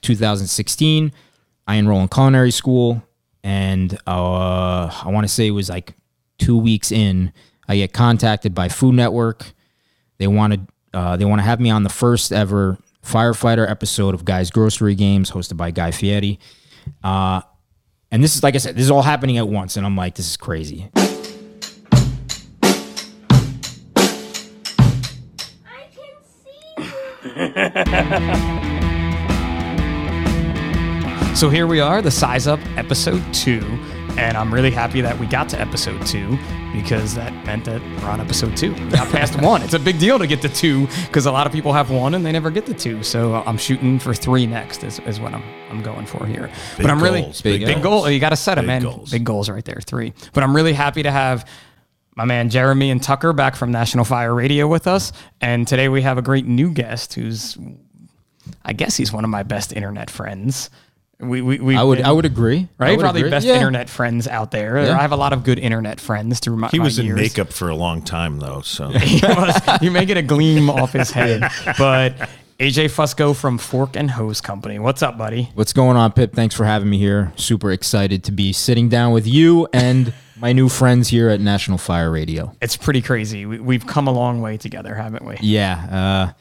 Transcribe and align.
2016, 0.00 1.12
I 1.66 1.74
enroll 1.76 2.00
in 2.00 2.08
culinary 2.08 2.50
school, 2.50 3.02
and 3.44 3.96
uh, 4.06 4.90
I 5.04 5.08
want 5.08 5.24
to 5.24 5.32
say 5.32 5.46
it 5.46 5.52
was 5.52 5.68
like 5.68 5.94
two 6.38 6.58
weeks 6.58 6.90
in, 6.90 7.32
I 7.68 7.76
get 7.76 7.92
contacted 7.92 8.54
by 8.54 8.68
Food 8.68 8.94
Network. 8.94 9.52
They 10.18 10.26
wanted 10.26 10.66
uh, 10.92 11.16
they 11.16 11.24
want 11.24 11.38
to 11.38 11.44
have 11.44 11.60
me 11.60 11.70
on 11.70 11.84
the 11.84 11.88
first 11.88 12.32
ever 12.32 12.78
firefighter 13.04 13.68
episode 13.70 14.14
of 14.14 14.24
Guys 14.24 14.50
Grocery 14.50 14.94
Games, 14.94 15.30
hosted 15.30 15.56
by 15.56 15.70
Guy 15.70 15.92
Fieri. 15.92 16.40
Uh, 17.04 17.42
and 18.10 18.24
this 18.24 18.34
is 18.34 18.42
like 18.42 18.56
I 18.56 18.58
said, 18.58 18.74
this 18.74 18.84
is 18.84 18.90
all 18.90 19.02
happening 19.02 19.38
at 19.38 19.46
once, 19.48 19.76
and 19.76 19.86
I'm 19.86 19.96
like, 19.96 20.16
this 20.16 20.28
is 20.28 20.36
crazy. 20.36 20.90
I 20.96 21.06
can 25.94 26.16
see. 28.66 28.76
So 31.34 31.48
here 31.48 31.66
we 31.66 31.80
are, 31.80 32.02
the 32.02 32.10
Size 32.10 32.46
Up 32.46 32.60
episode 32.76 33.22
two. 33.32 33.60
And 34.18 34.36
I'm 34.36 34.52
really 34.52 34.70
happy 34.70 35.00
that 35.00 35.18
we 35.18 35.26
got 35.26 35.48
to 35.50 35.60
episode 35.60 36.04
two 36.04 36.38
because 36.74 37.14
that 37.14 37.32
meant 37.46 37.64
that 37.64 37.80
we're 37.80 38.10
on 38.10 38.20
episode 38.20 38.56
two. 38.58 38.74
We 38.74 38.90
got 38.90 39.08
past 39.10 39.40
one. 39.40 39.62
It's 39.62 39.72
a 39.72 39.78
big 39.78 39.98
deal 39.98 40.18
to 40.18 40.26
get 40.26 40.42
to 40.42 40.50
two 40.50 40.86
because 41.06 41.24
a 41.24 41.32
lot 41.32 41.46
of 41.46 41.52
people 41.52 41.72
have 41.72 41.90
one 41.90 42.14
and 42.14 42.26
they 42.26 42.32
never 42.32 42.50
get 42.50 42.66
to 42.66 42.74
two. 42.74 43.02
So 43.02 43.36
I'm 43.46 43.56
shooting 43.56 43.98
for 43.98 44.12
three 44.12 44.46
next 44.46 44.84
is, 44.84 44.98
is 45.00 45.18
what 45.18 45.32
I'm 45.32 45.42
I'm 45.70 45.82
going 45.82 46.04
for 46.04 46.26
here. 46.26 46.50
Big 46.76 46.82
but 46.82 46.90
I'm 46.90 47.02
really 47.02 47.22
goals, 47.22 47.40
big, 47.40 47.60
big 47.60 47.66
big 47.74 47.82
goals. 47.82 48.02
goal. 48.04 48.10
You 48.10 48.20
got 48.20 48.30
to 48.30 48.36
set 48.36 48.56
them, 48.56 48.66
man. 48.66 48.82
goals. 48.82 49.10
Big 49.10 49.24
goals 49.24 49.48
right 49.48 49.64
there, 49.64 49.80
three. 49.80 50.12
But 50.34 50.42
I'm 50.42 50.54
really 50.54 50.74
happy 50.74 51.02
to 51.04 51.10
have 51.10 51.48
my 52.16 52.26
man 52.26 52.50
Jeremy 52.50 52.90
and 52.90 53.02
Tucker 53.02 53.32
back 53.32 53.56
from 53.56 53.70
National 53.72 54.04
Fire 54.04 54.34
Radio 54.34 54.66
with 54.68 54.86
us. 54.86 55.12
And 55.40 55.66
today 55.66 55.88
we 55.88 56.02
have 56.02 56.18
a 56.18 56.22
great 56.22 56.44
new 56.44 56.70
guest 56.70 57.14
who's, 57.14 57.56
I 58.64 58.74
guess 58.74 58.96
he's 58.96 59.12
one 59.12 59.24
of 59.24 59.30
my 59.30 59.44
best 59.44 59.72
internet 59.72 60.10
friends. 60.10 60.68
We 61.20 61.42
we 61.42 61.58
we 61.58 61.76
I 61.76 61.82
would 61.82 62.00
I 62.00 62.10
would 62.12 62.24
agree. 62.24 62.68
Right? 62.78 62.90
would 62.96 63.00
Probably 63.02 63.20
agree. 63.20 63.30
best 63.30 63.46
Yeah. 63.46 63.54
internet 63.56 63.90
friends 63.90 64.26
out 64.26 64.50
there. 64.50 64.82
Yeah. 64.82 64.98
I 64.98 65.02
have 65.02 65.12
a 65.12 65.16
lot 65.16 65.32
of 65.32 65.44
good 65.44 65.58
internet 65.58 66.00
friends 66.00 66.40
through 66.40 66.56
my. 66.56 66.68
He 66.68 66.78
my 66.78 66.84
was 66.84 66.98
in 66.98 67.06
years. 67.06 67.16
makeup 67.16 67.52
for 67.52 67.68
a 67.68 67.74
long 67.74 68.02
time 68.02 68.38
though, 68.38 68.62
so 68.62 68.90
you 69.82 69.90
may 69.90 70.06
get 70.06 70.16
a 70.16 70.22
gleam 70.22 70.70
off 70.70 70.92
his 70.92 71.10
head, 71.10 71.40
but 71.78 72.16
AJ 72.58 72.86
Fusco 72.86 73.34
from 73.36 73.58
Fork 73.58 73.96
and 73.96 74.10
Hose 74.10 74.40
Company. 74.40 74.78
What's 74.78 75.02
up, 75.02 75.16
buddy? 75.18 75.50
What's 75.54 75.72
going 75.72 75.96
on, 75.96 76.12
Pip? 76.12 76.32
Thanks 76.34 76.54
for 76.54 76.64
having 76.64 76.88
me 76.90 76.98
here. 76.98 77.32
Super 77.36 77.70
excited 77.70 78.24
to 78.24 78.32
be 78.32 78.52
sitting 78.52 78.88
down 78.88 79.12
with 79.12 79.26
you 79.26 79.66
and 79.72 80.12
my 80.38 80.52
new 80.52 80.68
friends 80.70 81.08
here 81.08 81.28
at 81.28 81.40
National 81.40 81.76
Fire 81.78 82.10
Radio. 82.10 82.54
It's 82.62 82.76
pretty 82.78 83.02
crazy. 83.02 83.44
We, 83.46 83.58
we've 83.60 83.86
come 83.86 84.08
a 84.08 84.12
long 84.12 84.40
way 84.40 84.56
together, 84.56 84.94
haven't 84.94 85.24
we? 85.24 85.36
Yeah, 85.42 86.30
uh, 86.30 86.32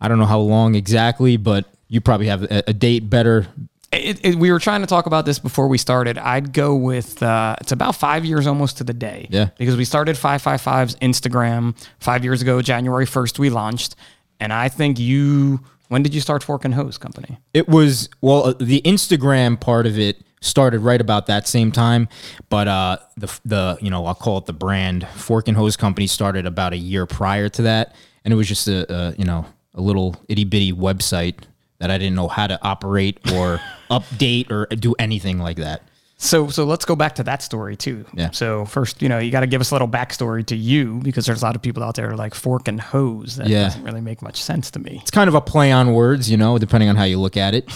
I 0.00 0.08
don't 0.08 0.18
know 0.18 0.26
how 0.26 0.38
long 0.40 0.74
exactly, 0.76 1.36
but 1.36 1.66
you 1.88 2.00
probably 2.00 2.26
have 2.28 2.44
a, 2.44 2.62
a 2.68 2.72
date 2.72 3.08
better. 3.10 3.46
It, 3.94 4.24
it, 4.24 4.34
we 4.36 4.50
were 4.50 4.58
trying 4.58 4.80
to 4.80 4.86
talk 4.86 5.06
about 5.06 5.24
this 5.24 5.38
before 5.38 5.68
we 5.68 5.78
started. 5.78 6.18
I'd 6.18 6.52
go 6.52 6.74
with 6.74 7.22
uh, 7.22 7.56
it's 7.60 7.72
about 7.72 7.96
five 7.96 8.24
years 8.24 8.46
almost 8.46 8.78
to 8.78 8.84
the 8.84 8.94
day. 8.94 9.28
Yeah. 9.30 9.50
Because 9.56 9.76
we 9.76 9.84
started 9.84 10.16
555's 10.16 10.96
Instagram 10.96 11.76
five 12.00 12.24
years 12.24 12.42
ago, 12.42 12.60
January 12.62 13.06
1st, 13.06 13.38
we 13.38 13.50
launched. 13.50 13.96
And 14.40 14.52
I 14.52 14.68
think 14.68 14.98
you, 14.98 15.60
when 15.88 16.02
did 16.02 16.14
you 16.14 16.20
start 16.20 16.42
Fork 16.42 16.64
and 16.64 16.74
Hose 16.74 16.98
Company? 16.98 17.38
It 17.52 17.68
was 17.68 18.08
well, 18.20 18.48
uh, 18.48 18.54
the 18.58 18.82
Instagram 18.82 19.60
part 19.60 19.86
of 19.86 19.98
it 19.98 20.22
started 20.44 20.80
right 20.80 21.00
about 21.00 21.26
that 21.26 21.48
same 21.48 21.72
time, 21.72 22.08
but 22.48 22.68
uh, 22.68 22.98
the 23.16 23.40
the 23.44 23.78
you 23.80 23.90
know 23.90 24.04
I'll 24.06 24.14
call 24.14 24.38
it 24.38 24.46
the 24.46 24.52
brand 24.52 25.06
Fork 25.14 25.48
and 25.48 25.56
Hose 25.56 25.76
Company 25.76 26.06
started 26.06 26.46
about 26.46 26.72
a 26.72 26.76
year 26.76 27.06
prior 27.06 27.48
to 27.50 27.62
that, 27.62 27.94
and 28.24 28.32
it 28.32 28.36
was 28.36 28.48
just 28.48 28.68
a, 28.68 28.92
a 28.92 29.14
you 29.16 29.24
know 29.24 29.46
a 29.74 29.80
little 29.80 30.16
itty 30.28 30.44
bitty 30.44 30.72
website 30.72 31.44
that 31.78 31.90
I 31.90 31.98
didn't 31.98 32.14
know 32.14 32.28
how 32.28 32.46
to 32.46 32.62
operate 32.62 33.18
or 33.32 33.60
update 33.90 34.50
or 34.50 34.66
do 34.66 34.94
anything 34.98 35.38
like 35.38 35.56
that. 35.58 35.82
So, 36.16 36.48
so 36.48 36.64
let's 36.64 36.84
go 36.84 36.94
back 36.96 37.16
to 37.16 37.24
that 37.24 37.42
story 37.42 37.76
too. 37.76 38.06
Yeah. 38.14 38.30
So 38.30 38.64
first, 38.64 39.02
you 39.02 39.08
know, 39.08 39.18
you 39.18 39.30
got 39.30 39.40
to 39.40 39.46
give 39.46 39.60
us 39.60 39.72
a 39.72 39.74
little 39.74 39.88
backstory 39.88 40.46
to 40.46 40.56
you 40.56 41.00
because 41.02 41.26
there's 41.26 41.42
a 41.42 41.44
lot 41.44 41.56
of 41.56 41.60
people 41.62 41.82
out 41.82 41.96
there 41.96 42.16
like 42.16 42.34
fork 42.34 42.68
and 42.68 42.80
hose. 42.80 43.36
That 43.36 43.48
Yeah. 43.48 43.64
doesn't 43.64 43.82
really 43.84 44.00
make 44.00 44.22
much 44.22 44.42
sense 44.42 44.70
to 44.72 44.78
me. 44.78 45.00
It's 45.02 45.10
kind 45.10 45.28
of 45.28 45.34
a 45.34 45.40
play 45.40 45.72
on 45.72 45.92
words, 45.92 46.30
you 46.30 46.36
know, 46.36 46.56
depending 46.58 46.88
on 46.88 46.96
how 46.96 47.04
you 47.04 47.18
look 47.20 47.36
at 47.36 47.54
it. 47.54 47.68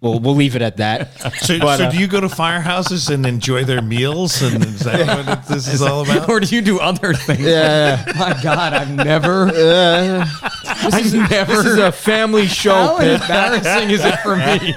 We'll 0.00 0.20
we'll 0.20 0.36
leave 0.36 0.54
it 0.54 0.62
at 0.62 0.76
that. 0.76 1.08
So, 1.38 1.58
But, 1.58 1.78
so 1.78 1.84
uh, 1.84 1.90
do 1.90 1.98
you 1.98 2.06
go 2.06 2.20
to 2.20 2.26
firehouses 2.28 3.12
and 3.12 3.24
enjoy 3.26 3.64
their 3.64 3.82
meals? 3.82 4.42
And 4.42 4.64
is 4.64 4.80
that 4.80 5.26
what 5.26 5.46
this 5.46 5.66
is 5.72 5.82
all 5.82 6.02
about? 6.02 6.28
or 6.30 6.40
do 6.40 6.54
you 6.54 6.62
do 6.62 6.78
other 6.78 7.14
things? 7.14 7.40
Yeah. 7.40 8.04
My 8.18 8.38
God, 8.42 8.72
I've 8.74 8.90
never, 8.94 9.46
I've 9.48 11.12
never. 11.12 11.52
This 11.52 11.66
is 11.66 11.78
a 11.78 11.92
family 11.92 12.46
show, 12.46 12.72
how 12.74 12.98
Pip. 12.98 13.20
embarrassing 13.22 13.90
is 13.90 14.04
it 14.04 14.18
for 14.20 14.36
me? 14.36 14.74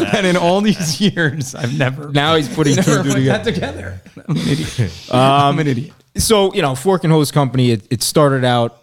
and 0.16 0.26
in 0.26 0.36
all 0.36 0.60
these 0.60 1.00
years, 1.00 1.54
I've 1.54 1.76
never. 1.76 2.10
Now 2.10 2.36
he's 2.36 2.48
putting 2.52 2.76
two 2.76 2.82
never 2.82 3.00
and 3.00 3.08
two 3.10 3.14
put 3.14 3.24
that 3.24 3.44
together. 3.44 4.00
together. 4.04 4.24
I'm 4.28 4.36
an 4.36 4.48
idiot. 4.48 5.10
I'm 5.12 5.58
an 5.58 5.66
idiot. 5.68 5.92
so 6.16 6.52
you 6.54 6.62
know 6.62 6.74
fork 6.74 7.04
and 7.04 7.12
hose 7.12 7.30
company 7.32 7.70
it, 7.70 7.86
it 7.90 8.02
started 8.02 8.44
out 8.44 8.76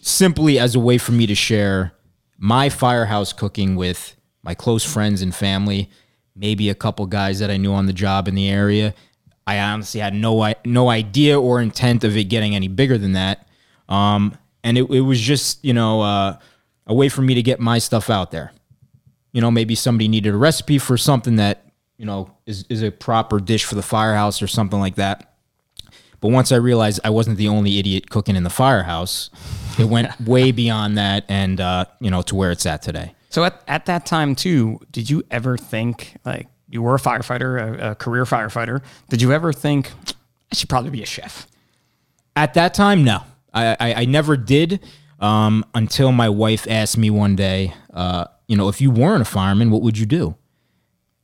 simply 0.00 0.58
as 0.58 0.74
a 0.74 0.80
way 0.80 0.98
for 0.98 1.12
me 1.12 1.26
to 1.26 1.34
share 1.34 1.92
my 2.38 2.68
firehouse 2.68 3.32
cooking 3.32 3.74
with 3.76 4.14
my 4.48 4.54
close 4.54 4.82
friends 4.82 5.20
and 5.20 5.34
family 5.34 5.90
maybe 6.34 6.70
a 6.70 6.74
couple 6.74 7.04
guys 7.04 7.38
that 7.40 7.50
i 7.50 7.58
knew 7.58 7.74
on 7.74 7.84
the 7.84 7.92
job 7.92 8.28
in 8.28 8.34
the 8.34 8.48
area. 8.48 8.94
I 9.46 9.58
honestly 9.60 10.00
had 10.00 10.14
no 10.14 10.54
no 10.64 10.88
idea 10.88 11.38
or 11.38 11.60
intent 11.60 12.04
of 12.04 12.16
it 12.16 12.24
getting 12.24 12.54
any 12.54 12.68
bigger 12.68 12.96
than 12.96 13.12
that. 13.12 13.46
Um, 13.88 14.36
and 14.62 14.78
it, 14.78 14.88
it 14.90 15.00
was 15.00 15.20
just 15.20 15.62
you 15.62 15.74
know 15.74 16.00
uh, 16.00 16.38
a 16.86 16.94
way 16.94 17.08
for 17.10 17.22
me 17.22 17.34
to 17.34 17.42
get 17.42 17.60
my 17.60 17.78
stuff 17.78 18.08
out 18.08 18.30
there. 18.30 18.52
You 19.32 19.42
know 19.42 19.50
maybe 19.50 19.74
somebody 19.74 20.08
needed 20.08 20.32
a 20.32 20.36
recipe 20.36 20.78
for 20.78 20.96
something 20.96 21.36
that 21.36 21.64
you 21.98 22.06
know 22.06 22.30
is, 22.46 22.64
is 22.70 22.82
a 22.82 22.90
proper 22.90 23.40
dish 23.40 23.64
for 23.64 23.74
the 23.74 23.82
firehouse 23.82 24.40
or 24.40 24.46
something 24.46 24.80
like 24.80 24.94
that. 24.94 25.34
But 26.20 26.28
once 26.28 26.52
I 26.52 26.56
realized 26.56 27.00
I 27.04 27.10
wasn't 27.10 27.36
the 27.36 27.48
only 27.48 27.78
idiot 27.78 28.08
cooking 28.08 28.36
in 28.36 28.44
the 28.44 28.56
firehouse, 28.64 29.30
it 29.78 29.84
went 29.84 30.20
way 30.26 30.52
beyond 30.52 30.98
that 30.98 31.24
and, 31.28 31.60
uh, 31.60 31.84
you 32.00 32.10
know, 32.10 32.22
to 32.22 32.34
where 32.34 32.50
it's 32.50 32.66
at 32.66 32.82
today. 32.82 33.14
So 33.28 33.44
at, 33.44 33.62
at 33.68 33.86
that 33.86 34.06
time 34.06 34.34
too, 34.34 34.80
did 34.90 35.10
you 35.10 35.22
ever 35.30 35.56
think 35.56 36.16
like 36.24 36.48
you 36.68 36.82
were 36.82 36.94
a 36.94 36.98
firefighter, 36.98 37.80
a, 37.80 37.90
a 37.90 37.94
career 37.94 38.24
firefighter? 38.24 38.82
Did 39.08 39.22
you 39.22 39.32
ever 39.32 39.52
think 39.52 39.90
I 40.52 40.54
should 40.54 40.68
probably 40.68 40.90
be 40.90 41.02
a 41.02 41.06
chef? 41.06 41.46
At 42.36 42.54
that 42.54 42.74
time, 42.74 43.04
no. 43.04 43.22
I, 43.52 43.76
I, 43.80 43.94
I 43.94 44.04
never 44.04 44.36
did 44.36 44.80
um, 45.18 45.64
until 45.74 46.12
my 46.12 46.28
wife 46.28 46.66
asked 46.68 46.96
me 46.96 47.10
one 47.10 47.36
day, 47.36 47.74
uh, 47.92 48.26
you 48.46 48.56
know, 48.56 48.68
if 48.68 48.80
you 48.80 48.90
weren't 48.90 49.22
a 49.22 49.26
fireman, 49.26 49.70
what 49.70 49.82
would 49.82 49.98
you 49.98 50.06
do? 50.06 50.36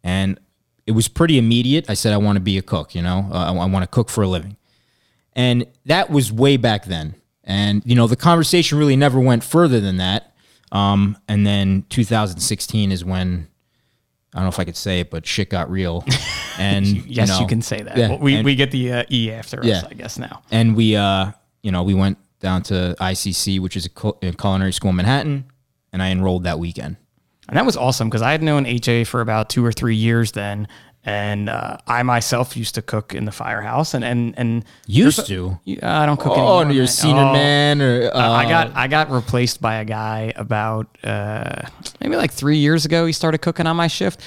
And 0.02 0.38
it 0.86 0.92
was 0.92 1.08
pretty 1.08 1.38
immediate. 1.38 1.88
I 1.88 1.94
said, 1.94 2.12
I 2.12 2.18
want 2.18 2.36
to 2.36 2.40
be 2.40 2.58
a 2.58 2.62
cook, 2.62 2.94
you 2.94 3.02
know, 3.02 3.28
uh, 3.30 3.52
I, 3.52 3.56
I 3.56 3.66
want 3.66 3.82
to 3.82 3.86
cook 3.86 4.10
for 4.10 4.22
a 4.22 4.28
living. 4.28 4.56
And 5.32 5.66
that 5.86 6.10
was 6.10 6.30
way 6.30 6.56
back 6.56 6.84
then. 6.84 7.14
And, 7.42 7.82
you 7.84 7.94
know, 7.94 8.06
the 8.06 8.16
conversation 8.16 8.78
really 8.78 8.96
never 8.96 9.20
went 9.20 9.44
further 9.44 9.80
than 9.80 9.96
that. 9.98 10.33
Um, 10.74 11.16
and 11.28 11.46
then 11.46 11.84
2016 11.88 12.92
is 12.92 13.04
when, 13.04 13.48
I 14.34 14.38
don't 14.38 14.44
know 14.44 14.48
if 14.48 14.58
I 14.58 14.64
could 14.64 14.76
say 14.76 15.00
it, 15.00 15.10
but 15.10 15.24
shit 15.26 15.48
got 15.50 15.70
real. 15.70 16.04
And 16.56 16.86
Yes, 17.08 17.30
you, 17.30 17.40
know, 17.40 17.46
can 17.48 17.62
say 17.62 17.82
that. 17.82 17.96
yeah, 17.96 18.10
Well, 18.10 18.18
we, 18.18 18.36
and- 18.36 18.44
we 18.44 18.54
get 18.54 18.70
the 18.70 18.92
uh, 18.92 19.04
E 19.10 19.32
after 19.32 19.60
us, 19.64 19.82
I 19.84 19.94
guess 19.94 20.18
now. 20.20 20.42
and 20.52 20.76
we 20.76 20.94
uh 20.94 21.32
you 21.64 21.72
know 21.72 21.82
we 21.82 21.94
went 21.94 22.16
down 22.38 22.62
to 22.64 22.94
ICC 23.00 23.58
which 23.58 23.76
is 23.76 23.86
a 23.86 24.32
culinary 24.32 24.72
school 24.72 24.90
in 24.90 24.96
Manhattan 24.96 25.46
and 25.92 26.00
I 26.00 26.10
enrolled 26.10 26.44
that 26.44 26.60
weekend 26.60 26.96
And 27.48 27.56
that 27.56 27.66
was 27.66 27.76
awesome 27.76 28.08
because 28.08 28.22
I 28.22 28.30
had 28.30 28.40
known 28.42 28.66
HA 28.66 29.02
for 29.04 29.20
about 29.20 29.48
two 29.50 29.64
or 29.64 29.72
three 29.72 29.96
years 29.96 30.30
then. 30.32 30.68
And 31.06 31.50
uh, 31.50 31.76
I 31.86 32.02
myself 32.02 32.56
used 32.56 32.74
to 32.76 32.82
cook 32.82 33.14
in 33.14 33.26
the 33.26 33.30
firehouse 33.32 33.92
and, 33.92 34.02
and, 34.02 34.32
and 34.38 34.64
used 34.86 35.26
to 35.26 35.60
Yeah, 35.64 36.00
I 36.00 36.06
don't 36.06 36.18
cook 36.18 36.32
anymore. 36.32 36.64
oh 36.64 36.68
you're 36.70 36.84
a 36.84 36.86
senior 36.86 37.22
Oh. 37.24 37.32
man 37.34 37.82
or 37.82 38.10
uh, 38.14 38.18
I 38.32 38.48
got 38.48 38.74
I 38.74 38.88
got 38.88 39.10
replaced 39.10 39.60
by 39.60 39.74
a 39.76 39.84
guy 39.84 40.32
about 40.34 40.86
uh, 41.04 41.60
maybe 42.00 42.16
like 42.16 42.32
three 42.32 42.56
years 42.56 42.86
ago. 42.86 43.04
He 43.04 43.12
started 43.12 43.38
cooking 43.38 43.66
on 43.66 43.76
my 43.76 43.86
shift. 43.86 44.22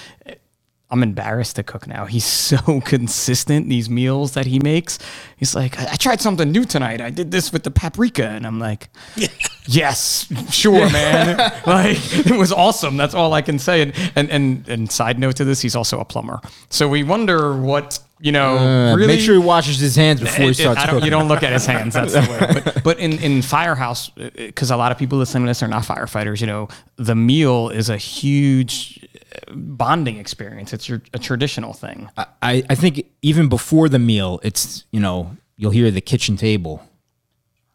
I'm 0.89 1.04
embarrassed 1.04 1.57
to 1.57 1.63
cook 1.63 1.86
now. 1.88 2.06
He's 2.06 2.24
so 2.51 2.80
consistent. 2.81 3.68
These 3.69 3.89
meals 3.89 4.34
that 4.34 4.45
he 4.45 4.60
makes. 4.60 5.00
He's 5.36 5.54
like, 5.56 5.78
I, 5.80 5.92
I 5.92 5.95
tried 5.95 6.22
something 6.22 6.51
new 6.51 6.63
tonight. 6.66 7.01
I 7.01 7.10
did 7.10 7.31
this 7.31 7.51
with 7.51 7.63
the 7.63 7.72
paprika, 7.72 8.28
and 8.30 8.48
I'm 8.48 8.57
like, 8.60 8.89
yes, 9.68 10.31
sure, 10.54 10.89
man. 10.92 11.38
like 11.68 11.98
it 12.25 12.38
was 12.38 12.51
awesome. 12.51 12.98
That's 12.98 13.13
all 13.13 13.34
I 13.34 13.42
can 13.42 13.60
say. 13.60 13.81
And 13.81 13.94
and 14.16 14.30
and 14.30 14.69
and 14.69 14.92
side 14.92 15.19
note 15.19 15.36
to 15.38 15.45
this, 15.45 15.62
he's 15.62 15.75
also 15.75 16.00
a 16.00 16.06
plumber. 16.06 16.39
So 16.69 16.88
we 16.88 17.04
wonder 17.04 17.56
what 17.57 18.00
you 18.19 18.31
know. 18.31 18.57
uh, 18.57 18.95
really 18.95 19.07
make 19.07 19.19
sure 19.19 19.36
he 19.36 19.39
washes 19.45 19.80
his 19.80 19.95
hands 19.95 20.22
before 20.22 20.45
he 20.45 20.51
it- 20.51 20.51
it- 20.51 20.62
starts 20.63 20.80
I 20.80 20.86
don't- 20.86 20.95
cooking 20.95 21.06
You 21.06 21.12
don't 21.12 21.28
look 21.28 21.44
at 21.44 21.51
his 21.54 21.66
hands. 21.66 21.94
That's 21.94 22.13
the 22.13 22.22
way. 22.22 22.62
But, 22.63 22.84
but 22.84 23.00
in 23.00 23.19
in 23.19 23.42
firehouse, 23.42 24.10
eh, 24.18 24.30
because 24.38 24.72
a 24.72 24.78
lot 24.78 24.92
of 24.92 24.98
people 24.98 25.18
listening 25.18 25.44
to 25.44 25.50
this 25.50 25.62
are 25.62 25.68
not 25.68 25.84
firefighters. 25.84 26.39
You 26.42 26.48
know, 26.48 26.69
the 26.95 27.16
meal 27.16 27.69
is 27.69 27.89
a 27.89 27.98
huge 27.98 29.06
bonding 29.53 30.18
experience. 30.18 30.74
It's 30.74 30.88
your, 30.88 31.01
a 31.13 31.19
traditional 31.19 31.74
thing. 31.74 32.09
I, 32.18 32.63
I 32.69 32.75
think 32.75 33.06
even 33.21 33.50
before 33.50 33.89
the 33.89 34.00
meal 34.00 34.39
it's 34.44 34.85
you 34.91 35.00
know 35.00 35.35
you'll 35.57 35.71
hear 35.71 35.91
the 35.91 36.01
kitchen 36.01 36.38
table 36.38 36.83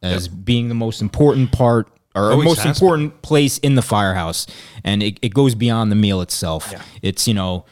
as 0.03 0.27
being 0.29 0.69
the 0.69 0.75
most 0.75 1.01
important 1.01 1.53
part 1.53 1.89
or 2.15 2.37
most 2.37 2.67
important 2.67 3.23
place 3.23 3.59
in 3.59 3.75
the 3.75 3.83
firehouse, 3.83 4.47
and 4.85 5.03
it, 5.03 5.19
it 5.23 5.33
goes 5.33 5.55
beyond 5.55 5.91
the 5.91 5.97
meal 5.97 6.21
itself. 6.21 6.75
It's 7.01 7.27
you 7.27 7.35
know 7.35 7.65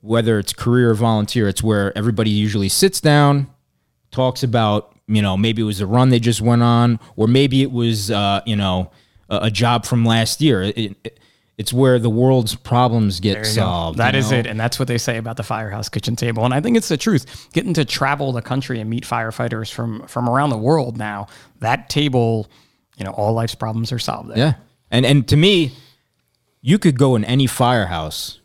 whether 0.00 0.38
it's 0.38 0.52
career 0.52 0.90
or 0.90 0.94
volunteer, 0.94 1.48
it's 1.48 1.62
where 1.62 1.96
everybody 1.96 2.30
usually 2.30 2.68
sits 2.68 3.00
down, 3.00 3.48
talks 4.10 4.42
about 4.42 4.94
you 5.06 5.20
know 5.20 5.36
maybe 5.36 5.62
it 5.62 5.66
was 5.66 5.80
a 5.80 5.86
run 5.86 6.08
they 6.10 6.20
just 6.20 6.40
went 6.40 6.62
on, 6.62 6.98
or 7.16 7.26
maybe 7.26 7.62
it 7.62 7.72
was 7.72 8.10
uh, 8.10 8.40
you 8.46 8.56
know 8.56 8.90
a, 9.28 9.40
a 9.42 9.50
job 9.50 9.84
from 9.84 10.04
last 10.04 10.40
year. 10.40 10.62
It, 10.62 10.96
it, 11.04 11.20
it's 11.56 11.72
where 11.72 11.98
the 11.98 12.10
world's 12.10 12.54
problems 12.54 13.20
get 13.20 13.36
you 13.38 13.42
go. 13.44 13.48
solved. 13.48 13.98
That 13.98 14.14
is 14.14 14.30
know? 14.32 14.38
it. 14.38 14.46
And 14.46 14.58
that's 14.58 14.78
what 14.78 14.88
they 14.88 14.98
say 14.98 15.18
about 15.18 15.36
the 15.36 15.42
firehouse 15.44 15.88
kitchen 15.88 16.16
table. 16.16 16.44
And 16.44 16.52
I 16.52 16.60
think 16.60 16.76
it's 16.76 16.88
the 16.88 16.96
truth. 16.96 17.48
Getting 17.52 17.74
to 17.74 17.84
travel 17.84 18.32
the 18.32 18.42
country 18.42 18.80
and 18.80 18.90
meet 18.90 19.04
firefighters 19.04 19.72
from 19.72 20.06
from 20.08 20.28
around 20.28 20.50
the 20.50 20.58
world 20.58 20.96
now, 20.98 21.26
that 21.60 21.88
table, 21.88 22.48
you 22.96 23.04
know, 23.04 23.12
all 23.12 23.32
life's 23.32 23.54
problems 23.54 23.92
are 23.92 23.98
solved 23.98 24.30
there. 24.30 24.38
Yeah. 24.38 24.54
And 24.90 25.06
and 25.06 25.28
to 25.28 25.36
me, 25.36 25.72
you 26.60 26.78
could 26.78 26.98
go 26.98 27.14
in 27.14 27.24
any 27.24 27.46
firehouse. 27.46 28.40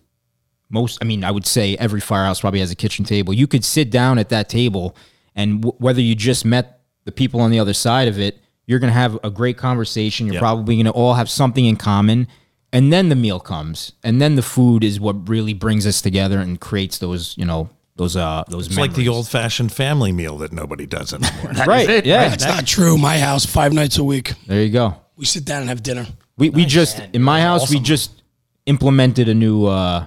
Most, 0.71 1.00
I 1.01 1.05
mean, 1.05 1.23
I 1.23 1.31
would 1.31 1.47
say 1.47 1.75
every 1.77 2.00
firehouse 2.00 2.41
probably 2.41 2.59
has 2.59 2.69
a 2.69 2.75
kitchen 2.75 3.03
table. 3.03 3.33
You 3.33 3.47
could 3.47 3.65
sit 3.65 3.89
down 3.89 4.19
at 4.19 4.29
that 4.29 4.50
table, 4.50 4.95
and 5.35 5.63
w- 5.63 5.75
whether 5.79 6.00
you 6.00 6.13
just 6.13 6.45
met 6.45 6.81
the 7.05 7.12
people 7.12 7.41
on 7.41 7.50
the 7.50 7.57
other 7.59 7.73
side 7.73 8.07
of 8.07 8.19
it, 8.19 8.38
you're 8.67 8.77
going 8.77 8.94
to 8.94 9.00
have 9.00 9.17
a 9.23 9.31
great 9.31 9.57
conversation. 9.57 10.27
You're 10.27 10.35
Yeah. 10.35 10.41
probably 10.41 10.75
going 10.75 10.85
to 10.85 10.91
all 10.91 11.15
have 11.15 11.27
something 11.27 11.65
in 11.65 11.75
common, 11.75 12.27
and 12.71 12.94
then 12.94 13.10
the 13.10 13.16
meal 13.16 13.39
comes, 13.39 13.94
and 14.04 14.21
then 14.21 14.36
the 14.36 14.42
food 14.42 14.83
is 14.83 15.00
what 15.00 15.27
really 15.27 15.54
brings 15.54 15.88
us 15.88 16.01
together 16.01 16.39
and 16.39 16.60
creates 16.60 16.98
those, 17.00 17.36
you 17.38 17.45
know, 17.45 17.69
those 17.95 18.16
uh 18.16 18.44
those. 18.48 18.68
It's 18.68 18.77
like 18.77 18.94
the 18.94 19.10
old 19.10 19.27
fashioned 19.27 19.71
family 19.71 20.12
meal 20.12 20.38
that 20.38 20.51
nobody 20.51 20.86
does 20.86 21.13
anymore. 21.13 21.54
Right, 21.68 21.89
it, 21.89 22.06
yeah. 22.06 22.30
That's 22.30 22.45
not 22.45 22.66
true. 22.66 22.98
My 22.98 23.19
house, 23.19 23.45
five 23.45 23.74
nights 23.74 23.98
a 23.98 24.04
week. 24.04 24.33
There 24.48 24.62
you 24.62 24.69
go. 24.69 24.95
We 25.16 25.25
sit 25.25 25.45
down 25.45 25.62
and 25.62 25.69
have 25.69 25.83
dinner. 25.83 26.07
We 26.38 26.50
we 26.50 26.66
just 26.66 27.00
in 27.13 27.21
my 27.21 27.42
house 27.42 27.69
we 27.69 27.80
just 27.80 28.24
implemented 28.66 29.27
a 29.30 29.33
new 29.33 29.65
uh 29.65 30.06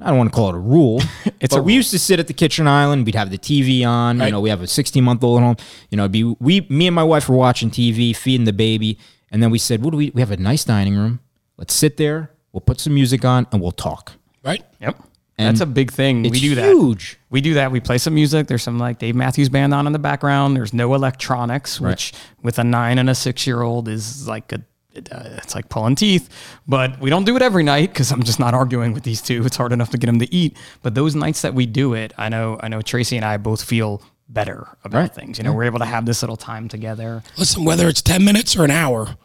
I 0.00 0.08
don't 0.08 0.18
want 0.18 0.32
to 0.32 0.36
call 0.36 0.48
it 0.50 0.54
a 0.54 0.58
rule. 0.58 1.00
It's 1.40 1.54
but 1.54 1.60
a 1.60 1.62
we 1.62 1.74
used 1.74 1.90
to 1.90 1.98
sit 1.98 2.20
at 2.20 2.28
the 2.28 2.32
kitchen 2.34 2.68
island. 2.68 3.04
We'd 3.04 3.16
have 3.16 3.30
the 3.30 3.38
TV 3.38 3.84
on. 3.84 4.20
You 4.20 4.30
know, 4.30 4.40
we 4.40 4.48
have 4.48 4.62
a 4.62 4.68
16 4.68 5.02
month 5.02 5.24
old 5.24 5.40
at 5.40 5.44
home. 5.44 5.56
You 5.90 5.96
know, 5.96 6.04
it'd 6.04 6.12
be 6.12 6.22
we, 6.22 6.60
me 6.70 6.86
and 6.86 6.94
my 6.94 7.02
wife 7.02 7.28
were 7.28 7.36
watching 7.36 7.68
TV, 7.68 8.14
feeding 8.14 8.44
the 8.44 8.52
baby, 8.52 8.96
and 9.32 9.42
then 9.42 9.50
we 9.50 9.58
said, 9.58 9.82
"What 9.82 9.90
do 9.90 9.96
we? 9.96 10.10
We 10.10 10.20
have 10.20 10.30
a 10.30 10.36
nice 10.36 10.64
dining 10.64 10.94
room. 10.96 11.18
Let's 11.62 11.74
sit 11.74 11.96
there. 11.96 12.32
We'll 12.52 12.60
put 12.60 12.80
some 12.80 12.92
music 12.92 13.24
on, 13.24 13.46
and 13.52 13.62
we'll 13.62 13.70
talk." 13.70 14.14
Right? 14.44 14.64
Yep. 14.80 15.00
That's 15.38 15.60
a 15.60 15.66
big 15.66 15.92
thing. 15.92 16.22
We 16.22 16.28
It's 16.30 16.40
do 16.40 16.54
that. 16.56 16.64
huge. 16.66 17.18
We 17.30 17.40
do 17.40 17.54
that. 17.54 17.70
We 17.70 17.78
play 17.78 17.98
some 17.98 18.14
music. 18.14 18.48
There's 18.48 18.62
some 18.64 18.78
like 18.80 18.98
Dave 18.98 19.14
Matthews 19.14 19.48
Band 19.48 19.72
on 19.72 19.86
in 19.86 19.92
the 19.92 19.98
background. 20.00 20.56
There's 20.56 20.72
no 20.74 20.92
electronics, 20.94 21.80
which 21.80 22.12
with 22.42 22.58
a 22.58 22.64
nine 22.64 22.98
and 22.98 23.08
a 23.08 23.14
six 23.14 23.46
year 23.46 23.62
old 23.62 23.86
is 23.88 24.26
like 24.26 24.52
a 24.52 24.56
uh, 24.96 25.38
it's 25.42 25.54
like 25.54 25.68
pulling 25.68 25.94
teeth. 25.94 26.28
But 26.66 27.00
we 27.00 27.10
don't 27.10 27.24
do 27.24 27.36
it 27.36 27.42
every 27.42 27.62
night 27.62 27.90
because 27.92 28.10
I'm 28.10 28.24
just 28.24 28.40
not 28.40 28.54
arguing 28.54 28.92
with 28.92 29.04
these 29.04 29.22
two. 29.22 29.44
It's 29.46 29.56
hard 29.56 29.72
enough 29.72 29.90
to 29.90 29.98
get 29.98 30.06
them 30.08 30.18
to 30.18 30.34
eat. 30.34 30.56
But 30.82 30.94
those 30.96 31.14
nights 31.14 31.42
that 31.42 31.54
we 31.54 31.64
do 31.66 31.94
it, 31.94 32.12
I 32.18 32.28
know 32.28 32.58
I 32.60 32.66
know 32.68 32.82
Tracy 32.82 33.16
and 33.16 33.24
I 33.24 33.36
both 33.36 33.62
feel 33.62 34.02
better 34.28 34.66
about 34.84 34.98
Right. 34.98 35.14
things. 35.14 35.38
You 35.38 35.44
know, 35.44 35.52
we're 35.52 35.64
able 35.64 35.78
to 35.78 35.84
have 35.86 36.06
this 36.06 36.22
little 36.22 36.36
time 36.36 36.68
together. 36.68 37.22
Listen, 37.38 37.64
whether 37.64 37.88
it's 37.88 38.02
10 38.02 38.24
minutes 38.24 38.56
or 38.56 38.64
an 38.64 38.70
hour, 38.70 39.16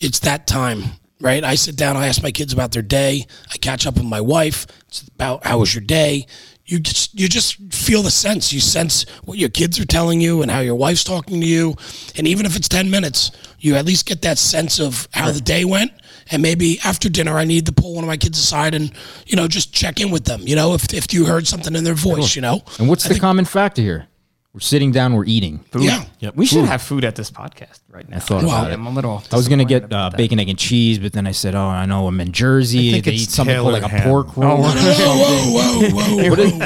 it's 0.00 0.18
that 0.20 0.46
time, 0.46 0.84
right? 1.20 1.42
I 1.44 1.54
sit 1.54 1.76
down, 1.76 1.96
I 1.96 2.06
ask 2.06 2.22
my 2.22 2.30
kids 2.30 2.52
about 2.52 2.72
their 2.72 2.82
day. 2.82 3.26
I 3.52 3.56
catch 3.58 3.86
up 3.86 3.94
with 3.94 4.04
my 4.04 4.20
wife. 4.20 4.66
It's 4.88 5.02
about 5.02 5.46
how 5.46 5.58
was 5.58 5.74
your 5.74 5.84
day? 5.84 6.26
You 6.66 6.80
just 6.80 7.18
you 7.18 7.28
just 7.28 7.74
feel 7.74 8.02
the 8.02 8.10
sense. 8.10 8.52
You 8.52 8.60
sense 8.60 9.04
what 9.24 9.36
your 9.36 9.50
kids 9.50 9.78
are 9.78 9.84
telling 9.84 10.20
you 10.20 10.40
and 10.40 10.50
how 10.50 10.60
your 10.60 10.74
wife's 10.74 11.04
talking 11.04 11.40
to 11.40 11.46
you. 11.46 11.76
And 12.16 12.26
even 12.26 12.46
if 12.46 12.56
it's 12.56 12.68
10 12.68 12.90
minutes, 12.90 13.32
you 13.58 13.74
at 13.76 13.84
least 13.84 14.06
get 14.06 14.22
that 14.22 14.38
sense 14.38 14.80
of 14.80 15.06
how 15.12 15.30
the 15.30 15.42
day 15.42 15.64
went. 15.66 15.92
And 16.30 16.40
maybe 16.40 16.78
after 16.82 17.10
dinner, 17.10 17.36
I 17.36 17.44
need 17.44 17.66
to 17.66 17.72
pull 17.72 17.94
one 17.94 18.02
of 18.02 18.08
my 18.08 18.16
kids 18.16 18.38
aside 18.38 18.74
and, 18.74 18.90
you 19.26 19.36
know, 19.36 19.46
just 19.46 19.74
check 19.74 20.00
in 20.00 20.10
with 20.10 20.24
them. 20.24 20.40
You 20.42 20.56
know, 20.56 20.72
if, 20.72 20.94
if 20.94 21.12
you 21.12 21.26
heard 21.26 21.46
something 21.46 21.74
in 21.74 21.84
their 21.84 21.92
voice, 21.94 22.34
you 22.34 22.40
know? 22.40 22.62
And 22.78 22.88
what's 22.88 23.04
the 23.04 23.18
common 23.20 23.44
factor 23.44 23.82
here? 23.82 24.06
We're 24.54 24.60
sitting 24.60 24.90
down, 24.90 25.14
we're 25.14 25.26
eating. 25.26 25.64
Yeah. 25.84 26.04
We 26.34 26.46
should 26.46 26.64
have 26.64 26.82
food 26.82 27.04
at 27.04 27.16
this 27.16 27.30
podcast 27.30 27.80
right 27.90 28.08
now. 28.08 28.16
I 28.16 28.20
thought 28.20 28.42
about 28.44 28.70
I'm 28.72 28.86
a 28.86 28.90
little. 28.90 29.22
I 29.32 29.36
was 29.36 29.48
gonna 29.48 29.64
get 29.64 29.92
uh, 29.92 30.10
bacon, 30.10 30.38
egg, 30.38 30.48
and 30.48 30.58
cheese, 30.58 30.98
but 30.98 31.12
then 31.12 31.26
I 31.26 31.32
said, 31.32 31.54
"Oh, 31.54 31.64
I 31.64 31.86
know 31.86 32.06
I'm 32.06 32.20
in 32.20 32.32
Jersey. 32.32 32.92
think 32.92 33.04
They 33.04 33.12
it's 33.14 33.22
eat 33.24 33.30
something 33.30 33.56
called 33.56 33.72
like 33.72 33.82
a 33.82 33.88
ham. 33.88 34.08
pork 34.08 34.36
roll." 34.36 34.58
Whoa, 34.62 34.70
whoa, 34.70 35.90
whoa, 35.90 36.34
whoa. 36.36 36.58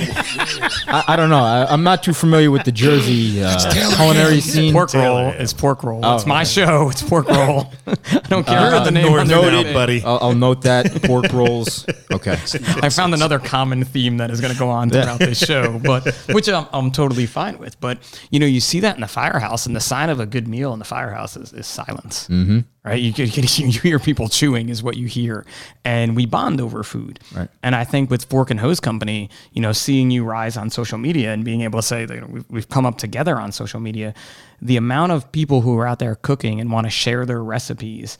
I, 0.88 1.04
I 1.08 1.16
don't 1.16 1.30
know. 1.30 1.38
I, 1.38 1.66
I'm 1.70 1.82
not 1.82 2.02
too 2.02 2.12
familiar 2.14 2.50
with 2.50 2.64
the 2.64 2.72
Jersey 2.72 3.42
uh, 3.42 3.58
Taylor 3.70 3.94
culinary 3.94 4.32
ham. 4.32 4.40
scene. 4.40 4.72
Pork 4.72 4.92
roll. 4.94 5.02
Taylor, 5.02 5.22
yeah. 5.34 5.42
It's 5.42 5.52
pork 5.52 5.82
roll. 5.82 6.00
it's 6.14 6.26
my 6.26 6.44
show. 6.44 6.88
It's 6.90 7.02
pork 7.02 7.28
roll. 7.28 7.72
I 7.86 7.94
don't 8.28 8.46
care 8.46 8.68
about 8.68 8.84
the 8.84 8.90
name. 8.90 9.06
Northern 9.06 9.30
underneath 9.32 9.66
out, 9.66 9.70
it. 9.70 9.74
buddy. 9.74 10.02
I'll, 10.02 10.18
I'll 10.20 10.34
note 10.34 10.62
that 10.62 11.02
pork 11.04 11.32
rolls. 11.32 11.84
Okay. 12.12 12.38
I 12.82 12.88
found 12.88 13.14
another 13.14 13.38
common 13.38 13.84
theme 13.84 14.16
that 14.18 14.30
is 14.30 14.40
going 14.40 14.52
to 14.52 14.58
go 14.58 14.68
on 14.68 14.90
throughout 14.90 15.18
this 15.18 15.38
show, 15.38 15.78
but 15.78 16.06
which 16.32 16.48
I'm, 16.48 16.66
I'm 16.72 16.90
totally 16.90 17.26
fine 17.26 17.58
with. 17.58 17.78
But 17.80 17.98
you 18.30 18.40
know, 18.40 18.46
you 18.46 18.60
see 18.60 18.80
that 18.80 18.94
in 18.94 19.00
the 19.02 19.08
firehouse, 19.08 19.38
and 19.66 19.74
the 19.74 19.80
sign 19.80 20.10
of 20.10 20.20
a 20.20 20.26
good 20.26 20.48
meal 20.48 20.72
in 20.72 20.78
the 20.78 20.84
firehouse 20.84 21.36
is, 21.36 21.52
is 21.52 21.66
silence. 21.66 22.28
Mm-hmm. 22.28 22.60
Right? 22.84 23.00
You, 23.00 23.12
you 23.66 23.80
hear 23.80 23.98
people 23.98 24.28
chewing 24.28 24.68
is 24.68 24.82
what 24.82 24.96
you 24.96 25.06
hear, 25.06 25.44
and 25.84 26.16
we 26.16 26.26
bond 26.26 26.60
over 26.60 26.82
food. 26.82 27.20
Right. 27.34 27.48
And 27.62 27.74
I 27.74 27.84
think 27.84 28.10
with 28.10 28.24
Fork 28.24 28.50
and 28.50 28.60
Hose 28.60 28.80
Company, 28.80 29.30
you 29.52 29.60
know, 29.60 29.72
seeing 29.72 30.10
you 30.10 30.24
rise 30.24 30.56
on 30.56 30.70
social 30.70 30.98
media 30.98 31.32
and 31.32 31.44
being 31.44 31.62
able 31.62 31.78
to 31.78 31.86
say 31.86 32.04
that 32.06 32.30
we've, 32.30 32.44
we've 32.48 32.68
come 32.68 32.86
up 32.86 32.98
together 32.98 33.36
on 33.38 33.52
social 33.52 33.80
media, 33.80 34.14
the 34.60 34.76
amount 34.76 35.12
of 35.12 35.30
people 35.32 35.60
who 35.60 35.78
are 35.78 35.86
out 35.86 35.98
there 35.98 36.14
cooking 36.14 36.60
and 36.60 36.70
want 36.70 36.86
to 36.86 36.90
share 36.90 37.26
their 37.26 37.42
recipes. 37.42 38.18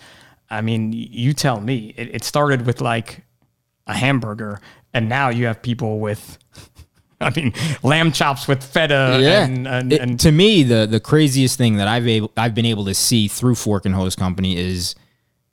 I 0.51 0.61
mean, 0.61 0.93
you 0.93 1.33
tell 1.33 1.61
me. 1.61 1.95
It, 1.97 2.15
it 2.17 2.25
started 2.25 2.67
with 2.67 2.81
like 2.81 3.25
a 3.87 3.95
hamburger, 3.95 4.61
and 4.93 5.09
now 5.09 5.29
you 5.29 5.47
have 5.47 5.63
people 5.63 5.99
with, 5.99 6.39
I 7.21 7.31
mean, 7.35 7.53
lamb 7.83 8.13
chops 8.13 8.47
with 8.47 8.63
feta. 8.63 9.19
Yeah. 9.21 9.45
And, 9.45 9.67
and, 9.67 9.93
It- 9.93 10.01
and 10.01 10.21
to 10.21 10.31
me, 10.33 10.63
the 10.63 10.87
the 10.87 11.01
craziest 11.01 11.59
thing 11.59 11.77
that 11.77 11.89
I've 11.89 12.07
able 12.07 12.31
I've 12.37 12.55
been 12.55 12.67
able 12.67 12.85
to 12.87 12.95
see 12.95 13.27
through 13.29 13.57
Fork 13.57 13.85
and 13.87 13.95
Hose 13.95 14.15
Company 14.17 14.57
is 14.57 14.95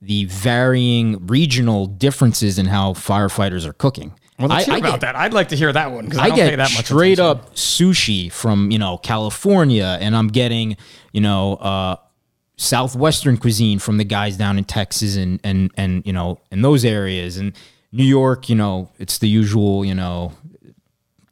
the 0.01 0.25
varying 0.25 1.25
regional 1.25 1.88
differences 1.88 2.59
in 2.59 2.67
how 2.67 2.94
firefighters 2.94 3.65
are 3.65 3.73
cooking. 3.73 4.13
well, 4.38 4.50
let's 4.50 4.63
I- 4.63 4.65
hear 4.65 4.73
I 4.75 4.77
about 4.77 4.91
get- 4.91 5.01
that. 5.01 5.15
I'd 5.15 5.33
like 5.33 5.47
to 5.50 5.56
hear 5.56 5.73
that 5.73 5.91
one 5.91 6.06
because 6.06 6.19
I, 6.19 6.25
I 6.25 6.29
don't 6.29 6.38
pay 6.38 6.50
get 6.51 6.56
that 6.57 6.73
much 6.75 6.85
straight 6.85 7.19
attention. 7.19 7.25
up 7.47 7.56
sushi 7.56 8.31
from 8.31 8.69
you 8.69 8.77
know 8.77 8.97
California, 9.00 9.97
and 10.00 10.15
I'm 10.15 10.27
getting 10.27 10.77
you 11.13 11.21
know 11.21 11.56
uh, 11.56 11.95
southwestern 12.57 13.38
cuisine 13.38 13.79
from 13.79 13.97
the 13.97 14.03
guys 14.03 14.38
down 14.38 14.57
in 14.57 14.63
Texas 14.63 15.15
and 15.15 15.39
and 15.44 15.71
and 15.77 16.06
you 16.06 16.13
know 16.13 16.39
in 16.51 16.62
those 16.62 16.85
areas, 16.85 17.38
and 17.38 17.53
New 17.91 18.03
York. 18.06 18.50
You 18.50 18.56
know, 18.56 18.89
it's 19.00 19.17
the 19.17 19.27
usual 19.29 19.83
you 19.85 19.95
know 19.95 20.31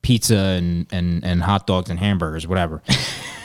pizza 0.04 0.36
and 0.38 0.86
and 0.92 1.24
and 1.26 1.42
hot 1.42 1.66
dogs 1.66 1.90
and 1.90 1.98
hamburgers, 2.00 2.46
whatever. 2.48 2.84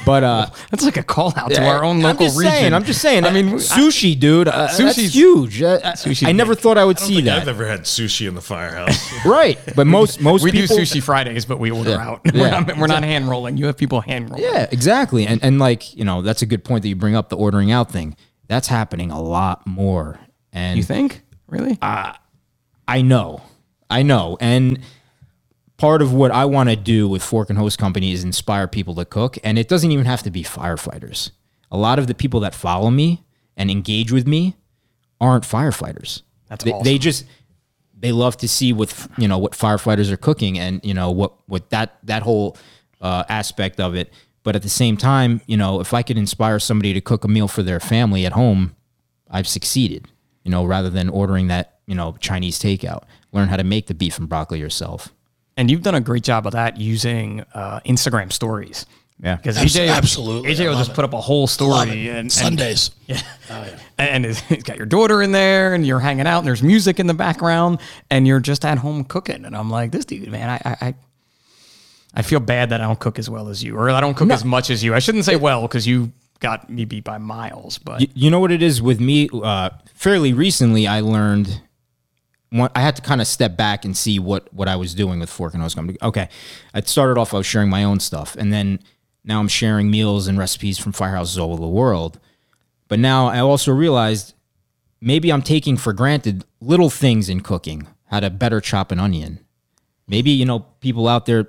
But 0.04 0.22
uh, 0.24 0.46
That's 0.70 0.84
like 0.84 0.96
a 0.96 1.02
call 1.02 1.32
out 1.36 1.50
to 1.52 1.64
our 1.66 1.84
own 1.84 2.00
local 2.00 2.26
I'm 2.26 2.28
just 2.28 2.38
region. 2.38 2.52
Saying, 2.52 2.74
I'm 2.74 2.84
just 2.84 3.00
saying. 3.02 3.24
I 3.24 3.30
mean, 3.32 3.54
sushi, 3.54 4.18
dude. 4.18 4.48
Uh, 4.48 4.66
that's 4.66 4.78
sushi's- 4.78 5.14
huge. 5.14 5.60
Uh, 5.62 5.80
I- 5.84 5.92
sushi's 5.92 6.24
I 6.28 6.32
never 6.32 6.54
big. 6.54 6.62
thought 6.62 6.78
I 6.78 6.84
would 6.84 6.96
I 6.96 7.00
don't 7.00 7.08
see 7.08 7.14
think 7.16 7.26
that. 7.26 7.42
I've 7.42 7.48
ever 7.48 7.66
had 7.66 7.80
sushi 7.82 8.28
in 8.28 8.34
the 8.34 8.40
firehouse. 8.40 8.98
right, 9.26 9.58
but 9.76 9.86
most 9.98 10.20
most 10.20 10.44
we 10.44 10.52
people 10.52 10.76
do 10.76 10.82
sushi 10.82 11.02
Fridays, 11.02 11.44
but 11.44 11.58
we 11.58 11.70
order 11.70 11.90
Yeah. 11.90 12.08
out. 12.08 12.20
We're, 12.24 12.40
Yeah. 12.40 12.60
not, 12.60 12.76
we're 12.78 12.86
not 12.86 13.02
hand 13.02 13.28
rolling. 13.28 13.56
You 13.56 13.66
have 13.66 13.76
people 13.76 14.00
hand 14.00 14.30
rolling. 14.30 14.44
Yeah, 14.44 14.66
exactly. 14.70 15.26
And 15.26 15.42
and 15.42 15.58
like, 15.58 15.94
you 15.96 16.04
know, 16.04 16.22
that's 16.22 16.42
a 16.42 16.46
good 16.46 16.64
point 16.64 16.82
that 16.82 16.88
you 16.88 16.96
bring 16.96 17.14
up 17.16 17.28
the 17.28 17.36
ordering 17.36 17.70
out 17.72 17.90
thing. 17.90 18.16
That's 18.46 18.68
happening 18.68 19.10
a 19.10 19.20
lot 19.20 19.66
more. 19.66 20.18
And 20.52 20.76
You 20.78 20.82
think? 20.84 21.22
Really? 21.48 21.78
I 21.82 23.02
know. 23.02 23.42
I 23.90 24.02
know. 24.02 24.36
And 24.40 24.80
part 25.78 26.02
of 26.02 26.12
what 26.12 26.30
I 26.30 26.44
want 26.44 26.68
to 26.68 26.76
do 26.76 27.08
with 27.08 27.22
Fork 27.22 27.48
and 27.48 27.58
Hose 27.58 27.76
Company 27.76 28.12
is 28.12 28.22
inspire 28.22 28.68
people 28.68 28.94
to 28.96 29.04
cook. 29.04 29.38
And 29.42 29.58
it 29.58 29.68
doesn't 29.68 29.90
even 29.90 30.04
have 30.04 30.22
to 30.24 30.30
be 30.30 30.42
firefighters. 30.42 31.30
A 31.70 31.78
lot 31.78 31.98
of 31.98 32.06
the 32.06 32.14
people 32.14 32.40
that 32.40 32.54
follow 32.54 32.90
me 32.90 33.24
and 33.56 33.70
engage 33.70 34.12
with 34.12 34.26
me 34.26 34.56
aren't 35.20 35.44
firefighters. 35.44 36.22
That's 36.48 36.64
they, 36.64 36.72
awesome. 36.72 36.84
they 36.84 36.98
just 36.98 37.24
they 38.00 38.12
love 38.12 38.36
to 38.38 38.48
see 38.48 38.72
what 38.72 38.94
you 39.16 39.28
know 39.28 39.38
what 39.38 39.52
firefighters 39.52 40.10
are 40.10 40.16
cooking 40.16 40.58
and 40.58 40.80
you 40.84 40.94
know 40.94 41.10
what 41.10 41.34
what 41.46 41.70
that 41.70 41.98
that 42.04 42.22
whole 42.22 42.56
uh, 43.00 43.24
aspect 43.28 43.80
of 43.80 43.94
it. 43.94 44.12
But 44.44 44.56
at 44.56 44.62
the 44.62 44.68
same 44.68 44.96
time, 44.96 45.42
you 45.46 45.56
know, 45.56 45.80
if 45.80 45.92
I 45.92 46.02
could 46.02 46.16
inspire 46.16 46.58
somebody 46.58 46.94
to 46.94 47.00
cook 47.00 47.24
a 47.24 47.28
meal 47.28 47.48
for 47.48 47.62
their 47.62 47.80
family 47.80 48.24
at 48.24 48.32
home, 48.32 48.76
I've 49.30 49.48
succeeded. 49.48 50.08
You 50.44 50.50
know, 50.50 50.64
rather 50.64 50.88
than 50.88 51.10
ordering 51.10 51.48
that 51.48 51.80
you 51.86 51.94
know 51.94 52.16
Chinese 52.20 52.58
takeout, 52.58 53.02
learn 53.32 53.48
how 53.48 53.56
to 53.56 53.64
make 53.64 53.86
the 53.86 53.94
beef 53.94 54.18
and 54.18 54.28
broccoli 54.28 54.58
yourself. 54.58 55.12
And 55.58 55.70
you've 55.70 55.82
done 55.82 55.94
a 55.94 56.00
great 56.00 56.22
job 56.22 56.46
of 56.46 56.52
that 56.52 56.78
using 56.78 57.40
uh, 57.52 57.80
Instagram 57.80 58.32
stories. 58.32 58.86
Yeah. 59.20 59.34
Because 59.36 59.58
AJ, 59.58 59.92
absolutely. 59.94 60.54
AJ 60.54 60.68
will 60.68 60.76
just 60.78 60.92
it. 60.92 60.94
put 60.94 61.04
up 61.04 61.12
a 61.12 61.20
whole 61.20 61.40
Love 61.42 61.50
story 61.50 62.06
it. 62.06 62.10
and, 62.10 62.18
and 62.18 62.32
Sundays. 62.32 62.92
and 63.98 64.24
it's, 64.24 64.40
it's 64.50 64.62
got 64.62 64.76
your 64.76 64.86
daughter 64.86 65.20
in 65.20 65.32
there 65.32 65.74
and 65.74 65.84
you're 65.86 65.98
hanging 65.98 66.26
out 66.28 66.38
and 66.38 66.46
there's 66.46 66.62
music 66.62 67.00
in 67.00 67.08
the 67.08 67.14
background 67.14 67.80
and 68.10 68.26
you're 68.28 68.38
just 68.38 68.64
at 68.64 68.78
home 68.78 69.02
cooking 69.02 69.44
and 69.44 69.56
i'm 69.56 69.68
like 69.70 69.90
this 69.90 70.04
dude 70.04 70.30
man 70.30 70.48
i 70.48 70.70
i, 70.70 70.76
I 70.88 70.94
I 72.14 72.22
feel 72.22 72.40
bad 72.40 72.70
that 72.70 72.80
I 72.80 72.84
don't 72.84 72.98
cook 72.98 73.18
as 73.18 73.28
well 73.28 73.48
as 73.48 73.62
you, 73.62 73.76
or 73.76 73.90
I 73.90 74.00
don't 74.00 74.14
cook 74.16 74.30
as 74.30 74.42
much 74.44 74.70
as 74.70 74.82
you. 74.82 74.94
I 74.94 74.98
shouldn't 74.98 75.26
say 75.26 75.36
well 75.36 75.62
because 75.62 75.86
you 75.86 76.10
got 76.40 76.68
me 76.70 76.86
beat 76.86 77.04
by 77.04 77.18
miles. 77.18 77.76
But 77.78 78.00
Y- 78.00 78.08
You 78.14 78.30
know 78.30 78.40
what 78.40 78.50
it 78.50 78.62
is 78.62 78.80
with 78.80 78.98
me? 78.98 79.28
Uh, 79.30 79.70
fairly 79.94 80.32
recently, 80.32 80.86
I 80.86 81.00
learned. 81.00 81.60
I 82.52 82.80
had 82.80 82.96
to 82.96 83.02
kind 83.02 83.20
of 83.20 83.26
step 83.26 83.56
back 83.56 83.84
and 83.84 83.96
see 83.96 84.18
what 84.18 84.52
what 84.54 84.68
I 84.68 84.76
was 84.76 84.94
doing 84.94 85.20
with 85.20 85.30
Fork 85.30 85.54
and 85.54 85.62
Hose 85.62 85.74
Company. 85.74 85.98
Okay, 86.02 86.28
I 86.72 86.80
started 86.80 87.18
off. 87.20 87.34
I 87.34 87.38
was 87.38 87.46
sharing 87.46 87.68
my 87.68 87.84
own 87.84 88.00
stuff, 88.00 88.36
and 88.36 88.52
then 88.52 88.80
now 89.24 89.40
I'm 89.40 89.48
sharing 89.48 89.90
meals 89.90 90.26
and 90.26 90.38
recipes 90.38 90.78
from 90.78 90.92
firehouses 90.92 91.38
all 91.38 91.52
over 91.52 91.60
the 91.60 91.68
world. 91.68 92.18
But 92.88 92.98
now 92.98 93.26
I 93.26 93.40
also 93.40 93.72
realized 93.72 94.34
maybe 95.00 95.30
I'm 95.30 95.42
taking 95.42 95.76
for 95.76 95.92
granted 95.92 96.44
little 96.60 96.90
things 96.90 97.28
in 97.28 97.40
cooking. 97.40 97.86
How 98.06 98.20
to 98.20 98.30
better 98.30 98.60
chop 98.60 98.90
an 98.90 98.98
onion. 98.98 99.40
Maybe 100.06 100.30
you 100.30 100.46
know 100.46 100.60
people 100.80 101.06
out 101.06 101.26
there 101.26 101.48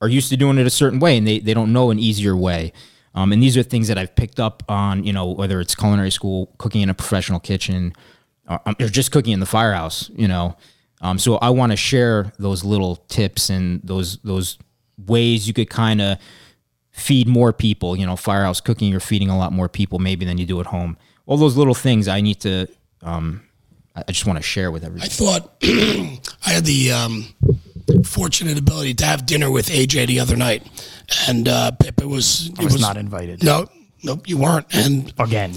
are 0.00 0.08
used 0.08 0.28
to 0.28 0.36
doing 0.36 0.58
it 0.58 0.66
a 0.66 0.70
certain 0.70 1.00
way 1.00 1.16
and 1.16 1.26
they, 1.26 1.40
they 1.40 1.54
don't 1.54 1.72
know 1.72 1.90
an 1.90 1.98
easier 1.98 2.36
way. 2.36 2.72
Um, 3.14 3.32
and 3.32 3.42
these 3.42 3.56
are 3.56 3.62
things 3.62 3.88
that 3.88 3.98
I've 3.98 4.14
picked 4.14 4.38
up 4.38 4.62
on, 4.68 5.02
you 5.02 5.12
know, 5.12 5.26
whether 5.26 5.60
it's 5.60 5.74
culinary 5.74 6.10
school, 6.10 6.54
cooking 6.58 6.82
in 6.82 6.90
a 6.90 6.94
professional 6.94 7.40
kitchen, 7.40 7.94
um, 8.48 8.76
or 8.80 8.88
just 8.88 9.12
cooking 9.12 9.32
in 9.32 9.40
the 9.40 9.46
firehouse, 9.46 10.10
you 10.14 10.26
know. 10.26 10.56
Um, 11.00 11.18
so 11.18 11.36
I 11.36 11.50
want 11.50 11.72
to 11.72 11.76
share 11.76 12.32
those 12.38 12.64
little 12.64 12.96
tips 12.96 13.50
and 13.50 13.80
those 13.84 14.18
those 14.18 14.58
ways 15.06 15.46
you 15.46 15.54
could 15.54 15.70
kind 15.70 16.00
of 16.00 16.18
feed 16.90 17.28
more 17.28 17.52
people. 17.52 17.96
You 17.96 18.06
know, 18.06 18.16
firehouse 18.16 18.60
cooking, 18.60 18.90
you're 18.90 19.00
feeding 19.00 19.30
a 19.30 19.38
lot 19.38 19.52
more 19.52 19.68
people 19.68 19.98
maybe 19.98 20.24
than 20.24 20.38
you 20.38 20.46
do 20.46 20.60
at 20.60 20.66
home. 20.66 20.96
All 21.26 21.36
those 21.36 21.56
little 21.56 21.74
things 21.74 22.08
I 22.08 22.20
need 22.20 22.40
to, 22.40 22.66
um, 23.02 23.42
I 23.94 24.04
I 24.08 24.12
just 24.12 24.26
want 24.26 24.38
to 24.38 24.42
share 24.42 24.72
with 24.72 24.82
everybody. 24.82 25.10
I 25.10 25.12
thought 25.12 25.56
I 25.62 26.50
had 26.50 26.64
the 26.64 26.92
um, 26.92 27.26
fortunate 28.04 28.58
ability 28.58 28.94
to 28.94 29.04
have 29.04 29.26
dinner 29.26 29.50
with 29.50 29.68
AJ 29.68 30.06
the 30.06 30.20
other 30.20 30.36
night, 30.36 30.66
and 31.28 31.46
uh, 31.46 31.70
Pip. 31.72 32.00
It 32.00 32.06
was 32.06 32.48
it 32.48 32.60
I 32.60 32.64
was, 32.64 32.80
not 32.80 32.96
invited 32.96 33.44
No, 33.44 33.66
nope, 34.02 34.28
you 34.28 34.38
weren't. 34.38 34.66
And 34.74 35.12
again. 35.18 35.52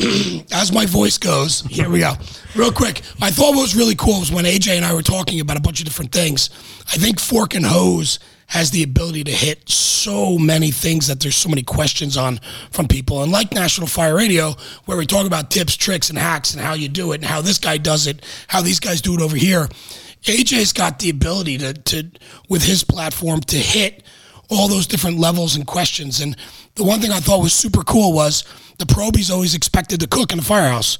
as 0.52 0.72
my 0.72 0.86
voice 0.86 1.18
goes, 1.18 1.60
here 1.62 1.90
we 1.90 2.00
go. 2.00 2.14
Real 2.54 2.72
quick, 2.72 3.02
I 3.20 3.30
thought 3.30 3.54
what 3.54 3.62
was 3.62 3.76
really 3.76 3.94
cool 3.94 4.20
was 4.20 4.32
when 4.32 4.44
AJ 4.44 4.76
and 4.76 4.84
I 4.84 4.94
were 4.94 5.02
talking 5.02 5.40
about 5.40 5.56
a 5.56 5.60
bunch 5.60 5.80
of 5.80 5.86
different 5.86 6.12
things. 6.12 6.48
I 6.88 6.96
think 6.96 7.20
Fork 7.20 7.54
and 7.54 7.66
Hose 7.66 8.18
has 8.46 8.70
the 8.70 8.82
ability 8.82 9.24
to 9.24 9.30
hit 9.30 9.68
so 9.68 10.38
many 10.38 10.70
things 10.70 11.06
that 11.06 11.20
there's 11.20 11.36
so 11.36 11.48
many 11.48 11.62
questions 11.62 12.16
on 12.16 12.40
from 12.70 12.88
people. 12.88 13.22
And 13.22 13.30
like 13.30 13.52
National 13.52 13.86
Fire 13.86 14.16
Radio, 14.16 14.54
where 14.86 14.96
we 14.96 15.06
talk 15.06 15.26
about 15.26 15.50
tips, 15.50 15.76
tricks, 15.76 16.08
and 16.08 16.18
hacks 16.18 16.54
and 16.54 16.62
how 16.62 16.72
you 16.72 16.88
do 16.88 17.12
it 17.12 17.16
and 17.16 17.24
how 17.24 17.42
this 17.42 17.58
guy 17.58 17.76
does 17.76 18.06
it, 18.06 18.24
how 18.48 18.62
these 18.62 18.80
guys 18.80 19.00
do 19.00 19.14
it 19.14 19.20
over 19.20 19.36
here. 19.36 19.68
AJ's 20.22 20.72
got 20.72 20.98
the 20.98 21.10
ability 21.10 21.58
to, 21.58 21.74
to 21.74 22.10
with 22.48 22.64
his 22.64 22.84
platform 22.84 23.40
to 23.40 23.56
hit 23.56 24.02
all 24.48 24.66
those 24.66 24.86
different 24.86 25.18
levels 25.18 25.54
and 25.54 25.66
questions. 25.66 26.20
And 26.20 26.36
the 26.74 26.84
one 26.84 27.00
thing 27.00 27.12
I 27.12 27.20
thought 27.20 27.42
was 27.42 27.52
super 27.52 27.84
cool 27.84 28.12
was 28.12 28.44
the 28.80 28.86
probies 28.86 29.30
always 29.30 29.54
expected 29.54 30.00
to 30.00 30.08
cook 30.08 30.32
in 30.32 30.38
the 30.38 30.44
firehouse. 30.44 30.98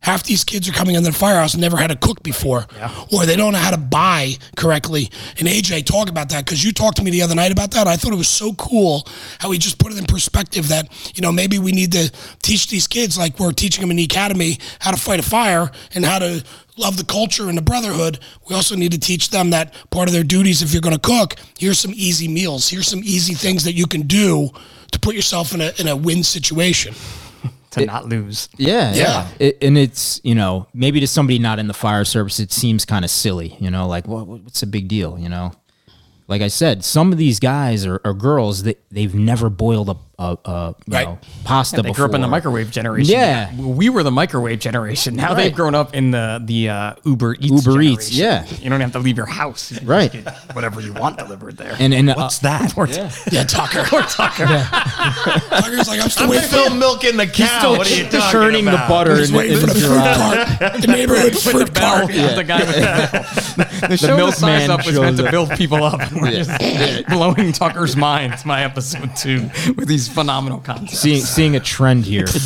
Half 0.00 0.22
these 0.22 0.44
kids 0.44 0.68
are 0.68 0.72
coming 0.72 0.94
into 0.94 1.10
the 1.10 1.16
firehouse 1.16 1.54
and 1.54 1.60
never 1.60 1.76
had 1.76 1.88
to 1.88 1.96
cook 1.96 2.22
before, 2.22 2.66
or 3.12 3.26
they 3.26 3.34
don't 3.34 3.52
know 3.52 3.58
how 3.58 3.72
to 3.72 3.76
buy 3.76 4.34
correctly. 4.56 5.10
And 5.38 5.48
AJ, 5.48 5.86
talk 5.86 6.08
about 6.08 6.28
that 6.28 6.44
because 6.44 6.62
you 6.62 6.72
talked 6.72 6.98
to 6.98 7.02
me 7.02 7.10
the 7.10 7.22
other 7.22 7.34
night 7.34 7.50
about 7.50 7.72
that. 7.72 7.88
I 7.88 7.96
thought 7.96 8.12
it 8.12 8.16
was 8.16 8.28
so 8.28 8.52
cool 8.52 9.08
how 9.40 9.50
he 9.50 9.58
just 9.58 9.80
put 9.80 9.90
it 9.90 9.98
in 9.98 10.04
perspective 10.04 10.68
that 10.68 10.88
you 11.16 11.22
know 11.22 11.32
maybe 11.32 11.58
we 11.58 11.72
need 11.72 11.90
to 11.92 12.12
teach 12.42 12.68
these 12.68 12.86
kids 12.86 13.18
like 13.18 13.40
we're 13.40 13.50
teaching 13.50 13.80
them 13.80 13.90
in 13.90 13.96
the 13.96 14.04
academy 14.04 14.60
how 14.78 14.92
to 14.92 14.96
fight 14.96 15.18
a 15.18 15.24
fire 15.24 15.72
and 15.96 16.04
how 16.04 16.20
to 16.20 16.44
love 16.76 16.96
the 16.96 17.04
culture 17.04 17.48
and 17.48 17.58
the 17.58 17.62
brotherhood. 17.62 18.20
We 18.48 18.54
also 18.54 18.76
need 18.76 18.92
to 18.92 19.00
teach 19.00 19.30
them 19.30 19.50
that 19.50 19.74
part 19.90 20.08
of 20.08 20.14
their 20.14 20.22
duties 20.22 20.62
if 20.62 20.72
you're 20.72 20.82
going 20.82 20.96
to 20.96 21.00
cook. 21.00 21.34
Here's 21.58 21.80
some 21.80 21.92
easy 21.96 22.28
meals. 22.28 22.68
Here's 22.68 22.86
some 22.86 23.00
easy 23.02 23.34
things 23.34 23.64
that 23.64 23.72
you 23.72 23.88
can 23.88 24.02
do 24.02 24.50
to 24.92 24.98
put 24.98 25.14
yourself 25.14 25.54
in 25.54 25.60
a 25.60 25.72
in 25.78 25.88
a 25.88 25.96
win 25.96 26.22
situation. 26.22 26.94
to 27.70 27.84
not 27.84 28.06
lose. 28.06 28.48
Yeah, 28.56 28.92
Yeah. 28.94 29.02
yeah. 29.02 29.28
It, 29.38 29.58
and 29.62 29.76
it's 29.78 30.20
you 30.24 30.34
know 30.34 30.66
maybe 30.72 31.00
to 31.00 31.06
somebody 31.06 31.38
not 31.38 31.58
in 31.58 31.66
the 31.68 31.74
fire 31.74 32.04
service, 32.04 32.38
it 32.40 32.52
seems 32.52 32.84
kind 32.84 33.04
of 33.04 33.10
silly. 33.10 33.56
You 33.60 33.70
know, 33.70 33.86
like 33.86 34.06
what, 34.08 34.26
what's 34.26 34.62
a 34.62 34.66
big 34.66 34.88
deal? 34.88 35.18
You 35.18 35.28
know, 35.28 35.52
like 36.28 36.42
I 36.42 36.48
said, 36.48 36.84
some 36.84 37.12
of 37.12 37.18
these 37.18 37.38
guys 37.40 37.84
or, 37.86 38.00
or 38.04 38.14
girls 38.14 38.62
that 38.64 38.82
they've 38.90 39.14
never 39.14 39.50
boiled 39.50 39.88
a, 39.90 39.96
a, 40.18 40.36
a 40.46 40.74
you 40.86 40.94
Right. 40.94 41.06
know, 41.08 41.18
pasta 41.44 41.76
They 41.76 41.82
before. 41.82 41.94
grew 41.94 42.04
up 42.06 42.14
in 42.14 42.20
the 42.22 42.28
microwave 42.28 42.70
generation. 42.70 43.12
Yeah. 43.12 43.54
we 43.60 43.88
were 43.90 44.02
the 44.02 44.10
microwave 44.10 44.58
generation. 44.60 45.14
Now 45.16 45.34
they've 45.34 45.54
grown 45.54 45.74
up 45.74 45.94
in 45.94 46.10
the 46.10 46.40
the 46.44 46.68
uh, 46.70 46.94
Uber 47.04 47.34
Eats. 47.40 47.66
Uber 47.66 47.82
Eats, 47.82 48.12
yeah. 48.12 48.46
you 48.62 48.70
don't 48.70 48.80
have 48.80 48.92
to 48.92 48.98
leave 48.98 49.16
your 49.18 49.26
house. 49.26 49.72
You 49.72 49.80
Right. 49.86 50.10
just 50.10 50.24
get 50.24 50.54
whatever 50.56 50.80
you 50.80 50.92
want 50.94 51.18
delivered 51.18 51.56
there. 51.58 51.76
And 51.78 51.92
and 51.92 52.08
uh, 52.10 52.14
What's 52.16 52.38
that? 52.40 52.72
Yeah, 53.30 53.44
Tucker. 53.44 53.80
Or 53.96 54.02
Tucker. 54.02 54.46
Tucker's 54.46 55.88
like, 55.88 56.00
I'm 56.00 56.08
still 56.10 56.32
I'm 56.32 56.42
still 56.42 56.74
milking 56.74 57.16
the 57.16 57.26
cow. 57.26 57.58
still 57.58 57.76
what 57.76 57.90
are 57.90 57.94
you 57.94 58.04
talking 58.04 58.20
churning 58.32 58.68
about? 58.68 58.88
the 58.88 58.94
butter 58.94 59.22
in, 59.22 59.34
waiting 59.34 59.54
in 59.54 59.60
for 59.60 59.66
the 59.66 59.74
his 59.74 59.86
fruit 59.86 59.98
cart, 60.04 60.80
the 60.80 60.86
neighborhood 60.88 61.38
fruit 61.38 61.74
cart. 61.74 62.06
The 62.08 62.44
guy 62.46 62.58
with 62.64 62.76
the, 62.76 63.86
the 63.88 63.96
show 63.96 64.06
the 64.08 64.16
milkman 64.16 64.70
up 64.70 64.86
was 64.86 64.98
meant 64.98 65.16
to 65.18 65.30
build 65.30 65.50
people 65.50 65.82
up. 65.82 66.00
We're 66.12 66.30
just 66.42 67.06
blowing 67.08 67.52
Tucker's 67.52 67.96
mind. 67.96 68.32
It's 68.34 68.44
my 68.44 68.64
episode 68.64 69.14
two 69.16 69.50
with 69.76 69.88
these 69.88 70.05
phenomenal 70.08 70.60
concepts. 70.60 70.98
Seeing 70.98 71.20
seeing 71.20 71.56
a 71.56 71.60
trend 71.60 72.04
here. 72.04 72.26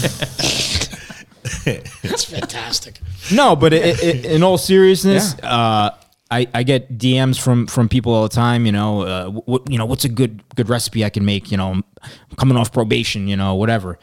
It's 1.67 2.25
fantastic. 2.25 3.01
No, 3.33 3.57
but 3.57 3.73
it, 3.73 4.03
it, 4.03 4.25
in 4.25 4.43
all 4.43 4.59
seriousness, 4.59 5.35
uh, 5.43 5.91
I, 6.31 6.47
I 6.55 6.63
get 6.63 6.97
DMs 6.97 7.41
from 7.41 7.67
from 7.67 7.89
people 7.89 8.15
all 8.15 8.23
the 8.23 8.29
time. 8.29 8.67
You 8.67 8.73
know, 8.73 9.03
uh, 9.03 9.31
what 9.31 9.71
you 9.71 9.79
know, 9.79 9.85
what's 9.85 10.05
a 10.05 10.09
good 10.09 10.43
good 10.55 10.69
recipe 10.69 11.05
I 11.05 11.11
can 11.11 11.25
make? 11.25 11.51
You 11.51 11.57
know, 11.57 11.73
I'm 11.73 11.85
coming 12.37 12.57
off 12.57 12.73
probation. 12.73 13.27
You 13.27 13.37
know, 13.37 13.55
whatever. 13.55 13.99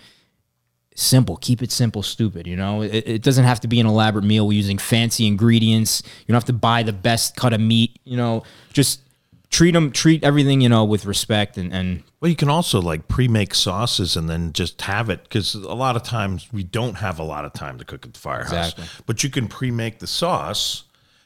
Simple. 0.95 1.37
Keep 1.37 1.61
it 1.61 1.71
simple. 1.71 2.01
Stupid. 2.01 2.47
You 2.47 2.55
know, 2.55 2.81
it, 2.81 3.03
it 3.07 3.21
doesn't 3.21 3.45
have 3.45 3.59
to 3.61 3.67
be 3.67 3.79
an 3.79 3.85
elaborate 3.85 4.25
meal 4.25 4.51
using 4.51 4.77
fancy 4.77 5.27
ingredients. 5.27 6.01
You 6.05 6.33
don't 6.33 6.35
have 6.35 6.45
to 6.45 6.53
buy 6.53 6.83
the 6.83 6.93
best 6.93 7.35
cut 7.35 7.53
of 7.53 7.61
meat. 7.61 7.99
You 8.03 8.17
know, 8.17 8.43
just 8.73 9.01
treat 9.49 9.71
them. 9.71 9.91
Treat 9.91 10.23
everything. 10.23 10.61
You 10.61 10.69
know, 10.69 10.83
with 10.85 11.05
respect 11.05 11.57
and 11.57 11.73
and 11.73 12.03
Well, 12.19 12.29
you 12.29 12.35
can 12.35 12.49
also 12.49 12.81
like 12.81 13.07
pre-make 13.07 13.53
sauces 13.53 14.15
and 14.15 14.29
then 14.29 14.53
just 14.53 14.81
have 14.83 15.09
it 15.09 15.23
because 15.23 15.53
a 15.55 15.73
lot 15.73 15.95
of 15.95 16.03
times 16.03 16.47
we 16.51 16.63
don't 16.63 16.95
have 16.95 17.19
a 17.19 17.23
lot 17.23 17.45
of 17.45 17.53
time 17.53 17.77
to 17.77 17.85
cook 17.85 18.05
at 18.05 18.13
the 18.13 18.19
firehouse. 18.19 18.71
Exactly. 18.71 18.85
But 19.05 19.23
you 19.23 19.29
can 19.29 19.47
pre-make 19.47 19.99
the 19.99 20.07
sauce, 20.07 20.83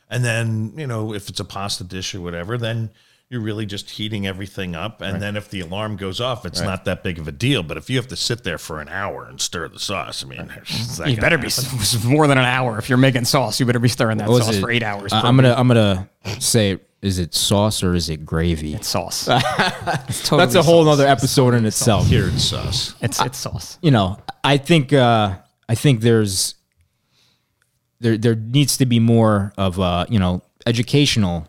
and 0.10 0.24
then 0.24 0.74
you 0.76 0.88
know 0.88 1.14
if 1.14 1.30
it's 1.30 1.40
a 1.40 1.46
pasta 1.46 1.84
dish 1.84 2.14
or 2.16 2.22
whatever, 2.22 2.58
then 2.58 2.92
you're 3.32 3.40
really 3.40 3.66
just 3.66 3.90
heating 3.92 4.28
everything 4.28 4.76
up. 4.76 5.02
And 5.02 5.22
then 5.22 5.38
if 5.38 5.50
the 5.50 5.62
alarm 5.62 5.96
goes 5.96 6.20
off, 6.20 6.46
it's 6.46 6.60
not 6.60 6.84
that 6.84 7.02
big 7.02 7.18
of 7.18 7.30
a 7.30 7.32
deal. 7.32 7.64
But 7.64 7.78
if 7.78 7.90
you 7.90 7.96
have 7.96 8.08
to 8.10 8.18
sit 8.18 8.44
there 8.44 8.58
for 8.58 8.82
an 8.82 8.90
hour 8.90 9.24
and 9.26 9.40
stir 9.40 9.70
the 9.70 9.80
sauce, 9.80 10.26
I 10.26 10.28
mean, 10.28 10.52
is 10.68 10.98
that 10.98 11.10
You 11.10 11.16
better 11.16 11.38
be 11.38 11.44
happen? 11.50 11.80
s- 11.80 12.04
more 12.04 12.28
than 12.28 12.38
an 12.38 12.44
hour 12.44 12.78
if 12.78 12.90
you're 12.90 12.98
making 12.98 13.24
sauce. 13.24 13.58
You 13.58 13.66
better 13.66 13.80
be 13.80 13.88
stirring 13.88 14.18
that 14.18 14.28
what 14.28 14.44
sauce 14.44 14.58
it? 14.58 14.60
for 14.60 14.70
eight 14.70 14.84
hours. 14.84 15.14
I- 15.14 15.22
per 15.22 15.28
I'm 15.28 15.38
gonna 15.38 15.54
I'm 15.54 15.70
gonna 15.70 16.10
say, 16.40 16.80
is 17.02 17.20
it 17.20 17.34
sauce 17.34 17.82
or 17.84 17.96
is 17.96 18.10
it 18.10 18.26
gravy? 18.26 18.78
sauce. 18.82 19.30
It's 19.30 20.24
totally 20.24 20.40
That's 20.46 20.56
a 20.56 20.62
whole 20.62 20.84
sauce. 20.84 20.94
other 20.96 21.08
episode 21.08 21.54
in 21.54 21.66
itself. 21.66 22.10
Cured 22.10 22.38
sauce. 22.38 22.96
It's 23.02 23.22
it's 23.22 23.38
sauce. 23.38 23.78
you 23.82 23.92
know, 23.92 24.20
I 24.44 24.58
think 24.58 24.92
uh, 24.92 25.38
I 25.70 25.76
think 25.76 26.02
there's 26.02 26.56
there 28.02 28.18
there 28.18 28.36
needs 28.36 28.76
to 28.78 28.86
be 28.86 29.00
more 29.00 29.54
of 29.58 29.80
uh, 29.80 30.06
you 30.10 30.20
know 30.20 30.42
educational 30.66 31.48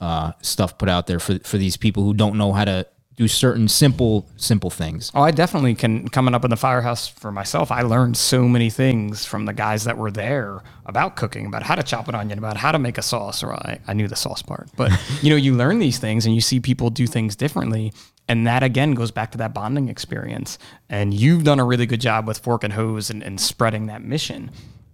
uh, 0.00 0.32
stuff 0.40 0.78
put 0.78 0.88
out 0.88 1.06
there 1.06 1.20
for 1.20 1.38
for 1.40 1.58
these 1.58 1.76
people 1.76 2.02
who 2.02 2.14
don't 2.14 2.36
know 2.36 2.52
how 2.52 2.64
to 2.64 2.86
do 3.20 3.28
certain 3.28 3.68
simple 3.68 4.26
simple 4.36 4.70
things. 4.70 5.12
Oh, 5.14 5.20
I 5.20 5.30
definitely 5.30 5.74
can. 5.74 6.08
Coming 6.08 6.34
up 6.34 6.42
in 6.42 6.48
the 6.48 6.56
firehouse 6.56 7.06
for 7.06 7.30
myself, 7.30 7.70
I 7.70 7.82
learned 7.82 8.16
so 8.16 8.48
many 8.48 8.70
things 8.70 9.26
from 9.26 9.44
the 9.44 9.52
guys 9.52 9.84
that 9.84 9.98
were 9.98 10.10
there 10.10 10.62
about 10.86 11.16
cooking, 11.16 11.44
about 11.44 11.62
how 11.62 11.74
to 11.74 11.82
chop 11.82 12.08
an 12.08 12.14
onion, 12.14 12.38
about 12.38 12.56
how 12.56 12.72
to 12.72 12.78
make 12.78 12.96
a 12.96 13.02
sauce. 13.02 13.42
Or 13.42 13.52
I, 13.52 13.78
I 13.86 13.92
knew 13.92 14.08
the 14.08 14.16
sauce 14.16 14.40
part, 14.40 14.70
but 14.74 14.90
you 15.22 15.28
know, 15.28 15.36
you 15.36 15.54
learn 15.54 15.80
these 15.80 15.98
things 15.98 16.24
and 16.24 16.34
you 16.34 16.40
see 16.40 16.60
people 16.60 16.88
do 16.88 17.06
things 17.06 17.36
differently, 17.36 17.92
and 18.26 18.46
that 18.46 18.62
again 18.62 18.92
goes 18.92 19.10
back 19.10 19.32
to 19.32 19.38
that 19.38 19.52
bonding 19.52 19.90
experience. 19.90 20.56
And 20.88 21.12
you've 21.12 21.44
done 21.44 21.60
a 21.60 21.64
really 21.64 21.84
good 21.84 22.00
job 22.00 22.26
with 22.26 22.38
fork 22.38 22.64
and 22.64 22.72
hose 22.72 23.10
and, 23.10 23.22
and 23.22 23.38
spreading 23.38 23.84
that 23.88 24.02
mission. 24.02 24.50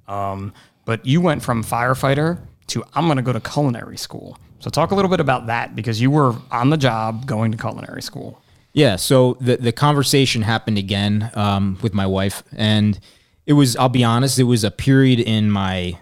Um, 0.08 0.52
but 0.84 1.06
you 1.06 1.20
went 1.20 1.44
from 1.44 1.62
firefighter 1.62 2.40
to 2.68 2.84
I'm 2.94 3.04
going 3.06 3.16
to 3.16 3.22
go 3.22 3.32
to 3.32 3.40
culinary 3.40 3.96
school. 3.96 4.38
So 4.60 4.70
talk 4.70 4.90
a 4.90 4.94
little 4.94 5.10
bit 5.10 5.20
about 5.20 5.46
that 5.46 5.76
because 5.76 6.00
you 6.00 6.10
were 6.10 6.34
on 6.50 6.70
the 6.70 6.76
job 6.76 7.26
going 7.26 7.52
to 7.52 7.58
culinary 7.58 8.02
school. 8.02 8.42
Yeah, 8.72 8.96
so 8.96 9.38
the 9.40 9.56
the 9.56 9.72
conversation 9.72 10.42
happened 10.42 10.76
again 10.76 11.30
um, 11.34 11.78
with 11.80 11.94
my 11.94 12.06
wife, 12.06 12.42
and 12.54 12.98
it 13.46 13.54
was 13.54 13.74
I'll 13.76 13.88
be 13.88 14.04
honest, 14.04 14.38
it 14.38 14.44
was 14.44 14.64
a 14.64 14.70
period 14.70 15.20
in 15.20 15.50
my 15.50 15.98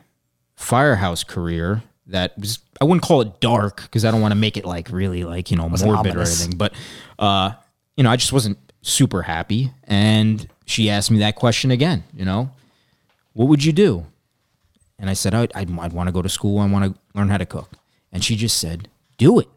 firehouse 0.56 1.22
career 1.22 1.82
that 2.06 2.36
was 2.38 2.58
I 2.80 2.84
wouldn't 2.84 3.02
call 3.02 3.20
it 3.20 3.40
dark 3.40 3.82
because 3.82 4.04
I 4.04 4.10
don't 4.10 4.20
want 4.20 4.32
to 4.32 4.36
make 4.36 4.56
it 4.56 4.64
like 4.64 4.90
really 4.90 5.24
like 5.24 5.50
you 5.50 5.56
know 5.56 5.68
morbid 5.68 6.16
or 6.16 6.20
anything, 6.20 6.56
but 6.56 6.74
uh, 7.18 7.52
you 7.96 8.02
know 8.02 8.10
I 8.10 8.16
just 8.16 8.32
wasn't 8.32 8.58
super 8.82 9.22
happy, 9.22 9.70
and 9.84 10.46
she 10.66 10.90
asked 10.90 11.10
me 11.10 11.18
that 11.20 11.36
question 11.36 11.70
again. 11.70 12.02
You 12.12 12.24
know, 12.24 12.50
what 13.34 13.48
would 13.48 13.64
you 13.64 13.72
do? 13.72 14.06
And 14.98 15.10
I 15.10 15.14
said 15.14 15.34
I'd, 15.34 15.52
I'd, 15.54 15.70
I'd 15.78 15.92
want 15.92 16.08
to 16.08 16.12
go 16.12 16.22
to 16.22 16.28
school. 16.28 16.58
I 16.60 16.66
want 16.66 16.84
to 16.94 17.00
learn 17.14 17.28
how 17.28 17.36
to 17.38 17.46
cook, 17.46 17.70
and 18.12 18.22
she 18.24 18.36
just 18.36 18.58
said, 18.58 18.88
"Do 19.18 19.40
it." 19.40 19.48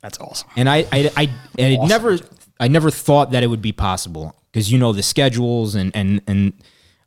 That's 0.00 0.18
awesome. 0.18 0.48
and 0.56 0.68
I 0.68 0.86
I 0.90 1.10
I, 1.16 1.30
I 1.58 1.62
had 1.62 1.88
never 1.88 2.18
I 2.58 2.68
never 2.68 2.90
thought 2.90 3.32
that 3.32 3.42
it 3.42 3.48
would 3.48 3.62
be 3.62 3.72
possible. 3.72 4.34
because 4.50 4.72
you 4.72 4.78
know 4.78 4.92
the 4.92 5.02
schedules 5.02 5.74
and 5.74 5.94
and 5.94 6.22
and 6.26 6.52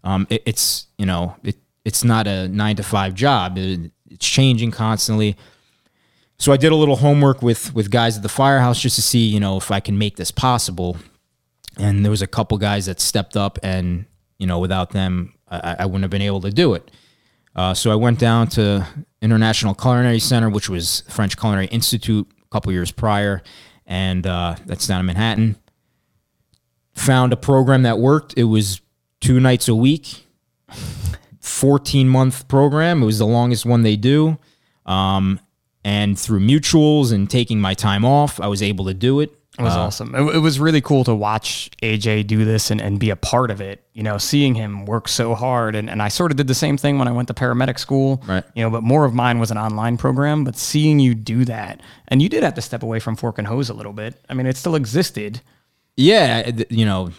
um, 0.03 0.27
it, 0.29 0.43
it's 0.45 0.87
you 0.97 1.05
know 1.05 1.35
it 1.43 1.57
it's 1.85 2.03
not 2.03 2.27
a 2.27 2.47
nine 2.47 2.75
to 2.75 2.83
five 2.83 3.13
job. 3.15 3.57
It, 3.57 3.91
it's 4.09 4.27
changing 4.29 4.71
constantly. 4.71 5.35
So 6.37 6.51
I 6.51 6.57
did 6.57 6.71
a 6.71 6.75
little 6.75 6.97
homework 6.97 7.41
with 7.41 7.73
with 7.73 7.89
guys 7.89 8.17
at 8.17 8.23
the 8.23 8.29
firehouse 8.29 8.79
just 8.79 8.95
to 8.97 9.01
see 9.01 9.25
you 9.25 9.39
know 9.39 9.57
if 9.57 9.71
I 9.71 9.79
can 9.79 9.97
make 9.97 10.15
this 10.17 10.29
possible. 10.31 10.97
And 11.77 12.05
there 12.05 12.11
was 12.11 12.21
a 12.21 12.27
couple 12.27 12.59
guys 12.59 12.85
that 12.85 12.99
stepped 12.99 13.35
up, 13.35 13.57
and 13.63 14.05
you 14.37 14.45
know 14.45 14.59
without 14.59 14.91
them 14.91 15.33
I, 15.49 15.77
I 15.79 15.85
wouldn't 15.87 16.03
have 16.03 16.11
been 16.11 16.21
able 16.21 16.41
to 16.41 16.51
do 16.51 16.75
it. 16.75 16.91
Uh, 17.55 17.73
so 17.73 17.91
I 17.91 17.95
went 17.95 18.19
down 18.19 18.47
to 18.49 18.87
International 19.21 19.75
Culinary 19.75 20.19
Center, 20.19 20.49
which 20.49 20.69
was 20.69 21.03
French 21.09 21.37
Culinary 21.37 21.67
Institute 21.67 22.27
a 22.41 22.49
couple 22.49 22.71
years 22.71 22.91
prior, 22.91 23.43
and 23.85 24.25
uh, 24.25 24.55
that's 24.65 24.87
down 24.87 24.99
in 24.99 25.05
Manhattan. 25.05 25.57
Found 26.95 27.33
a 27.33 27.37
program 27.37 27.83
that 27.83 27.99
worked. 27.99 28.33
It 28.37 28.45
was 28.45 28.81
two 29.21 29.39
nights 29.39 29.67
a 29.67 29.75
week, 29.75 30.25
14 31.39 32.07
month 32.09 32.47
program. 32.47 33.03
It 33.03 33.05
was 33.05 33.19
the 33.19 33.27
longest 33.27 33.65
one 33.65 33.83
they 33.83 33.95
do. 33.95 34.37
Um, 34.85 35.39
and 35.85 36.17
through 36.17 36.39
mutuals 36.39 37.11
and 37.11 37.29
taking 37.29 37.59
my 37.59 37.73
time 37.73 38.05
off, 38.05 38.39
I 38.39 38.47
was 38.47 38.61
able 38.61 38.85
to 38.85 38.93
do 38.93 39.19
it. 39.19 39.31
It 39.57 39.61
was 39.61 39.75
uh. 39.75 39.81
awesome. 39.81 40.15
It, 40.15 40.35
it 40.35 40.39
was 40.39 40.59
really 40.59 40.81
cool 40.81 41.03
to 41.03 41.13
watch 41.13 41.69
AJ 41.83 42.27
do 42.27 42.43
this 42.43 42.71
and, 42.71 42.81
and 42.81 42.99
be 42.99 43.11
a 43.11 43.15
part 43.15 43.51
of 43.51 43.61
it. 43.61 43.83
You 43.93 44.01
know, 44.01 44.17
seeing 44.17 44.55
him 44.55 44.85
work 44.85 45.07
so 45.07 45.35
hard. 45.35 45.75
And, 45.75 45.89
and 45.89 46.01
I 46.01 46.07
sort 46.07 46.31
of 46.31 46.37
did 46.37 46.47
the 46.47 46.55
same 46.55 46.77
thing 46.77 46.97
when 46.97 47.07
I 47.07 47.11
went 47.11 47.27
to 47.27 47.33
paramedic 47.33 47.77
school. 47.77 48.23
Right. 48.25 48.43
You 48.55 48.63
know, 48.63 48.71
but 48.71 48.81
more 48.81 49.05
of 49.05 49.13
mine 49.13 49.39
was 49.39 49.51
an 49.51 49.57
online 49.57 49.97
program. 49.97 50.43
But 50.43 50.55
seeing 50.57 50.99
you 50.99 51.13
do 51.13 51.45
that, 51.45 51.81
and 52.07 52.21
you 52.21 52.29
did 52.29 52.43
have 52.43 52.55
to 52.55 52.61
step 52.61 52.81
away 52.81 52.99
from 52.99 53.15
fork 53.15 53.37
and 53.37 53.47
hose 53.47 53.69
a 53.69 53.73
little 53.73 53.93
bit. 53.93 54.19
I 54.27 54.33
mean, 54.33 54.47
it 54.47 54.57
still 54.57 54.75
existed. 54.75 55.41
yeah, 55.95 56.49
you 56.69 56.85
know, 56.85 57.11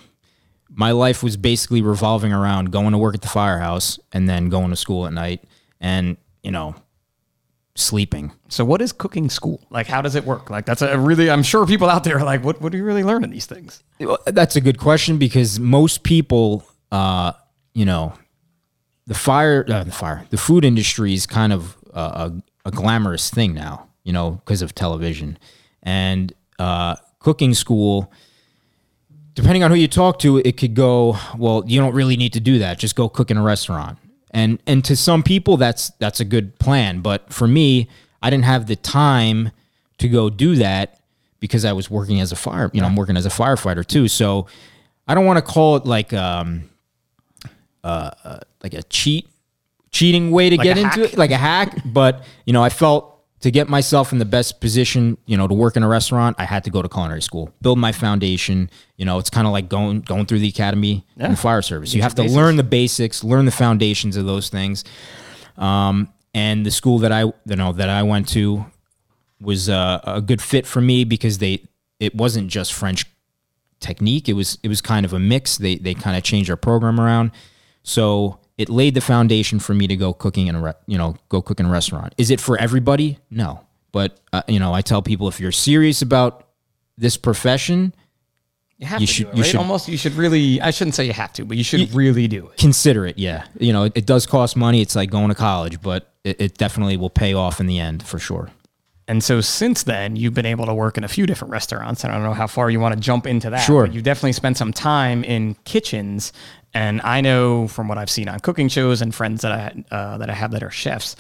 my 0.69 0.91
life 0.91 1.23
was 1.23 1.37
basically 1.37 1.83
revolving 1.83 2.33
around 2.33 2.73
going 2.73 2.91
to 2.93 2.99
work 2.99 3.15
at 3.15 3.23
the 3.23 3.29
firehouse 3.29 3.99
and 4.13 4.29
then 4.29 4.49
going 4.49 4.71
to 4.71 4.77
school 4.77 5.07
at 5.07 5.13
night 5.13 5.45
and, 5.81 6.17
you 6.43 6.51
know, 6.51 6.75
sleeping. 7.77 8.33
So, 8.49 8.65
what 8.65 8.81
is 8.81 8.93
cooking 8.93 9.29
school? 9.29 9.61
Like, 9.71 9.87
how 9.87 10.01
does 10.03 10.15
it 10.15 10.25
work? 10.25 10.51
Like, 10.51 10.65
that's 10.67 10.83
a 10.83 10.99
really, 10.99 11.31
I'm 11.31 11.43
sure 11.43 11.67
people 11.67 11.89
out 11.89 12.05
there 12.05 12.19
are 12.19 12.25
like, 12.25 12.45
what, 12.45 12.61
what 12.61 12.73
do 12.73 12.79
you 12.79 12.85
really 12.85 13.05
learn 13.05 13.25
in 13.25 13.31
these 13.31 13.47
things? 13.47 13.83
That's 14.27 14.57
a 14.57 14.61
good 14.61 14.79
question 14.79 15.19
because 15.19 15.59
most 15.59 16.03
people, 16.03 16.65
uh, 16.93 17.33
you 17.73 17.85
know, 17.85 18.15
the 19.07 19.15
fire, 19.15 19.65
uh, 19.69 19.85
the 19.85 19.93
fire, 19.93 20.25
the 20.31 20.37
food 20.37 20.65
industry 20.65 21.15
is 21.15 21.27
kind 21.27 21.53
of 21.53 21.77
uh, 21.93 22.31
a, 22.65 22.69
a 22.69 22.71
glamorous 22.71 23.31
thing 23.31 23.55
now, 23.55 23.89
you 24.03 24.13
know, 24.13 24.33
because 24.45 24.63
of 24.63 24.75
television 24.75 25.39
and 25.83 26.33
uh, 26.59 26.97
cooking 27.19 27.55
school. 27.55 28.13
Depending 29.35 29.65
on 29.65 29.71
who 29.73 29.77
you 29.77 29.89
talk 29.89 30.21
to, 30.21 30.39
it 30.39 30.57
could 30.57 30.75
go. 30.75 31.17
Well, 31.37 31.65
you 31.67 31.81
don't 31.81 31.95
really 31.95 32.17
need 32.17 32.33
to 32.35 32.41
do 32.41 32.61
that. 32.61 32.79
Just 32.79 32.95
go 32.95 33.09
cook 33.09 33.33
in 33.33 33.37
a 33.37 33.43
restaurant. 33.43 33.99
And 34.35 34.61
and 34.67 34.85
to 34.85 34.97
some 34.97 35.23
people, 35.23 35.57
that's 35.57 35.91
that's 36.01 36.21
a 36.21 36.25
good 36.25 36.59
plan. 36.59 37.01
But 37.01 37.33
for 37.33 37.47
me, 37.47 37.89
I 38.21 38.29
didn't 38.29 38.45
have 38.45 38.67
the 38.67 38.77
time 38.77 39.53
to 39.99 40.09
go 40.09 40.29
do 40.29 40.57
that 40.57 41.01
because 41.39 41.65
I 41.65 41.73
was 41.73 41.89
working 41.89 42.21
as 42.21 42.33
a 42.33 42.37
fire. 42.37 42.69
You 42.75 42.81
know, 42.81 42.87
I'm 42.89 42.97
working 42.97 43.17
as 43.17 43.27
a 43.27 43.31
firefighter 43.31 43.87
too. 43.87 44.09
So 44.09 44.49
I 45.07 45.15
don't 45.15 45.25
want 45.25 45.37
to 45.37 45.43
call 45.43 45.77
it 45.77 45.87
like 45.87 46.13
um 46.13 46.69
uh, 47.85 48.11
uh 48.25 48.39
like 48.63 48.75
a 48.75 48.83
cheat 48.83 49.29
cheating 49.93 50.33
way 50.33 50.51
to 50.51 50.57
get 50.57 50.77
into 50.77 51.01
hack? 51.03 51.13
it, 51.13 51.17
like 51.17 51.31
a 51.31 51.37
hack. 51.37 51.79
But 51.85 52.25
you 52.45 52.53
know, 52.53 52.63
I 52.63 52.71
felt 52.71 53.14
to 53.45 53.51
get 53.51 53.69
myself 53.69 54.11
in 54.11 54.19
the 54.19 54.25
best 54.25 54.59
position, 54.59 55.19
you 55.27 55.37
know, 55.37 55.47
to 55.47 55.53
work 55.53 55.77
in 55.77 55.83
a 55.83 55.89
restaurant, 55.89 56.35
I 56.39 56.47
had 56.47 56.65
to 56.65 56.71
go 56.71 56.81
to 56.81 56.89
culinary 56.89 57.21
school, 57.21 57.53
build 57.61 57.79
my 57.79 57.93
foundation. 57.93 58.71
You 58.97 59.05
know, 59.05 59.19
it's 59.19 59.29
kind 59.29 59.47
of 59.47 59.53
like 59.53 59.69
going 59.69 60.01
going 60.01 60.25
through 60.25 60.39
the 60.39 60.49
academy 60.49 61.05
in 61.19 61.33
the 61.33 61.37
fire 61.37 61.61
service. 61.61 61.93
You 61.93 62.01
have 62.01 62.15
to 62.15 62.23
learn 62.23 62.57
the 62.57 62.63
basics, 62.63 63.23
learn 63.23 63.45
the 63.45 63.51
foundations 63.51 64.17
of 64.17 64.25
those 64.25 64.49
things. 64.49 64.83
Um, 65.59 66.09
and 66.33 66.65
the 66.65 66.71
school 66.71 67.01
that 67.01 67.13
I 67.13 67.25
you 67.25 67.57
know 67.57 67.75
that 67.75 67.91
I 67.91 68.03
went 68.03 68.29
to 68.29 68.65
was 69.43 69.69
uh, 69.69 70.01
a 70.05 70.23
good 70.23 70.41
fit 70.41 70.67
for 70.67 70.81
me 70.81 71.05
because 71.05 71.37
they 71.37 71.69
it 72.01 72.15
wasn't 72.15 72.49
just 72.49 72.73
French 72.73 73.05
technique. 73.79 74.27
It 74.27 74.33
was 74.33 74.57
it 74.63 74.69
was 74.69 74.81
kind 74.81 75.05
of 75.05 75.13
a 75.13 75.19
mix. 75.19 75.59
They 75.59 75.77
they 75.77 75.93
kind 75.93 76.17
of 76.17 76.23
changed 76.23 76.49
our 76.49 76.57
program 76.57 76.99
around, 76.99 77.31
so 77.83 78.39
it 78.59 78.69
laid 78.69 78.95
the 78.95 79.01
foundation 79.01 79.59
for 79.59 79.75
me 79.75 79.87
to 79.87 79.97
go 79.97 80.13
cooking 80.13 80.47
in 80.47 80.55
a 80.55 80.61
re- 80.61 80.73
you 80.87 80.99
know 80.99 81.17
go 81.29 81.43
cook 81.43 81.61
in 81.61 81.67
a 81.67 81.71
restaurant. 81.71 82.15
Is 82.19 82.31
it 82.31 82.41
for 82.41 82.59
everybody? 82.59 83.19
No, 83.31 83.61
but 83.93 84.19
uh, 84.33 84.43
you 84.49 84.59
know 84.61 84.73
I 84.73 84.81
tell 84.83 85.03
people 85.03 85.29
if 85.29 85.41
you're 85.41 85.53
serious 85.53 86.03
about 86.03 86.47
this 86.97 87.17
profession, 87.17 87.95
You 88.79 88.87
have 88.87 89.01
You 89.01 89.07
to 89.07 89.13
should- 89.13 89.25
do 89.27 89.31
it, 89.31 89.37
you 89.37 89.43
right? 89.43 89.51
should- 89.51 89.61
Almost, 89.61 89.89
you 89.89 89.97
should 89.97 90.15
really, 90.15 90.61
I 90.61 90.71
shouldn't 90.71 90.95
say 90.95 91.05
you 91.07 91.13
have 91.13 91.33
to, 91.35 91.45
but 91.45 91.57
you 91.57 91.65
should 91.65 91.93
really 91.95 92.29
do 92.29 92.49
it. 92.49 92.57
consider 92.59 93.07
it. 93.07 93.19
Yeah, 93.19 93.45
you 93.59 93.73
know 93.73 93.85
it, 93.85 93.93
it 93.97 94.07
does 94.07 94.27
cost 94.27 94.57
money. 94.57 94.81
It's 94.83 94.95
like 94.97 95.11
going 95.11 95.29
to 95.29 95.35
college, 95.35 95.81
but 95.81 96.13
it, 96.25 96.41
it 96.41 96.59
definitely 96.59 96.97
will 96.97 97.11
pay 97.11 97.35
off 97.35 97.61
in 97.61 97.67
the 97.67 97.79
end 97.79 98.03
for 98.07 98.19
sure. 98.19 98.51
And 99.07 99.23
so 99.23 99.43
since 99.43 99.83
then, 99.83 100.17
you've 100.17 100.33
been 100.33 100.47
able 100.47 100.65
to 100.65 100.73
work 100.73 100.97
in 100.97 101.05
a 101.05 101.09
few 101.09 101.27
different 101.27 101.53
restaurants. 101.53 102.05
And 102.05 102.11
I 102.13 102.17
don't 102.17 102.25
know 102.25 102.33
how 102.33 102.47
far 102.47 102.71
you 102.71 102.81
want 102.81 102.95
to 102.95 103.01
jump 103.01 103.27
into 103.27 103.51
that. 103.51 103.59
Sure. 103.59 103.85
But 103.87 103.95
you 103.95 104.01
definitely 104.01 104.33
spent 104.33 104.57
some 104.57 104.73
time 104.73 105.23
in 105.25 105.57
kitchens. 105.65 106.33
And 106.75 107.01
I 107.03 107.21
know 107.21 107.69
from 107.69 107.87
what 107.87 107.99
I've 107.99 108.11
seen 108.11 108.29
on 108.29 108.41
cooking 108.41 108.69
shows 108.69 109.01
and 109.01 109.15
friends 109.15 109.43
that 109.43 109.53
I 109.53 109.95
uh, 109.95 110.19
that 110.19 110.29
I 110.29 110.35
have 110.35 110.51
that 110.51 110.63
are 110.65 110.71
chefs, 110.71 111.15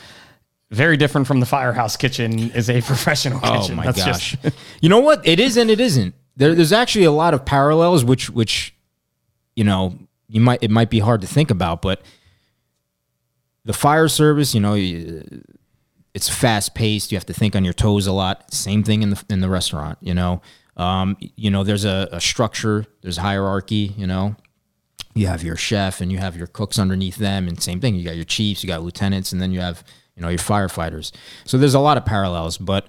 very 0.71 0.97
different 0.97 1.27
from 1.29 1.39
the 1.41 1.47
firehouse 1.47 1.97
kitchen 1.97 2.51
is 2.51 2.69
a 2.69 2.81
professional 2.93 3.39
kitchen. 3.39 3.73
Oh 3.73 3.75
my 3.77 3.85
That's 3.87 4.05
gosh! 4.05 4.37
just- 4.43 4.57
you 4.81 4.89
know 4.89 4.99
what? 5.01 5.27
It 5.27 5.39
is 5.39 5.57
and 5.57 5.71
it 5.71 5.81
isn't. 5.81 6.15
There, 6.37 6.55
there's 6.55 6.73
actually 6.73 7.05
a 7.05 7.13
lot 7.13 7.35
of 7.35 7.45
parallels, 7.45 8.05
which 8.05 8.29
which 8.31 8.75
you 9.55 9.63
know 9.63 9.97
you 10.29 10.41
might 10.41 10.61
it 10.63 10.71
might 10.73 10.91
be 10.91 10.99
hard 10.99 11.21
to 11.21 11.27
think 11.29 11.51
about, 11.53 11.81
but 11.81 12.03
the 13.65 13.73
fire 13.73 14.09
service, 14.09 14.55
you 14.55 14.61
know, 14.61 14.75
it's 16.13 16.29
fast 16.29 16.75
paced. 16.75 17.13
You 17.13 17.17
have 17.17 17.27
to 17.27 17.33
think 17.33 17.55
on 17.57 17.65
your 17.65 17.73
toes 17.73 18.07
a 18.07 18.13
lot. 18.13 18.53
Same 18.53 18.83
thing 18.83 19.03
in 19.03 19.11
the 19.11 19.25
in 19.31 19.41
the 19.41 19.49
restaurant. 19.49 19.99
You 20.01 20.15
know, 20.15 20.43
um, 20.77 21.17
you 21.21 21.51
know, 21.51 21.63
there's 21.65 21.85
a, 21.85 22.09
a 22.13 22.21
structure. 22.21 22.87
There's 23.03 23.17
hierarchy. 23.19 23.95
You 23.97 24.07
know, 24.09 24.37
you 25.15 25.27
have 25.29 25.43
your 25.43 25.57
chef 25.57 26.01
and 26.01 26.11
you 26.11 26.19
have 26.19 26.37
your 26.37 26.47
cooks 26.47 26.79
underneath 26.79 27.17
them 27.17 27.49
and 27.49 27.63
same 27.63 27.81
thing 27.81 27.95
you 27.95 28.05
got 28.05 28.17
your 28.17 28.25
chiefs 28.25 28.63
you 28.63 28.69
got 28.69 28.83
lieutenants 28.83 29.33
and 29.33 29.41
then 29.41 29.53
you 29.53 29.61
have 29.61 29.85
you 30.17 30.23
know 30.23 30.29
your 30.29 30.39
firefighters. 30.39 31.13
So 31.45 31.59
there's 31.59 31.75
a 31.75 31.81
lot 31.81 31.97
of 31.97 32.05
parallels 32.05 32.59
but 32.59 32.87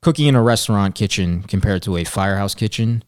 cooking 0.00 0.26
in 0.26 0.34
a 0.34 0.42
restaurant 0.42 0.94
kitchen 0.94 1.42
compared 1.42 1.82
to 1.82 1.96
a 1.96 2.04
firehouse 2.04 2.54
kitchen 2.54 3.02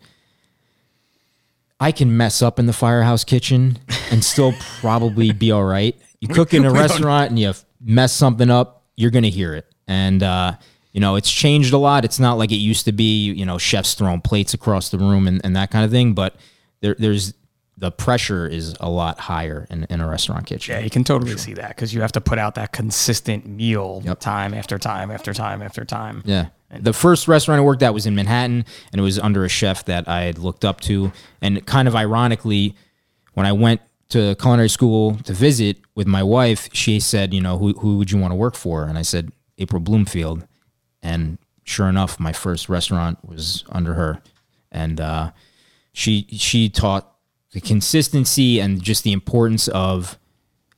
i 1.78 1.92
can 1.92 2.16
mess 2.16 2.42
up 2.42 2.58
in 2.58 2.66
the 2.66 2.72
firehouse 2.72 3.24
kitchen 3.24 3.78
and 4.10 4.24
still 4.24 4.52
probably 4.80 5.32
be 5.32 5.52
all 5.52 5.64
right. 5.64 5.96
You 6.20 6.28
cook 6.34 6.52
in 6.52 6.64
a 6.64 6.72
restaurant 6.72 7.30
and 7.30 7.38
you 7.38 7.52
mess 7.80 8.12
something 8.12 8.50
up 8.50 8.84
you're 8.96 9.10
gonna 9.10 9.28
hear 9.28 9.54
it. 9.54 9.66
And 9.86 10.22
uh 10.22 10.54
you 10.92 11.00
know 11.00 11.16
it's 11.16 11.30
changed 11.30 11.72
a 11.72 11.78
lot. 11.78 12.04
It's 12.04 12.18
not 12.18 12.38
like 12.38 12.50
it 12.50 12.56
used 12.56 12.84
to 12.86 12.92
be 12.92 13.30
you 13.32 13.44
know 13.44 13.58
chefs 13.58 13.94
throwing 13.94 14.20
plates 14.20 14.54
across 14.54 14.88
the 14.88 14.98
room 14.98 15.28
and, 15.28 15.40
and 15.44 15.54
that 15.56 15.70
kind 15.70 15.84
of 15.84 15.90
thing 15.90 16.14
but 16.14 16.34
there, 16.80 16.96
there's 16.98 17.34
the 17.80 17.90
pressure 17.90 18.46
is 18.46 18.76
a 18.78 18.90
lot 18.90 19.18
higher 19.18 19.66
in, 19.70 19.84
in 19.88 20.00
a 20.00 20.08
restaurant 20.08 20.46
kitchen. 20.46 20.74
Yeah, 20.76 20.80
you 20.82 20.90
can 20.90 21.02
totally 21.02 21.36
see 21.38 21.54
that 21.54 21.68
because 21.68 21.94
you 21.94 22.02
have 22.02 22.12
to 22.12 22.20
put 22.20 22.38
out 22.38 22.54
that 22.56 22.72
consistent 22.72 23.46
meal 23.46 24.02
time 24.20 24.52
after 24.52 24.78
time 24.78 25.10
after 25.10 25.32
time 25.32 25.62
after 25.62 25.84
time. 25.86 26.22
Yeah. 26.26 26.48
The 26.78 26.92
first 26.92 27.26
restaurant 27.26 27.58
I 27.58 27.64
worked 27.64 27.82
at 27.82 27.94
was 27.94 28.04
in 28.04 28.14
Manhattan, 28.14 28.66
and 28.92 29.00
it 29.00 29.02
was 29.02 29.18
under 29.18 29.44
a 29.44 29.48
chef 29.48 29.86
that 29.86 30.06
I 30.06 30.22
had 30.22 30.38
looked 30.38 30.64
up 30.64 30.80
to. 30.82 31.10
And 31.40 31.64
kind 31.66 31.88
of 31.88 31.96
ironically, 31.96 32.76
when 33.32 33.46
I 33.46 33.52
went 33.52 33.80
to 34.10 34.34
culinary 34.36 34.68
school 34.68 35.16
to 35.24 35.32
visit 35.32 35.78
with 35.94 36.06
my 36.06 36.22
wife, 36.22 36.68
she 36.74 37.00
said, 37.00 37.32
"You 37.32 37.40
know, 37.40 37.56
who 37.56 37.72
who 37.72 37.96
would 37.96 38.12
you 38.12 38.18
want 38.18 38.32
to 38.32 38.36
work 38.36 38.56
for?" 38.56 38.84
And 38.84 38.98
I 38.98 39.02
said, 39.02 39.32
"April 39.56 39.80
Bloomfield." 39.80 40.46
And 41.02 41.38
sure 41.64 41.88
enough, 41.88 42.20
my 42.20 42.32
first 42.32 42.68
restaurant 42.68 43.26
was 43.26 43.64
under 43.70 43.94
her, 43.94 44.22
and 44.70 45.00
uh, 45.00 45.30
she 45.92 46.26
she 46.30 46.68
taught 46.68 47.09
the 47.52 47.60
consistency 47.60 48.60
and 48.60 48.82
just 48.82 49.04
the 49.04 49.12
importance 49.12 49.68
of 49.68 50.18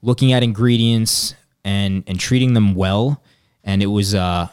looking 0.01 0.33
at 0.33 0.43
ingredients 0.43 1.35
and 1.65 2.05
and 2.07 2.19
treating 2.19 2.55
them 2.55 2.75
well. 2.75 3.23
And 3.65 3.83
it 3.83 3.87
was 3.87 4.15
uh 4.15 4.49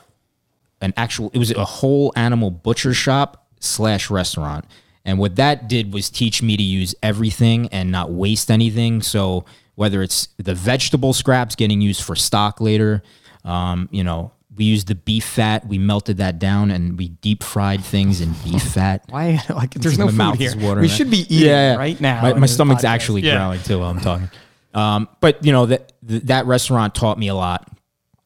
an 0.81 0.93
actual 0.97 1.29
it 1.33 1.37
was 1.37 1.51
a 1.51 1.65
whole 1.65 2.13
animal 2.15 2.51
butcher 2.51 2.93
shop 2.93 3.47
slash 3.59 4.09
restaurant 4.09 4.65
and 5.05 5.17
what 5.17 5.35
that 5.35 5.67
did 5.67 5.93
was 5.93 6.09
teach 6.09 6.41
me 6.41 6.55
to 6.55 6.63
use 6.63 6.95
everything 7.03 7.67
and 7.69 7.91
not 7.91 8.11
waste 8.11 8.49
anything 8.49 9.01
so 9.01 9.43
whether 9.75 10.01
it's 10.01 10.29
the 10.37 10.53
vegetable 10.53 11.13
scraps 11.13 11.55
getting 11.55 11.81
used 11.81 12.01
for 12.01 12.15
stock 12.15 12.61
later 12.61 13.03
um, 13.43 13.89
you 13.91 14.03
know 14.03 14.31
we 14.59 14.65
used 14.65 14.87
the 14.87 14.93
beef 14.95 15.23
fat 15.25 15.65
we 15.65 15.79
melted 15.79 16.17
that 16.17 16.37
down 16.37 16.69
and 16.69 16.97
we 16.99 17.07
deep 17.07 17.41
fried 17.41 17.83
things 17.83 18.21
in 18.21 18.33
beef 18.43 18.61
fat 18.73 19.03
Why? 19.09 19.41
Like, 19.49 19.73
there's 19.73 19.97
no 19.97 20.09
food 20.09 20.35
here. 20.35 20.49
is 20.49 20.55
watering. 20.55 20.81
We 20.83 20.87
should 20.89 21.09
be 21.09 21.25
eating 21.33 21.77
right 21.77 21.99
now. 21.99 22.21
My, 22.21 22.33
my 22.33 22.45
stomach's 22.45 22.83
podcast. 22.83 22.87
actually 22.89 23.21
Yeah. 23.21 23.37
growling 23.37 23.61
too 23.63 23.79
while 23.79 23.89
I'm 23.89 24.01
talking. 24.01 24.29
Um, 24.73 25.07
but 25.21 25.43
you 25.43 25.51
know 25.51 25.65
that 25.65 25.93
that 26.03 26.45
restaurant 26.45 26.93
taught 26.93 27.17
me 27.17 27.27
a 27.29 27.33
lot, 27.35 27.67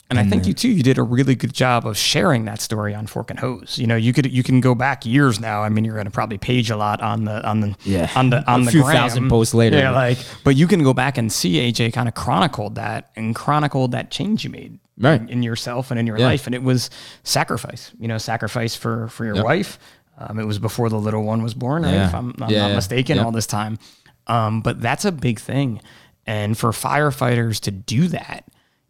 And 0.09 0.19
I 0.19 0.25
think 0.25 0.45
you 0.45 0.53
too, 0.53 0.67
you 0.69 0.83
did 0.83 0.99
a 0.99 1.03
really 1.03 1.33
good 1.33 1.53
job 1.53 1.87
of 1.87 1.97
sharing 1.97 2.45
that 2.45 2.61
story 2.61 2.93
on 2.93 3.07
Fork 3.07 3.31
and 3.31 3.39
Hose. 3.39 3.79
You 3.79 3.87
know, 3.87 3.95
you 3.95 4.13
could 4.13 4.31
you 4.31 4.43
can 4.43 4.61
go 4.61 4.75
back 4.75 5.07
years 5.07 5.39
now. 5.39 5.63
I 5.63 5.69
mean, 5.69 5.85
you're 5.85 5.95
going 5.95 6.05
to 6.05 6.11
probably 6.11 6.37
page 6.37 6.69
a 6.69 6.77
lot 6.77 7.01
on 7.01 7.23
the 7.25 7.43
on 7.47 7.61
the 7.61 7.75
Yeah. 7.83 8.11
on 8.15 8.29
the 8.29 8.47
on 8.51 8.61
A 8.61 8.65
the 8.65 8.71
few 8.71 8.83
gram. 8.83 8.95
thousand 8.95 9.29
posts 9.29 9.55
later. 9.55 9.77
Yeah, 9.79 9.89
like, 9.89 10.19
but 10.43 10.55
you 10.55 10.67
can 10.67 10.83
go 10.83 10.93
back 10.93 11.17
and 11.17 11.31
see 11.31 11.55
AJ 11.55 11.93
kind 11.93 12.07
of 12.07 12.13
chronicled 12.13 12.75
that 12.75 13.09
and 13.15 13.33
chronicled 13.33 13.91
that 13.93 14.11
change 14.11 14.43
you 14.43 14.51
made 14.51 14.77
Right. 14.99 15.19
in, 15.19 15.29
in 15.29 15.41
yourself 15.43 15.89
and 15.89 15.99
in 15.99 16.05
your 16.05 16.19
Yeah. 16.19 16.27
life, 16.27 16.45
and 16.45 16.53
it 16.53 16.61
was 16.61 16.91
sacrifice. 17.23 17.91
You 17.99 18.07
know, 18.07 18.19
sacrifice 18.19 18.75
for 18.75 19.07
for 19.07 19.25
your 19.25 19.43
wife. 19.43 19.79
Um, 20.19 20.37
it 20.37 20.45
was 20.45 20.59
before 20.59 20.89
the 20.89 20.99
little 20.99 21.23
one 21.23 21.41
was 21.41 21.55
born, 21.55 21.81
right? 21.83 21.93
Yeah. 21.93 22.07
If 22.09 22.13
I'm, 22.13 22.35
I'm 22.39 22.51
Yeah, 22.51 22.67
not 22.67 22.75
mistaken, 22.75 23.15
Yep. 23.17 23.25
all 23.25 23.31
this 23.31 23.47
time. 23.47 23.79
Um, 24.27 24.61
but 24.61 24.79
that's 24.79 25.05
a 25.05 25.11
big 25.11 25.39
thing. 25.39 25.81
And 26.27 26.55
for 26.55 26.69
firefighters 26.69 27.59
to 27.61 27.71
do 27.71 28.07
that, 28.09 28.43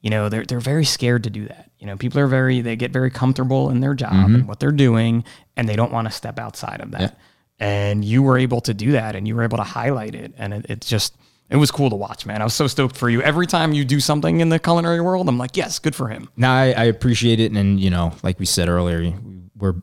you 0.04 0.12
know, 0.12 0.30
they're, 0.30 0.46
they're 0.46 0.60
very 0.60 0.86
scared 0.86 1.24
to 1.24 1.32
do 1.32 1.48
that. 1.48 1.72
You 1.80 1.88
know, 1.88 1.98
people 1.98 2.20
are 2.20 2.28
very, 2.28 2.62
they 2.62 2.76
get 2.76 2.92
very 2.92 3.10
comfortable 3.10 3.72
in 3.72 3.80
their 3.80 3.96
job 3.96 4.13
Mm-hmm. 4.13 4.36
and 4.36 4.48
what 4.48 4.60
they're 4.60 4.72
doing, 4.72 5.24
and 5.58 5.68
they 5.68 5.76
don't 5.76 5.92
want 5.92 6.08
to 6.08 6.12
step 6.13 6.38
outside 6.38 6.82
of 6.82 6.92
that. 6.92 7.18
And 7.60 8.06
you 8.06 8.22
were 8.22 8.38
able 8.38 8.62
to 8.62 8.74
do 8.74 8.92
that 8.92 9.16
and 9.16 9.28
you 9.28 9.36
were 9.36 9.44
able 9.44 9.58
to 9.58 9.63
highlight 9.63 10.13
it. 10.16 10.34
And 10.38 10.54
it, 10.54 10.66
it's 10.70 10.88
just, 10.88 11.16
it 11.50 11.56
was 11.56 11.72
cool 11.72 11.89
to 11.89 11.96
watch, 11.96 12.26
man. 12.26 12.42
I 12.42 12.44
was 12.44 12.54
so 12.54 12.68
stoked 12.68 12.98
for 12.98 13.10
you. 13.10 13.22
Every 13.22 13.48
time 13.48 13.74
you 13.74 13.86
do 13.86 14.00
something 14.00 14.42
in 14.42 14.50
the 14.50 14.60
culinary 14.60 15.00
world, 15.02 15.30
I'm 15.30 15.38
like, 15.38 15.56
yes, 15.56 15.80
good 15.80 15.96
for 15.96 16.08
him. 16.10 16.30
No, 16.36 16.50
I, 16.50 16.74
I 16.76 16.84
appreciate 16.86 17.39
it, 17.39 17.52
and 17.52 17.80
you 17.80 17.89
know, 17.89 18.13
like 18.24 18.39
we 18.39 18.46
said 18.46 18.68
earlier, 18.70 19.13
we're 19.58 19.76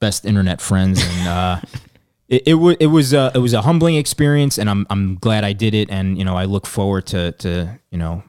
best 0.00 0.24
internet 0.26 0.60
friends, 0.60 1.02
and 1.02 1.28
uh, 1.28 1.60
it, 2.28 2.42
it 2.46 2.54
was 2.54 2.76
it 2.80 2.86
was 2.86 3.12
a, 3.14 3.30
it 3.34 3.38
was 3.38 3.52
a 3.54 3.62
humbling 3.62 3.94
experience, 3.96 4.58
and 4.58 4.68
I'm 4.68 4.86
I'm 4.90 5.14
glad 5.16 5.44
I 5.44 5.52
did 5.52 5.72
it, 5.74 5.88
and 5.90 6.18
you 6.18 6.24
know, 6.24 6.36
I 6.36 6.44
look 6.46 6.66
forward 6.66 7.06
to 7.08 7.32
to 7.32 7.78
you 7.90 7.98
know 7.98 8.22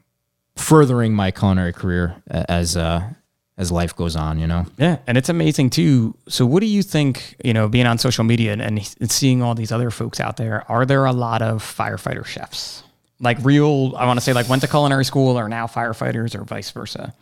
furthering 0.55 1.13
my 1.13 1.31
culinary 1.31 1.73
career 1.73 2.15
as 2.27 2.75
uh, 2.77 3.09
as 3.57 3.71
life 3.71 3.95
goes 3.95 4.15
on. 4.15 4.39
You 4.39 4.47
know, 4.47 4.65
Yeah, 4.77 4.97
and 5.07 5.17
it's 5.17 5.29
amazing 5.29 5.69
too. 5.69 6.15
So, 6.27 6.45
what 6.45 6.61
do 6.61 6.67
you 6.67 6.81
think? 6.83 7.35
You 7.43 7.53
know, 7.53 7.67
being 7.67 7.85
on 7.87 7.97
social 7.97 8.23
media 8.23 8.53
and, 8.53 8.61
and 8.61 9.11
seeing 9.11 9.41
all 9.41 9.55
these 9.55 9.71
other 9.71 9.91
folks 9.91 10.19
out 10.19 10.37
there, 10.37 10.69
are 10.71 10.85
there 10.85 11.05
a 11.05 11.13
lot 11.13 11.41
of 11.41 11.63
firefighter 11.63 12.25
chefs? 12.25 12.83
Like 13.19 13.37
real, 13.43 13.93
I 13.95 14.05
want 14.05 14.17
to 14.19 14.25
say, 14.25 14.33
like 14.33 14.49
went 14.49 14.61
to 14.63 14.67
culinary 14.67 15.05
school, 15.05 15.37
or 15.39 15.47
now 15.47 15.67
firefighters, 15.67 16.35
or 16.35 16.43
vice 16.43 16.71
versa. 16.71 17.13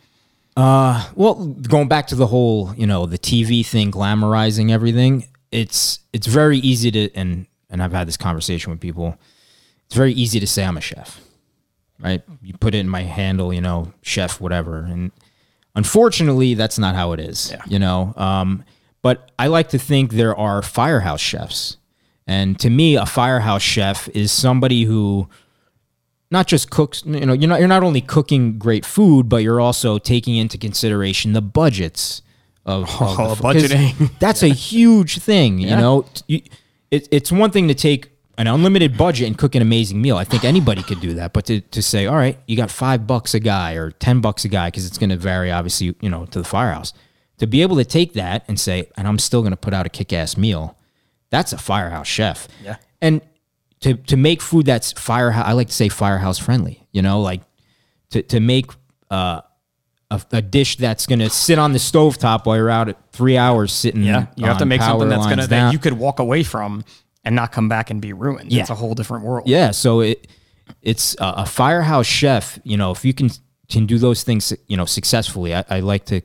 Uh, 0.56 1.08
Well, 1.14 1.46
going 1.46 1.88
back 1.88 2.06
to 2.08 2.14
the 2.16 2.26
whole, 2.28 2.72
you 2.76 2.86
know, 2.86 3.06
the 3.06 3.18
TV 3.18 3.64
thing, 3.66 3.90
glamorizing 3.90 4.70
everything. 4.70 5.26
It's 5.52 6.00
it's 6.12 6.26
very 6.26 6.58
easy 6.58 6.90
to 6.90 7.12
and 7.14 7.46
and 7.70 7.80
I've 7.82 7.92
had 7.92 8.08
this 8.08 8.16
conversation 8.16 8.70
with 8.72 8.80
people. 8.80 9.16
It's 9.86 9.94
very 9.94 10.12
easy 10.12 10.40
to 10.40 10.46
say 10.46 10.64
I'm 10.64 10.76
a 10.76 10.80
chef, 10.80 11.20
right? 12.00 12.22
You 12.42 12.54
put 12.58 12.74
it 12.74 12.78
in 12.78 12.88
my 12.88 13.02
handle, 13.02 13.52
you 13.52 13.60
know, 13.60 13.92
chef, 14.02 14.40
whatever, 14.40 14.78
and 14.84 15.10
unfortunately, 15.74 16.54
that's 16.54 16.78
not 16.78 16.94
how 16.94 17.12
it 17.12 17.20
is. 17.20 17.50
Yeah. 17.50 17.62
You 17.66 17.78
know, 17.78 18.14
um, 18.16 18.64
but 19.02 19.30
I 19.38 19.48
like 19.48 19.68
to 19.70 19.78
think 19.78 20.12
there 20.12 20.36
are 20.36 20.62
firehouse 20.62 21.20
chefs, 21.20 21.76
and 22.26 22.58
to 22.60 22.70
me, 22.70 22.96
a 22.96 23.06
firehouse 23.06 23.62
chef 23.62 24.08
is 24.10 24.32
somebody 24.32 24.84
who 24.84 25.28
not 26.30 26.46
just 26.48 26.70
cooks 26.70 27.04
you 27.06 27.24
know 27.26 27.32
you're 27.32 27.48
not 27.48 27.58
you're 27.60 27.68
not 27.68 27.82
only 27.84 28.00
cooking 28.00 28.58
great 28.58 28.84
food 28.84 29.28
but 29.28 29.36
you're 29.36 29.60
also 29.60 29.98
taking 29.98 30.34
into 30.36 30.58
consideration 30.58 31.32
the 31.32 31.42
budgets 31.42 32.22
of, 32.66 32.84
of 32.84 32.90
Oh, 33.20 33.34
the- 33.36 33.42
budgeting. 33.42 34.18
that's 34.18 34.42
a 34.42 34.48
huge 34.72 35.18
thing 35.18 35.58
you 35.60 35.68
Yeah. 35.68 35.80
know 35.80 36.06
you, 36.26 36.40
it, 36.90 37.06
it's 37.12 37.30
one 37.30 37.52
thing 37.52 37.68
to 37.68 37.74
take 37.74 38.10
an 38.38 38.46
unlimited 38.46 38.96
budget 38.96 39.26
and 39.26 39.38
cook 39.38 39.54
an 39.54 39.62
amazing 39.62 40.00
meal 40.02 40.16
i 40.16 40.24
think 40.24 40.44
anybody 40.44 40.82
could 40.82 41.00
do 41.00 41.14
that 41.14 41.32
but 41.32 41.44
to, 41.46 41.60
to 41.60 41.80
say 41.82 42.06
all 42.06 42.16
right 42.16 42.38
you 42.46 42.56
got 42.56 42.70
five 42.70 43.06
bucks 43.06 43.34
a 43.34 43.40
guy 43.40 43.74
or 43.74 43.90
ten 43.92 44.20
bucks 44.20 44.44
a 44.44 44.48
guy 44.48 44.68
because 44.68 44.86
it's 44.86 44.98
going 44.98 45.10
to 45.10 45.16
vary 45.16 45.50
obviously 45.50 45.94
you 46.00 46.08
know 46.10 46.26
to 46.26 46.38
the 46.38 46.44
firehouse 46.44 46.92
to 47.38 47.46
be 47.46 47.62
able 47.62 47.76
to 47.76 47.84
take 47.84 48.12
that 48.14 48.44
and 48.48 48.58
say 48.58 48.88
and 48.96 49.06
i'm 49.08 49.18
still 49.18 49.40
going 49.42 49.52
to 49.52 49.56
put 49.56 49.72
out 49.74 49.86
a 49.86 49.88
kick-ass 49.88 50.36
meal 50.36 50.76
that's 51.30 51.52
a 51.52 51.58
firehouse 51.58 52.06
chef 52.06 52.48
Yeah. 52.62 52.76
and 53.00 53.20
to 53.80 53.94
to 53.94 54.16
make 54.16 54.40
food 54.40 54.64
that's 54.64 54.92
firehouse. 54.92 55.44
I 55.46 55.52
like 55.52 55.66
to 55.68 55.74
say 55.74 55.90
firehouse 55.90 56.38
friendly. 56.38 56.86
You 56.92 57.02
know, 57.02 57.20
like 57.20 57.42
to 58.12 58.22
to 58.22 58.40
make 58.40 58.70
uh, 59.10 59.42
a, 60.10 60.22
a 60.32 60.40
dish 60.40 60.76
that's 60.76 61.04
gonna 61.06 61.28
sit 61.28 61.58
on 61.58 61.72
the 61.72 61.78
stovetop 61.78 62.46
while 62.46 62.56
you're 62.56 62.70
out 62.70 62.88
at 62.88 62.96
three 63.12 63.36
hours 63.36 63.74
sitting. 63.74 64.02
Yeah, 64.02 64.28
you 64.36 64.46
have 64.46 64.56
to 64.58 64.64
make 64.64 64.80
something 64.80 65.10
that's 65.10 65.24
gonna 65.24 65.36
lines 65.36 65.48
that 65.48 65.72
you 65.74 65.78
could 65.78 65.94
walk 65.94 66.18
away 66.18 66.44
from 66.44 66.82
and 67.24 67.34
not 67.34 67.52
come 67.52 67.68
back 67.68 67.90
and 67.90 68.00
be 68.00 68.12
ruined. 68.12 68.52
Yeah. 68.52 68.62
It's 68.62 68.70
a 68.70 68.74
whole 68.74 68.94
different 68.94 69.24
world. 69.24 69.48
Yeah, 69.48 69.70
so 69.70 70.00
it 70.00 70.28
it's 70.82 71.14
a, 71.20 71.34
a 71.38 71.46
firehouse 71.46 72.06
chef. 72.06 72.58
You 72.64 72.76
know, 72.76 72.90
if 72.90 73.04
you 73.04 73.14
can 73.14 73.30
can 73.68 73.86
do 73.86 73.98
those 73.98 74.22
things, 74.22 74.52
you 74.68 74.76
know, 74.76 74.84
successfully, 74.84 75.54
I, 75.54 75.64
I 75.68 75.80
like 75.80 76.04
to 76.06 76.20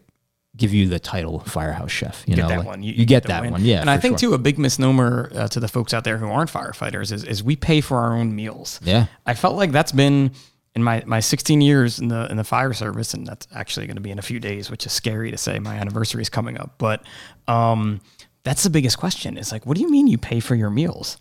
give 0.55 0.73
you 0.73 0.87
the 0.87 0.99
title 0.99 1.39
firehouse 1.39 1.91
chef. 1.91 2.23
You 2.27 2.35
get 2.35 2.41
know, 2.43 2.47
that 2.49 2.57
like, 2.59 2.67
one. 2.67 2.83
You, 2.83 3.05
get 3.05 3.23
the 3.23 3.29
that 3.29 3.41
win. 3.41 3.51
one. 3.51 3.63
Yeah, 3.63 3.81
and 3.81 3.89
I 3.89 3.97
think 3.97 4.19
sure. 4.19 4.29
too 4.29 4.35
a 4.35 4.37
big 4.37 4.59
misnomer 4.59 5.31
uh, 5.33 5.47
to 5.47 5.59
the 5.59 5.67
folks 5.67 5.93
out 5.93 6.03
there 6.03 6.17
who 6.17 6.27
aren't 6.27 6.51
firefighters 6.51 7.11
is, 7.11 7.23
is 7.23 7.43
we 7.43 7.55
pay 7.55 7.81
for 7.81 7.97
our 7.97 8.15
own 8.15 8.35
meals. 8.35 8.79
Yeah. 8.83 9.07
I 9.25 9.33
felt 9.33 9.55
like 9.55 9.71
that's 9.71 9.93
been 9.93 10.31
in 10.75 10.83
my, 10.83 11.03
my 11.05 11.19
16 11.19 11.61
years 11.61 11.99
in 11.99 12.09
the 12.09 12.29
in 12.29 12.37
the 12.37 12.43
fire 12.43 12.73
service, 12.73 13.13
and 13.13 13.25
that's 13.25 13.47
actually 13.53 13.87
going 13.87 13.95
to 13.95 14.01
be 14.01 14.11
in 14.11 14.19
a 14.19 14.23
few 14.23 14.39
days, 14.39 14.69
which 14.69 14.85
is 14.85 14.91
scary 14.91 15.31
to 15.31 15.37
say. 15.37 15.59
My 15.59 15.75
anniversary 15.75 16.21
is 16.21 16.29
coming 16.29 16.59
up, 16.59 16.75
but 16.77 17.03
um, 17.47 18.01
that's 18.49 18.63
the 18.63 18.71
biggest 18.71 18.97
question. 18.97 19.37
Is 19.37 19.51
like, 19.51 19.67
what 19.67 19.77
do 19.77 19.83
you 19.83 19.91
mean 19.91 20.07
you 20.07 20.17
pay 20.17 20.39
for 20.39 20.55
your 20.55 20.71
meals? 20.71 21.17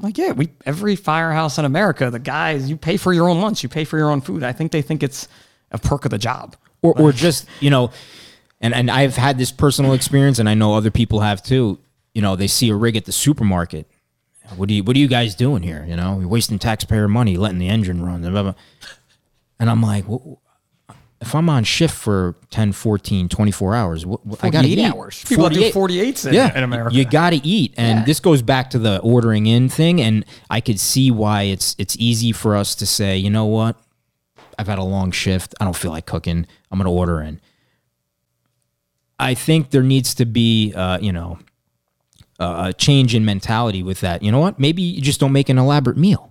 Like, 0.00 0.18
yeah, 0.18 0.32
we 0.32 0.48
every 0.66 0.96
firehouse 0.96 1.56
in 1.56 1.64
America, 1.64 2.10
the 2.10 2.18
guys, 2.18 2.68
you 2.68 2.76
pay 2.76 2.96
for 2.96 3.12
your 3.12 3.28
own 3.28 3.40
lunch, 3.40 3.62
you 3.62 3.68
pay 3.68 3.84
for 3.84 3.96
your 3.96 4.10
own 4.10 4.20
food. 4.20 4.42
I 4.42 4.50
think 4.52 4.72
they 4.72 4.82
think 4.82 5.04
it's 5.04 5.28
a 5.70 5.78
perk 5.78 6.04
of 6.04 6.10
the 6.10 6.18
job. 6.18 6.56
or, 6.82 7.00
or 7.00 7.12
just 7.12 7.46
you 7.60 7.70
know 7.70 7.92
and 8.60 8.74
and 8.74 8.90
I've 8.90 9.14
had 9.14 9.38
this 9.38 9.52
personal 9.52 9.92
experience 9.92 10.40
and 10.40 10.48
I 10.48 10.54
know 10.54 10.74
other 10.74 10.90
people 10.90 11.20
have 11.20 11.44
too 11.44 11.78
you 12.12 12.22
know 12.22 12.34
they 12.34 12.48
see 12.48 12.70
a 12.70 12.74
rig 12.74 12.96
at 12.96 13.04
the 13.04 13.12
supermarket 13.12 13.88
what 14.56 14.68
do 14.68 14.74
you 14.74 14.82
what 14.82 14.96
are 14.96 14.98
you 14.98 15.08
guys 15.08 15.36
doing 15.36 15.62
here 15.62 15.84
you 15.88 15.94
know 15.94 16.18
you're 16.18 16.28
wasting 16.28 16.58
taxpayer 16.58 17.06
money 17.06 17.36
letting 17.36 17.58
the 17.58 17.68
engine 17.68 18.04
run 18.04 18.22
blah, 18.22 18.30
blah, 18.30 18.42
blah. 18.42 18.54
and 19.60 19.70
I'm 19.70 19.82
like 19.82 20.08
well, 20.08 20.40
if 21.20 21.34
I'm 21.34 21.48
on 21.50 21.64
shift 21.64 21.94
for 21.94 22.36
10 22.50 22.72
14 22.72 23.28
24 23.28 23.74
hours 23.74 24.06
what- 24.06 24.20
I 24.42 24.50
got 24.50 24.62
to 24.62 24.68
eat 24.68 24.78
hours. 24.84 25.24
People 25.28 25.48
do 25.48 25.70
48s 25.72 26.26
in- 26.26 26.34
yeah 26.34 26.56
in 26.56 26.62
America. 26.62 26.94
you 26.94 27.04
got 27.04 27.30
to 27.30 27.46
eat 27.46 27.74
and 27.76 28.00
Yeah. 28.00 28.04
this 28.04 28.20
goes 28.20 28.40
back 28.42 28.70
to 28.70 28.78
the 28.78 28.98
ordering 29.00 29.46
in 29.46 29.68
thing 29.68 30.00
and 30.00 30.24
I 30.48 30.60
could 30.60 30.78
see 30.78 31.10
why 31.10 31.42
it's 31.42 31.74
it's 31.78 31.96
easy 31.98 32.30
for 32.32 32.54
us 32.54 32.74
to 32.76 32.86
say 32.86 33.16
you 33.18 33.30
know 33.30 33.46
what 33.46 33.76
I've 34.60 34.66
had 34.68 34.78
a 34.78 34.84
long 34.84 35.12
shift. 35.12 35.54
I 35.60 35.64
don't 35.64 35.76
feel 35.76 35.92
like 35.92 36.04
cooking. 36.06 36.44
I'm 36.72 36.78
going 36.78 36.86
to 36.86 36.90
order 36.90 37.20
in. 37.20 37.40
I 39.18 39.34
think 39.34 39.70
there 39.70 39.82
needs 39.84 40.14
to 40.14 40.24
be, 40.26 40.72
uh, 40.74 40.98
you 41.00 41.12
know, 41.12 41.38
a 42.40 42.72
change 42.72 43.14
in 43.14 43.24
mentality 43.24 43.82
with 43.82 44.00
that. 44.00 44.22
You 44.22 44.30
know 44.32 44.38
what? 44.40 44.58
Maybe 44.58 44.82
you 44.82 45.00
just 45.00 45.18
don't 45.20 45.32
make 45.32 45.48
an 45.48 45.58
elaborate 45.58 45.96
meal. 45.96 46.27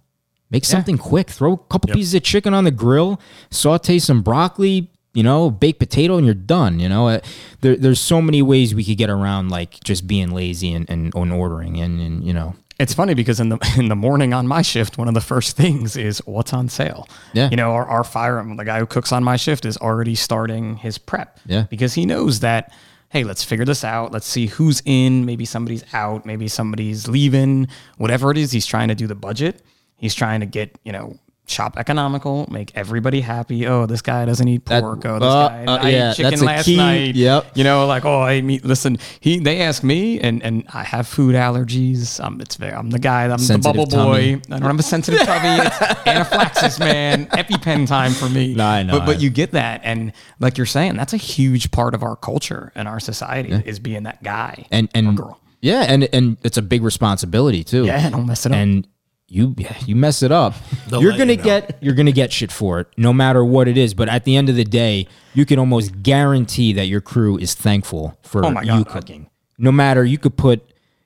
Make 0.50 0.66
something 0.66 0.98
quick. 0.98 1.30
Throw 1.30 1.54
a 1.54 1.58
couple 1.58 1.94
pieces 1.94 2.14
of 2.14 2.24
chicken 2.24 2.54
on 2.54 2.64
the 2.64 2.72
grill, 2.72 3.20
saute 3.52 4.00
some 4.00 4.22
broccoli, 4.22 4.90
you 5.14 5.24
know, 5.24 5.50
baked 5.52 5.80
potato, 5.80 6.16
and 6.18 6.26
you're 6.26 6.36
done. 6.36 6.80
You 6.80 6.88
know, 6.90 7.08
Uh, 7.10 7.20
there, 7.62 7.76
there's 7.76 8.00
so 8.00 8.22
many 8.22 8.42
ways 8.42 8.74
we 8.74 8.84
could 8.86 8.98
get 8.98 9.10
around 9.10 9.50
like 9.50 9.80
just 9.84 10.08
being 10.08 10.32
lazy 10.32 10.72
and, 10.74 10.90
and, 10.90 11.14
and 11.14 11.34
ordering 11.34 11.80
and, 11.80 12.00
and, 12.00 12.24
you 12.24 12.34
know, 12.34 12.56
It's 12.80 12.94
funny 12.94 13.14
because 13.16 13.40
in 13.40 13.50
the 13.50 13.58
in 13.78 13.90
the 13.90 13.96
morning 13.96 14.34
on 14.34 14.48
my 14.48 14.62
shift, 14.62 14.98
one 14.98 15.08
of 15.08 15.16
the 15.16 15.22
first 15.22 15.58
things 15.58 15.98
is 15.98 16.20
what's 16.26 16.54
on 16.54 16.70
sale. 16.70 17.08
Yeah. 17.34 17.50
You 17.50 17.58
know, 17.58 17.72
our, 17.72 17.86
our 17.88 18.04
fire, 18.04 18.42
the 18.56 18.64
guy 18.64 18.80
who 18.80 18.86
cooks 18.86 19.12
on 19.12 19.24
my 19.24 19.36
shift 19.38 19.66
is 19.66 19.76
already 19.78 20.16
starting 20.16 20.78
his 20.78 20.98
prep. 21.00 21.40
Yeah. 21.48 21.64
Because 21.70 21.96
he 21.96 22.06
knows 22.06 22.40
that, 22.42 22.72
hey, 23.10 23.24
let's 23.24 23.44
figure 23.44 23.66
this 23.66 23.84
out. 23.84 24.12
Let's 24.12 24.28
see 24.28 24.46
who's 24.48 24.82
in. 24.86 25.26
Maybe 25.26 25.44
somebody's 25.46 25.84
out. 25.94 26.26
Maybe 26.26 26.48
somebody's 26.48 27.08
leaving. 27.08 27.68
Whatever 27.98 28.30
it 28.32 28.38
is, 28.38 28.52
he's 28.52 28.66
trying 28.68 28.90
to 28.90 28.96
do 28.96 29.08
the 29.08 29.16
budget. 29.16 29.62
He's 29.98 30.14
trying 30.16 30.40
to 30.42 30.46
get, 30.46 30.78
you 30.84 30.92
know, 30.92 31.18
shop 31.50 31.78
economical, 31.78 32.46
make 32.52 32.74
everybody 32.76 33.22
happy. 33.22 33.66
Oh, 33.66 33.86
this 33.86 34.02
guy 34.02 34.26
doesn't 34.26 34.48
eat 34.50 34.66
That- 34.66 34.84
pork. 34.84 35.06
oh, 35.06 35.14
this 35.18 35.24
uh, 35.28 35.48
guy 35.48 35.66
uh, 35.66 35.78
I 35.78 35.90
yeah, 35.90 36.10
ate 36.12 36.16
chicken 36.18 36.42
last 36.42 36.66
key. 36.66 36.76
night. 36.76 37.16
Yep. 37.16 37.52
You 37.56 37.64
know, 37.64 37.88
like, 37.88 38.04
oh, 38.04 38.20
I 38.20 38.34
ate 38.34 38.44
meat. 38.44 38.66
Listen, 38.66 38.98
he 39.22 39.40
they 39.40 39.62
ask 39.62 39.82
me, 39.82 40.20
and 40.20 40.44
and 40.44 40.66
I 40.74 40.84
have 40.84 41.08
food 41.08 41.36
allergies. 41.36 42.22
Um, 42.24 42.42
it's 42.42 42.58
very, 42.58 42.74
I'm 42.74 42.90
the 42.90 43.00
guy. 43.00 43.24
I'm 43.24 43.38
Sensitive 43.40 43.64
the 43.64 43.70
bubble 43.70 43.86
tummy. 43.88 44.36
boy. 44.36 44.42
I 44.54 44.60
don't 44.60 44.64
have 44.70 44.78
a 44.80 44.84
sensitive 44.84 45.22
tummy. 45.22 45.66
It's 45.66 45.82
anaphylaxis, 46.06 46.80
man. 46.80 47.26
EpiPen 47.32 47.88
time 47.88 48.12
for 48.12 48.28
me. 48.30 48.54
No, 48.54 48.66
I 48.66 48.84
know. 48.84 49.00
But 49.00 49.06
but 49.06 49.22
you 49.22 49.30
get 49.30 49.52
that, 49.52 49.80
and 49.86 50.12
like 50.42 50.58
you're 50.58 50.66
saying, 50.68 50.98
that's 50.98 51.14
a 51.14 51.18
huge 51.18 51.72
part 51.72 51.96
of 51.96 52.04
our 52.04 52.18
culture 52.18 52.72
and 52.76 52.88
our 52.90 53.00
society 53.00 53.54
is 53.66 53.80
being 53.80 54.04
that 54.04 54.22
guy 54.22 54.66
and 54.70 54.90
and 54.94 55.16
girl. 55.16 55.40
yeah, 55.62 55.82
and 55.88 56.10
and 56.14 56.38
it's 56.44 56.58
a 56.58 56.62
big 56.62 56.84
responsibility 56.84 57.64
too. 57.64 57.86
Yeah, 57.86 58.10
don't 58.10 58.26
mess 58.28 58.46
it 58.46 58.52
up. 58.52 58.58
And 58.58 58.86
you 59.30 59.56
you 59.86 59.96
mess 59.96 60.24
it 60.24 60.32
up, 60.32 60.54
They'll 60.90 61.02
you're 61.02 61.12
gonna 61.18 61.34
you 61.34 61.38
know. 61.38 61.44
get 61.44 61.78
you're 61.82 61.96
gonna 61.96 62.12
get 62.12 62.32
shit 62.32 62.52
for 62.52 62.80
it, 62.80 62.88
no 62.98 63.12
matter 63.14 63.44
what 63.44 63.68
it 63.68 63.78
is. 63.78 63.94
But 63.94 64.08
at 64.10 64.24
the 64.24 64.36
end 64.38 64.50
of 64.50 64.56
the 64.56 64.64
day, 64.64 65.08
you 65.34 65.46
can 65.46 65.60
almost 65.60 66.02
guarantee 66.02 66.74
that 66.74 66.86
your 66.88 67.02
crew 67.02 67.38
is 67.38 67.54
thankful 67.54 68.18
for 68.24 68.46
Oh 68.46 68.52
my 68.52 68.62
you 68.62 68.84
God. 68.84 68.88
cooking. 68.88 69.30
No 69.58 69.72
matter 69.72 70.06
you 70.06 70.18
could 70.18 70.38
put 70.38 70.62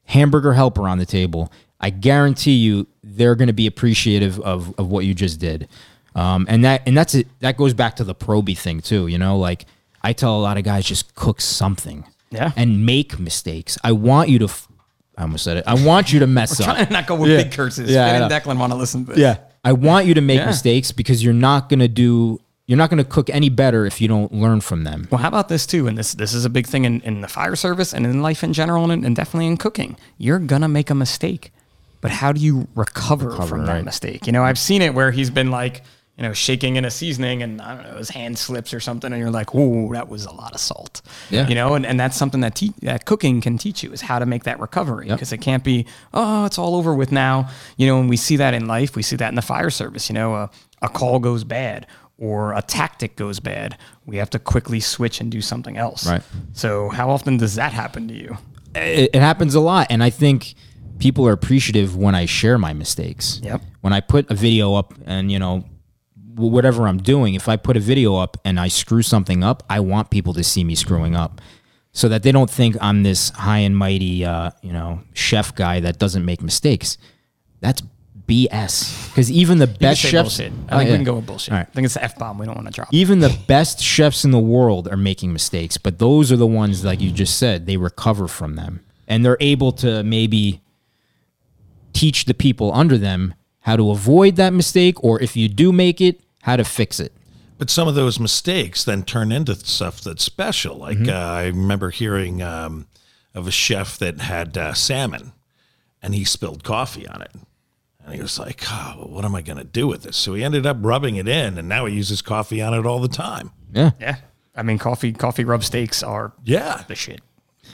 hamburger 0.06 0.54
helper 0.54 0.88
on 0.88 0.98
the 0.98 1.06
table, 1.06 1.52
I 1.80 1.90
guarantee 1.90 2.54
you 2.56 2.88
they're 3.04 3.36
gonna 3.36 3.54
be 3.54 3.66
appreciative 3.68 4.40
of 4.42 4.74
of 4.78 4.88
what 4.90 5.06
you 5.06 5.14
just 5.14 5.40
did. 5.40 5.68
Um, 6.14 6.46
and 6.50 6.64
that 6.66 6.82
and 6.86 6.96
that's 6.98 7.16
it. 7.16 7.28
That 7.40 7.58
goes 7.58 7.74
back 7.74 7.96
to 7.96 8.04
the 8.04 8.14
proby 8.16 8.58
thing 8.58 8.82
too. 8.82 9.08
You 9.08 9.18
know, 9.18 9.38
like 9.38 9.66
I 10.04 10.14
tell 10.14 10.38
a 10.38 10.42
lot 10.42 10.58
of 10.58 10.64
guys, 10.64 10.86
just 10.86 11.16
cook 11.16 11.42
something. 11.42 12.06
Yeah. 12.30 12.52
And 12.56 12.86
make 12.86 13.20
mistakes. 13.20 13.78
I 13.84 13.92
want 13.92 14.30
you 14.30 14.40
to. 14.40 14.46
F- 14.46 14.68
I 15.22 15.24
almost 15.24 15.44
said 15.44 15.58
it. 15.58 15.64
I 15.68 15.76
want 15.76 16.12
you 16.12 16.20
to 16.22 16.28
mess 16.28 16.60
up. 16.60 16.66
Trying 16.66 16.88
to 16.88 16.92
not 16.94 17.06
go 17.06 17.14
with 17.16 17.30
Yeah. 17.30 17.44
big 17.44 17.52
curses. 17.52 17.92
Yeah, 17.92 18.06
I 18.06 18.08
Yeah, 18.08 18.24
and 18.24 18.30
know. 18.30 18.40
Declan 18.40 18.58
want 18.58 18.74
to 18.74 18.78
listen 18.78 19.06
to 19.06 19.12
this. 19.12 19.20
Yeah. 19.20 19.38
I 19.64 19.72
want 19.72 20.08
you 20.08 20.16
to 20.16 20.22
make 20.22 20.40
Yeah. 20.40 20.48
mistakes 20.48 20.92
because 20.92 21.24
you're 21.24 21.34
not 21.36 21.70
gonna 21.70 21.88
do. 21.88 22.40
You're 22.66 22.78
not 22.80 22.90
gonna 22.90 23.04
cook 23.04 23.30
any 23.30 23.50
better 23.50 23.86
if 23.86 24.02
you 24.02 24.08
don't 24.08 24.34
learn 24.34 24.62
from 24.62 24.84
them. 24.84 25.08
Well, 25.12 25.20
how 25.22 25.28
about 25.28 25.48
this 25.48 25.68
too? 25.68 25.86
And 25.88 25.96
this 25.96 26.16
this 26.16 26.34
is 26.34 26.44
a 26.44 26.50
big 26.50 26.66
thing 26.66 26.86
in, 26.86 27.02
in 27.02 27.22
the 27.22 27.28
fire 27.28 27.56
service 27.56 27.94
and 27.94 28.04
in 28.08 28.24
life 28.24 28.44
in 28.44 28.52
general, 28.54 28.90
and, 28.90 29.06
and 29.06 29.16
definitely 29.16 29.46
in 29.46 29.58
cooking. 29.58 29.96
You're 30.18 30.40
gonna 30.40 30.68
make 30.68 30.90
a 30.90 30.96
mistake, 30.96 31.52
but 32.02 32.10
how 32.10 32.32
do 32.32 32.42
you 32.42 32.68
recover, 32.74 33.30
from 33.46 33.66
that 33.68 33.74
right. 33.74 33.86
mistake? 33.86 34.26
You 34.26 34.34
know, 34.34 34.44
I've 34.44 34.58
seen 34.58 34.82
it 34.82 34.96
where 34.96 35.12
he's 35.12 35.30
been 35.30 35.52
like, 35.52 35.84
you 36.18 36.24
know, 36.24 36.34
shaking 36.34 36.76
in 36.76 36.86
a 36.86 36.92
seasoning, 36.92 37.42
and 37.42 37.62
I 37.62 37.76
don't 37.76 37.84
know, 37.92 37.98
his 37.98 38.10
hand 38.10 38.38
slips 38.38 38.74
or 38.74 38.80
something, 38.80 39.12
and 39.12 39.20
you're 39.20 39.32
like, 39.32 39.56
"Ooh, 39.56 39.90
that 39.94 40.08
was 40.10 40.26
a 40.26 40.32
lot 40.32 40.54
of 40.54 40.60
salt." 40.60 41.02
Yeah. 41.30 41.48
You 41.48 41.56
know, 41.56 41.74
and, 41.74 41.86
and 41.86 42.00
that's 42.00 42.16
something 42.18 42.42
that 42.42 42.56
te- 42.56 42.74
that 42.82 43.06
cooking 43.06 43.42
can 43.42 43.58
teach 43.58 43.82
you 43.84 43.92
is 43.92 44.02
how 44.02 44.20
to 44.20 44.26
make 44.26 44.44
that 44.44 44.60
recovery 44.60 45.08
because 45.08 45.32
it 45.34 45.40
can't 45.40 45.64
be, 45.64 45.86
oh, 46.14 46.46
it's 46.46 46.58
all 46.60 46.76
over 46.76 46.94
with 46.94 47.12
now. 47.12 47.50
You 47.78 47.88
know, 47.88 48.00
and 48.00 48.10
we 48.10 48.18
see 48.18 48.36
that 48.38 48.54
in 48.54 48.68
life, 48.68 48.96
we 48.96 49.02
see 49.04 49.16
that 49.16 49.30
in 49.30 49.36
the 49.36 49.42
fire 49.42 49.70
service. 49.70 50.10
You 50.10 50.16
know, 50.16 50.36
a, 50.36 50.50
a 50.82 50.90
call 50.90 51.20
goes 51.20 51.44
bad 51.44 51.88
or 52.18 52.54
a 52.54 52.62
tactic 52.62 53.16
goes 53.16 53.40
bad, 53.40 53.76
we 54.06 54.18
have 54.18 54.30
to 54.30 54.38
quickly 54.38 54.80
switch 54.80 55.20
and 55.22 55.32
do 55.32 55.42
something 55.42 55.76
else. 55.78 56.06
Right. 56.08 56.22
So, 56.54 56.90
how 56.90 57.10
often 57.10 57.38
does 57.38 57.56
that 57.56 57.74
happen 57.74 58.08
to 58.10 58.14
you? 58.14 58.38
it, 58.76 59.10
it 59.14 59.20
happens 59.22 59.54
a 59.54 59.60
lot 59.60 59.86
and 59.90 60.02
i 60.02 60.10
think 60.10 60.54
people 60.98 61.28
are 61.28 61.34
appreciative 61.34 61.98
when 61.98 62.16
i 62.16 62.26
share 62.26 62.58
my 62.58 62.72
mistakes 62.72 63.42
Yep. 63.44 63.62
when 63.82 63.92
i 63.92 64.00
put 64.00 64.32
a 64.32 64.34
video 64.34 64.76
up 64.76 64.94
and 65.06 65.30
you 65.30 65.40
know 65.40 65.66
whatever 66.50 66.88
i'm 66.88 66.98
doing 66.98 67.34
if 67.34 67.48
i 67.48 67.56
put 67.56 67.78
a 67.78 67.80
video 67.80 68.16
up 68.16 68.38
and 68.44 68.60
i 68.60 68.68
screw 68.68 69.02
something 69.02 69.44
up 69.44 69.64
i 69.70 69.80
want 69.80 70.10
people 70.10 70.34
to 70.34 70.44
see 70.44 70.64
me 70.64 70.76
screwing 70.76 71.16
up 71.16 71.42
so 71.92 72.08
that 72.08 72.24
they 72.24 72.32
don't 72.32 72.50
think 72.50 72.76
i'm 72.82 73.04
this 73.04 73.30
high 73.32 73.60
and 73.60 73.78
mighty 73.78 74.26
uh, 74.26 74.50
you 74.62 74.72
know 74.72 75.00
chef 75.14 75.54
guy 75.56 75.80
that 75.80 76.00
doesn't 76.00 76.26
make 76.26 76.42
mistakes 76.42 76.98
that's 77.60 77.82
bs 78.28 79.10
because 79.10 79.30
even 79.32 79.58
the 79.58 79.68
best 79.68 80.00
chefs 80.00 80.38
bullshit. 80.38 80.54
Oh, 80.70 80.76
I 80.76 80.80
think 80.80 80.88
yeah. 80.88 80.92
we 80.94 80.98
can 81.00 81.04
go 81.04 81.16
with 81.16 81.26
bullshit. 81.26 81.54
Right. 81.54 81.68
I 81.68 81.72
think 81.72 81.86
it's 81.86 81.96
the 81.96 82.04
F 82.04 82.18
bomb 82.18 82.38
we 82.38 82.46
don't 82.46 82.56
want 82.56 82.68
to 82.68 82.74
drop. 82.74 82.88
even 82.92 83.20
the 83.20 83.38
best 83.48 83.82
chefs 83.82 84.24
in 84.24 84.32
the 84.32 84.40
world 84.40 84.88
are 84.88 84.96
making 84.96 85.34
mistakes, 85.34 85.78
but 85.78 86.00
those 86.00 86.32
are 86.32 86.38
the 86.38 86.48
ones, 86.48 86.86
like 86.86 87.02
you 87.02 87.12
just 87.12 87.38
said, 87.38 87.66
they 87.66 87.76
recover 87.76 88.30
from 88.30 88.56
them 88.56 88.86
and 89.08 89.26
they're 89.26 89.38
able 89.42 89.74
to 89.74 90.04
maybe 90.04 90.62
teach 91.92 92.24
the 92.26 92.34
people 92.34 92.74
under 92.74 92.98
them 92.98 93.34
how 93.62 93.76
to 93.76 93.92
avoid 93.92 94.38
that 94.38 94.54
mistake, 94.54 95.04
or 95.04 95.22
if 95.22 95.36
you 95.36 95.50
do 95.50 95.72
make 95.72 96.00
it, 96.00 96.22
how 96.42 96.56
to 96.56 96.64
fix 96.64 97.00
it. 97.00 97.14
But 97.58 97.70
some 97.70 97.88
of 97.88 97.96
those 97.96 98.20
mistakes 98.20 98.84
then 98.84 99.04
turn 99.04 99.32
into 99.32 99.54
stuff 99.56 100.02
that's 100.02 100.24
special. 100.24 100.78
Like 100.78 100.98
Mm-hmm. 100.98 101.10
uh, 101.10 101.14
I 101.14 101.46
remember 101.48 101.90
hearing 101.92 102.42
um, 102.42 102.88
of 103.36 103.48
a 103.48 103.52
chef 103.52 103.98
that 104.00 104.20
had 104.22 104.58
uh, 104.58 104.74
salmon, 104.74 105.34
and 106.02 106.16
he 106.16 106.24
spilled 106.26 106.64
coffee 106.64 107.08
on 107.08 107.22
it, 107.22 107.32
and 108.04 108.16
he 108.16 108.22
was 108.22 108.40
like, 108.40 108.64
"Oh, 108.68 108.96
well, 108.98 109.08
what 109.10 109.26
am 109.26 109.36
I 109.36 109.42
going 109.44 109.60
to 109.60 109.64
do 109.64 109.88
with 109.88 110.02
this?" 110.04 110.18
So 110.18 110.34
he 110.34 110.44
ended 110.44 110.66
up 110.66 110.78
rubbing 110.82 111.18
it 111.18 111.28
in, 111.28 111.58
and 111.60 111.70
now 111.70 111.86
he 111.86 111.96
uses 111.96 112.22
coffee 112.24 112.62
on 112.62 112.74
it 112.74 112.86
all 112.86 113.00
the 113.00 113.08
time. 113.08 113.52
Yeah. 113.72 113.92
Yeah. 114.00 114.16
I 114.56 114.64
mean, 114.64 114.80
coffee 114.80 115.12
coffee 115.14 115.46
rub 115.46 115.64
steaks 115.64 116.02
are 116.04 116.34
Yeah, 116.44 116.84
the 116.88 116.96
shit. 116.96 117.22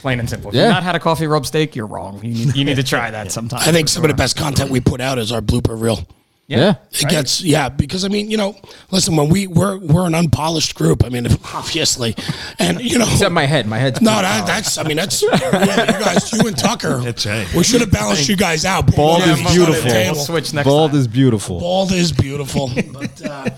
Plain 0.02 0.20
and 0.20 0.30
simple. 0.30 0.50
If 0.50 0.56
Yeah. 0.56 0.64
you've 0.66 0.74
not 0.74 0.84
had 0.84 0.96
a 0.96 1.00
coffee 1.00 1.26
rub 1.28 1.46
steak, 1.46 1.76
you're 1.76 1.88
wrong. 1.88 2.20
You 2.24 2.46
need, 2.46 2.56
you 2.58 2.66
need 2.66 2.76
to 2.76 2.84
try 2.84 3.10
that 3.10 3.32
sometime. 3.38 3.62
I 3.62 3.72
think 3.72 3.88
some 3.88 4.04
of 4.04 4.10
the 4.10 4.14
best 4.16 4.36
content 4.38 4.70
we 4.70 4.80
put 4.82 5.00
out 5.02 5.18
is 5.18 5.32
our 5.32 5.42
blooper 5.42 5.80
reel. 5.82 6.06
Yeah. 6.48 6.76
It 6.94 7.10
gets 7.10 7.42
yeah 7.42 7.68
because 7.68 8.06
I 8.06 8.08
mean 8.08 8.32
you 8.32 8.38
know 8.38 8.56
listen 8.90 9.18
when 9.18 9.28
we 9.28 9.48
we're 9.48 9.78
we're 9.80 10.08
an 10.08 10.16
unpolished 10.16 10.76
group 10.76 11.04
I 11.04 11.10
mean 11.10 11.28
obviously 11.54 12.16
and 12.58 12.80
you 12.80 12.98
know 12.98 13.06
Except 13.12 13.34
my 13.34 13.46
head. 13.46 13.68
My 13.68 13.78
head's 13.78 14.02
no 14.02 14.12
that, 14.12 14.48
that's 14.48 14.78
I 14.78 14.84
mean 14.84 14.96
that's 14.96 15.22
yeah, 15.22 16.00
you 16.00 16.06
guys 16.06 16.32
you 16.32 16.48
and 16.48 16.58
Tucker 16.58 16.98
That's 17.04 17.26
right. 17.26 17.54
we 17.54 17.64
should 17.64 17.82
have 17.82 17.92
balanced 17.92 18.30
you 18.30 18.38
guys 18.38 18.64
out 18.64 18.96
Bald 18.96 19.20
Yeah, 19.20 19.34
is 19.34 19.40
I'm 19.42 19.48
on 19.48 19.54
the 19.54 19.58
beautiful. 19.58 19.92
We'll 19.92 20.16
switch 20.16 20.54
next 20.54 20.66
Bald 20.68 20.92
time. 20.92 21.00
is 21.02 21.08
beautiful. 21.10 21.60
Bald 21.60 21.92
is 21.92 22.12
beautiful, 22.14 22.72
but 22.94 23.26
uh, 23.26 23.50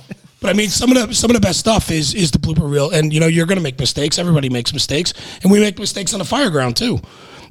but 0.41 0.49
I 0.49 0.53
mean, 0.53 0.69
some 0.69 0.95
of 0.95 1.09
the 1.09 1.13
some 1.13 1.29
of 1.29 1.35
the 1.35 1.41
best 1.41 1.59
stuff 1.59 1.91
is 1.91 2.13
is 2.15 2.31
the 2.31 2.39
blooper 2.39 2.69
reel, 2.69 2.89
and 2.91 3.13
you 3.13 3.19
know 3.19 3.27
you're 3.27 3.45
going 3.45 3.57
to 3.57 3.63
make 3.63 3.77
mistakes. 3.77 4.17
Everybody 4.17 4.49
makes 4.49 4.73
mistakes, 4.73 5.13
and 5.43 5.51
we 5.51 5.59
make 5.59 5.77
mistakes 5.77 6.13
on 6.13 6.19
the 6.19 6.25
fire 6.25 6.49
ground 6.49 6.75
too. 6.77 6.99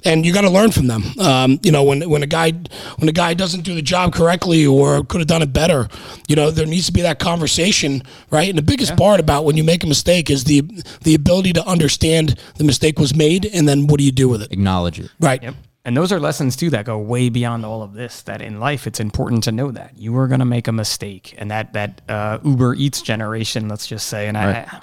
And 0.04 0.24
you 0.24 0.32
got 0.32 0.42
to 0.42 0.50
learn 0.50 0.70
from 0.70 0.86
them. 0.86 1.02
Um, 1.18 1.58
you 1.62 1.72
know, 1.72 1.82
when 1.82 2.08
when 2.08 2.22
a 2.22 2.26
guy 2.26 2.52
when 2.98 3.08
a 3.08 3.12
guy 3.12 3.34
doesn't 3.34 3.62
do 3.62 3.74
the 3.74 3.82
job 3.82 4.12
correctly 4.12 4.64
or 4.66 5.02
could 5.04 5.20
have 5.20 5.26
done 5.28 5.42
it 5.42 5.52
better, 5.52 5.88
you 6.28 6.36
know, 6.36 6.50
there 6.50 6.66
needs 6.66 6.86
to 6.86 6.92
be 6.92 7.02
that 7.02 7.18
conversation, 7.18 8.02
right? 8.30 8.48
And 8.48 8.56
the 8.56 8.62
biggest 8.62 8.96
part 8.96 9.18
about 9.20 9.44
when 9.44 9.56
you 9.56 9.64
make 9.64 9.82
a 9.84 9.86
mistake 9.88 10.30
is 10.30 10.44
the 10.44 10.60
the 11.02 11.14
ability 11.14 11.52
to 11.54 11.66
understand 11.66 12.38
the 12.56 12.64
mistake 12.64 12.98
was 12.98 13.14
made, 13.14 13.44
and 13.46 13.68
then 13.68 13.86
what 13.88 13.98
do 13.98 14.04
you 14.04 14.12
do 14.12 14.28
with 14.28 14.42
it, 14.42 14.52
Acknowledge 14.52 15.00
it. 15.00 15.10
right? 15.20 15.42
Yep. 15.42 15.54
And 15.84 15.96
those 15.96 16.12
are 16.12 16.20
lessons 16.20 16.54
too 16.54 16.68
that 16.70 16.84
go 16.84 16.98
way 16.98 17.30
beyond 17.30 17.64
all 17.64 17.82
of 17.82 17.94
this. 17.94 18.22
That 18.22 18.42
in 18.42 18.60
life, 18.60 18.86
it's 18.86 19.00
important 19.00 19.44
to 19.44 19.52
know 19.52 19.70
that 19.70 19.96
you 19.96 20.16
are 20.18 20.28
going 20.28 20.40
to 20.40 20.44
make 20.46 20.68
a 20.68 20.72
mistake, 20.72 21.34
and 21.38 21.50
that 21.50 21.72
that 21.72 22.02
uh, 22.08 22.38
Uber 22.44 22.74
Eats 22.74 23.00
generation, 23.02 23.68
let's 23.68 23.86
just 23.86 24.06
say, 24.06 24.28
and 24.28 24.36
I, 24.36 24.50
I 24.50 24.80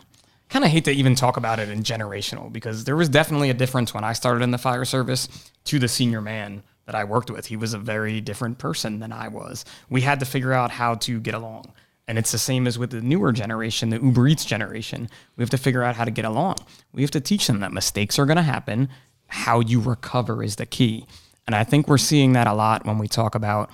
kind 0.56 0.64
of 0.64 0.72
hate 0.72 0.86
to 0.86 0.92
even 0.94 1.16
talk 1.16 1.36
about 1.36 1.60
it 1.60 1.68
in 1.68 1.84
generational 1.84 2.50
because 2.50 2.86
there 2.86 2.96
was 2.96 3.10
definitely 3.10 3.50
a 3.50 3.54
difference 3.54 3.94
when 3.94 4.06
I 4.06 4.14
started 4.14 4.42
in 4.42 4.52
the 4.52 4.58
fire 4.58 4.86
service 4.86 5.28
to 5.66 5.80
the 5.80 5.90
senior 5.90 6.22
man 6.22 6.64
that 6.86 6.96
I 6.96 7.04
worked 7.04 7.30
with. 7.30 7.48
He 7.48 7.58
was 7.58 7.74
a 7.74 7.78
very 7.78 8.22
different 8.22 8.58
person 8.58 9.00
than 9.00 9.12
I 9.12 9.28
was. 9.28 9.66
We 9.90 10.00
had 10.00 10.22
to 10.22 10.26
figure 10.26 10.54
out 10.54 10.72
how 10.72 10.96
to 10.96 11.20
get 11.20 11.34
along. 11.34 11.74
And 12.08 12.18
it's 12.18 12.32
the 12.32 12.38
same 12.38 12.68
as 12.68 12.80
with 12.80 12.92
the 12.92 13.02
newer 13.02 13.34
generation, 13.34 13.90
the 13.90 14.00
Uber 14.00 14.30
Eats 14.30 14.46
generation. 14.46 15.10
We 15.36 15.42
have 15.42 15.50
to 15.50 15.58
figure 15.58 15.84
out 15.84 15.98
how 15.98 16.06
to 16.06 16.12
get 16.12 16.24
along. 16.24 16.56
We 16.94 17.02
have 17.02 17.12
to 17.12 17.20
teach 17.20 17.48
them 17.48 17.60
that 17.60 17.74
mistakes 17.74 18.18
are 18.18 18.26
going 18.26 18.38
to 18.38 18.42
happen. 18.42 18.88
How 19.28 19.60
you 19.60 19.82
recover 19.82 20.42
is 20.42 20.56
the 20.56 20.66
key. 20.66 21.06
And 21.48 21.54
I 21.54 21.66
think 21.66 21.90
we're 21.90 21.98
seeing 21.98 22.32
that 22.32 22.48
a 22.48 22.54
lot 22.54 22.86
when 22.86 22.98
we 22.98 23.10
talk 23.10 23.36
about 23.36 23.72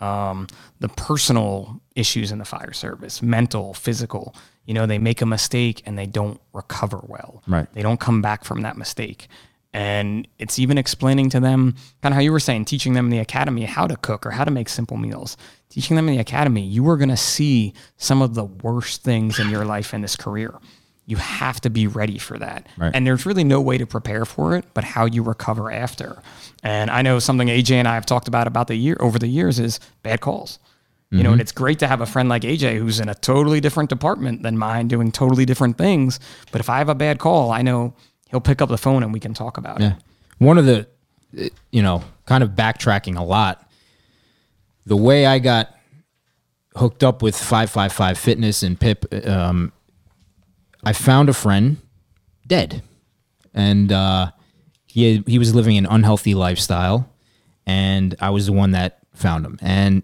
um, 0.00 0.48
the 0.80 0.88
personal 0.88 1.80
issues 1.94 2.32
in 2.32 2.38
the 2.38 2.44
fire 2.44 2.72
service 2.72 3.22
mental, 3.22 3.72
physical. 3.72 4.34
You 4.64 4.74
know, 4.74 4.86
they 4.86 4.98
make 4.98 5.20
a 5.20 5.26
mistake 5.26 5.82
and 5.84 5.98
they 5.98 6.06
don't 6.06 6.40
recover 6.52 7.00
well. 7.06 7.42
Right. 7.46 7.72
They 7.74 7.82
don't 7.82 8.00
come 8.00 8.22
back 8.22 8.44
from 8.44 8.62
that 8.62 8.76
mistake. 8.76 9.28
And 9.74 10.28
it's 10.38 10.60
even 10.60 10.78
explaining 10.78 11.30
to 11.30 11.40
them, 11.40 11.74
kind 12.00 12.12
of 12.12 12.14
how 12.14 12.20
you 12.20 12.30
were 12.30 12.40
saying, 12.40 12.66
teaching 12.66 12.92
them 12.92 13.06
in 13.06 13.10
the 13.10 13.18
academy 13.18 13.64
how 13.64 13.88
to 13.88 13.96
cook 13.96 14.24
or 14.24 14.30
how 14.30 14.44
to 14.44 14.50
make 14.52 14.68
simple 14.68 14.96
meals. 14.96 15.36
Teaching 15.68 15.96
them 15.96 16.08
in 16.08 16.14
the 16.14 16.20
academy, 16.20 16.62
you 16.62 16.88
are 16.88 16.96
going 16.96 17.08
to 17.08 17.16
see 17.16 17.74
some 17.96 18.22
of 18.22 18.34
the 18.34 18.44
worst 18.44 19.02
things 19.02 19.40
in 19.40 19.50
your 19.50 19.64
life 19.64 19.92
in 19.92 20.00
this 20.00 20.14
career. 20.14 20.54
You 21.06 21.16
have 21.16 21.60
to 21.62 21.70
be 21.70 21.88
ready 21.88 22.18
for 22.18 22.38
that. 22.38 22.68
Right. 22.78 22.94
And 22.94 23.04
there's 23.04 23.26
really 23.26 23.42
no 23.42 23.60
way 23.60 23.76
to 23.76 23.84
prepare 23.84 24.24
for 24.24 24.56
it, 24.56 24.64
but 24.74 24.84
how 24.84 25.06
you 25.06 25.24
recover 25.24 25.72
after. 25.72 26.22
And 26.62 26.88
I 26.88 27.02
know 27.02 27.18
something 27.18 27.48
AJ 27.48 27.72
and 27.72 27.88
I 27.88 27.94
have 27.94 28.06
talked 28.06 28.28
about 28.28 28.46
about 28.46 28.68
the 28.68 28.76
year 28.76 28.96
over 29.00 29.18
the 29.18 29.26
years 29.26 29.58
is 29.58 29.80
bad 30.04 30.20
calls. 30.20 30.60
You 31.10 31.22
know, 31.22 31.30
and 31.30 31.40
it's 31.40 31.52
great 31.52 31.78
to 31.78 31.86
have 31.86 32.00
a 32.00 32.06
friend 32.06 32.28
like 32.28 32.42
AJ 32.42 32.78
who's 32.78 32.98
in 32.98 33.08
a 33.08 33.14
totally 33.14 33.60
different 33.60 33.88
department 33.88 34.42
than 34.42 34.58
mine, 34.58 34.88
doing 34.88 35.12
totally 35.12 35.44
different 35.44 35.78
things. 35.78 36.18
But 36.50 36.60
if 36.60 36.68
I 36.68 36.78
have 36.78 36.88
a 36.88 36.94
bad 36.94 37.20
call, 37.20 37.52
I 37.52 37.62
know 37.62 37.94
he'll 38.30 38.40
pick 38.40 38.60
up 38.60 38.68
the 38.68 38.78
phone 38.78 39.04
and 39.04 39.12
we 39.12 39.20
can 39.20 39.32
talk 39.32 39.56
about 39.56 39.80
it. 39.80 39.94
One 40.38 40.58
of 40.58 40.66
the, 40.66 40.88
you 41.70 41.82
know, 41.82 42.02
kind 42.26 42.42
of 42.42 42.50
backtracking 42.50 43.16
a 43.16 43.22
lot, 43.22 43.64
the 44.86 44.96
way 44.96 45.24
I 45.24 45.38
got 45.38 45.72
hooked 46.74 47.04
up 47.04 47.22
with 47.22 47.36
555 47.36 48.18
Fitness 48.18 48.62
and 48.64 48.80
Pip, 48.80 49.04
um, 49.24 49.72
I 50.82 50.92
found 50.92 51.28
a 51.28 51.32
friend 51.34 51.76
dead. 52.46 52.82
And 53.54 53.92
uh, 53.92 54.32
he, 54.86 55.22
he 55.28 55.38
was 55.38 55.54
living 55.54 55.78
an 55.78 55.86
unhealthy 55.86 56.34
lifestyle. 56.34 57.08
And 57.66 58.16
I 58.20 58.30
was 58.30 58.46
the 58.46 58.52
one 58.52 58.72
that 58.72 58.98
found 59.14 59.46
him. 59.46 59.58
And 59.62 60.02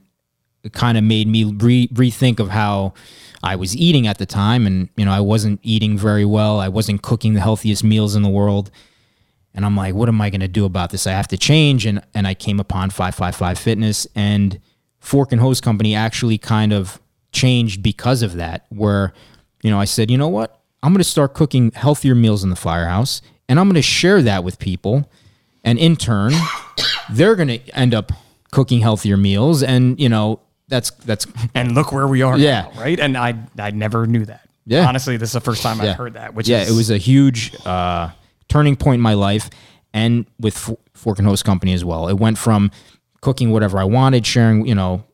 kind 0.72 0.98
of 0.98 1.04
made 1.04 1.26
me 1.26 1.44
re- 1.44 1.88
rethink 1.88 2.38
of 2.40 2.48
how 2.48 2.94
I 3.42 3.56
was 3.56 3.76
eating 3.76 4.06
at 4.06 4.18
the 4.18 4.26
time. 4.26 4.66
And, 4.66 4.88
you 4.96 5.04
know, 5.04 5.12
I 5.12 5.20
wasn't 5.20 5.60
eating 5.62 5.96
very 5.96 6.24
well. 6.24 6.60
I 6.60 6.68
wasn't 6.68 7.02
cooking 7.02 7.34
the 7.34 7.40
healthiest 7.40 7.82
meals 7.82 8.14
in 8.14 8.22
the 8.22 8.28
world. 8.28 8.70
And 9.54 9.64
I'm 9.64 9.76
like, 9.76 9.94
what 9.94 10.08
am 10.08 10.20
I 10.20 10.30
going 10.30 10.40
to 10.40 10.48
do 10.48 10.64
about 10.64 10.90
this? 10.90 11.06
I 11.06 11.12
have 11.12 11.28
to 11.28 11.38
change. 11.38 11.86
And, 11.86 12.02
and 12.14 12.26
I 12.26 12.34
came 12.34 12.60
upon 12.60 12.90
555 12.90 13.58
Fitness 13.58 14.06
and 14.14 14.60
Fork 15.00 15.32
and 15.32 15.40
Hose 15.40 15.60
Company 15.60 15.94
actually 15.94 16.38
kind 16.38 16.72
of 16.72 17.00
changed 17.32 17.82
because 17.82 18.22
of 18.22 18.34
that, 18.34 18.66
where, 18.68 19.12
you 19.62 19.70
know, 19.70 19.80
I 19.80 19.86
said, 19.86 20.10
you 20.10 20.18
know 20.18 20.28
what? 20.28 20.60
I'm 20.82 20.92
going 20.92 20.98
to 20.98 21.04
start 21.04 21.34
cooking 21.34 21.72
healthier 21.72 22.14
meals 22.14 22.44
in 22.44 22.50
the 22.50 22.56
firehouse 22.56 23.22
and 23.48 23.58
I'm 23.58 23.66
going 23.66 23.74
to 23.74 23.82
share 23.82 24.22
that 24.22 24.44
with 24.44 24.60
people. 24.60 25.10
And 25.64 25.78
in 25.78 25.96
turn, 25.96 26.32
they're 27.10 27.34
going 27.34 27.48
to 27.48 27.58
end 27.70 27.94
up 27.94 28.12
cooking 28.52 28.80
healthier 28.80 29.16
meals. 29.16 29.62
And, 29.62 29.98
you 30.00 30.08
know, 30.08 30.40
that's, 30.70 30.90
that's, 31.04 31.26
And 31.54 31.74
look 31.74 31.92
where 31.92 32.06
we 32.08 32.22
are 32.22 32.38
Yeah. 32.38 32.62
now, 32.74 32.80
right? 32.80 32.98
And 32.98 33.18
I 33.18 33.34
I 33.58 33.70
never 33.72 34.06
knew 34.06 34.24
that. 34.24 34.48
Yeah. 34.66 34.86
Honestly, 34.88 35.16
this 35.18 35.28
is 35.30 35.32
the 35.34 35.40
first 35.40 35.62
time 35.62 35.78
yeah. 35.78 35.90
I've 35.90 35.96
heard 35.96 36.14
that. 36.14 36.34
Which 36.34 36.48
yeah, 36.48 36.62
is, 36.62 36.70
it 36.70 36.76
was 36.76 36.90
a 36.90 36.96
huge 36.96 37.54
uh, 37.66 38.10
turning 38.48 38.76
point 38.76 38.96
in 38.96 39.00
my 39.02 39.14
life, 39.14 39.50
and 39.92 40.26
with 40.38 40.56
F- 40.56 40.76
Fork 40.94 41.18
and 41.18 41.26
Hose 41.26 41.42
Company 41.42 41.72
as 41.72 41.84
well. 41.84 42.08
It 42.08 42.18
went 42.18 42.38
from 42.38 42.70
cooking 43.20 43.50
whatever 43.50 43.78
I 43.78 43.84
wanted, 43.84 44.24
sharing, 44.26 44.66
you 44.66 44.74
know, 44.74 45.04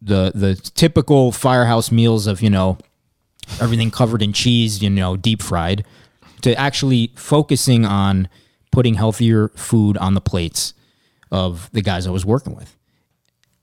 the 0.00 0.32
the 0.34 0.54
typical 0.54 1.32
firehouse 1.32 1.90
meals 1.92 2.26
of 2.26 2.40
you 2.42 2.50
know 2.50 2.78
everything 3.60 3.90
covered 3.90 4.22
in 4.22 4.32
cheese, 4.32 4.82
you 4.82 4.90
know, 4.90 5.16
deep 5.16 5.42
fried, 5.42 5.84
to 6.42 6.54
actually 6.58 7.12
focusing 7.16 7.84
on 7.84 8.28
putting 8.70 8.94
healthier 8.94 9.48
food 9.56 9.96
on 9.98 10.14
the 10.14 10.20
plates 10.20 10.74
of 11.30 11.68
the 11.72 11.82
guys 11.82 12.06
I 12.06 12.10
was 12.10 12.24
working 12.24 12.54
with. 12.54 12.76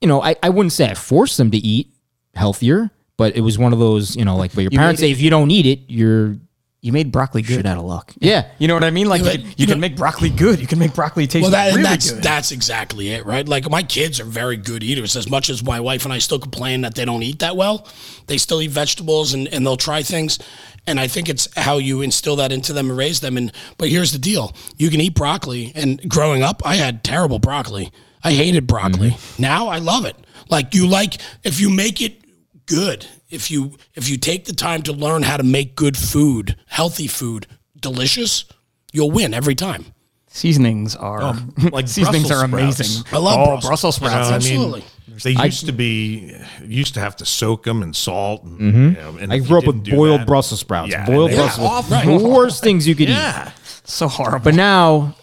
You 0.01 0.07
know, 0.07 0.21
I, 0.21 0.35
I 0.41 0.49
wouldn't 0.49 0.73
say 0.73 0.89
I 0.89 0.93
forced 0.93 1.38
them 1.38 1.51
to 1.51 1.57
eat 1.57 1.91
healthier, 2.35 2.89
but 3.17 3.35
it 3.35 3.41
was 3.41 3.57
one 3.57 3.73
of 3.73 3.79
those, 3.79 4.15
you 4.15 4.23
know, 4.25 4.38
like, 4.38 4.53
but 4.55 4.62
your 4.62 4.71
parents 4.81 5.01
made 5.01 5.07
say 5.07 5.12
if 5.12 5.21
you 5.21 5.29
don't 5.29 5.51
eat 5.51 5.65
it, 5.65 5.79
you're 5.89 6.38
You 6.81 6.93
made 6.93 7.12
broccoli 7.12 7.41
good. 7.41 7.55
shit 7.55 7.65
out 7.65 7.77
of 7.77 7.83
luck. 7.83 8.13
Yeah. 8.19 8.47
You 8.59 8.69
know 8.69 8.75
what 8.75 8.85
I 8.85 8.91
mean? 8.91 9.09
Like 9.09 9.21
Yeah, 9.23 9.31
you, 9.31 9.38
but, 9.39 9.41
can, 9.41 9.49
you 9.49 9.55
you 9.57 9.67
can 9.67 9.79
make 9.81 9.97
broccoli 9.97 10.29
good. 10.29 10.62
You 10.62 10.67
can 10.67 10.79
make 10.79 10.93
broccoli 10.93 11.27
taste 11.27 11.41
Well, 11.43 11.51
that, 11.51 11.67
really 11.67 11.77
and 11.79 11.85
that's 11.85 12.12
good. 12.12 12.23
that's 12.23 12.51
exactly 12.53 13.09
it, 13.09 13.25
right? 13.25 13.45
Like 13.45 13.69
my 13.69 13.83
kids 13.83 14.21
are 14.21 14.25
very 14.25 14.55
good 14.55 14.83
eaters. 14.83 15.17
As 15.17 15.29
much 15.29 15.49
as 15.49 15.62
my 15.62 15.81
wife 15.81 16.05
and 16.05 16.13
I 16.13 16.19
still 16.19 16.39
complain 16.39 16.79
that 16.81 16.95
they 16.95 17.03
don't 17.03 17.23
eat 17.23 17.39
that 17.39 17.57
well, 17.57 17.85
they 18.27 18.38
still 18.38 18.62
eat 18.62 18.71
vegetables 18.71 19.33
and, 19.33 19.49
and 19.49 19.65
they'll 19.65 19.75
try 19.75 20.01
things. 20.01 20.39
And 20.88 20.97
I 20.97 21.07
think 21.09 21.27
it's 21.27 21.49
how 21.57 21.77
you 21.77 22.01
instill 22.01 22.38
that 22.38 22.53
into 22.53 22.71
them 22.71 22.89
and 22.89 22.97
raise 22.97 23.19
them. 23.19 23.35
And 23.35 23.51
but 23.77 23.89
here's 23.89 24.13
the 24.13 24.17
deal: 24.17 24.55
you 24.77 24.89
can 24.89 25.01
eat 25.01 25.13
broccoli. 25.13 25.73
And 25.75 25.99
growing 26.09 26.41
up, 26.41 26.62
I 26.65 26.75
had 26.75 27.03
terrible 27.03 27.38
broccoli. 27.39 27.91
I 28.23 28.34
hated 28.34 28.67
broccoli. 28.67 29.12
Mm-hmm. 29.12 29.41
Now 29.41 29.67
I 29.67 29.79
love 29.79 30.05
it. 30.05 30.15
Like 30.49 30.73
you 30.73 30.88
like 30.88 31.21
if 31.43 31.60
you 31.60 31.69
make 31.69 32.01
it 32.01 32.19
good. 32.65 33.05
If 33.29 33.51
you 33.51 33.77
if 33.93 34.10
you 34.10 34.17
take 34.17 34.45
the 34.45 34.53
time 34.53 34.82
to 34.84 34.93
learn 34.93 35.23
how 35.23 35.38
to 35.38 35.43
make 35.43 35.75
good 35.75 35.97
food, 35.97 36.55
healthy 36.67 37.08
food, 37.08 37.45
delicious, 37.79 38.45
you'll 38.91 39.12
win 39.12 39.34
every 39.34 39.55
time. 39.55 39.86
Seasonings 40.27 40.95
are 40.95 41.21
oh, 41.21 41.47
like 41.71 41.88
seasonings 41.88 42.32
are 42.32 42.43
amazing. 42.43 42.86
sprouts. 42.86 43.13
I 43.13 43.17
love 43.17 43.39
oh, 43.39 43.45
Brussels. 43.45 43.67
Brussels 43.67 43.95
sprouts. 43.95 44.49
You 44.49 44.58
know, 44.58 44.63
uh, 44.63 44.71
I 44.71 44.75
Absolutely. 44.75 44.79
mean, 44.82 44.89
they 45.23 45.45
used 45.45 45.65
to 45.65 45.71
be 45.71 46.36
used 46.63 46.93
to 46.95 46.99
have 46.99 47.15
to 47.17 47.25
soak 47.25 47.63
them 47.63 47.84
in 47.84 47.93
salt. 47.93 48.43
And, 48.43 48.60
mm-hmm. 48.60 48.84
you 48.84 48.91
know, 48.91 49.17
and 49.19 49.34
I 49.34 49.39
grew 49.39 49.58
up 49.60 49.67
with 49.67 49.89
boiled 49.89 50.21
that- 50.21 50.27
Brussels 50.27 50.60
sprouts. 50.60 50.91
Yeah, 50.91 51.05
boiled 51.05 51.32
Brussels 51.32 51.67
awful. 51.67 51.97
sprouts. 51.97 52.23
The 52.23 52.29
worst 52.29 52.63
things 52.63 52.88
you 52.88 52.95
could 52.95 53.10
eat. 53.10 53.13
Yeah, 53.13 53.51
so 53.84 54.08
horrible. 54.08 54.43
But 54.43 54.55
now, 54.55 55.15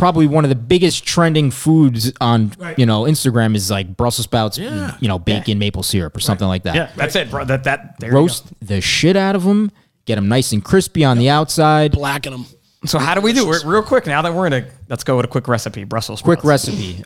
probably 0.00 0.26
one 0.26 0.44
of 0.44 0.48
the 0.48 0.54
biggest 0.56 1.04
trending 1.04 1.50
foods 1.50 2.10
on 2.20 2.52
you 2.76 2.86
know 2.86 3.02
Instagram 3.02 3.54
is 3.54 3.70
like 3.70 3.96
Brussels 3.96 4.24
sprouts, 4.24 4.58
Yeah. 4.58 4.96
you 4.98 5.06
know, 5.08 5.18
bacon, 5.18 5.58
maple 5.58 5.82
syrup, 5.82 6.16
or 6.16 6.20
something 6.20 6.48
like 6.48 6.62
that. 6.64 6.74
yeah, 6.74 6.90
that's 6.96 7.14
it, 7.14 7.30
bro. 7.30 7.44
That 7.44 7.64
that 7.64 8.00
there 8.00 8.10
you 8.10 8.16
Roast 8.16 8.46
the 8.60 8.80
shit 8.80 9.14
out 9.14 9.36
of 9.36 9.44
them, 9.44 9.70
get 10.06 10.16
them 10.16 10.28
nice 10.28 10.52
and 10.52 10.64
crispy 10.64 11.04
on 11.04 11.18
the 11.18 11.28
outside. 11.28 11.92
Blacken 11.92 12.32
them. 12.32 12.46
So 12.86 12.98
how 12.98 13.14
do 13.14 13.20
we 13.20 13.34
do 13.34 13.52
it? 13.52 13.62
Real 13.64 13.82
quick. 13.82 14.06
Now 14.06 14.22
that 14.22 14.32
we're 14.32 14.46
in 14.46 14.54
a, 14.54 14.66
let's 14.88 15.04
go 15.04 15.16
with 15.16 15.26
a 15.26 15.28
quick 15.28 15.46
recipe. 15.48 15.84
Brussels 15.84 16.22
Quick 16.22 16.42
recipe. 16.44 17.04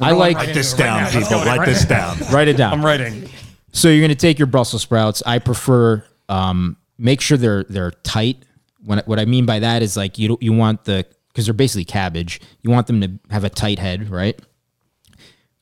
I 0.00 0.12
like 0.12 0.36
write 0.36 0.54
this 0.54 0.72
down, 0.72 1.02
Let's 1.02 1.14
people. 1.16 1.42
go 1.42 1.44
Write 1.46 1.66
this 1.66 1.84
down. 1.84 2.16
write 2.32 2.46
it 2.48 2.56
down. 2.56 2.72
I'm 2.74 2.84
writing. 2.84 3.28
So 3.72 3.88
you're 3.88 4.02
gonna 4.06 4.14
take 4.14 4.38
your 4.38 4.46
Brussels 4.46 4.82
sprouts. 4.82 5.22
I 5.26 5.40
prefer 5.40 6.04
um, 6.28 6.76
make 6.96 7.20
sure 7.20 7.36
they're 7.38 7.64
they're 7.64 7.90
tight. 7.90 8.44
When 8.84 9.00
what 9.06 9.18
I 9.18 9.24
mean 9.24 9.46
by 9.46 9.58
that 9.58 9.82
is 9.82 9.96
like 9.96 10.16
you 10.18 10.28
don't- 10.28 10.42
you 10.42 10.52
want 10.52 10.84
the 10.84 11.04
because 11.36 11.44
they're 11.44 11.52
basically 11.52 11.84
cabbage. 11.84 12.40
You 12.62 12.70
want 12.70 12.86
them 12.86 13.02
to 13.02 13.10
have 13.30 13.44
a 13.44 13.50
tight 13.50 13.78
head, 13.78 14.08
right? 14.08 14.40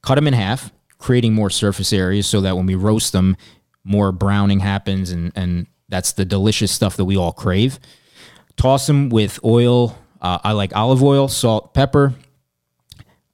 Cut 0.02 0.14
them 0.14 0.28
in 0.28 0.32
half, 0.34 0.70
creating 0.98 1.34
more 1.34 1.50
surface 1.50 1.92
areas 1.92 2.28
so 2.28 2.40
that 2.42 2.56
when 2.56 2.64
we 2.64 2.76
roast 2.76 3.12
them, 3.12 3.36
more 3.82 4.12
browning 4.12 4.60
happens, 4.60 5.10
and 5.10 5.32
and 5.34 5.66
that's 5.88 6.12
the 6.12 6.24
delicious 6.24 6.70
stuff 6.70 6.96
that 6.96 7.06
we 7.06 7.16
all 7.16 7.32
crave. 7.32 7.80
Toss 8.56 8.86
them 8.86 9.08
with 9.08 9.40
oil. 9.44 9.98
Uh, 10.22 10.38
I 10.44 10.52
like 10.52 10.76
olive 10.76 11.02
oil, 11.02 11.26
salt, 11.26 11.74
pepper, 11.74 12.14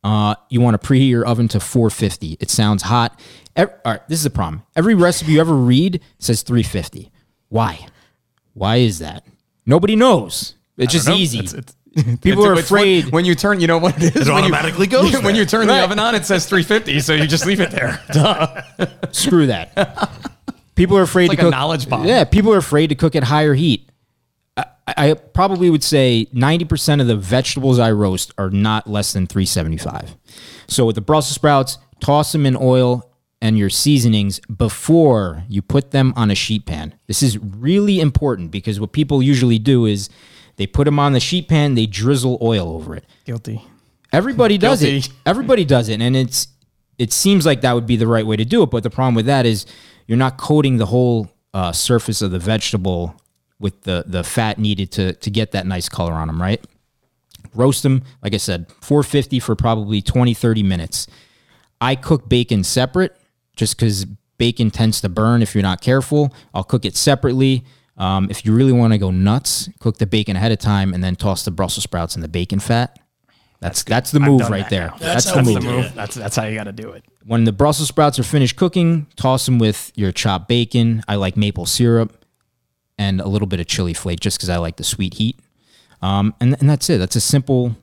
uh, 0.03 0.35
you 0.49 0.63
want 0.63 0.81
to 0.81 0.89
preheat 0.89 1.11
your 1.11 1.27
oven 1.27 1.47
to 1.49 1.61
450. 1.61 2.39
It 2.41 2.49
sounds 2.49 2.85
hot. 2.85 3.21
Ev- 3.55 3.71
all 3.85 3.93
right, 3.93 4.09
this 4.09 4.19
is 4.19 4.25
the 4.25 4.31
problem. 4.31 4.63
Every 4.75 4.95
recipe 4.95 5.33
you 5.33 5.41
ever 5.43 5.55
read 5.55 6.01
says 6.19 6.41
350. 6.43 7.13
Why? 7.51 7.87
Why 8.55 8.77
is 8.77 8.99
that? 9.01 9.27
Nobody 9.67 9.95
knows. 9.95 10.55
It's 10.79 10.93
just 10.95 11.07
Nope, 11.07 11.19
easy. 11.19 11.39
it's- 11.41 11.53
it's- 11.53 11.77
People 12.23 12.47
are 12.47 12.53
it's 12.59 12.71
when- 12.71 12.81
afraid. 12.81 13.13
when, 13.13 13.25
you 13.25 13.35
turn. 13.35 13.61
You 13.61 13.67
know 13.67 13.79
what 13.79 13.97
it 13.97 14.15
is? 14.17 14.29
It 14.29 14.33
When 14.33 14.45
you- 14.45 14.55
automatically 14.55 14.87
goes 14.87 15.13
when 15.23 15.35
you 15.35 15.45
turn 15.45 15.67
the 15.67 15.83
oven 15.83 15.99
on, 15.99 16.15
it 16.15 16.25
says 16.25 16.47
350. 16.47 17.01
So 17.01 17.15
you 17.15 17.27
just 17.27 17.47
leave 17.47 17.61
it 17.61 17.71
there. 17.71 18.01
Duh. 18.13 18.63
Screw 19.13 19.47
that. 19.47 20.11
People 20.77 20.97
are 20.97 21.03
afraid 21.03 21.29
like 21.29 21.39
to 21.39 21.45
a 21.45 21.47
cook. 21.47 21.53
knowledge 21.53 21.89
bomb. 21.89 22.07
Yeah, 22.07 22.25
people 22.25 22.53
are 22.55 22.59
afraid 22.59 22.89
to 22.89 22.95
cook 22.95 23.15
at 23.17 23.25
higher 23.25 23.55
heat. 23.55 23.91
I, 24.57 24.65
I 24.87 25.15
probably 25.15 25.69
would 25.71 25.85
say 25.85 26.27
90% 26.35 27.01
of 27.01 27.07
the 27.07 27.17
vegetables 27.17 27.79
I 27.79 27.91
roast 27.93 28.33
are 28.39 28.51
not 28.51 28.87
less 28.89 29.13
than 29.13 29.27
375. 29.27 30.17
So 30.69 30.87
with 30.87 30.95
the 30.95 31.01
Brussels 31.01 31.35
sprouts, 31.35 31.79
toss 32.01 32.33
them 32.33 32.47
in 32.47 32.57
oil 32.57 33.11
and 33.43 33.59
your 33.59 33.71
seasonings 33.71 34.39
before 34.41 35.45
you 35.49 35.61
put 35.63 35.91
them 35.91 36.13
on 36.17 36.31
a 36.31 36.35
sheet 36.35 36.67
pan. 36.67 36.95
This 37.09 37.23
is 37.23 37.37
really 37.39 38.01
important 38.01 38.51
because 38.51 38.79
what 38.81 38.93
people 38.93 39.23
usually 39.23 39.59
do 39.59 39.87
is 39.87 40.09
they 40.61 40.67
put 40.67 40.85
them 40.85 40.99
on 40.99 41.15
the 41.15 41.21
sheet 41.21 41.49
pan, 41.49 41.75
they 41.75 41.87
drizzle 41.87 42.37
oil 42.43 42.69
over 42.69 42.95
it. 42.95 43.07
Guilty. 43.25 43.65
Everybody 44.13 44.59
does 44.59 44.83
it. 44.83 45.09
Everybody 45.27 45.65
does 45.65 45.89
it, 45.89 46.03
and 46.03 46.15
it's 46.15 46.49
it 46.99 47.15
seems 47.15 47.47
like 47.47 47.63
that 47.63 47.73
would 47.73 47.87
be 47.87 47.97
the 47.97 48.07
right 48.07 48.27
way 48.27 48.37
to 48.37 48.45
do 48.45 48.63
it. 48.63 48.67
But 48.67 48.83
the 48.83 48.91
problem 48.91 49.15
with 49.15 49.25
that 49.25 49.47
is 49.47 49.65
you're 50.07 50.19
not 50.19 50.37
coating 50.37 50.77
the 50.77 50.85
whole 50.85 51.31
uh, 51.55 51.73
surface 51.73 52.21
of 52.21 52.31
the 52.31 52.39
vegetable 52.39 53.17
with 53.59 53.85
the 53.85 54.05
the 54.07 54.23
fat 54.23 54.59
needed 54.59 54.93
to 54.93 55.15
to 55.15 55.31
get 55.31 55.53
that 55.53 55.67
nice 55.67 55.89
color 55.89 56.13
on 56.13 56.27
them. 56.27 56.43
Right. 56.43 56.63
Roast 57.55 57.83
them, 57.83 58.03
like 58.23 58.35
I 58.35 58.37
said, 58.37 58.67
450 58.83 59.41
for 59.41 59.57
probably 59.57 60.03
20 60.03 60.35
30 60.35 60.63
minutes. 60.63 61.07
I 61.81 61.95
cook 61.95 62.29
bacon 62.29 62.65
separate 62.65 63.17
just 63.57 63.79
because 63.79 64.05
bacon 64.37 64.71
tends 64.71 65.01
to 65.01 65.09
burn 65.09 65.41
if 65.41 65.55
you're 65.55 65.63
not 65.63 65.81
careful. 65.81 66.35
I'll 66.53 66.65
cook 66.65 66.85
it 66.85 66.97
separately. 66.97 67.65
Um, 68.01 68.29
if 68.31 68.47
you 68.47 68.55
really 68.55 68.73
want 68.73 68.95
to 68.95 68.99
go 68.99 69.11
nuts, 69.11 69.69
cook 69.79 69.99
the 69.99 70.07
bacon 70.07 70.35
ahead 70.35 70.53
of 70.53 70.59
time 70.59 70.95
and 70.95 71.05
then 71.05 71.17
toss 71.17 71.45
the 71.45 71.51
Brussels 71.51 71.85
sprouts 71.85 72.17
in 72.17 72.23
the 72.23 72.29
bacon 72.29 72.59
fat. 72.59 72.99
That's 73.61 73.83
that's, 73.85 74.11
the 74.11 74.21
move 74.21 74.49
right 74.49 74.63
that 74.63 74.71
there. 74.71 74.95
That's, 74.99 75.27
That's 75.27 75.37
the 75.37 75.43
move. 75.43 75.63
The 75.63 75.71
move. 75.71 75.95
That's 75.95 76.15
that's 76.15 76.35
how 76.35 76.47
you 76.47 76.55
got 76.55 76.65
to 76.65 76.73
do 76.73 76.93
it. 76.93 77.05
When 77.27 77.45
the 77.45 77.53
Brussels 77.53 77.89
sprouts 77.89 78.19
are 78.19 78.23
finished 78.23 78.57
cooking, 78.57 79.07
toss 79.17 79.45
them 79.45 79.59
with 79.59 79.93
your 79.95 80.13
chopped 80.13 80.49
bacon. 80.49 81.03
I 81.07 81.17
like 81.17 81.37
maple 81.37 81.67
syrup 81.67 82.25
and 82.99 83.21
a 83.21 83.29
little 83.29 83.47
bit 83.47 83.61
of 83.61 83.67
chili 83.67 83.93
flake 83.93 84.21
just 84.21 84.39
because 84.39 84.49
I 84.49 84.57
like 84.57 84.77
the 84.77 84.85
sweet 84.85 85.15
heat. 85.15 85.39
Um, 86.01 86.35
and 86.41 86.57
and 86.59 86.71
that's 86.71 86.89
it. 86.89 86.97
That's 86.97 87.17
a 87.17 87.21
simple 87.21 87.77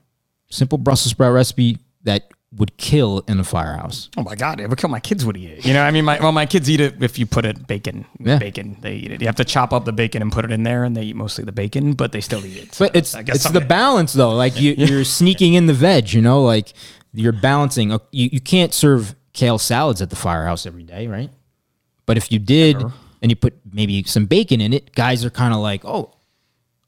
simple 0.50 0.78
Brussels 0.78 1.12
sprout 1.12 1.32
recipe 1.32 1.78
that 2.02 2.28
would 2.56 2.76
kill 2.78 3.22
in 3.28 3.38
a 3.38 3.44
firehouse. 3.44 4.08
Oh 4.16 4.22
my 4.22 4.34
god, 4.34 4.58
it 4.58 4.68
would 4.68 4.78
kill 4.78 4.88
my 4.88 5.00
kids 5.00 5.24
would 5.24 5.36
eat 5.36 5.50
it. 5.50 5.66
You 5.66 5.74
know, 5.74 5.82
I 5.82 5.90
mean, 5.90 6.04
my 6.04 6.18
well, 6.18 6.32
my 6.32 6.46
kids 6.46 6.68
eat 6.70 6.80
it 6.80 7.02
if 7.02 7.18
you 7.18 7.26
put 7.26 7.44
it 7.44 7.66
bacon. 7.66 8.06
Yeah. 8.18 8.38
Bacon, 8.38 8.78
they 8.80 8.94
eat 8.94 9.12
it. 9.12 9.20
You 9.20 9.26
have 9.26 9.36
to 9.36 9.44
chop 9.44 9.72
up 9.72 9.84
the 9.84 9.92
bacon 9.92 10.22
and 10.22 10.32
put 10.32 10.44
it 10.46 10.50
in 10.50 10.62
there, 10.62 10.84
and 10.84 10.96
they 10.96 11.02
eat 11.02 11.16
mostly 11.16 11.44
the 11.44 11.52
bacon, 11.52 11.92
but 11.92 12.12
they 12.12 12.22
still 12.22 12.44
eat 12.46 12.56
it. 12.56 12.74
So 12.74 12.86
But 12.86 12.96
it's 12.96 13.14
I 13.14 13.22
guess 13.22 13.36
it's 13.36 13.50
the 13.50 13.60
balance 13.60 14.14
though. 14.14 14.34
Like 14.34 14.58
you, 14.58 14.72
you're 14.78 15.04
sneaking 15.04 15.54
in 15.54 15.66
the 15.66 15.74
veg. 15.74 16.12
You 16.12 16.22
know, 16.22 16.42
like 16.42 16.72
you're 17.12 17.32
balancing. 17.32 17.92
Uh, 17.92 17.98
You 18.12 18.30
you 18.32 18.40
can't 18.40 18.72
serve 18.72 19.14
kale 19.34 19.58
salads 19.58 20.00
at 20.00 20.08
the 20.08 20.16
firehouse 20.16 20.64
every 20.64 20.84
day, 20.84 21.06
right? 21.06 21.30
But 22.06 22.16
if 22.16 22.32
you 22.32 22.38
did, 22.38 22.82
and 23.20 23.30
you 23.30 23.36
put 23.36 23.58
maybe 23.70 24.02
some 24.04 24.24
bacon 24.24 24.62
in 24.62 24.72
it, 24.72 24.94
guys 24.94 25.22
are 25.22 25.30
kind 25.30 25.52
of 25.52 25.60
like, 25.60 25.84
oh, 25.84 26.14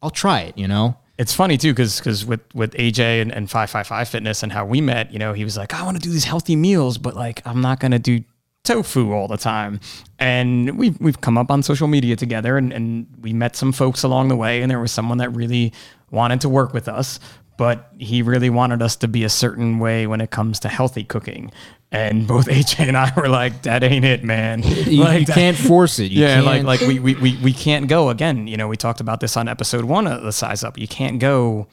I'll 0.02 0.10
try 0.10 0.40
it. 0.40 0.56
You 0.56 0.68
know. 0.68 0.96
It's 1.20 1.34
funny 1.34 1.58
too, 1.58 1.74
because 1.74 1.98
because 1.98 2.24
with 2.24 2.40
with 2.54 2.72
AJ 2.72 3.20
and, 3.20 3.30
and 3.30 3.50
five 3.50 3.68
five 3.68 3.86
five 3.86 4.08
fitness 4.08 4.42
and 4.42 4.50
how 4.50 4.64
we 4.64 4.80
met, 4.80 5.12
you 5.12 5.18
know, 5.18 5.34
he 5.34 5.44
was 5.44 5.54
like, 5.54 5.74
I 5.74 5.82
want 5.82 5.98
to 5.98 6.02
do 6.02 6.10
these 6.10 6.24
healthy 6.24 6.56
meals, 6.56 6.96
but 6.96 7.14
like 7.14 7.46
I'm 7.46 7.60
not 7.60 7.78
gonna 7.78 7.98
do 7.98 8.24
tofu 8.64 9.12
all 9.12 9.28
the 9.28 9.36
time. 9.36 9.80
And 10.18 10.78
we've 10.78 10.98
we've 10.98 11.20
come 11.20 11.36
up 11.36 11.50
on 11.50 11.62
social 11.62 11.88
media 11.88 12.16
together 12.16 12.56
and, 12.56 12.72
and 12.72 13.06
we 13.20 13.34
met 13.34 13.54
some 13.54 13.70
folks 13.70 14.02
along 14.02 14.28
the 14.28 14.36
way 14.36 14.62
and 14.62 14.70
there 14.70 14.80
was 14.80 14.92
someone 14.92 15.18
that 15.18 15.28
really 15.36 15.74
wanted 16.10 16.40
to 16.40 16.48
work 16.48 16.72
with 16.72 16.88
us, 16.88 17.20
but 17.60 17.90
he 17.98 18.22
really 18.22 18.48
wanted 18.48 18.80
us 18.80 18.96
to 18.96 19.06
be 19.06 19.22
a 19.22 19.28
certain 19.28 19.78
way 19.80 20.06
when 20.06 20.22
it 20.22 20.30
comes 20.30 20.58
to 20.60 20.66
healthy 20.70 21.04
cooking. 21.04 21.52
And 21.92 22.26
both 22.26 22.46
AJ 22.46 22.88
and 22.88 22.96
I 22.96 23.12
were 23.14 23.28
like, 23.28 23.64
that 23.64 23.82
ain't 23.82 24.02
it, 24.06 24.24
man. 24.24 24.62
You, 24.62 25.04
you 25.04 25.04
that- 25.04 25.34
can't 25.34 25.58
force 25.58 25.98
it. 25.98 26.10
You 26.10 26.22
yeah, 26.22 26.36
can't- 26.36 26.46
like 26.46 26.62
like 26.62 26.80
we, 26.80 26.98
we 26.98 27.16
we 27.16 27.36
we 27.36 27.52
can't 27.52 27.86
go 27.86 28.08
again. 28.08 28.46
You 28.46 28.56
know, 28.56 28.66
we 28.66 28.78
talked 28.78 29.02
about 29.02 29.20
this 29.20 29.36
on 29.36 29.46
episode 29.46 29.84
one 29.84 30.06
of 30.06 30.22
the 30.22 30.32
size 30.32 30.64
up. 30.64 30.78
You 30.78 30.88
can't 30.88 31.18
go 31.18 31.66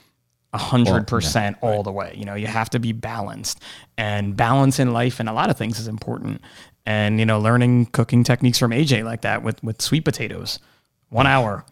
a 0.52 0.58
hundred 0.58 1.04
oh, 1.04 1.06
percent 1.06 1.56
all 1.62 1.84
the 1.84 1.92
way. 1.94 2.14
You 2.18 2.26
know, 2.26 2.36
you 2.36 2.48
have 2.48 2.70
to 2.72 2.80
be 2.80 2.92
balanced, 2.92 3.62
and 3.98 4.36
balance 4.36 4.80
in 4.80 4.92
life 4.92 5.22
and 5.22 5.30
a 5.30 5.34
lot 5.34 5.50
of 5.50 5.58
things 5.58 5.80
is 5.80 5.88
important. 5.88 6.42
And 6.86 7.18
you 7.18 7.26
know, 7.26 7.40
learning 7.40 7.86
cooking 7.94 8.26
techniques 8.26 8.60
from 8.60 8.72
AJ 8.72 9.06
like 9.06 9.22
that 9.22 9.42
with 9.42 9.64
with 9.64 9.82
sweet 9.82 10.04
potatoes, 10.04 10.60
one 11.08 11.28
hour. 11.28 11.64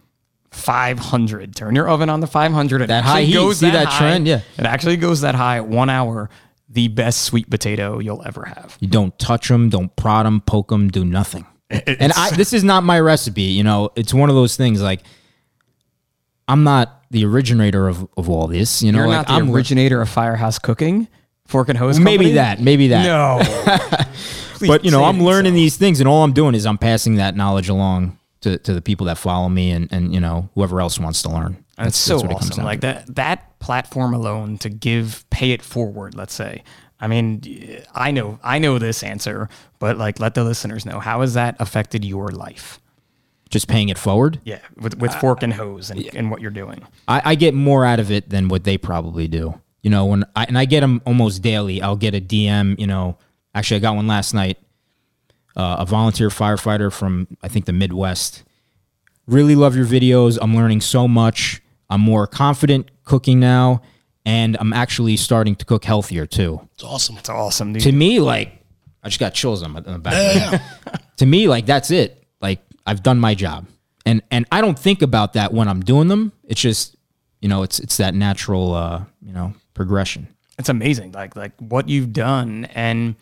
500 0.55 1.55
turn 1.55 1.75
your 1.75 1.87
oven 1.89 2.09
on 2.09 2.19
the 2.21 2.27
500 2.27 2.81
it 2.81 2.87
That 2.87 3.03
high 3.03 3.23
heat, 3.23 3.33
goes 3.33 3.59
see 3.59 3.69
that 3.69 3.87
high. 3.87 3.97
trend? 3.97 4.27
Yeah. 4.27 4.41
it 4.57 4.65
actually 4.65 4.97
goes 4.97 5.21
that 5.21 5.35
high 5.35 5.61
one 5.61 5.89
hour 5.89 6.29
the 6.69 6.87
best 6.87 7.21
sweet 7.21 7.49
potato 7.49 7.99
you'll 7.99 8.23
ever 8.25 8.45
have 8.45 8.77
You 8.79 8.87
don't 8.87 9.17
touch 9.19 9.49
them, 9.49 9.69
don't 9.69 9.95
prod 9.95 10.25
them, 10.25 10.41
poke 10.41 10.69
them, 10.69 10.89
do 10.89 11.05
nothing. 11.05 11.45
and 11.69 12.11
I, 12.15 12.31
this 12.31 12.53
is 12.53 12.63
not 12.63 12.83
my 12.83 12.99
recipe. 12.99 13.43
You 13.43 13.63
know, 13.63 13.89
it's 13.95 14.13
one 14.13 14.29
of 14.29 14.35
those 14.35 14.55
things 14.55 14.81
like 14.81 15.01
I'm 16.47 16.63
not 16.63 17.03
the 17.11 17.25
originator 17.25 17.87
of, 17.87 18.07
of 18.17 18.29
all 18.29 18.47
this. 18.47 18.81
You 18.81 18.91
know, 18.91 18.99
You're 18.99 19.07
like 19.07 19.17
not 19.17 19.27
the 19.27 19.33
I'm 19.33 19.51
originator 19.51 20.01
of 20.01 20.09
firehouse 20.09 20.59
cooking, 20.59 21.07
Fork 21.47 21.69
and 21.69 21.77
hose. 21.77 21.99
maybe 21.99 22.25
company? 22.25 22.31
that, 22.33 22.59
maybe 22.61 22.87
that. 22.89 23.03
No. 23.05 24.67
but 24.67 24.85
you 24.85 24.91
know, 24.91 25.03
I'm 25.03 25.19
learning 25.21 25.53
so. 25.53 25.55
these 25.55 25.77
things, 25.77 25.99
and 25.99 26.07
all 26.09 26.23
I'm 26.23 26.33
doing 26.33 26.55
is 26.55 26.65
I'm 26.65 26.77
passing 26.77 27.15
that 27.15 27.35
knowledge 27.35 27.69
along 27.69 28.17
to, 28.45 28.59
to 28.59 28.73
the 28.73 28.81
people 28.81 29.07
that 29.07 29.17
follow 29.17 29.49
me, 29.49 29.71
and 29.71 29.91
and 29.91 30.13
you 30.13 30.19
know 30.19 30.49
whoever 30.53 30.79
else 30.79 30.99
wants 30.99 31.23
to 31.23 31.29
learn. 31.29 31.63
That's, 31.77 31.97
so 31.97 32.17
what 32.17 32.25
it 32.25 32.29
comes 32.29 32.51
awesome. 32.51 32.63
Like 32.63 32.81
to. 32.81 32.87
that 32.87 33.15
that 33.15 33.59
platform 33.59 34.13
alone 34.13 34.59
to 34.59 34.69
give 34.69 35.27
pay 35.31 35.51
it 35.51 35.63
forward, 35.63 36.15
let's 36.15 36.33
say. 36.33 36.63
I 36.99 37.07
mean, 37.07 37.81
I 37.93 38.11
know 38.11 38.39
I 38.43 38.59
know 38.59 38.77
this 38.77 39.01
answer, 39.03 39.49
but 39.79 39.97
like 39.97 40.19
let 40.19 40.35
the 40.35 40.43
listeners 40.43 40.85
know 40.85 40.99
how 40.99 41.21
has 41.21 41.33
that 41.33 41.55
affected 41.59 42.05
your 42.05 42.29
life? 42.29 42.79
Just 43.49 43.67
paying 43.67 43.89
it 43.89 43.97
forward. 43.97 44.39
Yeah, 44.43 44.59
with 44.77 44.97
with 44.99 45.13
fork 45.15 45.41
and 45.41 45.53
hose 45.53 45.89
and, 45.89 46.05
and 46.15 46.29
what 46.29 46.39
you're 46.39 46.51
doing. 46.51 46.83
I, 47.07 47.31
I 47.31 47.35
get 47.35 47.53
more 47.53 47.83
out 47.83 47.99
of 47.99 48.11
it 48.11 48.29
than 48.29 48.47
what 48.47 48.63
they 48.63 48.77
probably 48.77 49.27
do. 49.27 49.59
You 49.81 49.89
know, 49.89 50.05
when 50.05 50.23
I 50.35 50.45
and 50.45 50.57
I 50.57 50.65
get 50.65 50.81
them 50.81 51.01
almost 51.05 51.41
daily. 51.41 51.81
I'll 51.81 51.95
get 51.95 52.13
a 52.13 52.21
DM. 52.21 52.79
You 52.79 52.87
know, 52.87 53.17
actually, 53.55 53.77
I 53.77 53.79
got 53.81 53.95
one 53.95 54.07
last 54.07 54.33
night. 54.33 54.59
Uh, 55.55 55.77
a 55.79 55.85
volunteer 55.85 56.29
firefighter 56.29 56.91
from 56.91 57.27
I 57.41 57.47
think 57.47 57.65
the 57.65 57.73
Midwest. 57.73 58.43
Really 59.27 59.55
love 59.55 59.75
your 59.75 59.85
videos. 59.85 60.37
I'm 60.41 60.55
learning 60.55 60.81
so 60.81 61.07
much. 61.07 61.61
I'm 61.89 62.01
more 62.01 62.27
confident 62.27 62.89
cooking 63.03 63.39
now, 63.39 63.81
and 64.25 64.57
I'm 64.59 64.73
actually 64.73 65.17
starting 65.17 65.55
to 65.55 65.65
cook 65.65 65.85
healthier 65.85 66.25
too. 66.25 66.67
It's 66.73 66.83
awesome. 66.83 67.17
It's 67.17 67.29
awesome, 67.29 67.73
dude. 67.73 67.83
To 67.83 67.91
me, 67.91 68.19
like 68.19 68.51
I 69.03 69.07
just 69.07 69.19
got 69.19 69.33
chills 69.33 69.63
on, 69.63 69.71
my, 69.71 69.79
on 69.79 69.93
the 69.93 69.99
back. 69.99 70.53
of 70.53 70.61
my 70.91 70.99
to 71.17 71.25
me, 71.25 71.47
like 71.47 71.65
that's 71.65 71.89
it. 71.91 72.23
Like 72.41 72.59
I've 72.85 73.01
done 73.01 73.19
my 73.19 73.33
job, 73.33 73.67
and 74.05 74.21
and 74.31 74.45
I 74.51 74.61
don't 74.61 74.77
think 74.77 75.01
about 75.01 75.33
that 75.33 75.53
when 75.53 75.67
I'm 75.67 75.81
doing 75.81 76.07
them. 76.09 76.33
It's 76.43 76.61
just 76.61 76.95
you 77.41 77.47
know, 77.49 77.63
it's 77.63 77.79
it's 77.79 77.97
that 77.97 78.13
natural 78.13 78.73
uh, 78.73 79.03
you 79.21 79.31
know 79.31 79.53
progression. 79.73 80.27
it's 80.57 80.69
amazing 80.69 81.11
like 81.11 81.35
like 81.35 81.51
what 81.59 81.89
you've 81.89 82.11
done 82.13 82.65
and 82.73 83.15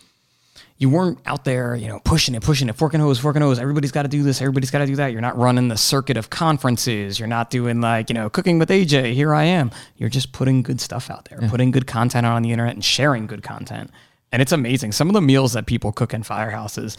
you 0.77 0.89
weren't 0.89 1.19
out 1.25 1.45
there 1.45 1.75
you 1.75 1.87
know 1.87 1.99
pushing 2.03 2.35
it 2.35 2.41
pushing 2.43 2.69
it 2.69 2.75
forking 2.75 2.99
hose 2.99 3.19
fork 3.19 3.35
and 3.35 3.43
hose. 3.43 3.59
Everybody's 3.59 3.91
got 3.91 4.03
to 4.03 4.07
do 4.07 4.23
this 4.23 4.41
everybody's 4.41 4.71
got 4.71 4.79
to 4.79 4.85
do 4.85 4.95
that. 4.97 5.11
You're 5.11 5.21
not 5.21 5.37
running 5.37 5.67
the 5.67 5.77
circuit 5.77 6.17
of 6.17 6.29
conferences. 6.29 7.19
You're 7.19 7.27
not 7.27 7.49
doing 7.49 7.81
like 7.81 8.09
you 8.09 8.13
know 8.13 8.29
cooking 8.29 8.59
with 8.59 8.69
aj 8.69 9.13
here 9.13 9.33
i 9.33 9.43
am. 9.43 9.71
You're 9.97 10.09
just 10.09 10.31
putting 10.31 10.61
good 10.63 10.81
stuff 10.81 11.09
out 11.09 11.25
there 11.25 11.39
putting 11.49 11.71
good 11.71 11.87
content 11.87 12.25
out 12.25 12.35
on 12.35 12.41
the 12.41 12.51
internet 12.51 12.73
and 12.73 12.83
sharing 12.83 13.27
good 13.27 13.43
content. 13.43 13.91
And 14.31 14.41
it's 14.41 14.51
amazing. 14.51 14.93
Some 14.93 15.09
of 15.09 15.13
the 15.13 15.21
meals 15.21 15.53
that 15.53 15.67
people 15.67 15.91
cook 15.91 16.13
in 16.13 16.23
firehouses 16.23 16.97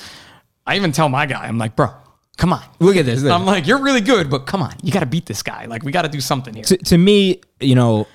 i 0.66 0.77
even 0.77 0.93
tell 0.93 1.09
my 1.09 1.27
guy 1.27 1.47
i'm 1.47 1.59
like 1.59 1.77
bro 1.77 1.91
come 2.37 2.53
on. 2.53 2.62
Look 2.81 2.97
at 2.97 3.07
this. 3.07 3.22
look. 3.22 3.33
i'm 3.33 3.47
like 3.47 3.66
you're 3.66 3.83
really 3.83 4.01
good 4.01 4.31
but 4.31 4.47
come 4.47 4.62
on. 4.62 4.75
You 4.83 4.93
got 4.93 5.01
to 5.01 5.07
beat 5.07 5.27
this 5.27 5.43
guy. 5.43 5.66
Like 5.66 5.83
we 5.83 5.93
got 5.93 6.03
to 6.03 6.09
do 6.09 6.20
something 6.20 6.55
here. 6.55 6.64
To, 6.64 6.77
to 6.77 6.99
me, 6.99 7.41
you 7.61 7.75
know, 7.75 8.07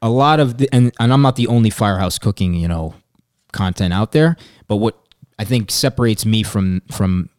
a 0.00 0.08
lot 0.08 0.40
of 0.40 0.58
the 0.58 0.68
and, 0.72 0.92
and 0.98 1.12
I'm 1.12 1.22
not 1.22 1.36
the 1.36 1.46
only 1.48 1.70
firehouse 1.70 2.18
cooking, 2.18 2.54
you 2.54 2.68
know, 2.68 2.94
content 3.52 3.92
out 3.92 4.12
there, 4.12 4.36
but 4.66 4.76
what 4.76 4.98
I 5.38 5.44
think 5.44 5.70
separates 5.70 6.26
me 6.26 6.42
from 6.42 6.82
from 6.90 7.30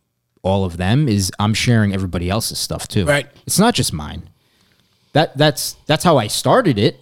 all 0.42 0.66
of 0.66 0.78
them 0.78 1.08
is 1.08 1.32
I'm 1.40 1.54
sharing 1.54 1.94
everybody 1.94 2.30
else's 2.30 2.60
stuff 2.60 2.88
too. 2.88 3.06
Right. 3.06 3.28
It's 3.46 3.60
not 3.60 3.74
just 3.74 3.92
mine. 3.92 4.30
That 5.14 5.38
that's 5.38 5.74
that's 5.86 6.04
how 6.04 6.18
I 6.18 6.28
started 6.28 6.78
it, 6.78 7.00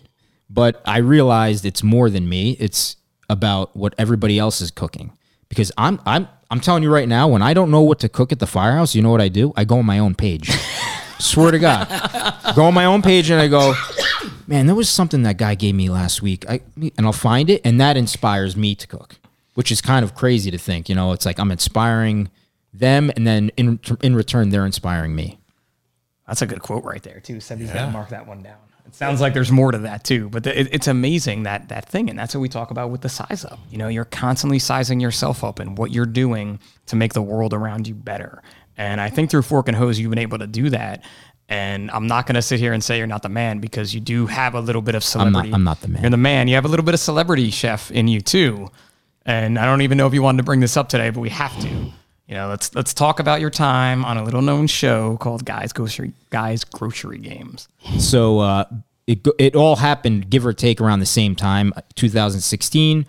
but 0.49 0.81
I 0.85 0.99
realized 0.99 1.65
it's 1.65 1.83
more 1.83 2.09
than 2.09 2.27
me. 2.27 2.57
It's 2.59 2.95
about 3.29 3.75
what 3.75 3.93
everybody 3.97 4.39
else 4.39 4.61
is 4.61 4.71
cooking. 4.71 5.11
Because 5.49 5.71
I'm 5.77 5.99
I'm 6.05 6.27
I'm 6.49 6.59
telling 6.59 6.83
you 6.83 6.91
right 6.91 7.07
now, 7.07 7.27
when 7.27 7.41
I 7.41 7.53
don't 7.53 7.69
know 7.69 7.81
what 7.81 7.99
to 7.99 8.09
cook 8.09 8.31
at 8.31 8.39
the 8.39 8.47
firehouse, 8.47 8.95
you 8.95 9.01
know 9.01 9.11
what 9.11 9.21
I 9.21 9.27
do? 9.27 9.53
I 9.55 9.65
go 9.65 9.79
on 9.79 9.85
my 9.85 9.99
own 9.99 10.15
page. 10.15 10.49
Swear 11.19 11.51
to 11.51 11.59
God. 11.59 11.87
go 12.55 12.63
on 12.65 12.73
my 12.73 12.85
own 12.85 13.01
page 13.01 13.29
and 13.29 13.41
I 13.41 13.47
go, 13.47 13.73
man, 14.45 14.67
there 14.67 14.75
was 14.75 14.87
something 14.87 15.23
that 15.23 15.37
guy 15.37 15.55
gave 15.55 15.75
me 15.75 15.89
last 15.89 16.21
week. 16.21 16.45
I 16.49 16.61
and 16.75 17.05
I'll 17.05 17.11
find 17.13 17.49
it, 17.49 17.61
and 17.65 17.79
that 17.81 17.97
inspires 17.97 18.55
me 18.55 18.75
to 18.75 18.87
cook, 18.87 19.15
which 19.57 19.71
is 19.71 19.81
kind 19.81 20.05
of 20.05 20.13
crazy 20.13 20.51
to 20.51 20.57
think. 20.59 20.87
You 20.87 20.93
know, 20.93 21.13
it's 21.13 21.25
like 21.25 21.39
I'm 21.39 21.49
inspiring 21.49 22.29
them, 22.71 23.09
and 23.15 23.25
then 23.25 23.49
in 23.57 23.79
in 24.03 24.15
return, 24.15 24.51
they're 24.51 24.67
inspiring 24.67 25.15
me. 25.15 25.39
That's 26.27 26.43
a 26.43 26.45
good 26.45 26.61
quote 26.61 26.83
right 26.83 27.01
there 27.01 27.19
too. 27.19 27.37
Sebby's 27.37 27.71
got 27.71 27.87
to 27.87 27.91
mark 27.91 28.09
that 28.09 28.27
one 28.27 28.43
down. 28.43 28.57
It 28.85 28.93
sounds 28.93 29.19
like 29.19 29.33
there's 29.33 29.51
more 29.51 29.71
to 29.71 29.79
that 29.79 30.03
too, 30.03 30.29
but 30.29 30.43
the, 30.43 30.59
it, 30.59 30.69
it's 30.71 30.87
amazing 30.87 31.41
that 31.43 31.69
that 31.69 31.89
thing, 31.89 32.07
and 32.07 32.19
that's 32.19 32.35
what 32.35 32.41
we 32.41 32.49
talk 32.49 32.69
about 32.69 32.91
with 32.91 33.01
the 33.01 33.09
size 33.09 33.45
up. 33.45 33.57
You 33.71 33.79
know, 33.79 33.87
you're 33.87 34.05
constantly 34.05 34.59
sizing 34.59 34.99
yourself 34.99 35.43
up 35.43 35.57
and 35.57 35.75
what 35.75 35.89
you're 35.91 36.05
doing 36.05 36.59
to 36.85 36.95
make 36.95 37.13
the 37.13 37.23
world 37.23 37.51
around 37.51 37.87
you 37.87 37.95
better. 37.95 38.43
And 38.77 39.01
I 39.01 39.09
think 39.09 39.31
through 39.31 39.41
Fork 39.41 39.67
and 39.67 39.75
Hose, 39.75 39.97
you've 39.97 40.11
been 40.11 40.19
able 40.19 40.37
to 40.37 40.45
do 40.45 40.69
that. 40.69 41.03
And 41.49 41.89
I'm 41.89 42.05
not 42.05 42.27
going 42.27 42.35
to 42.35 42.43
sit 42.43 42.59
here 42.59 42.73
and 42.73 42.83
say 42.83 42.99
you're 42.99 43.07
not 43.07 43.23
the 43.23 43.29
man 43.29 43.57
because 43.57 43.91
you 43.91 44.01
do 44.01 44.27
have 44.27 44.53
a 44.53 44.59
little 44.59 44.83
bit 44.83 44.93
of 44.93 44.99
not- 44.99 45.05
celebrity. 45.05 45.51
I'm 45.51 45.63
not 45.63 45.81
the 45.81 45.87
man. 45.87 46.03
You're 46.03 46.11
the 46.11 46.17
man. 46.17 46.47
You 46.47 46.55
have 46.55 46.65
a 46.65 46.67
little 46.67 46.85
bit 46.85 46.93
of 46.93 46.99
celebrity 46.99 47.49
chef 47.49 47.89
in 47.89 48.07
you 48.07 48.21
too. 48.21 48.69
And 49.27 49.59
I 49.59 49.65
don't 49.65 49.81
even 49.81 49.97
know 49.97 50.07
if 50.07 50.13
you 50.13 50.23
wanted 50.23 50.37
to 50.37 50.43
bring 50.43 50.61
this 50.61 50.77
up 50.77 50.87
today, 50.87 51.09
but 51.09 51.19
we 51.19 51.29
have 51.29 51.57
to. 51.59 51.67
You 51.67 52.35
know, 52.35 52.47
let's 52.49 52.73
let's 52.75 52.93
talk 52.93 53.19
about 53.19 53.39
your 53.39 53.49
time 53.49 54.03
on 54.03 54.17
a 54.17 54.23
little 54.23 54.41
known 54.41 54.67
show 54.67 55.17
called 55.17 55.45
Guys 55.45 55.71
Grocery 55.71 56.13
Guys 56.29 56.63
Grocery 56.63 57.19
Games. 57.19 57.67
So 57.99 58.39
uh, 58.39 58.65
it 59.05 59.25
it 59.37 59.55
all 59.55 59.75
happened 59.77 60.29
give 60.29 60.45
or 60.45 60.53
take 60.53 60.81
around 60.81 60.99
the 60.99 61.05
same 61.05 61.35
time, 61.35 61.73
2016. 61.95 63.05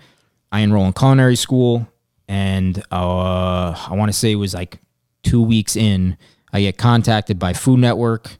I 0.51 0.61
enroll 0.61 0.87
in 0.87 0.93
culinary 0.93 1.37
school, 1.37 1.89
and 2.29 2.79
uh, 2.93 3.75
I 3.89 3.95
want 3.95 4.09
to 4.11 4.16
say 4.16 4.33
it 4.33 4.37
was 4.37 4.55
like 4.55 4.79
two 5.23 5.43
weeks 5.43 5.77
in. 5.77 6.16
I 6.53 6.61
get 6.61 6.79
contacted 6.79 7.39
by 7.39 7.53
Food 7.53 7.81
Network. 7.81 8.39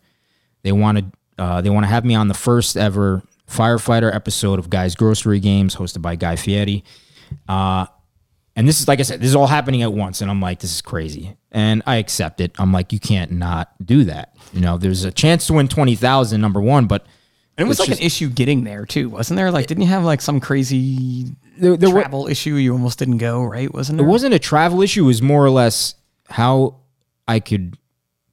They 0.62 0.72
wanted 0.72 1.12
uh, 1.39 1.61
they 1.61 1.70
want 1.70 1.85
to 1.85 1.89
have 1.89 2.05
me 2.05 2.14
on 2.14 2.29
the 2.29 2.35
first 2.35 2.76
ever 2.76 3.22
firefighter 3.49 4.14
episode 4.14 4.59
of 4.59 4.70
Guys 4.70 4.95
Grocery 4.95 5.41
Games, 5.41 5.76
hosted 5.76 6.03
by 6.03 6.14
Guy 6.16 6.37
Fieri. 6.37 6.85
Uh, 7.49 7.87
and 8.57 8.66
this 8.66 8.81
is 8.81 8.89
like 8.89 8.99
I 8.99 9.03
said, 9.03 9.20
this 9.20 9.29
is 9.29 9.37
all 9.37 9.47
happening 9.47 9.83
at 9.83 9.93
once, 9.93 10.20
and 10.20 10.31
I'm 10.31 10.41
like, 10.41 10.61
this 10.61 10.74
is 10.74 10.83
crazy, 10.83 11.37
and 11.53 11.83
I 11.87 11.97
accept 11.97 12.41
it. 12.41 12.53
I'm 12.59 12.72
like, 12.72 12.93
you 12.93 12.99
can't 12.99 13.33
not 13.33 13.72
do 13.85 14.05
that. 14.05 14.35
You 14.53 14.61
know, 14.61 14.79
there's 14.79 15.05
a 15.05 15.12
chance 15.12 15.47
to 15.47 15.53
win 15.53 15.68
twenty 15.68 15.95
thousand, 15.95 16.41
number 16.41 16.61
one, 16.61 16.87
but 16.87 17.07
And 17.57 17.66
it 17.66 17.68
was 17.68 17.79
like 17.79 17.91
an 17.91 17.99
issue 17.99 18.29
getting 18.29 18.64
there 18.64 18.85
too, 18.85 19.11
wasn't 19.11 19.37
there? 19.37 19.51
Like, 19.51 19.66
didn't 19.66 19.85
you 19.85 19.89
have 19.89 20.05
like 20.05 20.20
some 20.20 20.41
crazy 20.41 21.37
there, 21.57 21.76
there 21.76 21.91
travel 21.91 22.26
issue? 22.26 22.57
You 22.57 22.72
almost 22.72 22.99
didn't 22.99 23.18
go, 23.18 23.45
right? 23.45 23.72
Wasn't 23.72 23.99
it 23.99 24.03
there? 24.03 24.11
wasn't 24.11 24.35
a 24.35 24.39
travel 24.41 24.83
issue. 24.83 25.05
It 25.05 25.07
was 25.07 25.22
more 25.22 25.45
or 25.45 25.51
less 25.51 25.95
how 26.29 26.81
I 27.29 27.41
could 27.41 27.79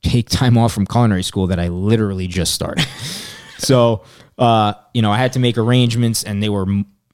take 0.01 0.29
time 0.29 0.57
off 0.57 0.73
from 0.73 0.85
culinary 0.85 1.23
school 1.23 1.47
that 1.47 1.59
I 1.59 1.67
literally 1.67 2.27
just 2.27 2.53
started. 2.53 2.85
so, 3.57 4.03
uh, 4.37 4.73
you 4.93 5.01
know, 5.01 5.11
I 5.11 5.17
had 5.17 5.33
to 5.33 5.39
make 5.39 5.57
arrangements, 5.57 6.23
and 6.23 6.41
they 6.41 6.49
were, 6.49 6.65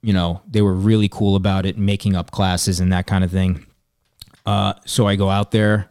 you 0.02 0.12
know, 0.12 0.40
they 0.50 0.62
were 0.62 0.74
really 0.74 1.08
cool 1.08 1.36
about 1.36 1.64
it, 1.66 1.78
making 1.78 2.16
up 2.16 2.30
classes 2.30 2.80
and 2.80 2.92
that 2.92 3.06
kind 3.06 3.22
of 3.24 3.30
thing. 3.30 3.64
Uh, 4.44 4.74
so 4.84 5.06
I 5.06 5.16
go 5.16 5.30
out 5.30 5.50
there. 5.52 5.88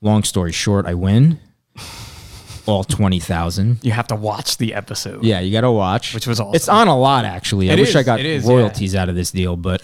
Long 0.00 0.22
story 0.22 0.52
short, 0.52 0.86
I 0.86 0.94
win 0.94 1.40
all 2.66 2.84
twenty 2.84 3.18
thousand. 3.18 3.78
You 3.82 3.92
have 3.92 4.06
to 4.08 4.14
watch 4.14 4.58
the 4.58 4.74
episode. 4.74 5.24
Yeah, 5.24 5.40
you 5.40 5.50
got 5.52 5.62
to 5.62 5.72
watch. 5.72 6.14
Which 6.14 6.26
was 6.26 6.40
It's 6.54 6.68
on 6.68 6.86
a 6.88 6.96
lot 6.98 7.24
actually. 7.24 7.70
I 7.70 7.74
It 7.74 7.80
wish 7.80 7.96
I 7.96 8.00
is, 8.00 8.06
got 8.06 8.20
it 8.20 8.26
is, 8.26 8.44
yeah. 8.46 8.50
royalties 8.52 8.94
out 8.94 9.08
of 9.08 9.14
this 9.16 9.30
deal, 9.32 9.56
but 9.56 9.82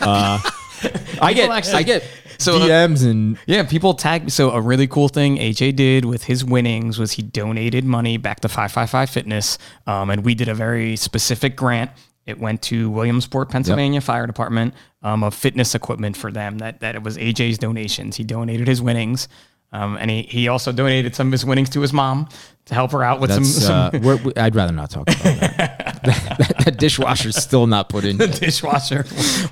uh, 0.00 0.38
I 1.20 1.32
get 1.34 1.50
actually- 1.50 1.74
I 1.74 1.82
get 1.82 2.04
So, 2.38 2.58
uh, 2.58 2.60
DMs 2.68 3.04
and 3.08 3.38
Yeah, 3.46 3.64
people 3.64 3.94
tag. 3.94 4.30
So 4.30 4.50
a 4.50 4.60
really 4.60 4.86
cool 4.86 5.08
thing 5.08 5.38
AJ 5.38 5.74
did 5.76 6.04
with 6.04 6.24
his 6.24 6.44
winnings 6.44 6.98
was 6.98 7.12
he 7.12 7.22
donated 7.22 7.84
money 7.84 8.18
back 8.18 8.40
to 8.40 8.48
555 8.48 9.10
Fitness, 9.10 9.58
um, 9.86 10.10
and 10.10 10.22
we 10.24 10.34
did 10.36 10.48
a 10.48 10.54
very 10.54 10.94
specific 10.96 11.56
grant. 11.56 11.90
It 12.26 12.38
went 12.40 12.60
to 12.62 12.90
Williamsport, 12.90 13.50
Pennsylvania 13.50 14.00
Fire 14.00 14.26
Department 14.26 14.74
um, 15.02 15.22
of 15.22 15.34
fitness 15.34 15.74
equipment 15.74 16.16
for 16.16 16.30
them. 16.32 16.58
That 16.58 16.80
that 16.80 16.94
it 16.96 17.02
was 17.02 17.16
AJ's 17.16 17.58
donations. 17.58 18.16
He 18.16 18.24
donated 18.24 18.66
his 18.66 18.82
winnings, 18.82 19.28
um, 19.72 19.96
and 19.96 20.10
he, 20.10 20.22
he 20.22 20.48
also 20.48 20.72
donated 20.72 21.14
some 21.14 21.28
of 21.28 21.32
his 21.32 21.44
winnings 21.44 21.70
to 21.70 21.80
his 21.80 21.92
mom 21.92 22.28
to 22.66 22.74
help 22.74 22.90
her 22.92 23.02
out 23.04 23.20
with 23.20 23.30
some, 23.32 23.42
that's 23.44 23.64
some 23.64 23.74
uh, 23.94 23.98
we're, 24.02 24.16
we- 24.16 24.34
I'd 24.36 24.54
rather 24.56 24.72
not 24.72 24.90
talk 24.90 25.02
about 25.08 25.22
that. 25.22 25.72
that, 26.06 26.54
that 26.64 26.78
dishwasher's 26.78 27.36
still 27.36 27.66
not 27.66 27.88
put 27.88 28.04
in. 28.04 28.16
The 28.16 28.28
dishwasher. 28.28 29.04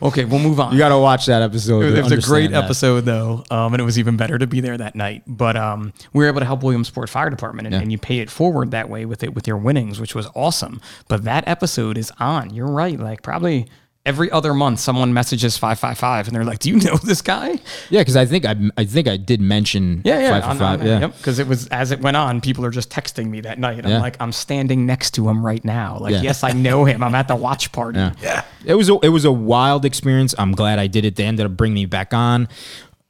okay, 0.03 0.25
we'll 0.25 0.41
move 0.41 0.61
on. 0.61 0.73
You 0.73 0.79
got 0.79 0.89
to 0.91 0.99
watch 0.99 1.27
that 1.27 1.43
episode. 1.43 1.85
It 1.85 1.97
to 1.97 2.03
was 2.03 2.13
a 2.13 2.21
great 2.21 2.51
that. 2.51 2.65
episode 2.65 3.03
though, 3.03 3.45
um, 3.51 3.75
and 3.75 3.81
it 3.81 3.85
was 3.85 3.99
even 3.99 4.17
better 4.17 4.39
to 4.39 4.47
be 4.47 4.61
there 4.61 4.77
that 4.77 4.95
night. 4.95 5.23
But 5.27 5.57
um, 5.57 5.93
we 6.13 6.25
were 6.25 6.29
able 6.29 6.41
to 6.41 6.47
help 6.47 6.63
Williamsport 6.63 7.09
Fire 7.11 7.31
Department, 7.31 7.67
and, 7.67 7.75
and 7.75 7.93
you 7.93 7.99
pay 7.99 8.19
it 8.19 8.31
forward 8.31 8.71
that 8.71 8.89
way 8.89 9.07
with 9.07 9.23
it 9.23 9.35
with 9.35 9.47
your 9.47 9.57
winnings, 9.57 10.01
which 10.01 10.15
was 10.15 10.29
awesome. 10.35 10.81
But 11.09 11.25
that 11.25 11.47
episode 11.47 11.99
is 11.99 12.13
on. 12.19 12.55
You're 12.55 12.67
right. 12.71 12.99
Like 12.99 13.23
probably 13.23 13.69
every 14.07 14.31
other 14.31 14.53
month, 14.53 14.81
someone 14.81 15.13
messages 15.15 15.57
five 15.57 15.79
five 15.79 15.97
five, 15.99 16.27
and 16.27 16.37
they're 16.37 16.45
like, 16.45 16.59
"Do 16.59 16.71
you 16.71 16.77
know 16.77 16.97
this 17.05 17.23
guy?" 17.23 17.59
Yeah, 17.91 18.01
because 18.01 18.17
I 18.17 18.27
think 18.27 18.45
I 18.45 18.55
I 18.77 18.85
think 18.85 19.09
I 19.09 19.17
did 19.17 19.41
mention 19.41 20.03
Yeah, 20.05 20.19
yeah, 20.21 20.31
five 20.41 20.45
on- 20.51 20.59
five. 20.59 20.81
on- 20.81 20.87
yeah. 20.87 21.01
Yep, 21.01 21.17
because 21.17 21.39
it 21.39 21.47
was 21.47 21.67
as 21.69 21.91
it 21.91 22.01
went 22.01 22.17
on, 22.17 22.41
people 22.41 22.65
are 22.65 22.71
just 22.71 22.91
texting 22.91 23.29
me 23.31 23.41
that 23.43 23.59
night. 23.59 23.85
I'm 23.85 24.01
like, 24.01 24.17
I'm 24.21 24.33
standing 24.33 24.87
next 24.87 25.13
to 25.15 25.29
him 25.29 25.45
right 25.45 25.65
now. 25.65 25.99
Like, 25.99 26.13
Yeah. 26.13 26.23
yes, 26.23 26.45
I 26.45 26.53
know 26.53 26.85
him. 26.85 27.03
I'm 27.03 27.15
at 27.15 27.29
the 27.29 27.37
watch 27.37 27.73
party. 27.73 27.99
Yeah. 27.99 28.45
It 28.65 28.75
was 28.75 28.89
a, 28.89 28.99
it 29.03 29.09
was 29.11 29.25
a 29.25 29.33
wild 29.33 29.85
experience. 29.85 30.35
I'm 30.39 30.53
glad 30.53 30.79
I 30.79 30.87
did 30.87 31.05
it. 31.05 31.17
They 31.17 31.25
ended 31.25 31.47
up 31.47 31.57
bringing 31.57 31.75
me 31.75 31.87
back 31.87 32.15
on. 32.15 32.49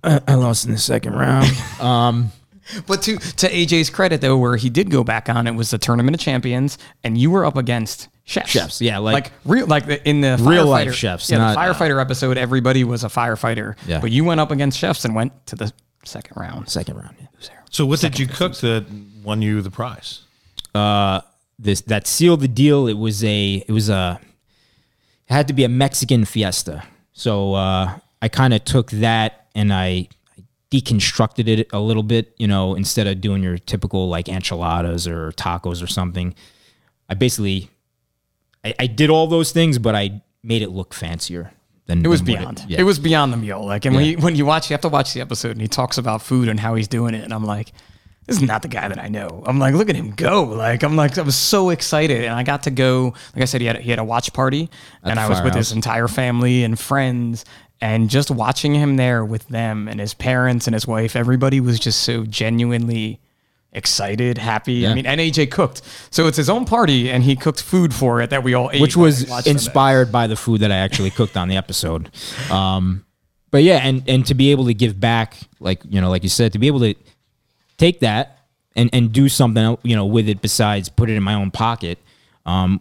Uh, 0.03 0.20
I 0.28 0.34
lost 0.34 0.66
in 0.66 0.72
the 0.72 0.78
second 0.78 1.14
round. 1.14 1.51
um, 1.80 2.30
But 2.86 3.02
to 3.02 3.16
to 3.18 3.48
AJ's 3.50 3.90
credit 3.90 4.20
though, 4.20 4.36
where 4.38 4.56
he 4.56 4.70
did 4.70 4.90
go 4.90 5.04
back 5.04 5.28
on, 5.28 5.46
it 5.46 5.54
was 5.54 5.70
the 5.70 5.78
tournament 5.78 6.14
of 6.14 6.20
champions, 6.20 6.78
and 7.02 7.18
you 7.18 7.30
were 7.30 7.44
up 7.44 7.56
against 7.56 8.08
chefs. 8.24 8.50
Chefs, 8.50 8.80
yeah, 8.80 8.98
like- 8.98 9.32
real, 9.44 9.66
like 9.66 9.86
the, 9.86 10.08
in 10.08 10.22
the 10.22 10.38
Real 10.40 10.66
life 10.66 10.88
firefighter- 10.88 10.92
chefs, 10.94 11.30
Yeah, 11.30 11.38
not- 11.38 11.54
the 11.54 11.60
firefighter 11.60 12.00
episode, 12.00 12.38
everybody 12.38 12.82
was 12.84 13.04
a 13.04 13.08
firefighter. 13.08 13.74
Yeah. 13.86 14.00
but 14.00 14.10
you 14.10 14.24
went 14.24 14.40
up 14.40 14.50
against 14.50 14.78
chefs 14.78 15.04
and 15.04 15.14
went 15.14 15.32
to 15.48 15.56
the 15.56 15.72
second 16.04 16.36
round. 16.40 16.68
Second 16.70 16.96
round. 16.96 17.16
yeah. 17.20 17.26
So 17.70 17.84
what 17.84 18.00
did 18.00 18.18
you 18.18 18.26
cook 18.26 18.54
that 18.58 18.86
won 19.22 19.42
you 19.42 19.60
the 19.60 19.70
prize? 19.70 20.20
this 21.58 21.82
that 21.82 22.06
sealed 22.06 22.40
the 22.40 22.48
deal. 22.48 22.86
It 22.88 22.94
was 22.98 23.22
a 23.24 23.64
it 23.66 23.70
was 23.72 23.88
a 23.88 24.20
it 25.28 25.32
had 25.32 25.48
to 25.48 25.54
be 25.54 25.64
a 25.64 25.68
Mexican 25.68 26.24
fiesta. 26.24 26.82
So 27.12 27.54
uh, 27.54 27.98
I 28.20 28.28
kind 28.28 28.52
of 28.54 28.64
took 28.64 28.90
that 28.90 29.46
and 29.54 29.72
I 29.72 30.08
deconstructed 30.81 31.49
it 31.49 31.68
a 31.72 31.81
little 31.81 32.03
bit. 32.03 32.35
You 32.39 32.47
know, 32.49 32.75
instead 32.75 33.07
of 33.07 33.20
doing 33.20 33.43
your 33.43 33.59
typical 33.59 34.09
like 34.09 34.29
enchiladas 34.29 35.07
or 35.07 35.33
tacos 35.33 35.83
or 35.83 35.87
something, 35.87 36.35
I 37.09 37.14
basically 37.14 37.70
I, 38.64 38.75
I 38.79 38.87
did 38.87 39.11
all 39.11 39.27
those 39.27 39.53
things, 39.53 39.79
but 39.79 39.95
I 39.95 40.22
made 40.43 40.62
it 40.62 40.70
look 40.70 40.95
fancier. 40.95 41.53
Than, 41.87 42.03
It 42.03 42.09
was 42.09 42.22
beyond. 42.22 42.64
yeah. 42.66 42.81
It 42.81 42.85
was 42.85 42.99
beyond 42.99 43.31
the 43.31 43.37
meal. 43.37 43.62
Like, 43.62 43.85
and 43.85 43.95
when, 43.95 44.07
you, 44.07 44.16
when 44.16 44.37
you 44.37 44.47
watch, 44.47 44.70
you 44.70 44.75
have 44.75 44.81
to 44.83 44.89
watch 44.89 45.12
the 45.12 45.20
episode, 45.20 45.51
and 45.51 45.61
he 45.61 45.68
talks 45.68 45.99
about 45.99 46.22
food 46.22 46.49
and 46.49 46.59
how 46.59 46.75
he's 46.77 46.89
doing 46.89 47.12
it, 47.14 47.25
and 47.25 47.33
I'm 47.33 47.45
like, 47.45 47.72
this 48.27 48.37
is 48.37 48.43
not 48.43 48.62
the 48.62 48.68
guy 48.68 48.89
that 48.89 48.99
I 48.99 49.09
know. 49.09 49.43
I'm 49.45 49.59
like, 49.59 49.75
look 49.75 49.91
at 49.91 49.97
him 49.97 50.12
go. 50.12 50.45
Like, 50.45 50.83
I'm 50.83 50.97
like, 50.97 51.18
I 51.18 51.20
was 51.20 51.37
so 51.37 51.68
excited, 51.68 52.25
and 52.25 52.33
I 52.33 52.43
got 52.43 52.62
to 52.62 52.70
go. 52.70 53.12
Like 53.35 53.43
I 53.43 53.45
said, 53.45 53.61
he 53.61 53.66
had 53.66 53.77
he 53.77 53.91
had 53.91 53.99
a 53.99 54.05
watch 54.05 54.33
party, 54.33 54.70
and 55.03 55.18
I 55.18 55.29
was 55.29 55.43
with 55.43 55.55
his 55.55 55.72
entire 55.72 56.09
family 56.09 56.64
and 56.64 56.81
friends, 56.81 57.45
and 57.81 58.09
just 58.09 58.31
watching 58.31 58.75
him 58.75 58.97
there 58.97 59.25
with 59.25 59.49
them 59.49 59.89
and 59.89 60.01
his 60.01 60.14
parents 60.14 60.66
and 60.66 60.75
his 60.75 60.87
wife, 60.87 61.16
everybody 61.16 61.61
was 61.61 61.79
just 61.79 62.01
so 62.03 62.25
genuinely 62.25 63.20
excited, 63.75 64.39
happy. 64.39 64.87
I 64.87 64.95
mean, 64.95 65.07
and 65.07 65.20
AJ 65.20 65.51
cooked, 65.51 65.83
so 66.11 66.27
it's 66.27 66.37
his 66.37 66.49
own 66.49 66.64
party, 66.64 67.11
and 67.11 67.25
he 67.25 67.37
cooked 67.37 67.61
food 67.61 67.93
for 67.93 68.20
it 68.20 68.31
that 68.31 68.43
we 68.43 68.55
all 68.55 68.70
ate, 68.72 68.81
which 68.81 68.97
was 68.97 69.25
we 69.25 69.31
watched 69.31 69.47
it. 69.47 69.51
inspired 69.51 70.12
by 70.12 70.27
the 70.27 70.37
food 70.37 70.61
that 70.61 70.72
I 70.72 70.77
actually 70.77 71.11
cooked 71.11 71.37
on 71.37 71.49
the 71.49 71.57
episode. 71.57 72.11
Um, 72.51 73.05
but 73.51 73.62
yeah, 73.62 73.81
and 73.83 74.03
and 74.09 74.25
to 74.27 74.35
be 74.35 74.51
able 74.51 74.66
to 74.66 74.75
give 74.75 74.99
back, 74.99 75.37
like 75.61 75.83
you 75.89 76.01
know, 76.01 76.11
like 76.11 76.22
you 76.22 76.29
said, 76.29 76.53
to 76.55 76.59
be 76.59 76.68
able 76.68 76.81
to 76.81 76.95
take 77.77 78.01
that 78.01 78.39
and 78.77 78.91
and 78.93 79.12
do 79.12 79.29
something, 79.29 79.77
you 79.83 79.97
know, 79.97 80.07
with 80.07 80.29
it 80.29 80.41
besides 80.41 80.89
put 80.89 81.11
it 81.11 81.14
in 81.14 81.22
my 81.22 81.35
own 81.35 81.51
pocket, 81.51 81.99
um, 82.47 82.81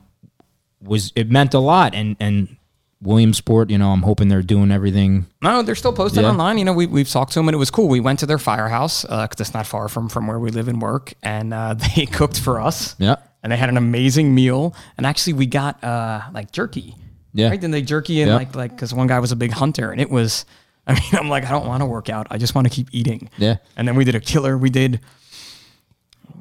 was 0.82 1.12
it 1.16 1.30
meant 1.30 1.54
a 1.54 1.60
lot. 1.60 1.94
And 1.96 2.16
and 2.20 2.56
Williamsport, 3.04 3.70
you 3.70 3.78
know, 3.78 3.92
I'm 3.92 4.02
hoping 4.02 4.28
they're 4.30 4.42
doing 4.42 4.72
everything. 4.72 5.26
No, 5.42 5.62
they're 5.62 5.76
still 5.76 5.94
posted 5.94 6.24
Yeah. 6.24 6.30
online. 6.30 6.58
You 6.58 6.66
know, 6.66 6.74
we, 6.74 6.86
we've 6.88 7.10
talked 7.10 7.34
to 7.34 7.40
them 7.40 7.48
and 7.48 7.56
it 7.56 7.58
was 7.60 7.70
cool. 7.70 7.88
We 7.88 8.00
went 8.00 8.20
to 8.20 8.26
their 8.26 8.38
firehouse 8.40 9.04
because 9.04 9.40
it's 9.40 9.54
not 9.54 9.68
far 9.68 9.88
from, 9.90 10.10
from 10.10 10.28
where 10.28 10.40
we 10.40 10.52
live 10.52 10.68
and 10.68 10.82
work. 10.82 11.14
And 11.22 11.54
uh, 11.54 11.74
they 11.96 12.06
cooked 12.06 12.40
for 12.40 12.60
us. 12.60 12.96
Yeah. 13.00 13.16
And 13.44 13.52
they 13.52 13.58
had 13.58 13.70
an 13.70 13.78
amazing 13.78 14.34
meal. 14.34 14.74
And 14.98 15.06
actually, 15.06 15.34
we 15.34 15.46
got 15.46 15.84
uh, 15.84 16.22
like 16.34 16.52
jerky. 16.52 16.96
Yeah. 17.34 17.50
Right? 17.50 17.60
Then 17.60 17.72
they 17.72 17.82
jerky 17.82 18.22
and 18.22 18.30
Yeah. 18.30 18.36
like, 18.36 18.56
like, 18.56 18.72
because 18.72 18.94
one 18.94 19.08
guy 19.08 19.20
was 19.20 19.32
a 19.32 19.36
big 19.36 19.52
hunter 19.52 19.92
and 19.92 20.00
it 20.00 20.10
was, 20.10 20.46
I 20.88 20.94
mean, 20.94 21.04
I'm 21.14 21.30
like, 21.30 21.46
I 21.46 21.50
don't 21.52 21.66
want 21.68 21.82
to 21.82 21.86
work 21.86 22.10
out. 22.10 22.28
I 22.30 22.38
just 22.38 22.56
want 22.56 22.68
to 22.68 22.74
keep 22.74 22.88
eating. 22.92 23.30
Yeah. 23.38 23.58
And 23.78 23.88
then 23.88 23.96
we 23.96 24.04
did 24.06 24.16
a 24.16 24.20
killer. 24.20 24.58
We 24.58 24.70
did, 24.70 25.00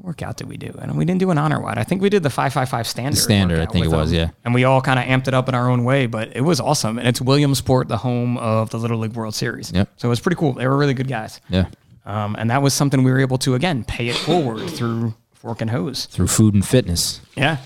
workout 0.02 0.36
did 0.36 0.48
we 0.48 0.56
do? 0.56 0.74
And 0.80 0.96
we 0.96 1.04
didn't 1.04 1.20
do 1.20 1.30
an 1.30 1.38
honor 1.38 1.60
wide. 1.60 1.78
I 1.78 1.84
think 1.84 2.02
we 2.02 2.08
did 2.10 2.22
the 2.22 2.30
555 2.30 2.86
standard. 2.86 3.18
standard, 3.18 3.60
I 3.60 3.66
think 3.66 3.84
it 3.84 3.88
was, 3.88 4.10
them. 4.10 4.18
yeah. 4.20 4.30
And 4.44 4.52
we 4.54 4.64
all 4.64 4.80
kind 4.80 4.98
of 4.98 5.04
amped 5.06 5.28
it 5.28 5.34
up 5.34 5.48
in 5.48 5.54
our 5.54 5.68
own 5.70 5.84
way, 5.84 6.06
but 6.06 6.34
it 6.36 6.40
was 6.40 6.58
awesome. 6.60 6.98
And 6.98 7.06
it's 7.06 7.20
Williamsport, 7.20 7.88
the 7.88 7.98
home 7.98 8.36
of 8.38 8.70
the 8.70 8.78
Little 8.78 8.98
League 8.98 9.12
World 9.14 9.34
Series. 9.34 9.70
Yep. 9.72 9.88
So 9.96 10.08
it 10.08 10.10
was 10.10 10.20
pretty 10.20 10.36
cool. 10.36 10.54
They 10.54 10.66
were 10.66 10.76
really 10.76 10.94
good 10.94 11.08
guys. 11.08 11.40
Yeah, 11.48 11.66
Um, 12.04 12.34
and 12.38 12.50
that 12.50 12.62
was 12.62 12.74
something 12.74 13.02
we 13.04 13.12
were 13.12 13.20
able 13.20 13.38
to, 13.38 13.54
again, 13.54 13.84
pay 13.84 14.08
it 14.08 14.16
forward 14.16 14.68
through 14.70 15.14
Fork 15.34 15.60
and 15.60 15.70
Hose. 15.70 16.06
through 16.06 16.28
food 16.28 16.54
and 16.54 16.66
fitness. 16.66 17.20
Yeah. 17.36 17.58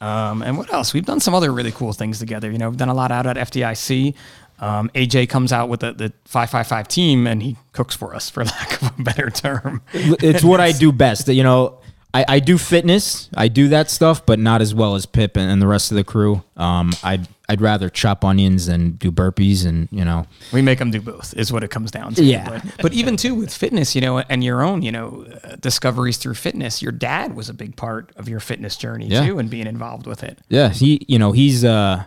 Um, 0.00 0.42
and 0.42 0.56
what 0.56 0.72
else? 0.72 0.94
We've 0.94 1.04
done 1.04 1.18
some 1.20 1.34
other 1.34 1.52
really 1.52 1.72
cool 1.72 1.92
things 1.92 2.18
together. 2.18 2.50
You 2.50 2.58
know, 2.58 2.68
we've 2.70 2.78
done 2.78 2.88
a 2.88 2.94
lot 2.94 3.10
out 3.10 3.26
at 3.26 3.36
FDIC. 3.36 4.14
Um, 4.60 4.90
AJ 4.94 5.28
comes 5.28 5.52
out 5.52 5.68
with 5.68 5.80
the, 5.80 5.92
the 5.92 6.12
555 6.24 6.88
team 6.88 7.26
and 7.26 7.42
he 7.42 7.56
cooks 7.72 7.94
for 7.94 8.14
us, 8.14 8.28
for 8.30 8.44
lack 8.44 8.82
of 8.82 8.98
a 8.98 9.02
better 9.02 9.30
term. 9.30 9.82
it's 9.92 10.42
what 10.44 10.60
I 10.60 10.72
do 10.72 10.90
best. 10.92 11.28
You 11.28 11.42
know, 11.44 11.78
I, 12.14 12.24
I 12.26 12.40
do 12.40 12.56
fitness, 12.58 13.28
I 13.36 13.48
do 13.48 13.68
that 13.68 13.90
stuff, 13.90 14.24
but 14.24 14.38
not 14.38 14.60
as 14.62 14.74
well 14.74 14.94
as 14.94 15.04
Pip 15.06 15.36
and, 15.36 15.50
and 15.50 15.60
the 15.62 15.66
rest 15.66 15.90
of 15.92 15.96
the 15.96 16.04
crew. 16.04 16.42
Um, 16.56 16.92
I'd 17.02 17.28
I'd 17.50 17.60
rather 17.62 17.88
chop 17.88 18.24
onions 18.26 18.66
than 18.66 18.92
do 18.92 19.10
burpees, 19.10 19.64
and 19.66 19.88
you 19.90 20.04
know, 20.04 20.26
We 20.52 20.60
make 20.60 20.78
them 20.80 20.90
do 20.90 21.00
both, 21.00 21.32
is 21.34 21.50
what 21.50 21.64
it 21.64 21.70
comes 21.70 21.90
down 21.90 22.12
to. 22.14 22.22
Yeah. 22.24 22.48
But, 22.48 22.82
but 22.82 22.92
even 22.92 23.16
too 23.16 23.34
with 23.34 23.54
fitness, 23.54 23.94
you 23.94 24.02
know, 24.02 24.18
and 24.18 24.44
your 24.44 24.62
own, 24.62 24.82
you 24.82 24.92
know, 24.92 25.24
uh, 25.44 25.56
discoveries 25.56 26.18
through 26.18 26.34
fitness. 26.34 26.82
Your 26.82 26.92
dad 26.92 27.34
was 27.34 27.48
a 27.48 27.54
big 27.54 27.74
part 27.76 28.12
of 28.16 28.28
your 28.28 28.40
fitness 28.40 28.76
journey 28.76 29.06
Yeah. 29.06 29.24
too, 29.26 29.38
and 29.38 29.48
being 29.48 29.66
involved 29.66 30.06
with 30.06 30.22
it. 30.24 30.38
yeah, 30.48 30.68
he 30.70 31.04
you 31.08 31.18
know 31.18 31.32
he's 31.32 31.64
uh, 31.64 32.04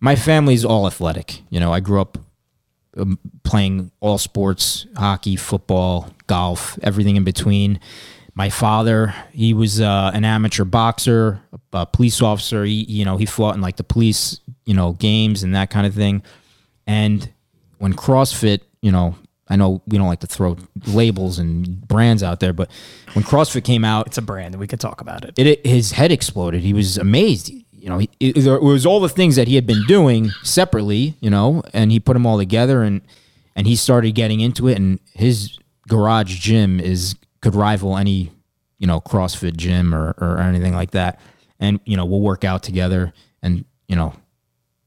my 0.00 0.16
family's 0.16 0.64
all 0.64 0.86
athletic. 0.86 1.42
You 1.50 1.60
know, 1.60 1.72
I 1.72 1.80
grew 1.80 2.00
up 2.00 2.18
um, 2.96 3.18
playing 3.42 3.90
all 4.00 4.18
sports, 4.18 4.86
hockey, 4.96 5.36
football, 5.36 6.10
golf, 6.26 6.78
everything 6.82 7.16
in 7.16 7.24
between. 7.24 7.80
My 8.34 8.50
father, 8.50 9.14
he 9.32 9.52
was 9.52 9.80
uh, 9.80 10.12
an 10.14 10.24
amateur 10.24 10.64
boxer, 10.64 11.40
a 11.72 11.86
police 11.86 12.22
officer. 12.22 12.64
He, 12.64 12.84
you 12.84 13.04
know, 13.04 13.16
he 13.16 13.26
fought 13.26 13.56
in 13.56 13.60
like 13.60 13.76
the 13.76 13.84
police, 13.84 14.40
you 14.64 14.74
know, 14.74 14.92
games 14.92 15.42
and 15.42 15.54
that 15.56 15.70
kind 15.70 15.86
of 15.86 15.94
thing. 15.94 16.22
And 16.86 17.28
when 17.78 17.94
CrossFit, 17.94 18.60
you 18.80 18.92
know, 18.92 19.16
I 19.48 19.56
know 19.56 19.82
we 19.86 19.98
don't 19.98 20.06
like 20.06 20.20
to 20.20 20.26
throw 20.26 20.56
labels 20.86 21.38
and 21.38 21.86
brands 21.88 22.22
out 22.22 22.38
there, 22.38 22.52
but 22.52 22.70
when 23.14 23.24
CrossFit 23.24 23.64
came 23.64 23.84
out, 23.84 24.06
It's 24.06 24.18
a 24.18 24.22
brand. 24.22 24.54
We 24.56 24.66
could 24.66 24.80
talk 24.80 25.00
about 25.00 25.24
it. 25.24 25.38
it, 25.38 25.46
it 25.46 25.66
his 25.66 25.92
head 25.92 26.12
exploded. 26.12 26.62
He 26.62 26.72
was 26.72 26.96
amazed. 26.98 27.50
You 27.88 27.94
know, 27.94 27.98
he, 28.00 28.10
it, 28.20 28.46
it 28.46 28.62
was 28.62 28.84
all 28.84 29.00
the 29.00 29.08
things 29.08 29.36
that 29.36 29.48
he 29.48 29.54
had 29.54 29.66
been 29.66 29.82
doing 29.86 30.28
separately. 30.42 31.14
You 31.20 31.30
know, 31.30 31.62
and 31.72 31.90
he 31.90 31.98
put 31.98 32.12
them 32.12 32.26
all 32.26 32.36
together, 32.36 32.82
and 32.82 33.00
and 33.56 33.66
he 33.66 33.76
started 33.76 34.14
getting 34.14 34.40
into 34.40 34.68
it. 34.68 34.76
And 34.76 35.00
his 35.14 35.58
garage 35.88 36.38
gym 36.38 36.80
is 36.80 37.14
could 37.40 37.54
rival 37.54 37.96
any 37.96 38.30
you 38.76 38.86
know 38.86 39.00
CrossFit 39.00 39.56
gym 39.56 39.94
or 39.94 40.14
or 40.18 40.38
anything 40.38 40.74
like 40.74 40.90
that. 40.90 41.18
And 41.58 41.80
you 41.86 41.96
know, 41.96 42.04
we'll 42.04 42.20
work 42.20 42.44
out 42.44 42.62
together, 42.62 43.14
and 43.42 43.64
you 43.86 43.96
know, 43.96 44.12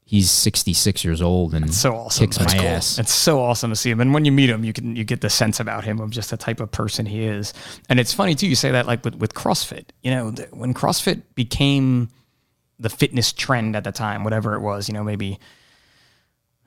he's 0.04 0.30
sixty 0.30 0.72
six 0.72 1.04
years 1.04 1.20
old 1.20 1.54
and 1.54 1.74
so 1.74 1.96
awesome. 1.96 2.24
kicks 2.24 2.38
That's 2.38 2.54
my 2.54 2.60
cool. 2.60 2.68
ass. 2.68 3.00
It's 3.00 3.12
so 3.12 3.40
awesome 3.40 3.70
to 3.70 3.76
see 3.76 3.90
him. 3.90 4.00
And 4.00 4.14
when 4.14 4.24
you 4.24 4.30
meet 4.30 4.48
him, 4.48 4.62
you 4.62 4.72
can 4.72 4.94
you 4.94 5.02
get 5.02 5.22
the 5.22 5.30
sense 5.30 5.58
about 5.58 5.82
him 5.82 5.98
of 5.98 6.10
just 6.10 6.30
the 6.30 6.36
type 6.36 6.60
of 6.60 6.70
person 6.70 7.04
he 7.04 7.24
is. 7.24 7.52
And 7.88 7.98
it's 7.98 8.14
funny 8.14 8.36
too. 8.36 8.46
You 8.46 8.54
say 8.54 8.70
that 8.70 8.86
like 8.86 9.04
with 9.04 9.16
with 9.16 9.34
CrossFit. 9.34 9.86
You 10.04 10.12
know, 10.12 10.30
when 10.52 10.72
CrossFit 10.72 11.22
became 11.34 12.08
the 12.78 12.88
fitness 12.90 13.32
trend 13.32 13.76
at 13.76 13.84
the 13.84 13.92
time, 13.92 14.24
whatever 14.24 14.54
it 14.54 14.60
was. 14.60 14.88
You 14.88 14.94
know, 14.94 15.04
maybe. 15.04 15.38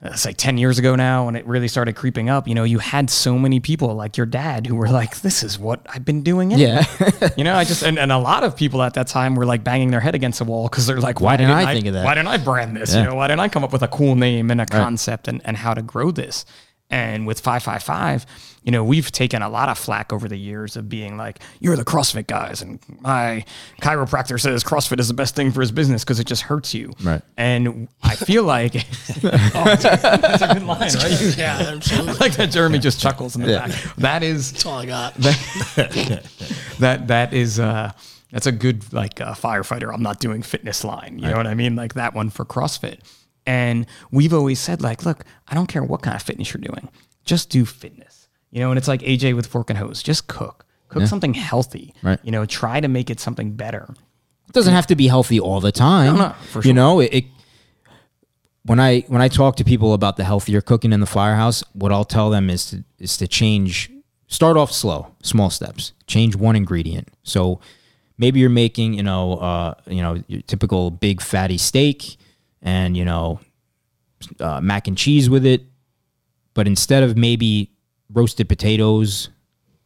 uh, 0.03 0.09
It's 0.13 0.25
like 0.25 0.37
10 0.37 0.57
years 0.57 0.77
ago 0.79 0.95
now 0.95 1.25
when 1.25 1.35
it 1.35 1.45
really 1.47 1.67
started 1.67 1.95
creeping 1.95 2.29
up. 2.29 2.47
You 2.47 2.55
know, 2.55 2.63
you 2.63 2.79
had 2.79 3.09
so 3.09 3.37
many 3.39 3.59
people 3.59 3.93
like 3.95 4.17
your 4.17 4.25
dad 4.25 4.67
who 4.67 4.75
were 4.75 4.89
like, 4.89 5.21
this 5.21 5.43
is 5.43 5.57
what 5.57 5.85
I've 5.93 6.05
been 6.05 6.21
doing. 6.23 6.53
Anyway. 6.53 6.83
Yeah. 6.99 7.29
you 7.37 7.43
know, 7.43 7.55
I 7.55 7.63
just, 7.63 7.81
and, 7.83 7.97
and 7.99 8.11
a 8.11 8.17
lot 8.17 8.43
of 8.43 8.55
people 8.55 8.81
at 8.83 8.93
that 8.95 9.07
time 9.07 9.35
were 9.35 9.45
like 9.45 9.63
banging 9.63 9.91
their 9.91 9.99
head 10.01 10.15
against 10.15 10.39
the 10.39 10.45
wall 10.45 10.67
because 10.69 10.85
they're 10.87 10.99
like, 11.01 11.21
why, 11.21 11.37
didn't 11.37 11.51
I 11.51 11.73
think 11.73 11.85
of 11.87 11.93
that? 11.93 12.05
Why 12.05 12.13
didn't 12.13 12.27
I 12.29 12.37
brand 12.37 12.75
this? 12.77 12.93
Yeah. 12.93 13.03
You 13.03 13.09
know, 13.09 13.15
why 13.15 13.27
didn't 13.27 13.39
I 13.41 13.49
come 13.49 13.63
up 13.63 13.73
with 13.73 13.83
a 13.83 13.87
cool 13.87 14.15
name 14.15 14.51
and 14.51 14.61
a 14.61 14.65
concept 14.65 15.27
and, 15.27 15.41
and 15.45 15.57
how 15.57 15.73
to 15.73 15.81
grow 15.81 16.11
this? 16.11 16.45
And 16.91 17.25
with 17.25 17.39
555, 17.39 18.27
you 18.63 18.71
know, 18.71 18.83
we've 18.83 19.11
taken 19.11 19.41
a 19.41 19.49
lot 19.49 19.69
of 19.69 19.77
flack 19.77 20.13
over 20.13 20.27
the 20.27 20.37
years 20.37 20.75
of 20.77 20.87
being 20.87 21.17
like, 21.17 21.39
you're 21.59 21.75
the 21.75 21.83
CrossFit 21.83 22.27
guys. 22.27 22.61
And 22.61 22.79
my 23.01 23.43
chiropractor 23.81 24.39
says 24.39 24.63
CrossFit 24.63 24.99
is 24.99 25.07
the 25.07 25.15
best 25.15 25.35
thing 25.35 25.51
for 25.51 25.61
his 25.61 25.71
business 25.71 26.03
because 26.03 26.19
it 26.19 26.27
just 26.27 26.43
hurts 26.43 26.75
you. 26.75 26.93
Right. 27.03 27.23
And 27.37 27.87
I 28.03 28.15
feel 28.15 28.43
like 28.43 28.75
Oh, 28.75 29.19
that's 29.75 30.41
a 30.43 30.53
good 30.53 30.63
line, 30.63 30.79
right? 30.79 31.35
Yeah, 31.37 31.57
I 31.59 31.61
absolutely. 31.75 32.13
like 32.13 32.33
that 32.35 32.51
Jeremy 32.51 32.77
just 32.77 33.01
chuckles 33.01 33.35
in 33.35 33.41
the 33.41 33.49
Yeah. 33.51 33.67
back. 33.67 33.95
That 33.97 34.23
is 34.23 34.51
That's 34.51 34.65
all 34.67 34.77
I 34.77 34.85
got. 34.85 35.13
that 36.79 37.03
that 37.07 37.33
is 37.33 37.59
uh 37.59 37.91
that's 38.31 38.45
a 38.47 38.51
good 38.51 38.91
like 38.93 39.21
uh, 39.21 39.33
firefighter 39.33 39.93
i'm 39.93 40.03
not 40.03 40.19
doing 40.19 40.41
fitness 40.41 40.83
line 40.83 41.17
you 41.19 41.27
know 41.27 41.37
what 41.37 41.47
i 41.47 41.53
mean 41.53 41.75
like 41.75 41.93
that 41.93 42.13
one 42.13 42.29
for 42.29 42.43
crossfit 42.45 42.99
and 43.45 43.85
we've 44.11 44.33
always 44.33 44.59
said 44.59 44.81
like 44.81 45.05
look 45.05 45.23
i 45.47 45.53
don't 45.53 45.67
care 45.67 45.83
what 45.83 46.01
kind 46.01 46.15
of 46.15 46.21
fitness 46.21 46.53
you're 46.53 46.61
doing 46.61 46.89
just 47.25 47.49
do 47.49 47.65
fitness 47.65 48.27
you 48.51 48.59
know 48.59 48.69
and 48.71 48.77
it's 48.77 48.87
like 48.87 49.01
aj 49.01 49.35
with 49.35 49.45
fork 49.47 49.69
and 49.69 49.77
hose 49.79 50.01
just 50.03 50.27
cook 50.27 50.65
cook 50.89 51.05
something 51.07 51.33
healthy 51.33 51.93
Right. 52.01 52.19
you 52.23 52.31
know 52.31 52.45
try 52.45 52.79
to 52.79 52.87
make 52.87 53.09
it 53.09 53.19
something 53.19 53.51
better 53.55 53.93
It 54.47 54.53
doesn't 54.53 54.73
have 54.73 54.87
to 54.87 54.95
be 54.95 55.07
healthy 55.07 55.39
all 55.39 55.59
the 55.59 55.71
time. 55.71 56.15
No, 56.15 56.27
no, 56.27 56.33
for 56.51 56.61
You 56.61 56.73
know, 56.73 56.99
it, 57.01 57.09
it 57.13 57.25
when 58.63 58.79
I 58.79 59.01
when 59.07 59.21
I 59.21 59.27
talk 59.27 59.55
to 59.57 59.63
people 59.63 59.93
about 59.93 60.17
the 60.17 60.23
healthier 60.23 60.61
cooking 60.61 60.93
in 60.93 60.99
the 60.99 61.05
firehouse, 61.05 61.63
what 61.73 61.91
I'll 61.91 62.05
tell 62.05 62.29
them 62.29 62.49
is 62.49 62.65
to 62.71 62.83
is 62.99 63.17
to 63.17 63.27
change 63.27 63.91
start 64.27 64.57
off 64.57 64.71
slow, 64.71 65.11
small 65.21 65.49
steps. 65.49 65.93
Change 66.07 66.35
one 66.35 66.55
ingredient. 66.55 67.09
So 67.23 67.59
maybe 68.17 68.39
you're 68.39 68.49
making, 68.49 68.93
you 68.95 69.03
know, 69.03 69.33
uh, 69.37 69.73
you 69.87 70.01
know, 70.01 70.23
your 70.27 70.41
typical 70.43 70.89
big 70.91 71.21
fatty 71.21 71.57
steak 71.57 72.17
and, 72.65 72.97
you 72.97 73.05
know, 73.05 73.39
uh, 74.41 74.59
mac 74.59 74.89
and 74.89 74.97
cheese 74.97 75.29
with 75.29 75.45
it, 75.45 75.61
but 76.53 76.67
instead 76.67 77.03
of 77.03 77.15
maybe 77.15 77.71
roasted 78.11 78.49
potatoes 78.49 79.29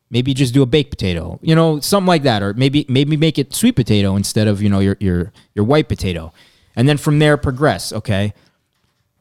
maybe 0.09 0.33
just 0.33 0.53
do 0.53 0.61
a 0.61 0.65
baked 0.65 0.89
potato, 0.89 1.39
you 1.41 1.55
know, 1.55 1.79
something 1.79 2.07
like 2.07 2.23
that, 2.23 2.41
or 2.41 2.53
maybe 2.53 2.85
maybe 2.89 3.15
make 3.17 3.37
it 3.37 3.53
sweet 3.53 3.75
potato 3.75 4.15
instead 4.15 4.47
of 4.47 4.61
you 4.61 4.69
know 4.69 4.79
your 4.79 4.97
your 4.99 5.31
your 5.53 5.65
white 5.65 5.87
potato, 5.87 6.33
and 6.75 6.87
then 6.87 6.97
from 6.97 7.19
there 7.19 7.37
progress. 7.37 7.93
Okay, 7.93 8.33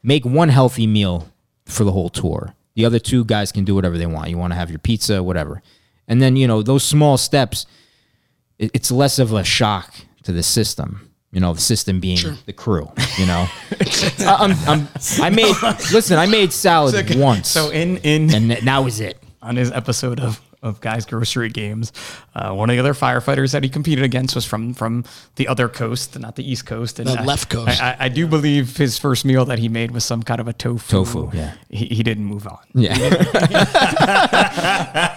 make 0.03 0.25
one 0.25 0.49
healthy 0.49 0.87
meal 0.87 1.31
for 1.65 1.83
the 1.83 1.91
whole 1.91 2.09
tour. 2.09 2.55
The 2.75 2.85
other 2.85 2.99
two 2.99 3.25
guys 3.25 3.51
can 3.51 3.65
do 3.65 3.75
whatever 3.75 3.97
they 3.97 4.05
want. 4.05 4.29
You 4.29 4.37
want 4.37 4.53
to 4.53 4.57
have 4.57 4.69
your 4.69 4.79
pizza, 4.79 5.21
whatever, 5.21 5.61
and 6.07 6.21
then 6.21 6.35
you 6.35 6.47
know 6.47 6.61
those 6.61 6.83
small 6.83 7.17
steps. 7.17 7.65
It, 8.57 8.71
it's 8.73 8.91
less 8.91 9.19
of 9.19 9.31
a 9.33 9.43
shock 9.43 9.93
to 10.23 10.31
the 10.31 10.43
system. 10.43 11.08
You 11.31 11.39
know, 11.39 11.53
the 11.53 11.61
system 11.61 11.99
being 11.99 12.17
the 12.47 12.53
crew. 12.53 12.91
You 13.19 13.25
know, 13.27 13.47
I, 14.19 14.37
I'm, 14.39 14.51
I'm, 14.67 14.87
I 15.21 15.29
made 15.29 15.55
listen. 15.93 16.17
I 16.17 16.25
made 16.25 16.51
salad 16.51 17.15
once, 17.15 17.47
So 17.49 17.69
in 17.69 17.97
in 17.97 18.33
and 18.33 18.51
that 18.67 18.79
was 18.83 18.99
it. 18.99 19.17
on 19.41 19.55
his 19.55 19.71
episode 19.71 20.19
of 20.19 20.41
of 20.61 20.81
Guys 20.81 21.05
Grocery 21.05 21.49
Games, 21.49 21.91
uh, 22.35 22.53
one 22.53 22.69
of 22.69 22.75
the 22.75 22.79
other 22.79 22.93
firefighters 22.93 23.53
that 23.53 23.63
he 23.63 23.69
competed 23.69 24.03
against 24.03 24.35
was 24.35 24.45
from 24.45 24.73
from 24.73 25.05
the 25.35 25.47
other 25.47 25.69
coast, 25.69 26.19
not 26.19 26.35
the 26.35 26.49
East 26.49 26.65
Coast, 26.65 26.99
and 26.99 27.07
The 27.07 27.19
I- 27.19 27.23
left 27.23 27.49
coast. 27.49 27.81
I, 27.81 27.91
I, 27.91 27.95
I 28.05 28.09
do 28.09 28.27
believe 28.27 28.75
his 28.77 28.97
first 28.99 29.23
meal 29.25 29.45
that 29.45 29.59
he 29.59 29.69
made 29.69 29.91
was 29.91 30.03
some 30.03 30.23
kind 30.23 30.41
of 30.41 30.47
a 30.47 30.53
tofu. 30.53 31.05
Tofu, 31.05 31.29
yeah. 31.35 31.53
He, 31.69 31.85
he 31.85 32.03
didn't 32.03 32.25
move 32.25 32.47
on. 32.47 32.59
Yeah, 32.73 32.97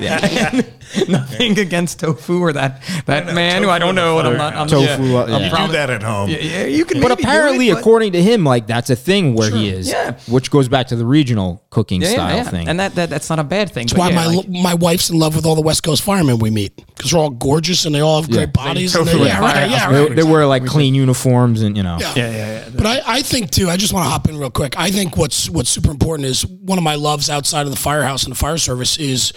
Nothing 1.08 1.58
against 1.58 2.00
tofu 2.00 2.40
or 2.40 2.52
that 2.52 2.82
that 3.06 3.34
man 3.34 3.62
who 3.62 3.70
I 3.70 3.78
don't 3.78 3.94
know, 3.94 4.18
and 4.18 4.28
I'm 4.28 4.36
not. 4.36 4.54
I'm, 4.54 4.66
Tofu, 4.68 4.84
yeah, 5.04 5.18
uh, 5.18 5.22
I'm 5.24 5.28
yeah. 5.42 5.60
You 5.60 5.66
do 5.66 5.72
that 5.72 5.90
at 5.90 6.02
home. 6.02 6.28
Yeah, 6.30 6.38
yeah, 6.38 6.64
you 6.64 6.84
can. 6.84 7.00
but 7.00 7.10
apparently, 7.12 7.68
it, 7.70 7.74
but- 7.74 7.80
according 7.80 8.12
to 8.12 8.22
him, 8.22 8.44
like 8.44 8.66
that's 8.66 8.90
a 8.90 8.96
thing 8.96 9.34
where 9.34 9.50
he 9.50 9.68
is. 9.68 9.88
Yeah. 9.88 10.18
which 10.28 10.50
goes 10.50 10.68
back 10.68 10.88
to 10.88 10.96
the 10.96 11.06
regional 11.06 11.64
cooking 11.70 12.02
Yeah, 12.02 12.08
yeah, 12.08 12.14
style 12.14 12.36
yeah. 12.36 12.42
thing. 12.44 12.68
and 12.68 12.80
that, 12.80 12.94
that 12.96 13.10
that's 13.10 13.30
not 13.30 13.38
a 13.38 13.44
bad 13.44 13.70
thing. 13.72 13.86
That's 13.86 13.98
why 13.98 14.12
my 14.12 14.42
my 14.48 14.74
wife's 14.74 15.10
in 15.10 15.18
love 15.18 15.31
with 15.34 15.46
all 15.46 15.54
the 15.54 15.62
West 15.62 15.82
Coast 15.82 16.02
firemen 16.02 16.38
we 16.38 16.50
meet 16.50 16.74
because 16.76 17.10
they're 17.10 17.20
all 17.20 17.30
gorgeous 17.30 17.84
and 17.84 17.94
they 17.94 18.00
all 18.00 18.20
have 18.20 18.30
great 18.30 18.52
bodies. 18.52 18.94
And 18.94 19.06
they, 19.06 19.26
yeah, 19.26 19.40
right, 19.40 19.70
yeah, 19.70 19.90
they, 19.90 20.00
right. 20.00 20.16
they 20.16 20.22
wear 20.22 20.46
like 20.46 20.66
clean 20.66 20.94
uniforms 20.94 21.62
and 21.62 21.76
you 21.76 21.82
know. 21.82 21.98
Yeah. 22.00 22.12
yeah, 22.16 22.30
yeah, 22.30 22.36
yeah. 22.36 22.68
But 22.74 22.86
I, 22.86 23.02
I 23.06 23.22
think 23.22 23.50
too. 23.50 23.68
I 23.68 23.76
just 23.76 23.92
want 23.92 24.06
to 24.06 24.10
hop 24.10 24.28
in 24.28 24.38
real 24.38 24.50
quick. 24.50 24.78
I 24.78 24.90
think 24.90 25.16
what's 25.16 25.48
what's 25.48 25.70
super 25.70 25.90
important 25.90 26.26
is 26.26 26.46
one 26.46 26.78
of 26.78 26.84
my 26.84 26.94
loves 26.94 27.30
outside 27.30 27.66
of 27.66 27.70
the 27.70 27.78
firehouse 27.78 28.24
and 28.24 28.32
the 28.32 28.38
fire 28.38 28.58
service 28.58 28.98
is 28.98 29.32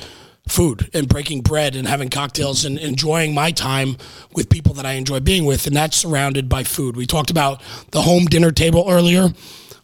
food 0.48 0.89
and 0.93 1.08
breaking 1.08 1.41
bread 1.41 1.76
and 1.76 1.88
having 1.88 2.10
cocktails 2.10 2.66
and 2.66 2.78
enjoying 2.78 3.34
my 3.34 3.52
time 3.52 3.98
with 4.34 4.50
people 4.50 4.74
that 4.76 4.86
I 4.86 4.93
enjoy 4.93 5.20
being 5.20 5.46
with, 5.46 5.66
and 5.68 5.76
that's 5.76 5.98
surrounded 5.98 6.48
by 6.48 6.64
food. 6.64 6.96
We 6.96 7.06
talked 7.06 7.32
about 7.32 7.62
the 7.91 8.02
home 8.02 8.26
dinner 8.26 8.52
table 8.52 8.86
earlier. 8.88 9.30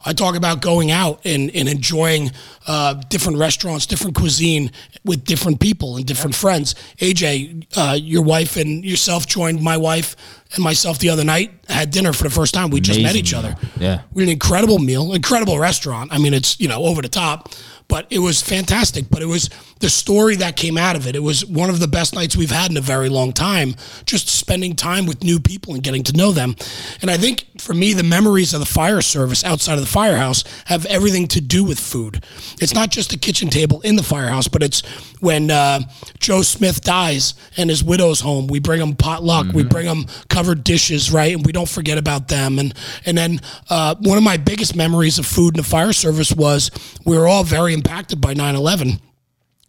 I 0.05 0.13
talk 0.13 0.35
about 0.35 0.61
going 0.61 0.91
out 0.91 1.21
and, 1.25 1.49
and 1.55 1.69
enjoying 1.69 2.31
uh, 2.67 2.95
different 3.09 3.37
restaurants, 3.37 3.85
different 3.85 4.15
cuisine 4.15 4.71
with 5.03 5.23
different 5.25 5.59
people 5.59 5.97
and 5.97 6.05
different 6.05 6.35
friends. 6.35 6.75
AJ, 6.97 7.65
uh, 7.77 7.93
your 7.93 8.23
wife 8.23 8.57
and 8.57 8.83
yourself 8.83 9.27
joined 9.27 9.61
my 9.61 9.77
wife 9.77 10.15
and 10.55 10.63
myself 10.63 10.99
the 10.99 11.09
other 11.09 11.23
night, 11.23 11.51
had 11.69 11.91
dinner 11.91 12.13
for 12.13 12.23
the 12.23 12.29
first 12.29 12.53
time. 12.53 12.69
We 12.69 12.81
just 12.81 12.99
met 12.99 13.11
Amazing 13.11 13.19
each 13.19 13.33
other. 13.33 13.55
Yeah. 13.79 14.01
We 14.13 14.23
had 14.23 14.29
an 14.29 14.33
incredible 14.33 14.79
meal, 14.79 15.13
incredible 15.13 15.57
restaurant. 15.59 16.11
I 16.13 16.17
mean, 16.17 16.33
it's, 16.33 16.59
you 16.59 16.67
know, 16.67 16.83
over 16.83 17.01
the 17.01 17.09
top, 17.09 17.49
but 17.87 18.07
it 18.09 18.19
was 18.19 18.41
fantastic. 18.41 19.09
But 19.09 19.21
it 19.21 19.27
was 19.27 19.49
the 19.81 19.89
story 19.89 20.35
that 20.37 20.55
came 20.55 20.77
out 20.77 20.95
of 20.95 21.07
it. 21.07 21.15
It 21.15 21.23
was 21.23 21.45
one 21.45 21.69
of 21.69 21.79
the 21.79 21.87
best 21.87 22.15
nights 22.15 22.35
we've 22.35 22.51
had 22.51 22.71
in 22.71 22.77
a 22.77 22.81
very 22.81 23.09
long 23.09 23.33
time, 23.33 23.75
just 24.05 24.29
spending 24.29 24.75
time 24.75 25.05
with 25.05 25.23
new 25.23 25.39
people 25.39 25.73
and 25.73 25.83
getting 25.83 26.03
to 26.03 26.13
know 26.13 26.31
them. 26.31 26.55
And 27.01 27.11
I 27.11 27.17
think 27.17 27.45
for 27.59 27.73
me, 27.73 27.93
the 27.93 28.03
memories 28.03 28.53
of 28.53 28.59
the 28.59 28.65
fire 28.65 29.01
service 29.01 29.43
outside 29.43 29.73
of 29.73 29.81
the 29.81 29.91
firehouse 29.91 30.43
have 30.65 30.85
everything 30.85 31.27
to 31.29 31.41
do 31.41 31.63
with 31.63 31.79
food. 31.79 32.23
It's 32.59 32.73
not 32.73 32.89
just 32.89 33.09
the 33.09 33.17
kitchen 33.17 33.49
table 33.49 33.81
in 33.81 33.95
the 33.95 34.03
firehouse, 34.03 34.47
but 34.47 34.63
it's 34.63 34.81
when 35.19 35.51
uh, 35.51 35.81
Joe 36.19 36.41
Smith 36.41 36.81
dies 36.81 37.33
and 37.57 37.69
his 37.69 37.83
widow's 37.83 38.21
home. 38.21 38.47
We 38.47 38.59
bring 38.59 38.81
him 38.81 38.95
potluck. 38.95 39.47
We 39.53 39.63
bring 39.63 39.87
him 39.87 40.05
covered 40.29 40.63
dishes, 40.63 41.11
right? 41.11 41.35
And 41.35 41.45
we 41.45 41.51
don't 41.51 41.69
forget 41.69 41.97
about 41.97 42.27
them. 42.27 42.59
And 42.59 42.73
and 43.05 43.17
then 43.17 43.39
uh, 43.69 43.95
one 43.99 44.17
of 44.17 44.23
my 44.23 44.37
biggest 44.37 44.75
memories 44.75 45.19
of 45.19 45.25
food 45.25 45.55
in 45.55 45.57
the 45.57 45.67
fire 45.67 45.93
service 45.93 46.31
was 46.31 46.71
we 47.05 47.17
were 47.17 47.27
all 47.27 47.43
very 47.43 47.73
impacted 47.73 48.21
by 48.21 48.33
9/11. 48.33 48.99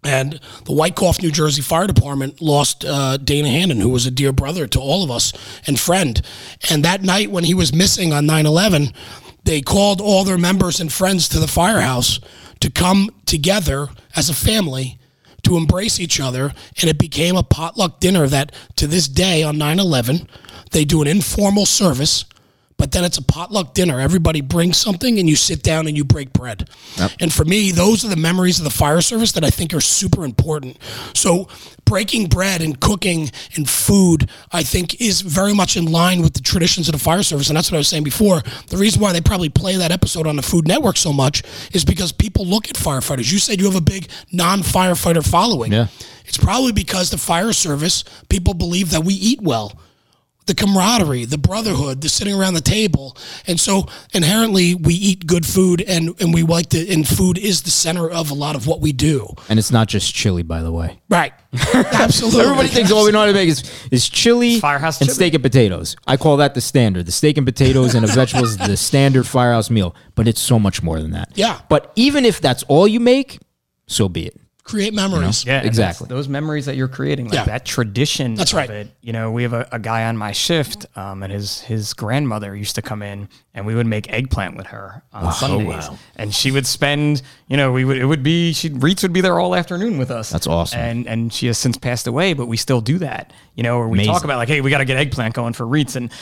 And 0.04 0.40
the 0.64 0.72
Wyckoff, 0.72 1.22
New 1.22 1.30
Jersey 1.30 1.62
Fire 1.62 1.86
Department 1.86 2.40
lost 2.40 2.84
uh, 2.84 3.18
Dana 3.18 3.48
Hannon, 3.48 3.80
who 3.80 3.90
was 3.90 4.04
a 4.04 4.10
dear 4.10 4.32
brother 4.32 4.66
to 4.66 4.80
all 4.80 5.04
of 5.04 5.10
us 5.10 5.32
and 5.66 5.78
friend. 5.78 6.20
And 6.70 6.84
that 6.84 7.02
night 7.02 7.30
when 7.30 7.44
he 7.44 7.54
was 7.54 7.72
missing 7.72 8.12
on 8.12 8.26
9 8.26 8.46
11, 8.46 8.92
they 9.44 9.60
called 9.60 10.00
all 10.00 10.24
their 10.24 10.38
members 10.38 10.80
and 10.80 10.92
friends 10.92 11.28
to 11.28 11.38
the 11.38 11.46
firehouse 11.46 12.18
to 12.60 12.70
come 12.70 13.10
together 13.26 13.88
as 14.16 14.28
a 14.28 14.34
family 14.34 14.98
to 15.44 15.56
embrace 15.56 16.00
each 16.00 16.20
other. 16.20 16.52
And 16.80 16.90
it 16.90 16.98
became 16.98 17.36
a 17.36 17.42
potluck 17.44 18.00
dinner 18.00 18.26
that 18.26 18.52
to 18.76 18.88
this 18.88 19.06
day 19.06 19.44
on 19.44 19.56
9 19.56 19.78
11, 19.78 20.28
they 20.72 20.84
do 20.84 21.02
an 21.02 21.08
informal 21.08 21.66
service 21.66 22.24
but 22.82 22.90
then 22.90 23.04
it's 23.04 23.16
a 23.16 23.22
potluck 23.22 23.74
dinner. 23.74 24.00
Everybody 24.00 24.40
brings 24.40 24.76
something 24.76 25.20
and 25.20 25.28
you 25.28 25.36
sit 25.36 25.62
down 25.62 25.86
and 25.86 25.96
you 25.96 26.02
break 26.02 26.32
bread. 26.32 26.68
And 27.20 27.32
for 27.32 27.44
me, 27.44 27.70
those 27.70 28.04
are 28.04 28.08
the 28.08 28.16
memories 28.16 28.58
of 28.58 28.64
the 28.64 28.70
fire 28.70 29.00
service 29.00 29.30
that 29.32 29.44
I 29.44 29.50
think 29.50 29.72
are 29.72 29.80
super 29.80 30.24
important. 30.24 30.78
So 31.14 31.46
breaking 31.84 32.26
bread 32.26 32.60
and 32.60 32.80
cooking 32.80 33.30
and 33.54 33.70
food, 33.70 34.28
I 34.50 34.64
think 34.64 35.00
is 35.00 35.20
very 35.20 35.54
much 35.54 35.76
in 35.76 35.92
line 35.92 36.22
with 36.22 36.34
the 36.34 36.40
traditions 36.40 36.88
of 36.88 36.92
the 36.94 36.98
fire 36.98 37.22
service. 37.22 37.46
And 37.50 37.56
that's 37.56 37.70
what 37.70 37.76
I 37.76 37.78
was 37.78 37.86
saying 37.86 38.02
before. 38.02 38.42
The 38.66 38.76
reason 38.76 39.00
why 39.00 39.12
they 39.12 39.20
probably 39.20 39.48
play 39.48 39.76
that 39.76 39.92
episode 39.92 40.26
on 40.26 40.34
the 40.34 40.42
Food 40.42 40.66
Network 40.66 40.96
so 40.96 41.12
much 41.12 41.44
is 41.72 41.84
because 41.84 42.10
people 42.10 42.44
look 42.44 42.68
at 42.68 42.74
firefighters. 42.74 43.30
You 43.30 43.38
said 43.38 43.60
you 43.60 43.66
have 43.66 43.76
a 43.76 43.80
big 43.80 44.08
non-firefighter 44.32 45.24
following. 45.24 45.70
Yeah. 45.70 45.86
It's 46.24 46.36
probably 46.36 46.72
because 46.72 47.10
the 47.10 47.18
fire 47.18 47.52
service, 47.52 48.02
people 48.28 48.54
believe 48.54 48.90
that 48.90 49.04
we 49.04 49.14
eat 49.14 49.40
well 49.40 49.78
the 50.46 50.54
camaraderie, 50.54 51.24
the 51.24 51.38
brotherhood, 51.38 52.00
the 52.00 52.08
sitting 52.08 52.34
around 52.34 52.54
the 52.54 52.60
table. 52.60 53.16
And 53.46 53.58
so 53.60 53.86
inherently 54.12 54.74
we 54.74 54.94
eat 54.94 55.26
good 55.26 55.46
food 55.46 55.82
and, 55.86 56.20
and 56.20 56.34
we 56.34 56.42
like 56.42 56.68
to, 56.70 56.92
and 56.92 57.06
food 57.06 57.38
is 57.38 57.62
the 57.62 57.70
center 57.70 58.10
of 58.10 58.30
a 58.30 58.34
lot 58.34 58.56
of 58.56 58.66
what 58.66 58.80
we 58.80 58.92
do. 58.92 59.28
And 59.48 59.58
it's 59.58 59.70
not 59.70 59.88
just 59.88 60.14
chili, 60.14 60.42
by 60.42 60.62
the 60.62 60.72
way. 60.72 61.00
Right. 61.08 61.32
Absolutely. 61.74 62.40
Everybody 62.40 62.68
thinks 62.68 62.90
oh, 62.90 62.96
all 62.96 63.04
we 63.04 63.12
know 63.12 63.20
how 63.20 63.26
to 63.26 63.32
make 63.32 63.48
is, 63.48 63.70
is 63.90 64.08
chili 64.08 64.58
Firehouse 64.58 65.00
and 65.00 65.08
chili. 65.08 65.14
steak 65.14 65.34
and 65.34 65.42
potatoes. 65.42 65.96
I 66.06 66.16
call 66.16 66.38
that 66.38 66.54
the 66.54 66.60
standard. 66.60 67.06
The 67.06 67.12
steak 67.12 67.36
and 67.36 67.46
potatoes 67.46 67.94
and 67.94 68.06
the 68.06 68.12
vegetables 68.12 68.50
is 68.52 68.58
the 68.58 68.76
standard 68.76 69.26
firehouse 69.26 69.70
meal, 69.70 69.94
but 70.14 70.26
it's 70.26 70.40
so 70.40 70.58
much 70.58 70.82
more 70.82 71.00
than 71.00 71.12
that. 71.12 71.30
Yeah. 71.34 71.60
But 71.68 71.92
even 71.96 72.24
if 72.24 72.40
that's 72.40 72.62
all 72.64 72.88
you 72.88 73.00
make, 73.00 73.38
so 73.86 74.08
be 74.08 74.26
it. 74.26 74.36
Create 74.64 74.94
memories. 74.94 75.44
Yeah, 75.44 75.62
Exactly. 75.62 76.06
Those 76.08 76.28
memories 76.28 76.66
that 76.66 76.76
you're 76.76 76.88
creating, 76.88 77.26
like 77.26 77.34
Yeah. 77.34 77.44
that 77.44 77.64
tradition. 77.64 78.34
That's 78.34 78.52
of 78.52 78.56
right. 78.58 78.70
It. 78.70 78.88
You 79.00 79.12
know, 79.12 79.30
we 79.32 79.42
have 79.42 79.52
a, 79.52 79.68
a 79.72 79.78
guy 79.78 80.04
on 80.04 80.16
my 80.16 80.32
shift, 80.32 80.86
um, 80.96 81.22
and 81.22 81.32
his 81.32 81.60
his 81.62 81.94
grandmother 81.94 82.54
used 82.54 82.74
to 82.76 82.82
come 82.82 83.02
in, 83.02 83.28
and 83.54 83.66
we 83.66 83.74
would 83.74 83.86
make 83.86 84.10
eggplant 84.12 84.56
with 84.56 84.68
her 84.68 85.02
on 85.12 85.32
Sundays, 85.32 85.88
wow. 85.88 85.98
and 86.16 86.32
she 86.34 86.50
would 86.50 86.66
spend, 86.66 87.22
you 87.48 87.56
know, 87.56 87.72
we 87.72 87.84
would 87.84 87.98
it 87.98 88.06
would 88.06 88.22
be 88.22 88.52
she 88.52 88.70
Reitz 88.70 89.02
would 89.02 89.12
be 89.12 89.20
there 89.20 89.38
all 89.38 89.54
afternoon 89.54 89.98
with 89.98 90.10
us. 90.10 90.30
That's 90.30 90.46
awesome. 90.46 90.78
And 90.80 91.06
and 91.08 91.32
she 91.32 91.46
has 91.48 91.58
since 91.58 91.76
passed 91.76 92.06
away, 92.06 92.32
but 92.34 92.46
we 92.46 92.56
still 92.56 92.80
do 92.80 92.98
that. 92.98 93.32
You 93.54 93.62
know, 93.64 93.78
or 93.78 93.88
we 93.88 94.04
talk 94.04 94.24
about 94.24 94.38
like, 94.38 94.48
hey, 94.48 94.60
we 94.60 94.70
got 94.70 94.78
to 94.78 94.84
get 94.84 94.96
eggplant 94.96 95.34
going 95.34 95.52
for 95.54 95.64
Reitz, 95.66 95.96
and 95.96 96.12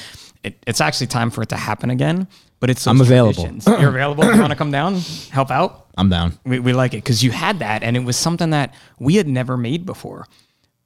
it, 0.42 0.62
it's 0.66 0.80
actually 0.80 1.08
time 1.08 1.30
for 1.30 1.42
it 1.42 1.50
to 1.50 1.56
happen 1.56 1.90
again. 1.90 2.26
But 2.60 2.70
it's 2.70 2.84
those 2.84 2.92
I'm 2.92 3.00
available. 3.00 3.32
traditions. 3.44 3.66
You're 3.66 3.88
available. 3.88 4.24
you 4.24 4.38
want 4.38 4.50
to 4.52 4.56
come 4.56 4.70
down, 4.70 4.96
help 5.30 5.50
out? 5.50 5.86
I'm 5.96 6.08
down. 6.10 6.38
We, 6.44 6.58
we 6.60 6.72
like 6.72 6.92
it 6.94 6.98
because 6.98 7.22
you 7.24 7.30
had 7.30 7.58
that, 7.60 7.82
and 7.82 7.96
it 7.96 8.04
was 8.04 8.16
something 8.16 8.50
that 8.50 8.74
we 8.98 9.16
had 9.16 9.26
never 9.26 9.56
made 9.56 9.86
before. 9.86 10.26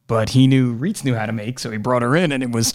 But 0.07 0.29
he 0.31 0.47
knew 0.47 0.75
Reitz 0.79 1.03
knew 1.05 1.15
how 1.15 1.27
to 1.27 1.33
make, 1.33 1.59
so 1.59 1.71
he 1.71 1.79
brought 1.79 2.03
her 2.03 2.15
in, 2.15 2.31
and 2.31 2.43
it 2.43 2.53
was 2.53 2.75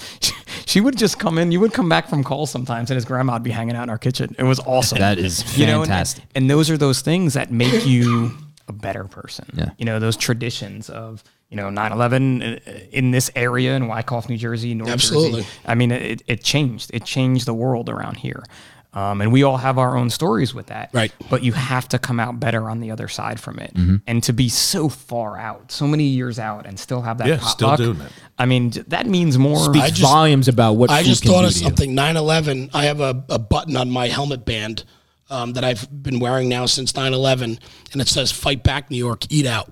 she 0.66 0.82
would 0.82 0.98
just 0.98 1.18
come 1.20 1.38
in. 1.38 1.52
You 1.52 1.60
would 1.60 1.74
come 1.74 1.88
back 1.88 2.10
from 2.10 2.24
calls 2.24 2.50
sometimes, 2.50 2.90
and 2.92 2.96
his 2.96 3.06
grandma 3.06 3.34
would 3.34 3.44
be 3.44 3.52
hanging 3.52 3.76
out 3.76 3.84
in 3.84 3.90
our 3.90 3.98
kitchen. 4.00 4.36
It 4.38 4.44
was 4.44 4.60
awesome. 4.62 4.98
That 5.00 5.18
is 5.18 5.58
You 5.58 5.66
know, 5.68 5.82
and- 5.82 5.88
fantastic. 5.90 6.24
and, 6.36 6.50
those 6.50 6.70
are 6.70 6.78
those 6.78 7.02
things 7.02 7.36
that 7.36 7.52
make 7.52 7.86
you 7.86 8.32
a 8.68 8.74
better 8.74 9.04
person. 9.06 9.46
Yeah. 9.54 9.70
You 9.78 9.86
know, 9.86 10.00
those 10.00 10.18
traditions 10.18 10.90
of 10.90 11.24
you 11.50 11.58
know 11.58 11.70
9/11 11.70 12.68
uh, 12.68 12.80
in 12.92 13.12
this 13.12 13.30
area 13.36 13.76
in 13.76 13.88
Wyckoff, 13.88 14.28
New 14.28 14.38
Jersey, 14.38 14.74
North 14.74 14.90
Absolutely. 14.90 15.42
Jersey. 15.44 15.54
I 15.66 15.76
mean, 15.76 15.92
it, 15.92 16.22
it 16.28 16.44
changed. 16.44 16.90
It 16.94 17.06
changed 17.06 17.46
the 17.46 17.54
world 17.54 17.90
around 17.90 18.18
here. 18.18 18.44
Um, 18.92 19.22
and 19.22 19.32
we 19.32 19.44
all 19.44 19.58
have 19.58 19.78
our 19.78 19.96
own 19.96 20.10
stories 20.10 20.54
with 20.54 20.68
that. 20.68 20.90
Right. 20.94 21.14
But 21.30 21.44
you 21.44 21.54
have 21.54 21.88
to 21.90 22.00
come 22.00 22.20
out 22.20 22.40
better 22.40 22.70
on 22.70 22.80
the 22.80 22.90
other 22.90 23.08
side 23.08 23.40
from 23.40 23.60
it. 23.60 23.74
Mm-hmm. 23.76 23.98
And 24.08 24.24
to 24.24 24.34
be 24.34 24.50
so 24.50 24.90
far 24.90 25.38
out, 25.38 25.72
so 25.72 25.86
many 25.88 26.06
years 26.06 26.40
out, 26.40 26.66
and 26.66 26.80
still 26.80 27.02
have 27.02 27.20
that 27.20 27.28
Yeah, 27.28 27.38
still 27.40 27.70
potluck, 27.70 27.96
doing 27.96 28.08
it. 28.08 28.12
I 28.40 28.46
mean, 28.48 28.72
that 28.88 29.06
means 29.06 29.38
more. 29.38 29.58
Speaks 29.60 29.90
just- 29.90 30.02
volumes 30.02 30.48
about 30.48 30.74
what 30.74 30.90
I 30.90 31.04
just 31.04 31.22
can 31.22 31.32
thought 31.32 31.42
do 31.42 31.48
of 31.48 31.54
something. 31.54 31.94
9 31.94 32.18
11, 32.18 32.72
I 32.74 32.86
have 32.86 33.00
a, 33.00 33.24
a 33.30 33.38
button 33.38 33.78
on 33.78 33.92
my 33.92 34.08
helmet 34.08 34.44
band 34.44 34.86
um, 35.30 35.54
that 35.54 35.64
I've 35.64 35.88
been 36.02 36.20
wearing 36.20 36.50
now 36.50 36.66
since 36.66 36.96
9 36.96 37.14
11, 37.14 37.60
and 37.94 38.02
it 38.02 38.08
says 38.08 38.32
Fight 38.32 38.64
Back 38.64 38.90
New 38.90 38.98
York, 38.98 39.32
Eat 39.32 39.46
Out. 39.46 39.72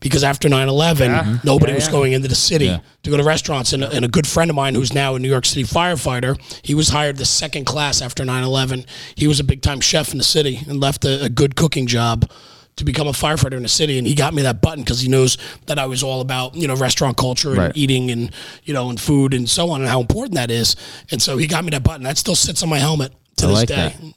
Because 0.00 0.24
after 0.24 0.48
9 0.48 0.68
11, 0.68 1.40
nobody 1.44 1.72
was 1.74 1.88
going 1.88 2.12
into 2.12 2.28
the 2.28 2.34
city 2.34 2.68
to 3.02 3.10
go 3.10 3.16
to 3.16 3.22
restaurants. 3.24 3.72
And 3.72 3.84
a, 3.84 3.90
and 3.90 4.04
a 4.04 4.08
good 4.08 4.26
friend 4.26 4.50
of 4.50 4.56
mine 4.56 4.74
who's 4.74 4.92
now 4.92 5.14
a 5.14 5.18
New 5.18 5.28
York 5.28 5.44
City 5.46 5.64
firefighter, 5.64 6.38
he 6.64 6.74
was 6.74 6.88
hired 6.88 7.16
the 7.18 7.24
second 7.24 7.64
class 7.66 8.00
after 8.02 8.24
9 8.24 8.42
11. 8.42 8.84
He 9.14 9.26
was 9.26 9.40
a 9.40 9.44
big 9.44 9.62
time 9.62 9.80
chef 9.80 10.12
in 10.12 10.18
the 10.18 10.24
city 10.24 10.60
and 10.68 10.80
left 10.80 11.04
a, 11.04 11.24
a 11.24 11.28
good 11.28 11.56
cooking 11.56 11.86
job 11.86 12.30
to 12.76 12.84
become 12.84 13.06
a 13.08 13.12
firefighter 13.12 13.56
in 13.56 13.62
the 13.62 13.70
city, 13.70 13.96
and 13.96 14.06
he 14.06 14.14
got 14.14 14.34
me 14.34 14.42
that 14.42 14.60
button 14.60 14.84
because 14.84 15.00
he 15.00 15.08
knows 15.08 15.38
that 15.64 15.78
I 15.78 15.86
was 15.86 16.02
all 16.02 16.20
about 16.20 16.54
you 16.54 16.68
know 16.68 16.76
restaurant 16.76 17.16
culture 17.16 17.48
and 17.50 17.58
Right. 17.58 17.72
eating 17.74 18.10
and 18.10 18.30
you 18.64 18.74
know 18.74 18.90
and 18.90 19.00
food 19.00 19.32
and 19.32 19.48
so 19.48 19.70
on 19.70 19.80
and 19.80 19.88
how 19.88 20.00
important 20.00 20.34
that 20.34 20.50
is. 20.50 20.76
And 21.10 21.20
so 21.22 21.38
he 21.38 21.46
got 21.46 21.64
me 21.64 21.70
that 21.70 21.82
button. 21.82 22.02
That 22.02 22.18
still 22.18 22.34
sits 22.34 22.62
on 22.62 22.68
my 22.68 22.78
helmet 22.78 23.12
to 23.36 23.44
I 23.46 23.48
this 23.48 23.56
like 23.58 23.68
day. 23.68 23.74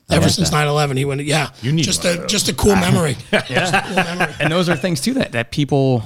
that. 0.08 0.16
Ever 0.16 0.22
like 0.26 0.32
since 0.32 0.50
that. 0.50 0.68
9-11, 0.68 0.98
he 0.98 1.06
went, 1.06 1.22
yeah, 1.24 1.50
You 1.62 1.72
need 1.72 1.84
just 1.84 2.04
one 2.04 2.14
a 2.14 2.16
of 2.16 2.22
those. 2.24 2.32
just 2.32 2.50
a 2.50 2.54
cool 2.54 2.76
memory. 2.76 3.18
and 3.32 4.52
those 4.52 4.70
are 4.70 4.76
things 4.76 5.02
too 5.02 5.14
that, 5.16 5.34
that 5.34 5.52
people 5.52 6.04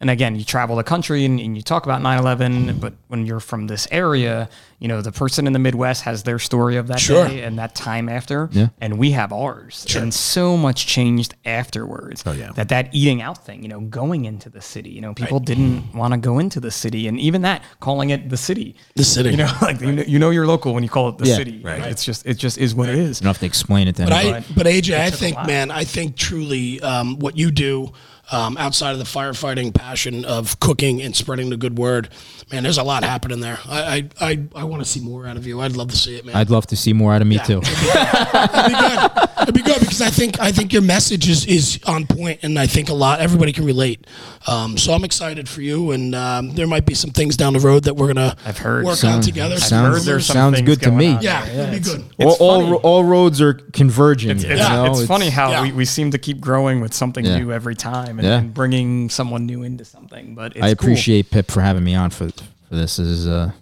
and 0.00 0.10
again 0.10 0.36
you 0.36 0.44
travel 0.44 0.76
the 0.76 0.84
country 0.84 1.24
and, 1.24 1.40
and 1.40 1.56
you 1.56 1.62
talk 1.62 1.84
about 1.84 2.00
9-11 2.02 2.80
but 2.80 2.94
when 3.08 3.26
you're 3.26 3.40
from 3.40 3.66
this 3.66 3.88
area 3.90 4.48
you 4.78 4.86
know 4.86 5.02
the 5.02 5.10
person 5.10 5.46
in 5.46 5.52
the 5.52 5.58
midwest 5.58 6.02
has 6.02 6.22
their 6.22 6.38
story 6.38 6.76
of 6.76 6.86
that 6.86 7.00
Sure. 7.00 7.26
day 7.26 7.42
and 7.42 7.58
that 7.58 7.74
time 7.74 8.08
after 8.08 8.48
Yeah. 8.52 8.68
and 8.80 8.98
we 8.98 9.10
have 9.12 9.32
ours 9.32 9.86
and 9.96 10.14
so 10.14 10.56
much 10.56 10.86
changed 10.86 11.34
afterwards 11.44 12.22
Oh, 12.24 12.32
yeah. 12.32 12.52
that 12.52 12.68
that 12.68 12.94
eating 12.94 13.20
out 13.22 13.44
thing 13.44 13.62
you 13.62 13.68
know 13.68 13.80
going 13.80 14.24
into 14.24 14.48
the 14.48 14.60
city 14.60 14.90
you 14.90 15.00
know 15.00 15.14
people 15.14 15.40
didn't 15.40 15.92
want 15.94 16.14
to 16.14 16.18
go 16.18 16.38
into 16.38 16.60
the 16.60 16.70
city 16.70 17.08
and 17.08 17.18
even 17.18 17.42
that 17.42 17.62
calling 17.80 18.10
it 18.10 18.28
the 18.30 18.36
city 18.36 18.76
The 18.94 19.04
city. 19.04 19.30
you 19.30 19.36
know 19.36 19.50
like 19.62 19.80
you 19.80 19.92
know, 19.92 20.02
you 20.02 20.18
know 20.18 20.30
you're 20.30 20.46
local 20.46 20.74
when 20.74 20.82
you 20.84 20.88
call 20.88 21.08
it 21.08 21.18
the 21.18 21.26
Yeah. 21.26 21.36
city 21.36 21.60
Right. 21.64 21.82
it's 21.86 22.04
just 22.04 22.24
it 22.24 22.34
just 22.34 22.56
is 22.58 22.74
what 22.74 22.88
it 22.88 22.94
is 22.96 23.20
You 23.20 23.24
don't 23.24 23.30
have 23.34 23.40
to 23.40 23.46
explain 23.46 23.88
it 23.88 23.96
to 23.96 24.04
But 24.04 24.12
anybody. 24.12 24.44
I, 24.48 24.54
but 24.54 24.66
AJ, 24.66 24.98
I 25.00 25.10
think, 25.10 25.36
man, 25.46 25.70
I 25.70 25.84
think 25.84 26.16
truly 26.16 26.80
um, 26.82 27.18
what 27.18 27.36
you 27.36 27.50
do 27.50 27.92
um, 28.30 28.56
outside 28.56 28.92
of 28.92 28.98
the 28.98 29.04
firefighting 29.04 29.72
passion 29.74 30.24
of 30.24 30.58
cooking 30.60 31.00
and 31.02 31.14
spreading 31.16 31.50
the 31.50 31.56
good 31.56 31.78
word, 31.78 32.08
man, 32.52 32.62
there's 32.62 32.78
a 32.78 32.82
lot 32.82 33.02
happening 33.04 33.40
there. 33.40 33.58
I, 33.66 34.08
I, 34.20 34.28
I, 34.30 34.42
I 34.56 34.64
want 34.64 34.82
to 34.82 34.88
see 34.88 35.00
more 35.00 35.26
out 35.26 35.36
of 35.36 35.46
you. 35.46 35.60
I'd 35.60 35.76
love 35.76 35.88
to 35.90 35.96
see 35.96 36.16
it, 36.16 36.24
man. 36.24 36.36
I'd 36.36 36.50
love 36.50 36.66
to 36.68 36.76
see 36.76 36.92
more 36.92 37.12
out 37.14 37.22
of 37.22 37.28
me 37.28 37.38
too. 37.38 37.60
It'd 37.64 38.66
be 38.66 38.72
good. 38.74 39.10
It'd 39.42 39.54
be 39.54 39.62
good 39.62 39.80
because 39.80 40.00
I 40.02 40.10
think 40.10 40.40
I 40.40 40.52
think 40.52 40.72
your 40.72 40.82
message 40.82 41.28
is, 41.28 41.46
is 41.46 41.80
on 41.86 42.06
point, 42.06 42.40
and 42.42 42.58
I 42.58 42.66
think 42.66 42.88
a 42.88 42.94
lot 42.94 43.20
everybody 43.20 43.52
can 43.52 43.64
relate. 43.64 44.06
Um, 44.46 44.76
so 44.76 44.92
I'm 44.92 45.04
excited 45.04 45.48
for 45.48 45.62
you, 45.62 45.92
and 45.92 46.14
um, 46.14 46.50
there 46.54 46.66
might 46.66 46.84
be 46.86 46.94
some 46.94 47.10
things 47.10 47.36
down 47.36 47.52
the 47.54 47.60
road 47.60 47.84
that 47.84 47.94
we're 47.94 48.08
gonna 48.08 48.36
I've 48.44 48.58
heard. 48.58 48.84
work 48.84 48.92
on 48.92 48.96
Sounds- 48.96 49.26
together. 49.26 49.54
I've 49.56 49.70
heard 49.70 50.04
rumors. 50.06 50.26
some 50.26 50.34
Sounds 50.34 50.60
good 50.62 50.82
to 50.82 50.90
me. 50.90 51.14
on 51.16 51.22
yeah, 51.22 51.46
it'd 51.46 51.72
be 51.72 51.80
good. 51.80 52.00
all, 52.20 52.32
It's 52.32 52.40
all, 52.40 52.74
all 52.76 53.04
roads 53.04 53.40
are 53.40 53.54
converging. 53.54 54.30
It's, 54.32 54.44
you 54.44 54.50
it's, 54.50 54.60
know? 54.68 54.86
it's 54.92 55.06
funny 55.06 55.30
how 55.30 55.50
yeah. 55.50 55.62
we, 55.62 55.72
we 55.72 55.84
seem 55.84 56.10
to 56.10 56.18
keep 56.18 56.40
growing 56.40 56.80
with 56.80 56.92
something 56.94 57.24
Yeah. 57.24 57.38
new 57.38 57.52
every 57.52 57.74
time 57.74 58.17
and, 58.18 58.26
Yeah. 58.26 58.38
and 58.38 58.54
bringing 58.54 59.08
someone 59.10 59.46
new 59.46 59.62
into 59.62 59.84
something. 59.84 60.34
But 60.34 60.56
it's 60.56 60.62
I 60.64 60.74
cool. 60.74 60.84
appreciate 60.86 61.30
Pip 61.30 61.50
for 61.50 61.60
having 61.60 61.84
me 61.84 61.94
on 61.94 62.10
for 62.10 62.28
for 62.30 62.74
this. 62.76 62.96
This 62.96 63.06
Is 63.06 63.26
uh, 63.28 63.52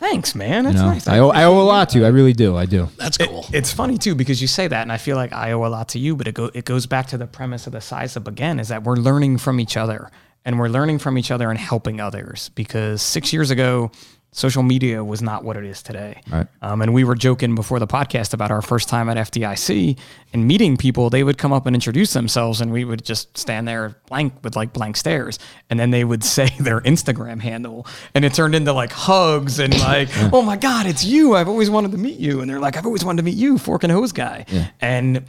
Thanks, 0.00 0.34
man. 0.34 0.64
you 0.64 0.70
That's 0.72 0.82
know, 0.82 0.88
nice. 0.90 1.08
I 1.08 1.18
owe, 1.18 1.30
I 1.30 1.44
owe 1.44 1.58
a 1.58 1.64
lot 1.64 1.88
to 1.90 1.98
you. 1.98 2.04
I 2.04 2.08
really 2.08 2.34
do. 2.34 2.56
I 2.56 2.66
do. 2.66 2.88
That's 2.98 3.18
It- 3.18 3.28
cool. 3.28 3.46
it's 3.52 3.72
funny 3.72 3.96
too 3.96 4.14
because 4.14 4.42
you 4.42 4.48
say 4.48 4.68
that, 4.68 4.82
and 4.82 4.92
I 4.92 4.98
feel 4.98 5.16
like 5.16 5.32
I 5.32 5.52
owe 5.52 5.64
a 5.64 5.68
lot 5.68 5.88
to 5.90 5.98
you. 5.98 6.14
But 6.14 6.28
it 6.28 6.34
go 6.34 6.50
it 6.52 6.64
goes 6.64 6.86
back 6.86 7.06
to 7.08 7.18
the 7.18 7.26
premise 7.26 7.66
of 7.66 7.72
the 7.72 7.80
size 7.80 8.16
up 8.16 8.28
again 8.28 8.60
is 8.60 8.68
that 8.68 8.82
we're 8.84 8.96
learning 8.96 9.38
from 9.38 9.58
each 9.60 9.76
other, 9.78 10.10
and 10.44 10.58
we're 10.58 10.68
learning 10.68 10.98
from 10.98 11.16
each 11.16 11.30
other 11.30 11.48
and 11.48 11.58
helping 11.58 12.00
others. 12.00 12.50
Because 12.54 13.00
six 13.00 13.32
years 13.32 13.50
ago, 13.50 13.90
social 14.34 14.64
media 14.64 15.02
was 15.04 15.22
not 15.22 15.44
what 15.44 15.56
it 15.56 15.64
is 15.64 15.80
today. 15.80 16.20
Right. 16.28 16.46
Um, 16.60 16.82
and 16.82 16.92
we 16.92 17.04
were 17.04 17.14
joking 17.14 17.54
before 17.54 17.78
the 17.78 17.86
podcast 17.86 18.34
about 18.34 18.50
our 18.50 18.60
first 18.60 18.88
time 18.88 19.08
at 19.08 19.16
FDIC 19.16 19.96
and 20.32 20.46
meeting 20.46 20.76
people. 20.76 21.08
They 21.08 21.22
would 21.22 21.38
come 21.38 21.52
up 21.52 21.66
and 21.66 21.76
introduce 21.76 22.12
themselves, 22.12 22.60
and 22.60 22.72
we 22.72 22.84
would 22.84 23.04
just 23.04 23.38
stand 23.38 23.68
there 23.68 23.96
blank 24.08 24.34
with 24.42 24.56
like 24.56 24.72
blank 24.72 24.96
stares. 24.96 25.38
And 25.70 25.78
then 25.78 25.92
they 25.92 26.04
would 26.04 26.24
say 26.36 26.50
their 26.58 26.80
Instagram 26.80 27.40
handle, 27.40 27.86
and 28.14 28.24
it 28.24 28.34
turned 28.34 28.56
into 28.56 28.72
like 28.72 28.92
hugs 28.92 29.60
and 29.60 29.78
like, 29.80 30.08
"Oh 30.32 30.42
my 30.42 30.56
God, 30.56 30.86
it's 30.86 31.04
you! 31.04 31.36
I've 31.36 31.48
always 31.48 31.70
wanted 31.70 31.92
to 31.92 31.98
meet 31.98 32.18
you." 32.18 32.40
And 32.40 32.50
they're 32.50 32.60
like, 32.60 32.76
"I've 32.76 32.86
always 32.86 33.04
wanted 33.04 33.22
to 33.22 33.24
meet 33.24 33.36
you, 33.36 33.56
Fork 33.56 33.84
and 33.84 33.92
Hose 33.92 34.12
guy." 34.12 34.46
And 34.80 35.24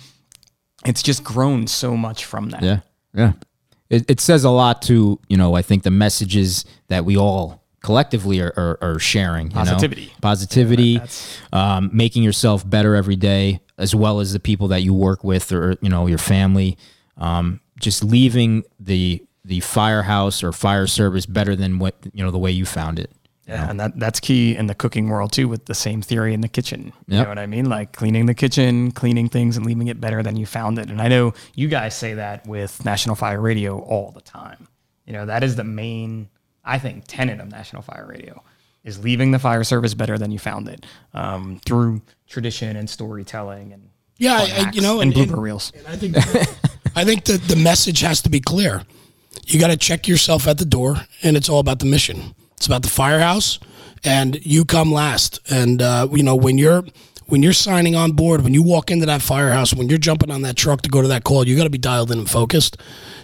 it's 0.84 1.04
just 1.04 1.24
grown 1.24 1.68
so 1.68 1.96
much 1.96 2.26
from 2.26 2.50
that. 2.50 2.64
Yeah, 2.64 2.80
yeah. 3.14 3.34
It, 3.90 4.10
it 4.10 4.20
says 4.20 4.44
a 4.44 4.50
lot 4.50 4.82
to 4.84 5.20
you 5.30 5.38
know. 5.38 5.54
I 5.54 5.62
think 5.62 5.84
the 5.84 5.92
messages 5.92 6.66
that 6.88 7.06
we 7.06 7.16
all 7.18 7.65
collectively 7.86 8.42
are, 8.42 8.52
are, 8.58 8.78
are 8.82 9.00
sharing. 9.00 9.52
You 9.52 9.58
know? 9.58 9.62
Positivity. 9.62 10.12
positivity, 10.20 11.02
um, 11.54 11.92
making 11.94 12.24
yourself 12.24 12.68
better 12.68 12.96
every 12.96 13.16
day, 13.16 13.60
as 13.78 13.94
well 13.94 14.20
as 14.20 14.34
the 14.34 14.40
people 14.40 14.70
that 14.70 14.82
you 14.82 14.94
work 14.94 15.24
with 15.24 15.52
or 15.52 15.76
you 15.82 15.90
know 15.90 16.08
your 16.08 16.18
family. 16.18 16.78
Um, 17.18 17.62
just 17.80 18.04
leaving 18.04 18.64
the 18.80 19.24
the 19.44 19.60
firehouse 19.60 20.44
or 20.44 20.52
fire 20.52 20.88
service 20.88 21.28
better 21.28 21.56
than 21.56 21.78
what 21.78 21.96
you 22.12 22.24
know 22.24 22.32
the 22.32 22.40
way 22.40 22.52
you 22.52 22.66
found 22.66 22.98
it. 22.98 23.12
Yeah, 23.48 23.70
and 23.70 23.80
that 23.80 24.00
that's 24.00 24.20
key 24.20 24.56
in 24.56 24.66
the 24.66 24.74
cooking 24.74 25.08
world 25.10 25.32
too, 25.32 25.48
with 25.48 25.66
the 25.66 25.76
same 25.76 26.02
theory 26.02 26.34
in 26.34 26.42
the 26.42 26.48
kitchen. 26.48 26.92
You 27.08 27.22
know 27.22 27.30
what 27.30 27.38
I 27.38 27.46
mean? 27.46 27.70
Like 27.70 27.94
cleaning 27.94 28.26
the 28.26 28.34
kitchen, 28.34 28.92
cleaning 28.92 29.30
things, 29.30 29.58
and 29.58 29.66
leaving 29.66 29.88
it 29.88 30.02
better 30.02 30.24
than 30.24 30.36
you 30.36 30.48
found 30.48 30.80
it. 30.80 30.90
And 30.90 31.00
I 31.00 31.08
know 31.08 31.36
you 31.54 31.68
guys 31.68 31.96
say 31.96 32.16
that 32.16 32.48
with 32.48 32.84
National 32.84 33.14
Fire 33.16 33.40
Radio 33.40 33.78
all 33.80 34.10
the 34.10 34.22
time. 34.22 34.68
You 35.06 35.14
know, 35.14 35.28
that 35.28 35.44
is 35.44 35.56
the 35.56 35.64
main, 35.64 36.30
I 36.66 36.80
think, 36.80 37.04
tenet 37.08 37.40
of 37.40 37.50
National 37.52 37.82
Fire 37.82 38.08
Radio 38.10 38.44
is 38.84 39.04
leaving 39.04 39.32
the 39.32 39.40
fire 39.40 39.64
service 39.64 39.94
better 39.94 40.18
than 40.18 40.32
you 40.32 40.40
found 40.40 40.68
it 40.68 40.86
um, 41.14 41.60
through 41.66 42.02
tradition 42.28 42.76
and 42.76 42.90
storytelling 42.90 43.74
and 43.74 43.90
Yeah, 44.18 44.34
I, 44.36 44.66
I, 44.68 44.72
you 44.72 44.82
know, 44.82 45.00
and 45.02 45.16
and- 45.16 45.30
blooper 45.30 45.34
and- 45.34 45.44
reels. 45.44 45.72
And 45.76 45.88
I 45.88 45.96
think 45.96 46.18
I 46.98 47.04
think 47.04 47.26
that 47.26 47.42
the 47.48 47.56
message 47.56 48.00
has 48.02 48.22
to 48.24 48.30
be 48.30 48.40
clear. 48.40 48.84
You 49.48 49.60
got 49.60 49.68
to 49.68 49.78
check 49.78 50.08
yourself 50.08 50.48
at 50.48 50.58
the 50.58 50.66
door, 50.66 50.96
and 51.22 51.36
it's 51.38 51.50
all 51.50 51.60
about 51.60 51.80
the 51.80 51.86
mission. 51.86 52.34
It's 52.58 52.66
about 52.68 52.84
the 52.84 52.90
firehouse, 52.90 53.60
and 54.04 54.44
you 54.46 54.64
come 54.66 54.92
last. 54.94 55.40
And 55.52 55.82
uh, 55.82 56.08
you 56.12 56.24
know 56.24 56.36
when 56.36 56.58
you're 56.58 56.84
when 57.28 57.42
you're 57.42 57.54
signing 57.54 57.96
on 57.96 58.12
board, 58.12 58.44
when 58.44 58.54
you 58.54 58.62
walk 58.62 58.92
into 58.92 59.06
that 59.08 59.22
firehouse, 59.22 59.74
when 59.74 59.90
you're 59.90 59.98
jumping 59.98 60.30
on 60.30 60.44
that 60.44 60.56
truck 60.56 60.82
to 60.84 60.90
go 60.90 61.02
to 61.02 61.08
that 61.08 61.24
call, 61.24 61.48
you 61.48 61.56
got 61.56 61.64
to 61.64 61.70
be 61.70 61.78
dialed 61.78 62.12
in 62.12 62.20
and 62.20 62.30
focused. 62.30 62.78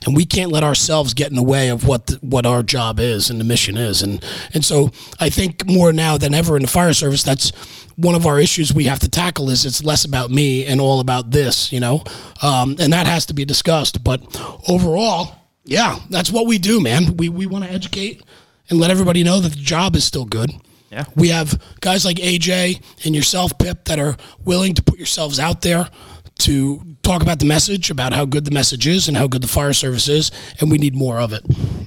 And 0.05 0.15
we 0.15 0.25
can't 0.25 0.51
let 0.51 0.63
ourselves 0.63 1.13
get 1.13 1.29
in 1.29 1.35
the 1.35 1.43
way 1.43 1.69
of 1.69 1.85
what 1.85 2.07
the, 2.07 2.15
what 2.21 2.45
our 2.45 2.63
job 2.63 2.99
is 2.99 3.29
and 3.29 3.39
the 3.39 3.43
mission 3.43 3.77
is. 3.77 4.01
And 4.01 4.23
and 4.53 4.65
so 4.65 4.91
I 5.19 5.29
think 5.29 5.67
more 5.67 5.93
now 5.93 6.17
than 6.17 6.33
ever 6.33 6.55
in 6.55 6.63
the 6.63 6.67
fire 6.67 6.93
service, 6.93 7.21
that's 7.21 7.51
one 7.95 8.15
of 8.15 8.25
our 8.25 8.39
issues 8.39 8.73
we 8.73 8.85
have 8.85 8.99
to 8.99 9.09
tackle 9.09 9.49
is 9.49 9.65
it's 9.65 9.83
less 9.83 10.03
about 10.05 10.31
me 10.31 10.65
and 10.65 10.81
all 10.81 10.99
about 10.99 11.29
this, 11.29 11.71
you 11.71 11.79
know, 11.79 12.03
um, 12.41 12.75
and 12.79 12.91
that 12.93 13.05
has 13.05 13.27
to 13.27 13.33
be 13.35 13.45
discussed. 13.45 14.03
But 14.03 14.21
overall, 14.67 15.35
yeah, 15.63 15.99
that's 16.09 16.31
what 16.31 16.47
we 16.47 16.57
do, 16.57 16.81
man. 16.81 17.17
We 17.17 17.29
we 17.29 17.45
want 17.45 17.65
to 17.65 17.71
educate 17.71 18.23
and 18.69 18.79
let 18.79 18.89
everybody 18.89 19.23
know 19.23 19.39
that 19.39 19.51
the 19.51 19.59
job 19.59 19.95
is 19.95 20.03
still 20.03 20.25
good. 20.25 20.51
Yeah. 20.91 21.05
We 21.15 21.29
have 21.29 21.61
guys 21.79 22.03
like 22.03 22.17
AJ 22.17 22.83
and 23.05 23.15
yourself, 23.15 23.57
Pip, 23.57 23.85
that 23.85 23.97
are 23.97 24.17
willing 24.43 24.73
to 24.73 24.83
put 24.83 24.97
yourselves 24.97 25.39
out 25.39 25.61
there 25.61 25.89
to 26.39 26.81
talk 27.03 27.21
about 27.21 27.39
the 27.39 27.45
message, 27.45 27.91
about 27.91 28.13
how 28.13 28.25
good 28.25 28.45
the 28.45 28.51
message 28.51 28.87
is 28.87 29.07
and 29.07 29.15
how 29.15 29.27
good 29.27 29.41
the 29.41 29.47
fire 29.47 29.73
service 29.73 30.07
is, 30.07 30.31
and 30.59 30.71
we 30.71 30.77
need 30.77 30.95
more 30.95 31.19
of 31.19 31.33
it. 31.33 31.45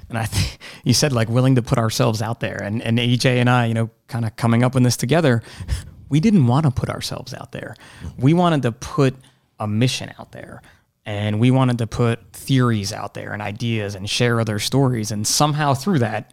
And 0.08 0.16
I 0.16 0.28
you 0.84 0.94
said 0.94 1.12
like 1.12 1.28
willing 1.28 1.56
to 1.56 1.62
put 1.62 1.78
ourselves 1.78 2.22
out 2.22 2.40
there. 2.40 2.62
And, 2.62 2.80
and 2.82 2.98
AJ 2.98 3.36
and 3.36 3.50
I, 3.50 3.66
you 3.66 3.74
know, 3.74 3.90
kind 4.08 4.24
of 4.24 4.36
coming 4.36 4.62
up 4.62 4.76
in 4.76 4.82
this 4.84 4.96
together, 4.96 5.42
we 6.08 6.20
didn't 6.20 6.46
want 6.46 6.64
to 6.64 6.70
put 6.70 6.88
ourselves 6.88 7.34
out 7.34 7.52
there. 7.52 7.76
We 8.18 8.32
wanted 8.32 8.62
to 8.62 8.72
put 8.72 9.16
a 9.58 9.66
mission 9.66 10.12
out 10.18 10.32
there. 10.32 10.62
And 11.06 11.38
we 11.38 11.50
wanted 11.50 11.78
to 11.78 11.86
put 11.86 12.32
theories 12.32 12.90
out 12.90 13.12
there 13.12 13.34
and 13.34 13.42
ideas 13.42 13.94
and 13.94 14.08
share 14.08 14.40
other 14.40 14.58
stories. 14.58 15.10
And 15.10 15.26
somehow 15.26 15.74
through 15.74 15.98
that, 15.98 16.32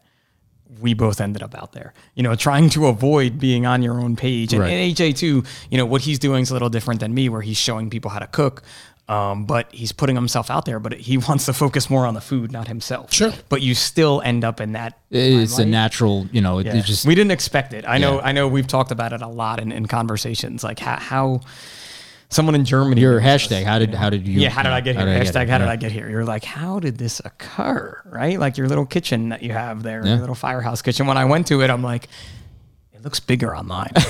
we 0.80 0.94
both 0.94 1.20
ended 1.20 1.44
up 1.44 1.54
out 1.56 1.74
there, 1.74 1.94
you 2.16 2.24
know, 2.24 2.36
trying 2.36 2.70
to 2.72 2.88
avoid 2.88 3.40
being 3.40 3.66
on 3.66 3.82
your 3.84 4.00
own 4.00 4.16
page. 4.16 4.54
And, 4.54 4.62
Right. 4.62 4.72
and 4.72 4.96
AJ 4.96 5.18
too, 5.18 5.44
you 5.70 5.78
know, 5.78 5.86
what 5.86 6.02
he's 6.02 6.18
doing 6.20 6.44
is 6.44 6.50
a 6.50 6.54
little 6.54 6.70
different 6.70 7.00
than 7.02 7.14
me, 7.14 7.30
where 7.30 7.42
he's 7.42 7.58
showing 7.58 7.90
people 7.90 8.10
how 8.12 8.20
to 8.20 8.28
cook. 8.28 8.64
Um, 9.10 9.44
but 9.46 9.68
he's 9.74 9.92
putting 9.92 10.16
himself 10.16 10.50
out 10.50 10.64
there, 10.64 10.80
but 10.80 10.94
he 10.94 11.18
wants 11.28 11.46
to 11.48 11.54
focus 11.54 11.90
more 11.90 12.06
on 12.06 12.14
the 12.14 12.22
food, 12.22 12.52
not 12.52 12.68
himself. 12.70 13.12
Sure. 13.14 13.34
But 13.50 13.62
you 13.62 13.76
still 13.76 14.22
end 14.24 14.46
up 14.46 14.62
in 14.62 14.72
that. 14.72 14.98
It's 15.10 15.58
a 15.60 15.66
natural, 15.66 16.28
you 16.32 16.40
know. 16.40 16.60
It, 16.60 16.68
Yeah. 16.68 16.78
it 16.78 16.86
just 16.86 17.06
we 17.06 17.14
didn't 17.16 17.32
expect 17.32 17.74
it. 17.74 17.84
I 17.86 17.98
know. 17.98 18.16
Yeah. 18.20 18.28
I 18.28 18.32
know. 18.32 18.48
We've 18.48 18.68
talked 18.68 18.92
about 18.92 19.12
it 19.12 19.22
a 19.22 19.28
lot 19.28 19.60
in, 19.60 19.72
in 19.74 19.88
conversations, 19.88 20.64
like 20.64 20.80
how, 20.80 20.96
how 20.98 21.42
someone 22.32 22.56
in 22.56 22.66
Germany. 22.66 23.00
your 23.00 23.22
hashtag. 23.22 23.64
How 23.66 23.78
did 23.78 23.94
how 23.94 24.10
did 24.10 24.28
you? 24.28 24.40
Yeah, 24.40 24.50
how 24.50 24.64
did 24.64 24.72
I 24.72 24.82
get 24.82 24.96
here? 24.96 25.06
Hashtag, 25.06 25.48
how 25.48 25.60
did 25.60 25.68
I 25.68 25.76
get 25.76 25.92
here? 25.92 26.10
You're 26.10 26.26
like, 26.26 26.44
how 26.44 26.80
did 26.80 26.98
this 26.98 27.22
occur? 27.24 28.02
Right? 28.06 28.40
Like 28.40 28.58
your 28.58 28.68
little 28.68 28.86
kitchen 28.88 29.30
that 29.30 29.44
you 29.44 29.52
have 29.52 29.84
there, 29.84 30.04
Yeah. 30.04 30.14
your 30.14 30.20
little 30.22 30.36
firehouse 30.36 30.82
kitchen. 30.82 31.06
When 31.06 31.18
I 31.18 31.26
went 31.26 31.46
to 31.48 31.62
it, 31.62 31.70
I'm 31.70 31.84
like, 31.84 32.08
it 32.94 33.04
looks 33.04 33.20
bigger 33.20 33.56
online. 33.56 33.92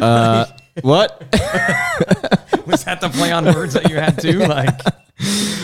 Uh, 0.00 0.44
what? 0.82 1.20
Was 2.66 2.84
that 2.84 2.98
the 3.00 3.08
play 3.08 3.30
on 3.32 3.44
words 3.46 3.74
that 3.74 3.88
you 3.88 3.96
had 3.96 4.20
too? 4.20 4.40
Like, 4.40 4.78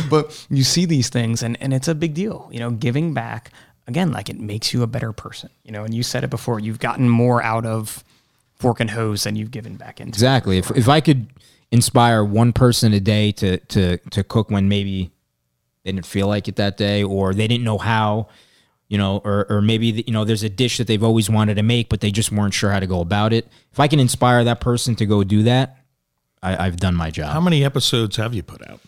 but 0.09 0.47
you 0.49 0.63
see 0.63 0.85
these 0.87 1.09
things, 1.09 1.43
and 1.43 1.61
and 1.61 1.75
it's 1.75 1.89
a 1.89 1.95
big 1.95 2.15
deal. 2.15 2.49
You 2.53 2.61
know, 2.61 2.71
giving 2.71 3.13
back 3.13 3.51
again, 3.87 4.13
like 4.13 4.31
it 4.31 4.39
makes 4.39 4.73
you 4.73 4.83
a 4.83 4.87
better 4.87 5.13
person. 5.13 5.51
You 5.65 5.73
know, 5.73 5.85
and 5.85 5.93
you 5.93 6.03
said 6.03 6.25
it 6.25 6.31
before. 6.31 6.61
You've 6.61 6.79
gotten 6.79 7.09
more 7.09 7.43
out 7.43 7.67
of 7.67 8.05
fork 8.63 8.81
and 8.81 8.91
hose 8.91 9.25
than 9.25 9.37
you've 9.37 9.51
given 9.51 9.77
back 9.77 10.01
into. 10.01 10.11
Exactly. 10.11 10.59
If 10.59 10.71
if 10.73 10.89
I 10.89 11.01
could 11.01 11.27
inspire 11.71 12.25
one 12.25 12.53
person 12.53 12.93
a 12.93 13.01
day 13.01 13.33
to 13.33 13.59
to 13.59 13.99
to 13.99 14.25
cook 14.25 14.51
when 14.51 14.69
maybe 14.69 15.11
they 15.85 15.93
didn't 15.93 16.07
feel 16.07 16.29
like 16.29 16.49
it 16.49 16.57
that 16.57 16.77
day 16.77 17.03
or 17.03 17.35
they 17.35 17.49
didn't 17.49 17.65
know 17.65 17.79
how, 17.79 18.29
you 18.89 18.99
know, 18.99 19.21
or 19.25 19.47
or 19.51 19.61
maybe 19.61 19.93
the, 19.93 20.05
you 20.07 20.13
know 20.13 20.25
there's 20.25 20.43
a 20.43 20.49
dish 20.51 20.79
that 20.79 20.87
they've 20.87 21.03
always 21.03 21.29
wanted 21.29 21.57
to 21.57 21.63
make 21.63 21.89
but 21.89 22.01
they 22.01 22.11
just 22.11 22.33
weren't 22.33 22.55
sure 22.55 22.71
how 22.71 22.81
to 22.81 22.87
go 22.87 23.01
about 23.01 23.33
it. 23.33 23.49
If 23.73 23.81
I 23.81 23.89
can 23.89 24.01
inspire 24.01 24.45
that 24.45 24.61
person 24.61 24.95
to 24.97 25.07
go 25.07 25.25
do 25.25 25.43
that, 25.43 25.79
I, 26.43 26.67
I've 26.67 26.77
done 26.77 26.95
my 26.95 27.11
job. 27.11 27.33
How 27.33 27.41
many 27.41 27.65
episodes 27.65 28.17
have 28.17 28.33
you 28.35 28.43
put 28.43 28.67
out? 28.69 28.81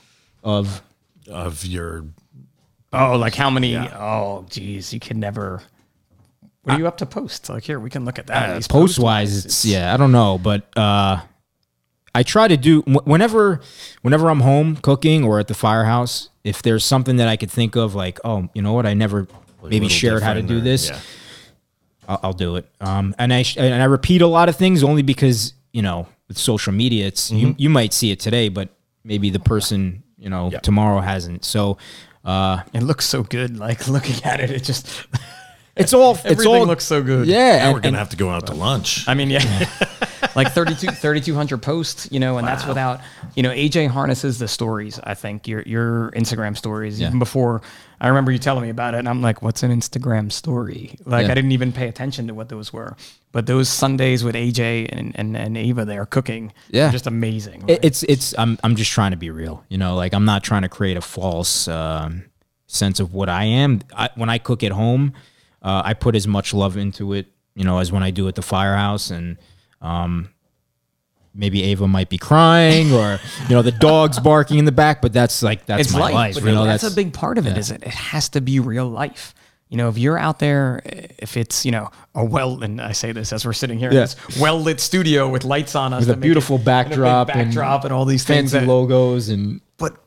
of 0.45 0.83
of 1.29 1.65
your 1.65 2.05
Oh, 2.93 3.17
like 3.17 3.35
how 3.35 3.51
many? 3.51 3.77
Oh, 3.77 4.47
geez, 4.49 4.95
you 4.95 5.01
can 5.01 5.19
never. 5.19 5.61
What 6.65 6.77
are 6.77 6.79
you 6.79 6.87
up 6.87 6.97
to 6.99 7.07
post? 7.07 7.49
Like 7.49 7.63
here, 7.65 7.79
we 7.79 7.91
can 7.91 8.05
look 8.05 8.19
at 8.19 8.27
that. 8.27 8.57
These 8.57 8.69
post 8.69 8.99
wise 8.99 9.45
it's 9.45 9.65
yeah 9.65 9.93
i 9.95 9.97
don't 9.97 10.13
know 10.13 10.39
but 10.39 10.77
uh 10.77 11.21
i 12.15 12.23
try 12.23 12.49
to 12.49 12.57
do 12.57 12.81
whenever 12.83 13.61
whenever 14.03 14.29
i'm 14.31 14.41
home 14.41 14.77
cooking 14.77 15.25
or 15.25 15.39
at 15.39 15.49
the 15.49 15.55
firehouse 15.55 16.31
if 16.43 16.63
there's 16.63 16.85
something 16.85 17.17
that 17.17 17.29
i 17.29 17.37
could 17.37 17.51
think 17.51 17.77
of 17.77 17.95
like 17.95 18.19
oh 18.25 18.49
you 18.55 18.63
know 18.63 18.73
what 18.73 18.87
i 18.87 18.95
never 18.95 19.27
maybe 19.63 19.89
shared 19.89 20.23
how 20.23 20.33
to 20.35 20.43
do 20.43 20.59
or- 20.59 20.61
this 20.61 20.89
yeah. 20.89 20.99
I'll, 22.09 22.21
I'll 22.23 22.33
do 22.33 22.57
it 22.57 22.67
um 22.81 23.15
and 23.19 23.33
i 23.33 23.43
sh- 23.43 23.57
and 23.59 23.83
i 23.83 23.87
repeat 23.87 24.23
a 24.23 24.27
lot 24.27 24.49
of 24.49 24.57
things 24.57 24.83
only 24.85 25.03
because 25.03 25.55
you 25.73 25.83
know 25.83 26.07
with 26.29 26.39
social 26.39 26.73
media 26.73 27.07
it's 27.07 27.31
you, 27.31 27.55
you 27.59 27.69
might 27.71 27.93
see 27.93 28.11
it 28.11 28.21
today 28.21 28.49
but 28.49 28.69
maybe 29.05 29.31
the 29.31 29.41
person 29.41 30.03
you 30.19 30.29
know 30.31 30.51
tomorrow 30.63 31.01
hasn't 31.01 31.45
so 31.45 31.77
uh 32.25 32.63
It 32.73 32.83
looks 32.83 33.05
so 33.07 33.23
good. 33.23 33.59
Like 33.59 33.87
looking 33.97 34.25
at 34.25 34.41
it, 34.41 34.51
it 34.51 34.65
just 34.65 34.87
it's 35.77 35.93
all 35.93 36.13
it's 36.15 36.25
everything 36.25 36.55
all 36.55 36.67
looks 36.67 36.85
so 36.85 37.03
good. 37.03 37.27
yeah 37.27 37.57
Now 37.59 37.65
and- 37.67 37.75
we're 37.75 37.81
gonna 37.81 37.89
and- 37.89 37.97
have 37.97 38.11
to 38.11 38.17
go 38.17 38.31
out 38.31 38.47
to 38.47 38.55
lunch. 38.55 39.07
I 39.09 39.15
mean, 39.15 39.31
yeah, 39.31 39.41
like 40.37 40.53
32 40.53 40.87
3,200 40.89 41.59
posts, 41.63 42.09
you 42.11 42.21
know, 42.21 42.39
and 42.39 42.47
that's 42.47 42.65
without, 42.67 43.01
you 43.35 43.43
know, 43.43 43.51
AJ 43.51 43.89
harnesses 43.89 44.39
the 44.39 44.49
stories. 44.49 45.01
I 45.03 45.15
think 45.15 45.49
your 45.49 45.63
your 45.63 46.11
Instagram 46.13 46.57
stories. 46.57 47.01
Even 47.03 47.19
before, 47.19 47.61
I 48.01 48.09
remember 48.09 48.31
you 48.33 48.39
telling 48.39 48.63
me 48.63 48.71
about 48.71 48.95
it, 48.95 48.99
and 48.99 49.09
I'm 49.09 49.21
like, 49.23 49.43
"What's 49.43 49.63
an 49.63 49.71
Instagram 49.73 50.31
story?" 50.31 50.97
Like 51.05 51.27
Yeah. 51.27 51.33
I 51.33 51.35
didn't 51.35 51.53
even 51.53 51.73
pay 51.73 51.89
attention 51.89 52.27
to 52.29 52.35
what 52.35 52.49
those 52.49 52.73
were. 52.73 52.97
But 53.33 53.47
those 53.47 53.69
Sundays 53.69 54.23
with 54.23 54.37
AJ 54.37 54.89
and 54.93 55.13
and, 55.17 55.37
and 55.37 55.57
Ava 55.57 55.85
there 55.85 56.07
cooking, 56.07 56.53
Yeah. 56.71 56.91
just 56.93 57.07
amazing. 57.09 57.67
Right? 57.67 57.81
it's 57.83 58.05
it's 58.05 58.33
I'm 58.39 58.59
I'm 58.63 58.77
just 58.77 58.93
trying 58.93 59.11
to 59.11 59.17
be 59.17 59.31
real. 59.31 59.65
You 59.69 59.79
know, 59.79 59.97
like 59.97 60.15
I'm 60.15 60.25
not 60.25 60.45
trying 60.45 60.63
to 60.63 60.69
create 60.69 60.97
a 60.97 61.01
false 61.01 61.67
um, 61.67 62.25
sense 62.67 63.01
of 63.01 63.13
what 63.13 63.29
I 63.29 63.45
am. 63.45 63.81
I, 63.97 64.11
when 64.15 64.29
I 64.31 64.39
cook 64.39 64.63
at 64.63 64.71
home, 64.73 65.15
uh, 65.65 65.83
I 65.85 65.95
put 65.95 66.15
as 66.15 66.29
much 66.29 66.53
love 66.55 66.77
into 66.77 67.15
it, 67.15 67.27
you 67.57 67.65
know, 67.65 67.79
as 67.79 67.91
when 67.91 68.03
I 68.03 68.11
do 68.11 68.29
at 68.29 68.35
the 68.35 68.43
firehouse. 68.43 69.11
And 69.11 69.39
um, 69.81 70.29
maybe 71.35 71.63
Ava 71.65 71.89
might 71.89 72.11
be 72.11 72.19
crying, 72.19 72.93
or 72.93 73.19
you 73.49 73.55
know, 73.55 73.63
the 73.63 73.73
dog's 73.73 74.21
barking 74.21 74.59
in 74.59 74.67
the 74.67 74.73
back. 74.73 75.01
But 75.03 75.13
that's 75.13 75.43
like 75.43 75.67
that's 75.67 75.81
it's 75.89 75.93
my 75.93 76.01
life. 76.01 76.37
life. 76.37 76.45
you 76.45 76.53
know, 76.53 76.65
that's, 76.65 76.85
a 76.85 76.91
big 76.95 77.13
part 77.15 77.39
of 77.39 77.47
it. 77.47 77.57
Is 77.57 77.71
it? 77.71 77.83
It 77.83 77.95
has 77.95 78.29
to 78.31 78.41
be 78.41 78.61
real 78.61 78.89
life. 78.89 79.35
You 79.71 79.79
know, 79.79 79.89
if 79.89 79.97
you're 79.99 80.19
out 80.19 80.39
there, 80.39 80.83
if 80.85 81.37
it's 81.37 81.65
you 81.65 81.73
know 81.73 81.91
a 82.15 82.25
well, 82.25 82.63
and 82.63 82.81
I 82.81 82.93
say 82.93 83.13
this 83.13 83.33
as 83.33 83.45
we're 83.47 83.55
sitting 83.55 83.79
here 83.79 83.89
in 83.89 83.95
Yeah. 83.95 84.03
this 84.03 84.39
well 84.39 84.61
lit 84.61 84.79
studio 84.79 85.29
with 85.29 85.45
lights 85.45 85.75
on 85.75 85.93
us, 85.95 86.01
With 86.01 86.11
a 86.11 86.13
to 86.13 86.17
make 86.19 86.23
beautiful 86.23 86.57
and 86.57 86.63
a 86.63 86.67
backdrop 86.67 87.29
and 87.31 87.47
backdrop, 87.49 87.85
and, 87.85 87.93
all 87.93 88.05
these 88.05 88.23
things. 88.25 88.53
fancy 88.53 88.67
that- 88.67 88.71
logos 88.71 89.31
and 89.31 89.61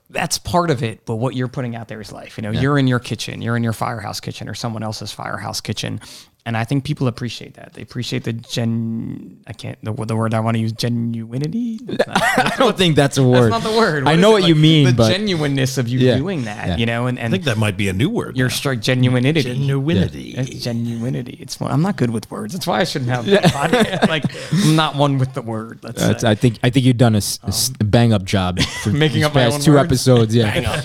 that's 0.10 0.38
part 0.38 0.70
of 0.70 0.84
it. 0.84 1.06
But 1.06 1.16
what 1.16 1.36
you're 1.36 1.48
putting 1.48 1.76
out 1.76 1.88
there 1.88 2.00
is 2.02 2.12
life. 2.12 2.38
You 2.38 2.44
know, 2.44 2.52
you're 2.52 2.78
in 2.78 2.88
your 2.88 3.00
kitchen, 3.00 3.42
you're 3.42 3.58
in 3.58 3.64
your 3.64 3.74
firehouse 3.74 4.20
kitchen 4.20 4.48
or 4.48 4.54
someone 4.54 4.84
else's 4.84 5.12
firehouse 5.12 5.62
kitchen. 5.62 6.00
And 6.48 6.56
I 6.56 6.64
think 6.64 6.86
people 6.86 7.08
appreciate 7.10 7.56
that. 7.56 7.74
They 7.74 7.82
appreciate 7.82 8.24
the 8.24 8.32
gen. 8.32 9.42
I 9.48 9.52
can't 9.52 9.78
the, 9.84 9.92
the 9.92 10.16
word 10.16 10.34
I 10.34 10.40
want 10.40 10.56
to 10.56 10.62
use 10.62 10.72
genuinity. 10.72 11.82
Not, 11.86 12.08
I 12.54 12.56
don't 12.58 12.78
think 12.78 12.96
that's 12.96 13.18
a 13.18 13.24
word. 13.28 13.52
that's 13.52 13.66
not 13.66 13.70
the 13.70 13.78
word. 13.78 14.08
I 14.08 14.16
know 14.16 14.32
what 14.32 14.44
Like, 14.44 14.48
you 14.48 14.56
mean, 14.56 14.86
The 14.88 14.94
but 14.94 15.12
genuineness 15.12 15.78
of 15.78 15.90
you 15.90 16.00
Yeah. 16.00 16.16
doing 16.16 16.46
that. 16.46 16.68
Yeah. 16.70 16.78
You 16.78 16.86
know, 16.86 17.08
and, 17.08 17.20
I 17.20 17.28
think 17.28 17.44
that 17.44 17.58
might 17.58 17.76
be 17.76 17.90
a 17.90 17.94
new 17.94 18.10
word. 18.10 18.38
your 18.38 18.48
now. 18.48 18.54
strike 18.54 18.80
genuinity. 18.80 19.44
genuinity. 19.44 20.38
It's 20.38 20.66
genuinity. 20.66 21.38
It's 21.42 21.60
I'm 21.60 21.82
not 21.82 21.98
good 21.98 22.12
with 22.12 22.32
words. 22.32 22.54
That's 22.54 22.66
why 22.66 22.80
I 22.80 22.86
shouldn't 22.86 23.12
have 23.12 23.28
a 23.28 23.32
podcast. 23.50 24.08
Like 24.08 24.24
I'm 24.54 24.78
not 24.78 24.96
one 24.96 25.18
with 25.18 25.34
the 25.34 25.42
word. 25.42 25.80
Let's 25.84 26.02
That's, 26.02 26.22
say. 26.22 26.30
I 26.30 26.36
think 26.36 26.60
I 26.64 26.70
think 26.70 26.86
you've 26.86 26.96
done 26.96 27.16
a, 27.16 27.18
s- 27.18 27.40
a 27.44 27.48
um, 27.48 27.50
s- 27.50 27.74
a 27.82 27.84
bang 27.84 28.14
up 28.14 28.24
job 28.24 28.62
for 28.84 28.92
Making 28.92 29.16
these 29.18 29.26
up 29.26 29.36
my 29.36 29.44
past 29.44 29.56
own 29.56 29.62
two 29.62 29.74
words. 29.74 29.86
episodes. 29.86 30.34
Yeah, 30.34 30.82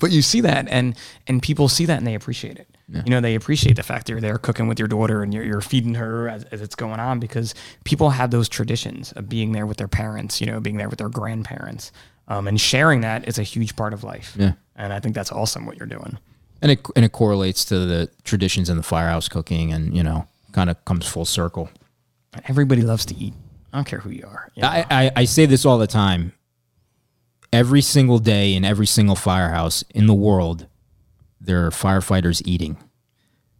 but 0.00 0.10
you 0.10 0.22
see 0.22 0.40
that 0.40 0.68
and 0.68 0.94
and 1.26 1.42
people 1.42 1.68
see 1.68 1.84
that 1.86 1.98
and 1.98 2.06
they 2.06 2.14
appreciate 2.14 2.58
it 2.58 2.68
you 3.04 3.10
know 3.10 3.22
they 3.22 3.34
appreciate 3.34 3.74
the 3.76 3.82
fact 3.82 4.06
that 4.06 4.12
you're 4.12 4.20
there 4.20 4.36
cooking 4.36 4.66
with 4.68 4.78
your 4.78 4.86
daughter 4.88 5.22
and 5.22 5.32
you're, 5.32 5.44
you're 5.44 5.62
feeding 5.62 5.94
her 5.94 6.28
as, 6.28 6.44
as 6.52 6.60
it's 6.60 6.74
going 6.74 7.00
on 7.00 7.18
because 7.18 7.54
people 7.84 8.10
have 8.10 8.30
those 8.30 8.50
traditions 8.50 9.12
of 9.12 9.30
being 9.30 9.52
there 9.52 9.64
with 9.66 9.78
their 9.78 9.88
parents 9.88 10.40
you 10.42 10.46
know 10.46 10.60
being 10.60 10.76
there 10.76 10.90
with 10.90 10.98
their 10.98 11.08
grandparents 11.08 11.90
um, 12.28 12.46
and 12.46 12.60
sharing 12.60 13.00
that 13.00 13.26
is 13.26 13.38
a 13.38 13.42
huge 13.42 13.76
part 13.76 13.94
of 13.94 14.04
life 14.04 14.36
Yeah. 14.38 14.52
and 14.76 14.92
i 14.92 15.00
think 15.00 15.14
that's 15.14 15.32
awesome 15.32 15.64
what 15.64 15.78
you're 15.78 15.86
doing 15.88 16.18
and 16.60 16.70
it 16.70 16.80
and 16.94 17.04
it 17.04 17.12
correlates 17.12 17.64
to 17.66 17.78
the 17.78 18.10
traditions 18.24 18.68
in 18.68 18.76
the 18.76 18.82
firehouse 18.84 19.26
cooking, 19.28 19.72
and 19.72 19.96
you 19.96 20.02
know, 20.02 20.28
kind 20.52 20.68
of 20.70 20.84
comes 20.84 21.06
full 21.08 21.24
circle. 21.24 21.70
everybody 22.46 22.82
loves 22.82 23.06
to 23.06 23.14
eat 23.16 23.32
i 23.72 23.78
don't 23.78 23.86
care 23.86 24.00
who 24.00 24.10
you 24.10 24.24
are 24.26 24.50
you 24.54 24.62
know? 24.62 24.68
I, 24.68 24.84
I 24.90 25.10
I 25.16 25.24
say 25.24 25.46
this 25.46 25.64
all 25.64 25.78
the 25.78 25.86
time. 25.86 26.32
Every 27.52 27.82
single 27.82 28.18
day 28.18 28.54
in 28.54 28.64
every 28.64 28.86
single 28.86 29.16
firehouse 29.16 29.84
in 29.94 30.06
the 30.06 30.14
world, 30.14 30.66
there 31.40 31.66
are 31.66 31.70
firefighters 31.70 32.40
eating. 32.46 32.78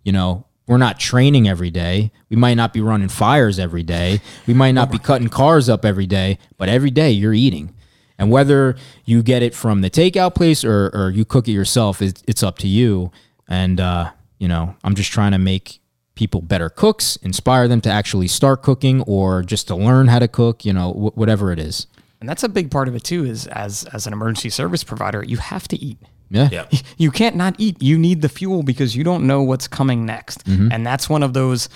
You 0.02 0.12
know, 0.12 0.46
we're 0.66 0.78
not 0.78 0.98
training 0.98 1.48
every 1.48 1.70
day. 1.70 2.12
We 2.30 2.36
might 2.36 2.54
not 2.54 2.72
be 2.72 2.80
running 2.80 3.08
fires 3.08 3.58
every 3.58 3.82
day. 3.82 4.20
We 4.46 4.54
might 4.54 4.72
not 4.72 4.90
be 4.90 4.98
cutting 4.98 5.28
cars 5.28 5.68
up 5.68 5.84
every 5.84 6.06
day, 6.06 6.38
but 6.56 6.68
every 6.68 6.90
day 6.90 7.10
you're 7.10 7.34
eating. 7.34 7.74
And 8.18 8.30
whether 8.30 8.76
you 9.04 9.22
get 9.22 9.42
it 9.42 9.54
from 9.54 9.80
the 9.80 9.90
takeout 9.90 10.34
place 10.34 10.64
or, 10.64 10.90
or 10.94 11.10
you 11.10 11.24
cook 11.24 11.48
it 11.48 11.52
yourself, 11.52 12.00
it's, 12.00 12.22
it's 12.26 12.42
up 12.42 12.58
to 12.58 12.68
you. 12.68 13.10
And, 13.48 13.80
uh, 13.80 14.12
you 14.38 14.48
know, 14.48 14.76
I'm 14.84 14.94
just 14.94 15.12
trying 15.12 15.32
to 15.32 15.38
make 15.38 15.80
people 16.14 16.40
better 16.40 16.68
cooks, 16.68 17.16
inspire 17.16 17.66
them 17.68 17.80
to 17.80 17.90
actually 17.90 18.28
start 18.28 18.62
cooking 18.62 19.00
or 19.02 19.42
just 19.42 19.66
to 19.68 19.74
learn 19.74 20.06
how 20.06 20.20
to 20.20 20.28
cook, 20.28 20.64
you 20.64 20.72
know, 20.72 20.92
wh- 20.92 21.16
whatever 21.16 21.50
it 21.52 21.58
is. 21.58 21.86
And 22.22 22.28
that's 22.28 22.44
a 22.44 22.48
big 22.48 22.70
part 22.70 22.86
of 22.86 22.94
it 22.94 23.02
too 23.02 23.24
is 23.24 23.48
as 23.48 23.82
as 23.92 24.06
an 24.06 24.12
emergency 24.12 24.48
service 24.48 24.84
provider 24.84 25.24
you 25.26 25.38
have 25.38 25.66
to 25.66 25.76
eat 25.76 25.98
Yeah. 26.30 26.48
Yeah. 26.52 26.66
you 26.96 27.10
can't 27.10 27.34
not 27.36 27.56
eat. 27.58 27.82
You 27.82 27.98
need 27.98 28.22
the 28.22 28.28
fuel 28.28 28.62
because 28.62 28.94
you 28.96 29.02
don't 29.04 29.26
know 29.26 29.42
what's 29.42 29.66
coming 29.68 30.06
next. 30.06 30.46
And 30.46 30.86
that's 30.86 31.06
one 31.10 31.22
of 31.22 31.32
those 31.34 31.68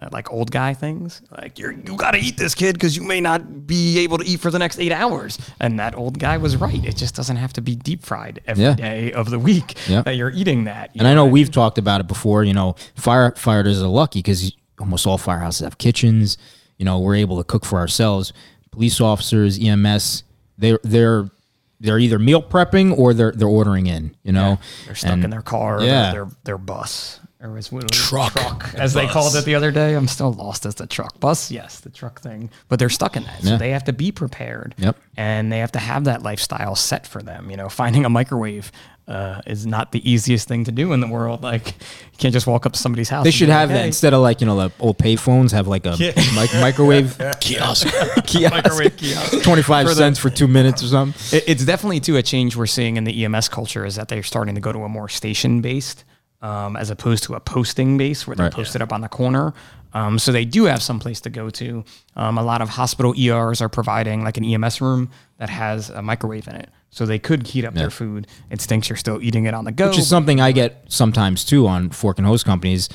uh, 0.00 0.08
like 0.12 0.30
old 0.32 0.50
guy 0.50 0.74
things. 0.74 1.22
Like 1.30 1.58
you're 1.60 1.72
you 1.72 1.96
got 1.96 2.10
to 2.10 2.18
eat 2.18 2.36
this 2.36 2.54
kid 2.54 2.72
because 2.74 2.94
you 2.96 3.04
may 3.04 3.20
not 3.20 3.40
be 3.66 4.00
able 4.04 4.18
to 4.18 4.26
eat 4.26 4.40
for 4.40 4.50
the 4.50 4.58
next 4.58 4.78
8 4.78 4.92
hours. 4.92 5.38
And 5.60 5.78
that 5.78 5.94
old 5.94 6.18
guy 6.18 6.36
was 6.36 6.56
right. 6.56 6.84
It 6.84 6.96
just 6.96 7.14
doesn't 7.14 7.36
have 7.44 7.52
to 7.54 7.62
be 7.62 7.74
deep 7.76 8.02
fried 8.04 8.40
every 8.46 8.74
day 8.74 9.08
Yeah. 9.10 9.20
of 9.20 9.30
the 9.30 9.38
week 9.38 9.68
Yeah. 9.88 10.02
that 10.02 10.16
you're 10.16 10.34
eating 10.40 10.64
that. 10.64 10.90
you 10.94 10.98
And 11.00 11.06
I 11.08 11.14
know 11.14 11.24
we've 11.24 11.50
talked 11.50 11.78
about 11.78 12.00
it 12.02 12.06
before. 12.08 12.42
You 12.44 12.52
know, 12.54 12.74
firefighters 12.98 13.80
are 13.80 13.86
lucky 14.02 14.18
because 14.18 14.52
almost 14.78 15.06
all 15.06 15.18
firehouses 15.18 15.62
have 15.62 15.78
kitchens. 15.78 16.36
You 16.78 16.84
know, 16.84 16.98
we're 16.98 17.14
able 17.16 17.36
to 17.38 17.44
cook 17.44 17.64
for 17.64 17.78
ourselves. 17.78 18.32
Police 18.72 19.00
officers, 19.00 19.58
EMS, 19.60 20.24
they're 20.58 20.80
they're 20.82 21.30
they're 21.78 21.98
either 21.98 22.18
meal 22.18 22.42
prepping 22.42 22.96
or 22.98 23.12
they're 23.14 23.32
they're 23.32 23.46
ordering 23.48 23.86
in. 23.86 24.14
You 24.24 24.32
know, 24.32 24.58
They're 24.86 24.94
stuck 24.94 25.12
And- 25.12 25.24
in 25.24 25.30
their 25.30 25.42
car, 25.42 25.80
Yeah. 25.80 25.86
yeah. 26.06 26.12
their 26.12 26.28
their 26.44 26.58
bus, 26.58 27.20
or 27.42 27.58
as 27.58 27.72
what- 27.72 27.90
Truck. 27.90 28.72
as 28.74 28.94
they 28.94 29.06
called 29.08 29.34
it 29.36 29.44
the 29.44 29.54
other 29.54 29.70
day. 29.70 29.94
I'm 29.94 30.08
still 30.08 30.32
lost 30.32 30.64
as 30.66 30.76
the 30.76 30.86
truck 30.86 31.18
bus. 31.20 31.50
Yes, 31.50 31.80
the 31.80 31.90
truck 31.90 32.20
thing, 32.20 32.50
but 32.68 32.78
they're 32.78 32.88
stuck 32.88 33.16
in 33.16 33.24
that, 33.24 33.42
so 33.42 33.50
Yeah. 33.50 33.56
they 33.56 33.70
have 33.70 33.84
to 33.84 33.92
be 33.92 34.12
prepared. 34.12 34.74
Yep. 34.78 34.96
and 35.16 35.52
they 35.52 35.58
have 35.58 35.72
to 35.72 35.78
have 35.78 36.04
that 36.04 36.22
lifestyle 36.22 36.74
set 36.74 37.06
for 37.06 37.22
them. 37.22 37.50
You 37.50 37.56
know, 37.58 37.68
finding 37.68 38.04
a 38.06 38.08
microwave 38.08 38.72
uh, 39.08 39.42
is 39.46 39.66
not 39.66 39.92
the 39.92 40.10
easiest 40.10 40.46
thing 40.48 40.64
to 40.64 40.72
do 40.72 40.92
in 40.94 41.00
the 41.00 41.06
world. 41.08 41.42
Like, 41.42 41.66
you 41.66 42.18
can't 42.18 42.32
just 42.32 42.46
walk 42.46 42.64
up 42.64 42.72
to 42.72 42.78
somebody's 42.78 43.08
house. 43.10 43.24
They 43.24 43.30
should 43.32 43.48
like, 43.50 43.58
have 43.58 43.68
that 43.70 43.84
instead 43.84 44.14
of 44.14 44.22
like 44.22 44.40
you 44.40 44.46
know 44.46 44.56
the 44.56 44.72
old 44.80 44.96
payphones 44.96 45.50
have 45.52 45.66
like 45.68 45.84
a 45.84 45.96
mic- 45.98 46.54
microwave 46.54 47.18
Kiosk. 47.40 47.88
kiosk, 48.26 48.52
Microwave 48.54 48.96
kiosk. 48.96 49.42
twenty 49.42 49.60
five 49.62 49.90
cents 49.92 50.18
for 50.18 50.30
two 50.30 50.46
minutes 50.48 50.82
or 50.82 50.86
something. 50.86 51.38
It- 51.38 51.44
it's 51.48 51.64
definitely 51.64 52.00
too 52.00 52.16
a 52.16 52.22
change 52.22 52.56
we're 52.56 52.66
seeing 52.66 52.96
in 52.96 53.04
the 53.04 53.24
EMS 53.24 53.48
culture 53.48 53.84
is 53.84 53.96
that 53.96 54.08
they're 54.08 54.22
starting 54.22 54.54
to 54.54 54.60
go 54.60 54.72
to 54.72 54.78
a 54.84 54.88
more 54.88 55.08
station 55.10 55.60
based 55.60 56.04
um, 56.42 56.76
as 56.76 56.90
opposed 56.90 57.24
to 57.24 57.34
a 57.34 57.40
posting 57.40 57.96
base 57.96 58.26
where 58.26 58.36
they're 58.36 58.46
Right. 58.46 58.52
posted 58.52 58.82
up 58.82 58.92
on 58.92 59.00
the 59.00 59.08
corner. 59.08 59.54
Um, 59.94 60.18
so 60.18 60.32
they 60.32 60.44
do 60.46 60.64
have 60.64 60.82
some 60.82 60.98
place 60.98 61.20
to 61.20 61.30
go 61.30 61.50
to. 61.50 61.84
Um, 62.16 62.38
a 62.38 62.42
lot 62.42 62.62
of 62.62 62.70
hospital 62.70 63.14
ERs 63.16 63.60
are 63.60 63.68
providing 63.68 64.24
like 64.24 64.36
an 64.38 64.44
EMS 64.44 64.80
room 64.80 65.10
that 65.38 65.50
has 65.50 65.90
a 65.90 66.00
microwave 66.02 66.48
in 66.48 66.56
it, 66.56 66.70
so 66.90 67.04
they 67.06 67.18
could 67.18 67.46
heat 67.48 67.64
up 67.66 67.74
their 67.74 67.90
food. 67.90 68.26
It 68.50 68.60
stinks 68.62 68.88
you're 68.88 68.96
still 68.96 69.22
eating 69.22 69.44
it 69.44 69.52
on 69.54 69.64
the 69.64 69.72
go. 69.72 69.88
Which 69.88 69.98
is 69.98 70.08
something 70.08 70.40
I 70.40 70.52
get 70.52 70.84
sometimes 70.88 71.44
too 71.44 71.66
on 71.66 71.90
fork 71.90 72.18
and 72.18 72.26
hose 72.26 72.42
companies. 72.42 72.88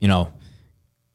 You 0.00 0.08
know, 0.08 0.32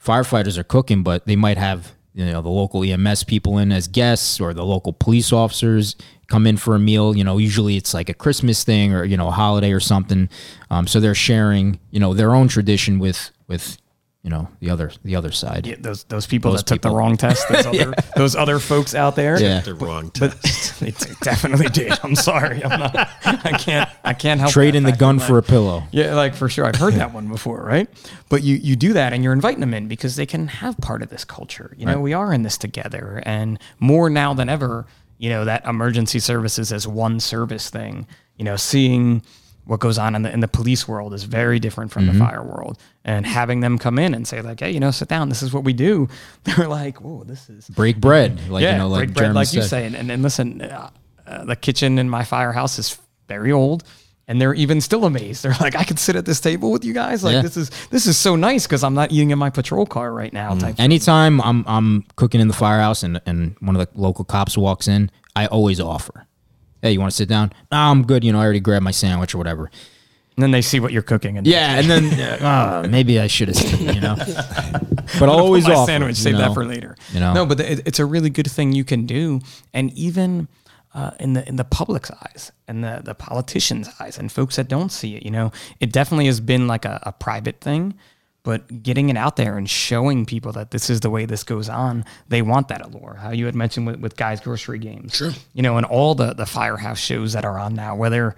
firefighters 0.03 0.57
are 0.57 0.63
cooking, 0.63 1.03
but 1.03 1.25
they 1.25 1.35
might 1.35 1.57
have 1.57 1.93
you 2.13 2.25
know 2.25 2.41
the 2.41 2.49
local 2.49 2.83
EMS 2.83 3.23
people 3.23 3.57
in 3.57 3.71
as 3.71 3.87
guests 3.87 4.39
or 4.39 4.53
the 4.53 4.65
local 4.65 4.93
police 4.93 5.31
officers 5.31 5.95
come 6.27 6.47
in 6.47 6.57
for 6.57 6.75
a 6.75 6.79
meal. 6.79 7.15
You 7.15 7.23
know, 7.23 7.37
usually 7.37 7.75
it's 7.75 7.93
like 7.93 8.09
a 8.09 8.13
Christmas 8.13 8.63
thing 8.63 8.93
or 8.93 9.03
you 9.03 9.17
know 9.17 9.27
a 9.27 9.31
holiday 9.31 9.71
or 9.71 9.79
something. 9.79 10.29
Um, 10.69 10.87
so 10.87 10.99
they're 10.99 11.15
sharing 11.15 11.79
you 11.91 11.99
know 11.99 12.13
their 12.13 12.33
own 12.33 12.47
tradition 12.47 12.99
with 12.99 13.31
with 13.47 13.77
you 14.23 14.29
know 14.29 14.49
the 14.59 14.69
other 14.69 14.91
the 15.03 15.15
other 15.15 15.31
side. 15.31 15.65
Yeah, 15.65 15.75
those 15.79 16.03
those 16.05 16.27
people 16.27 16.51
Those 16.51 16.61
that 16.61 16.67
took 16.67 16.81
the 16.81 16.89
wrong 16.89 17.15
test. 17.15 17.47
Those 17.47 17.65
other 17.71 17.93
those 18.17 18.35
other 18.35 18.59
folks 18.59 18.93
out 18.93 19.15
there. 19.15 19.41
Yeah. 19.41 19.61
the 19.61 19.73
wrong 19.73 20.11
But 20.19 20.41
test. 20.41 20.79
they 20.81 20.91
definitely 21.21 21.67
did. 21.69 21.97
I'm 22.03 22.15
sorry. 22.15 22.63
I'm 22.63 22.79
not. 22.79 22.95
I 23.25 23.57
can't. 23.57 23.89
I 24.03 24.13
can't 24.13 24.39
help. 24.41 24.51
Trade 24.51 24.75
in 24.75 24.83
the 24.83 24.91
gun 24.91 25.19
I'm 25.21 25.25
for 25.27 25.37
a 25.37 25.43
pillow. 25.43 25.83
Yeah, 25.91 26.15
like 26.15 26.35
for 26.35 26.49
sure. 26.49 26.65
I've 26.65 26.75
heard 26.75 26.95
that 26.95 27.13
one 27.13 27.29
before, 27.29 27.63
right? 27.63 27.87
But 28.27 28.43
you 28.43 28.55
you 28.55 28.75
do 28.75 28.93
that 28.93 29.13
and 29.13 29.23
you're 29.23 29.33
inviting 29.33 29.61
them 29.61 29.73
in 29.73 29.87
because 29.87 30.17
they 30.17 30.25
can 30.25 30.47
have 30.47 30.77
part 30.79 31.01
of 31.01 31.09
this 31.09 31.23
culture. 31.23 31.73
You 31.77 31.85
know, 31.85 32.01
we 32.01 32.13
are 32.13 32.33
in 32.33 32.43
this 32.43 32.57
together, 32.57 33.23
and 33.25 33.57
more 33.79 34.09
now 34.09 34.33
than 34.33 34.49
ever, 34.49 34.85
you 35.17 35.29
know, 35.29 35.45
that 35.45 35.65
emergency 35.65 36.19
services 36.19 36.73
as 36.73 36.85
one 36.87 37.21
service 37.21 37.69
thing. 37.69 38.05
You 38.35 38.43
know, 38.45 38.57
seeing 38.57 39.23
what 39.69 39.79
goes 39.79 39.99
on 39.99 40.15
in 40.15 40.23
the 40.23 40.33
in 40.33 40.39
the 40.39 40.47
police 40.47 40.87
world 40.87 41.13
is 41.13 41.25
very 41.25 41.59
different 41.59 41.91
from 41.91 42.07
the 42.07 42.13
fire 42.13 42.41
world. 42.41 42.79
And 43.05 43.23
having 43.23 43.59
them 43.59 43.77
come 43.77 43.99
in 43.99 44.15
and 44.15 44.27
say 44.27 44.41
like, 44.41 44.59
hey, 44.61 44.71
you 44.71 44.79
know, 44.79 44.89
sit 44.89 45.07
down. 45.07 45.29
This 45.29 45.43
is 45.43 45.53
what 45.53 45.63
we 45.63 45.73
do. 45.73 46.07
They're 46.43 46.67
like, 46.67 47.01
whoa, 47.01 47.23
this 47.23 47.49
is 47.49 47.69
Break 47.69 47.97
bread, 48.01 48.49
like 48.49 48.63
yeah, 48.63 48.71
you 48.71 48.77
know, 48.79 48.87
like 48.87 49.09
break 49.09 49.13
bread, 49.15 49.35
like 49.35 49.53
you 49.53 49.61
say. 49.61 49.85
And, 49.85 49.95
and, 49.95 50.09
and 50.09 50.23
listen, 50.23 50.63
uh, 50.63 50.89
uh, 51.27 51.45
the 51.45 51.55
kitchen 51.55 51.99
in 51.99 52.09
my 52.09 52.23
firehouse 52.23 52.79
is 52.79 52.97
very 53.27 53.51
old. 53.51 53.83
And 54.27 54.39
they're 54.41 54.53
even 54.55 54.81
still 54.81 55.05
amazed. 55.05 55.41
They're 55.43 55.55
like, 55.59 55.75
I 55.75 55.83
could 55.83 55.97
sit 55.99 56.15
at 56.15 56.25
this 56.25 56.39
table 56.39 56.71
with 56.71 56.83
you 56.85 56.93
guys. 56.93 57.23
Like 57.23 57.33
Yeah. 57.33 57.41
this 57.43 57.57
is 57.57 57.69
this 57.91 58.07
is 58.07 58.17
so 58.17 58.35
nice 58.35 58.65
because 58.65 58.83
I'm 58.83 58.95
not 58.95 59.11
eating 59.11 59.29
in 59.29 59.37
my 59.39 59.49
patrol 59.51 59.85
car 59.85 60.11
right 60.11 60.33
now. 60.33 60.53
Mm. 60.53 60.59
Type 60.59 60.75
Anytime 60.79 61.41
I'm 61.41 61.63
I'm 61.67 62.05
cooking 62.15 62.41
in 62.41 62.47
the 62.47 62.53
firehouse 62.55 63.03
and 63.03 63.21
and 63.27 63.55
one 63.59 63.75
of 63.75 63.81
the 63.85 63.99
local 63.99 64.25
cops 64.25 64.57
walks 64.57 64.87
in, 64.87 65.11
I 65.35 65.45
always 65.47 65.79
offer, 65.79 66.25
"Hey, 66.81 66.91
you 66.91 66.99
want 66.99 67.11
to 67.11 67.15
sit 67.15 67.29
down?" 67.29 67.51
"Nah, 67.71 67.91
I'm 67.91 68.03
good. 68.05 68.23
You 68.23 68.31
know, 68.31 68.39
I 68.39 68.43
already 68.43 68.59
grabbed 68.59 68.83
my 68.83 68.91
sandwich 68.91 69.33
or 69.35 69.37
whatever. 69.37 69.69
And 70.35 70.43
then 70.43 70.51
they 70.51 70.61
see 70.61 70.79
what 70.79 70.93
you're 70.93 71.01
cooking. 71.01 71.37
And 71.37 71.45
Yeah, 71.45 71.77
and 71.79 71.89
then 71.89 72.41
uh, 72.41 72.87
maybe 72.89 73.19
I 73.19 73.27
should 73.27 73.49
have, 73.49 73.81
you 73.81 73.99
know. 73.99 74.15
But 75.19 75.27
I'll 75.27 75.39
always 75.39 75.67
my 75.67 75.73
offer. 75.73 75.91
sandwich. 75.91 76.17
you 76.19 76.23
Save 76.23 76.33
know. 76.33 76.39
that 76.39 76.53
for 76.53 76.63
later. 76.65 76.95
you 77.11 77.19
know. 77.19 77.33
No, 77.33 77.45
but 77.45 77.59
it, 77.59 77.85
it's 77.85 77.99
a 77.99 78.05
really 78.05 78.29
good 78.29 78.49
thing 78.49 78.71
you 78.73 78.83
can 78.85 79.05
do, 79.05 79.41
and 79.73 79.91
even 79.93 80.47
uh, 80.93 81.11
in 81.19 81.33
the 81.33 81.45
in 81.49 81.55
the 81.57 81.63
public's 81.65 82.11
eyes 82.11 82.51
and 82.67 82.83
the 82.83 83.01
the 83.03 83.15
politicians' 83.15 83.89
eyes 83.99 84.17
and 84.17 84.31
folks 84.31 84.55
that 84.55 84.67
don't 84.69 84.91
see 84.91 85.15
it, 85.15 85.23
you 85.23 85.31
know, 85.31 85.51
it 85.79 85.91
definitely 85.91 86.27
has 86.27 86.39
been 86.39 86.67
like 86.67 86.85
a, 86.85 86.99
a 87.03 87.11
private 87.11 87.59
thing. 87.59 87.95
But 88.49 88.81
getting 88.81 89.09
it 89.09 89.15
out 89.17 89.35
there 89.35 89.57
and 89.57 89.69
showing 89.69 90.25
people 90.25 90.51
that 90.53 90.71
this 90.71 90.89
is 90.89 91.01
the 91.01 91.09
way 91.11 91.25
this 91.25 91.43
goes 91.43 91.69
on, 91.69 92.03
they 92.29 92.41
want 92.41 92.67
that 92.69 92.81
allure. 92.83 93.13
How 93.21 93.29
you 93.31 93.45
had 93.45 93.53
mentioned 93.53 93.85
with, 93.85 93.99
with 93.99 94.15
Guy's 94.17 94.41
Grocery 94.41 94.79
Games, 94.79 95.13
Sure. 95.15 95.31
You 95.53 95.61
know, 95.61 95.77
and 95.77 95.85
all 95.85 96.15
the 96.15 96.33
the 96.33 96.47
firehouse 96.47 96.99
shows 96.99 97.33
that 97.33 97.45
are 97.45 97.59
on 97.59 97.75
now, 97.75 97.95
whether 97.95 98.35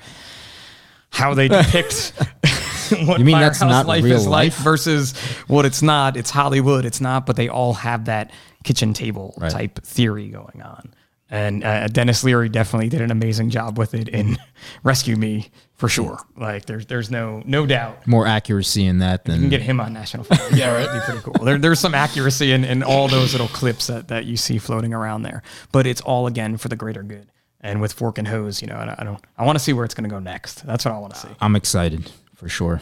how 1.12 1.34
they 1.34 1.48
depict 1.58 2.14
what 3.06 3.20
You 3.20 3.26
mean 3.26 3.40
that's 3.40 3.60
firehouse 3.60 3.62
not 3.62 3.86
life 3.88 4.04
real 4.04 4.18
is 4.18 4.28
like 4.28 4.52
life? 4.54 4.58
versus 4.58 5.14
what 5.48 5.66
it's 5.66 5.82
not. 5.82 6.18
It's 6.18 6.30
Hollywood. 6.30 6.84
It's 6.86 7.00
not, 7.02 7.26
but 7.26 7.36
they 7.38 7.48
all 7.48 7.74
have 7.76 8.06
that 8.06 8.32
kitchen 8.66 8.94
table 8.94 9.34
Right. 9.38 9.52
type 9.52 9.82
theory 9.84 10.28
going 10.30 10.62
on. 10.62 10.94
And 11.30 11.64
uh, 11.64 11.88
Denis 11.88 12.26
Leary 12.26 12.50
definitely 12.50 12.90
did 12.90 13.00
an 13.00 13.10
amazing 13.12 13.50
job 13.50 13.78
with 13.78 13.94
it 13.94 14.10
in 14.10 14.38
Rescue 14.84 15.16
Me 15.16 15.50
for 15.82 15.90
sure. 15.90 16.20
Like 16.38 16.66
there's 16.66 16.86
there's 16.86 17.10
no 17.10 17.42
no 17.44 17.66
doubt. 17.66 18.06
More 18.06 18.28
accuracy 18.28 18.86
in 18.86 19.00
that 19.00 19.26
than 19.26 19.38
You 19.38 19.42
can 19.42 19.50
get 19.50 19.62
him 19.64 19.80
on 19.82 19.94
National 19.94 20.24
Fire. 20.24 20.38
yeah, 20.54 20.72
right. 20.72 20.86
That'd 20.86 21.02
be 21.02 21.06
pretty 21.06 21.22
cool. 21.22 21.44
There, 21.44 21.58
there's 21.58 21.80
some 21.80 21.96
accuracy 21.96 22.52
in, 22.52 22.64
in 22.64 22.84
all 22.84 23.08
those 23.08 23.32
little 23.34 23.48
clips 23.48 23.88
that, 23.88 24.08
that 24.10 24.26
you 24.26 24.38
see 24.38 24.60
floating 24.60 24.94
around 24.94 25.24
there. 25.24 25.42
But 25.72 25.88
it's 25.88 26.00
all 26.02 26.28
again 26.28 26.58
for 26.58 26.68
the 26.68 26.76
greater 26.76 27.02
good. 27.02 27.32
And 27.62 27.82
with 27.82 27.94
Fork 27.94 28.20
and 28.20 28.28
Hose, 28.28 28.62
you 28.62 28.68
know, 28.68 28.76
I 28.76 28.86
don't, 28.86 29.00
I 29.00 29.04
don't 29.04 29.24
I 29.40 29.44
want 29.44 29.58
to 29.58 29.64
see 29.64 29.74
where 29.74 29.84
it's 29.84 29.96
going 29.96 30.08
to 30.08 30.10
go 30.10 30.20
next. 30.20 30.64
That's 30.68 30.86
what 30.86 30.94
I 30.94 31.00
want 31.00 31.16
to 31.16 31.20
see. 31.20 31.30
I'm 31.42 31.56
excited 31.56 32.12
for 32.36 32.48
sure. 32.48 32.80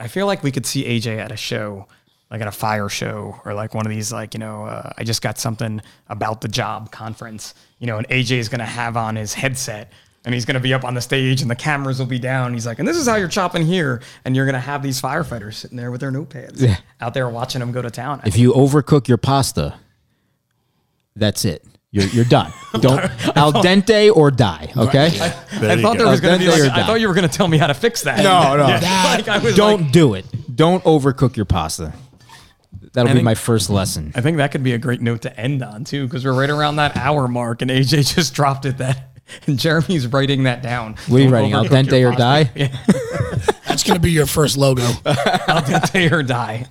I 0.00 0.08
feel 0.08 0.26
like 0.26 0.42
we 0.42 0.50
could 0.50 0.66
see 0.66 0.82
AJ 0.84 1.18
at 1.18 1.30
a 1.30 1.36
show, 1.36 1.86
like 2.28 2.40
at 2.40 2.48
a 2.48 2.52
fire 2.52 2.88
show, 2.88 3.40
or 3.44 3.54
like 3.54 3.72
one 3.72 3.86
of 3.86 3.90
these, 3.90 4.12
like 4.12 4.34
you 4.34 4.40
know, 4.40 4.64
uh, 4.64 4.90
I 4.98 5.04
just 5.04 5.22
got 5.22 5.38
something 5.38 5.80
about 6.08 6.40
the 6.40 6.48
job 6.48 6.90
conference, 6.90 7.54
you 7.78 7.86
know, 7.86 7.98
and 7.98 8.08
AJ 8.08 8.32
is 8.38 8.48
gonna 8.48 8.64
have 8.66 8.96
on 8.96 9.14
his 9.14 9.32
headset. 9.34 9.92
And 10.24 10.32
he's 10.32 10.44
gonna 10.44 10.60
be 10.60 10.72
up 10.72 10.84
on 10.84 10.94
the 10.94 11.00
stage, 11.00 11.42
and 11.42 11.50
the 11.50 11.56
cameras 11.56 11.98
will 11.98 12.06
be 12.06 12.18
down. 12.20 12.52
He's 12.54 12.64
like, 12.66 12.78
"And 12.78 12.86
this 12.86 12.96
is 12.96 13.08
how 13.08 13.16
you're 13.16 13.26
chopping 13.26 13.66
here." 13.66 14.00
And 14.24 14.36
you're 14.36 14.46
gonna 14.46 14.60
have 14.60 14.80
these 14.82 15.00
firefighters 15.02 15.54
sitting 15.54 15.76
there 15.76 15.90
with 15.90 16.00
their 16.00 16.12
notepads, 16.12 16.60
Yeah. 16.60 16.76
out 17.00 17.12
there 17.14 17.28
watching 17.28 17.58
them 17.58 17.72
go 17.72 17.82
to 17.82 17.90
town. 17.90 18.20
If 18.24 18.36
you 18.38 18.52
overcook 18.52 19.08
your 19.08 19.18
pasta, 19.18 19.74
that's 21.16 21.44
it. 21.44 21.64
You're 21.90 22.06
you're 22.06 22.24
done. 22.24 22.52
Don't 22.80 23.00
al 23.36 23.52
dente 23.52 24.14
or 24.16 24.30
die. 24.30 24.72
Okay. 24.76 25.06
I 25.20 25.74
you 25.74 25.82
thought 25.82 25.98
there 25.98 26.06
was 26.06 26.20
gonna 26.20 26.38
be, 26.38 26.46
Then 26.46 26.60
like, 26.60 26.70
I 26.72 26.76
done. 26.78 26.86
thought 26.86 27.00
you 27.00 27.08
were 27.08 27.14
gonna 27.14 27.28
tell 27.28 27.48
me 27.48 27.58
how 27.58 27.66
to 27.66 27.74
fix 27.74 28.02
that. 28.02 28.18
No, 28.22 28.56
no. 28.56 28.66
That- 28.80 29.14
like 29.18 29.28
I 29.28 29.38
was 29.38 29.54
Don't 29.54 29.82
like- 29.82 29.92
do 29.92 30.14
it. 30.14 30.24
Don't 30.54 30.82
overcook 30.84 31.36
your 31.36 31.44
pasta. 31.44 31.92
That'll 32.94 33.08
I 33.10 33.12
be 33.12 33.18
think- 33.18 33.24
my 33.24 33.34
first 33.34 33.68
lesson. 33.70 34.12
I 34.14 34.20
think 34.20 34.36
that 34.38 34.52
could 34.52 34.62
be 34.62 34.72
a 34.72 34.78
great 34.78 35.00
note 35.02 35.22
to 35.22 35.38
end 35.38 35.62
on 35.62 35.84
too, 35.84 36.06
because 36.06 36.24
we're 36.24 36.32
right 36.38 36.48
around 36.50 36.76
that 36.76 36.96
hour 36.96 37.26
mark, 37.28 37.60
and 37.60 37.70
AJ 37.70 38.14
just 38.14 38.34
dropped 38.34 38.64
it 38.66 38.78
that, 38.78 39.11
and 39.46 39.58
Jeremy's 39.58 40.06
writing 40.06 40.44
that 40.44 40.62
down. 40.62 40.94
What 41.08 41.16
are 41.16 41.18
you 41.18 41.24
Don't 41.24 41.32
writing? 41.32 41.52
Al 41.54 41.64
overcook 41.64 41.86
dente 41.88 42.00
your 42.00 42.12
or 42.12 42.16
pasta. 42.16 42.44
die? 42.44 42.50
Yeah, 42.54 42.76
That's 43.66 43.82
going 43.82 43.94
to 43.96 44.00
be 44.00 44.10
your 44.12 44.26
first 44.26 44.56
logo. 44.56 44.82
al 44.82 45.62
dente 45.62 46.10
or 46.12 46.22
die. 46.22 46.66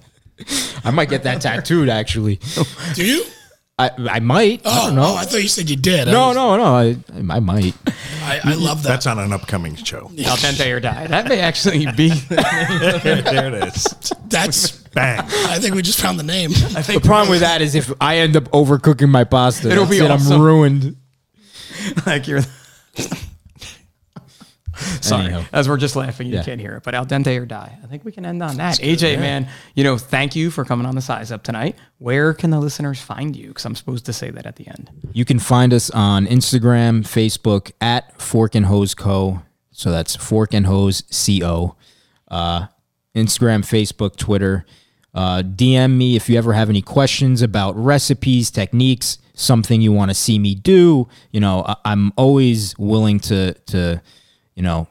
I 0.83 0.91
might 0.91 1.09
get 1.09 1.23
that 1.23 1.41
tattooed. 1.41 1.89
Actually, 1.89 2.39
Do 2.95 3.05
you? 3.05 3.23
I 3.79 3.89
I 4.09 4.19
might. 4.19 4.61
I 4.65 4.69
Oh, 4.83 4.87
don't 4.87 4.95
know. 4.95 5.03
oh, 5.03 5.15
I 5.15 5.23
thought 5.25 5.41
you 5.41 5.47
said 5.47 5.69
you 5.69 5.75
did. 5.75 6.07
I 6.07 6.11
no, 6.11 6.27
was- 6.29 6.35
no, 6.35 6.57
no. 6.57 6.63
I 6.75 6.97
I 7.35 7.39
might. 7.39 7.73
I, 8.23 8.39
I 8.43 8.53
love 8.55 8.83
that. 8.83 8.89
That's 8.89 9.07
on 9.07 9.17
an 9.19 9.33
upcoming 9.33 9.75
show. 9.75 10.11
Al 10.25 10.37
dente 10.37 10.71
or 10.75 10.79
die. 10.79 11.07
That 11.07 11.27
may 11.27 11.39
actually 11.39 11.85
be. 11.95 12.09
there 12.09 13.53
it 13.55 13.63
is. 13.67 13.85
That's. 14.27 14.81
Bang. 14.93 15.19
I 15.19 15.57
think 15.59 15.73
we 15.73 15.81
just 15.81 16.01
found 16.01 16.19
the 16.19 16.23
name. 16.23 16.51
I 16.75 16.81
The 16.81 16.99
problem 17.01 17.29
with 17.29 17.39
that 17.39 17.61
is 17.61 17.75
if 17.75 17.93
I 18.01 18.17
end 18.17 18.35
up 18.35 18.43
overcooking 18.51 19.07
my 19.09 19.23
pasta, 19.23 19.71
It'll 19.71 19.85
that's 19.85 19.99
be 19.99 20.05
it, 20.05 20.11
awesome. 20.11 20.33
I'm 20.33 20.41
ruined. 20.41 20.97
like 22.05 22.27
you're. 22.27 22.41
Sorry, 25.01 25.25
Anyhow. 25.25 25.43
as 25.53 25.69
we're 25.69 25.77
just 25.77 25.95
laughing, 25.95 26.27
you 26.27 26.35
Yeah. 26.35 26.43
can't 26.43 26.59
hear 26.59 26.75
it. 26.77 26.83
But 26.83 26.95
al 26.95 27.05
dente 27.05 27.39
or 27.39 27.45
die. 27.45 27.77
I 27.83 27.87
think 27.87 28.03
we 28.03 28.11
can 28.11 28.25
end 28.25 28.41
on 28.41 28.57
that. 28.57 28.79
AJ, 28.79 29.19
man, 29.19 29.47
you 29.75 29.83
know, 29.83 29.97
thank 29.97 30.35
you 30.35 30.49
for 30.49 30.65
coming 30.65 30.87
on 30.87 30.95
the 30.95 31.01
size 31.01 31.31
up 31.31 31.43
tonight. 31.43 31.75
Where 31.99 32.33
can 32.33 32.49
the 32.49 32.59
listeners 32.59 32.99
find 32.99 33.35
you? 33.35 33.49
Because 33.49 33.65
I'm 33.65 33.75
supposed 33.75 34.05
to 34.05 34.13
say 34.13 34.31
that 34.31 34.45
at 34.47 34.55
the 34.55 34.67
end. 34.67 34.89
You 35.13 35.23
can 35.25 35.37
find 35.39 35.71
us 35.73 35.89
on 35.91 36.25
Instagram, 36.25 37.03
Facebook 37.03 37.71
at 37.79 38.19
Fork 38.19 38.55
and 38.55 38.65
Hose 38.65 38.95
Co. 38.95 39.41
So 39.71 39.91
that's 39.91 40.15
Fork 40.15 40.53
and 40.53 40.65
Hose 40.65 41.03
Co. 41.37 41.75
Uh, 42.29 42.67
Instagram, 43.15 43.59
Facebook, 43.63 44.15
Twitter. 44.15 44.65
Uh, 45.13 45.43
DM 45.43 45.97
me 45.97 46.15
if 46.15 46.29
you 46.29 46.37
ever 46.37 46.53
have 46.53 46.69
any 46.69 46.81
questions 46.81 47.41
about 47.41 47.75
recipes, 47.75 48.49
techniques, 48.49 49.17
something 49.33 49.81
you 49.81 49.91
want 49.91 50.09
to 50.11 50.15
see 50.15 50.39
me 50.39 50.55
do. 50.55 51.07
You 51.31 51.39
know, 51.39 51.63
I, 51.67 51.75
I'm 51.85 52.11
always 52.15 52.77
willing 52.77 53.19
to 53.21 53.53
to 53.67 54.01
you 54.55 54.63
know 54.63 54.87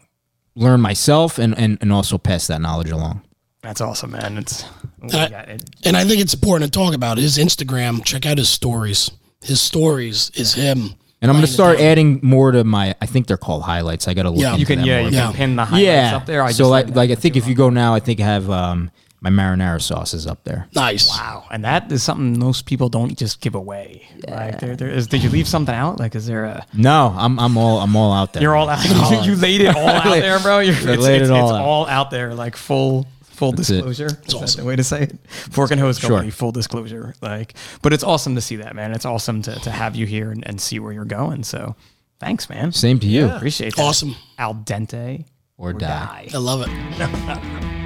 learn 0.55 0.80
myself 0.80 1.38
and 1.38 1.57
and, 1.59 1.78
and 1.80 1.93
also 1.93 2.18
pass 2.18 2.47
that 2.49 2.61
knowledge 2.61 2.91
along. 2.91 3.22
That's 3.62 3.80
awesome, 3.80 4.12
man. 4.12 4.38
It's 4.38 4.64
we 5.03 5.12
I- 5.12 5.26
it. 5.26 5.62
And 5.84 5.97
I 5.97 6.05
think 6.05 6.20
it's 6.20 6.34
important 6.34 6.72
to 6.72 6.78
talk 6.78 6.95
about 6.95 7.18
his 7.18 7.36
Instagram. 7.38 8.05
Check 8.05 8.24
out 8.26 8.38
his 8.38 8.49
stories. 8.49 9.11
His 9.43 9.61
stories 9.61 10.30
is 10.34 10.55
him. 10.55 10.95
And 11.22 11.30
I'm 11.30 11.36
going 11.36 11.47
to 11.47 11.53
start 11.53 11.78
adding 11.80 12.18
more 12.22 12.51
to 12.51 12.64
my. 12.64 12.95
I 13.03 13.05
think 13.05 13.26
they're 13.26 13.36
called 13.36 13.62
highlights. 13.62 14.09
I 14.09 14.14
got 14.14 14.22
to 14.22 14.30
look. 14.30 14.41
Yeah. 14.41 14.49
into 14.53 14.61
You 14.61 14.66
can 14.66 14.78
them 14.78 14.86
yeah, 14.86 15.01
more. 15.03 15.11
you 15.11 15.16
Yeah. 15.16 15.26
can 15.26 15.34
pin 15.34 15.57
the 15.57 15.64
highlights 15.66 15.84
yeah. 15.86 16.16
up 16.16 16.24
there. 16.24 16.43
I 16.43 16.53
so 16.53 16.59
just 16.64 16.70
like 16.70 16.88
like 16.97 17.11
I 17.11 17.14
think 17.14 17.34
too. 17.34 17.38
if 17.41 17.47
you 17.47 17.55
go 17.55 17.68
now, 17.68 17.95
I 17.95 18.01
think 18.01 18.20
I 18.20 18.24
have 18.24 18.49
um, 18.49 18.91
my 19.23 19.31
marinara 19.31 19.81
sauce 19.83 20.14
is 20.14 20.27
up 20.27 20.45
there. 20.45 20.66
Nice. 20.75 21.09
Wow, 21.11 21.45
and 21.51 21.64
that 21.64 21.91
is 21.93 22.03
something 22.03 22.39
most 22.39 22.64
people 22.66 22.89
don't 22.89 23.16
just 23.18 23.41
give 23.41 23.55
away. 23.55 24.09
Like, 24.27 24.61
there, 24.61 24.77
there 24.77 24.89
is. 24.89 25.07
Did 25.07 25.23
you 25.23 25.29
leave 25.31 25.47
something 25.47 25.75
out? 25.75 25.99
Like, 26.01 26.14
is 26.14 26.27
there 26.27 26.45
a? 26.47 26.66
No, 26.75 27.14
I'm 27.16 27.39
I'm 27.39 27.59
all 27.59 27.79
I'm 27.81 27.95
all 27.97 28.12
out 28.12 28.33
there. 28.33 28.43
You're 28.43 28.57
all 28.57 28.68
out. 28.68 28.85
you, 29.27 29.33
you 29.33 29.37
laid 29.37 29.61
it 29.61 29.77
all 29.77 29.89
out 29.89 30.05
there, 30.21 30.39
bro. 30.41 30.61
You're, 30.61 30.75
I 30.75 30.95
it's, 30.95 31.03
laid 31.03 31.16
it 31.16 31.23
it's, 31.23 31.31
all 31.31 31.51
it's 31.51 31.59
out. 31.59 31.64
all 31.64 31.87
out 31.87 32.11
there, 32.11 32.35
like 32.35 32.57
full 32.57 33.07
full 33.23 33.53
That's 33.53 33.71
it. 33.71 33.75
disclosure. 33.77 34.07
Is 34.07 34.12
that 34.12 34.35
awesome. 34.35 34.61
the 34.62 34.66
way 34.66 34.77
to 34.77 34.85
say 34.85 35.03
it? 35.05 35.18
Fork 35.29 35.71
and 35.71 35.81
hose 35.81 35.99
Sure. 35.99 36.11
company, 36.11 36.31
full 36.31 36.53
disclosure. 36.53 37.14
Like, 37.21 37.55
but 37.83 37.93
it's 37.93 38.05
awesome 38.05 38.35
to 38.35 38.41
see 38.41 38.57
that, 38.57 38.75
man. 38.75 38.93
It's 38.93 39.05
awesome 39.07 39.43
to, 39.43 39.55
to 39.61 39.71
have 39.71 39.97
you 39.97 40.07
here 40.07 40.31
and, 40.31 40.47
and 40.47 40.61
see 40.61 40.79
where 40.79 40.93
you're 40.93 41.05
going. 41.07 41.45
So, 41.45 41.75
thanks, 42.21 42.49
man. 42.51 42.73
Same 42.73 42.99
to 43.01 43.07
you. 43.07 43.29
Appreciate 43.29 43.77
that. 43.77 43.83
Awesome. 43.83 44.14
Al 44.39 44.55
dente 44.55 45.25
Or 45.57 45.73
die. 45.73 46.29
I 46.33 46.37
love 46.37 46.66
it. 46.66 47.77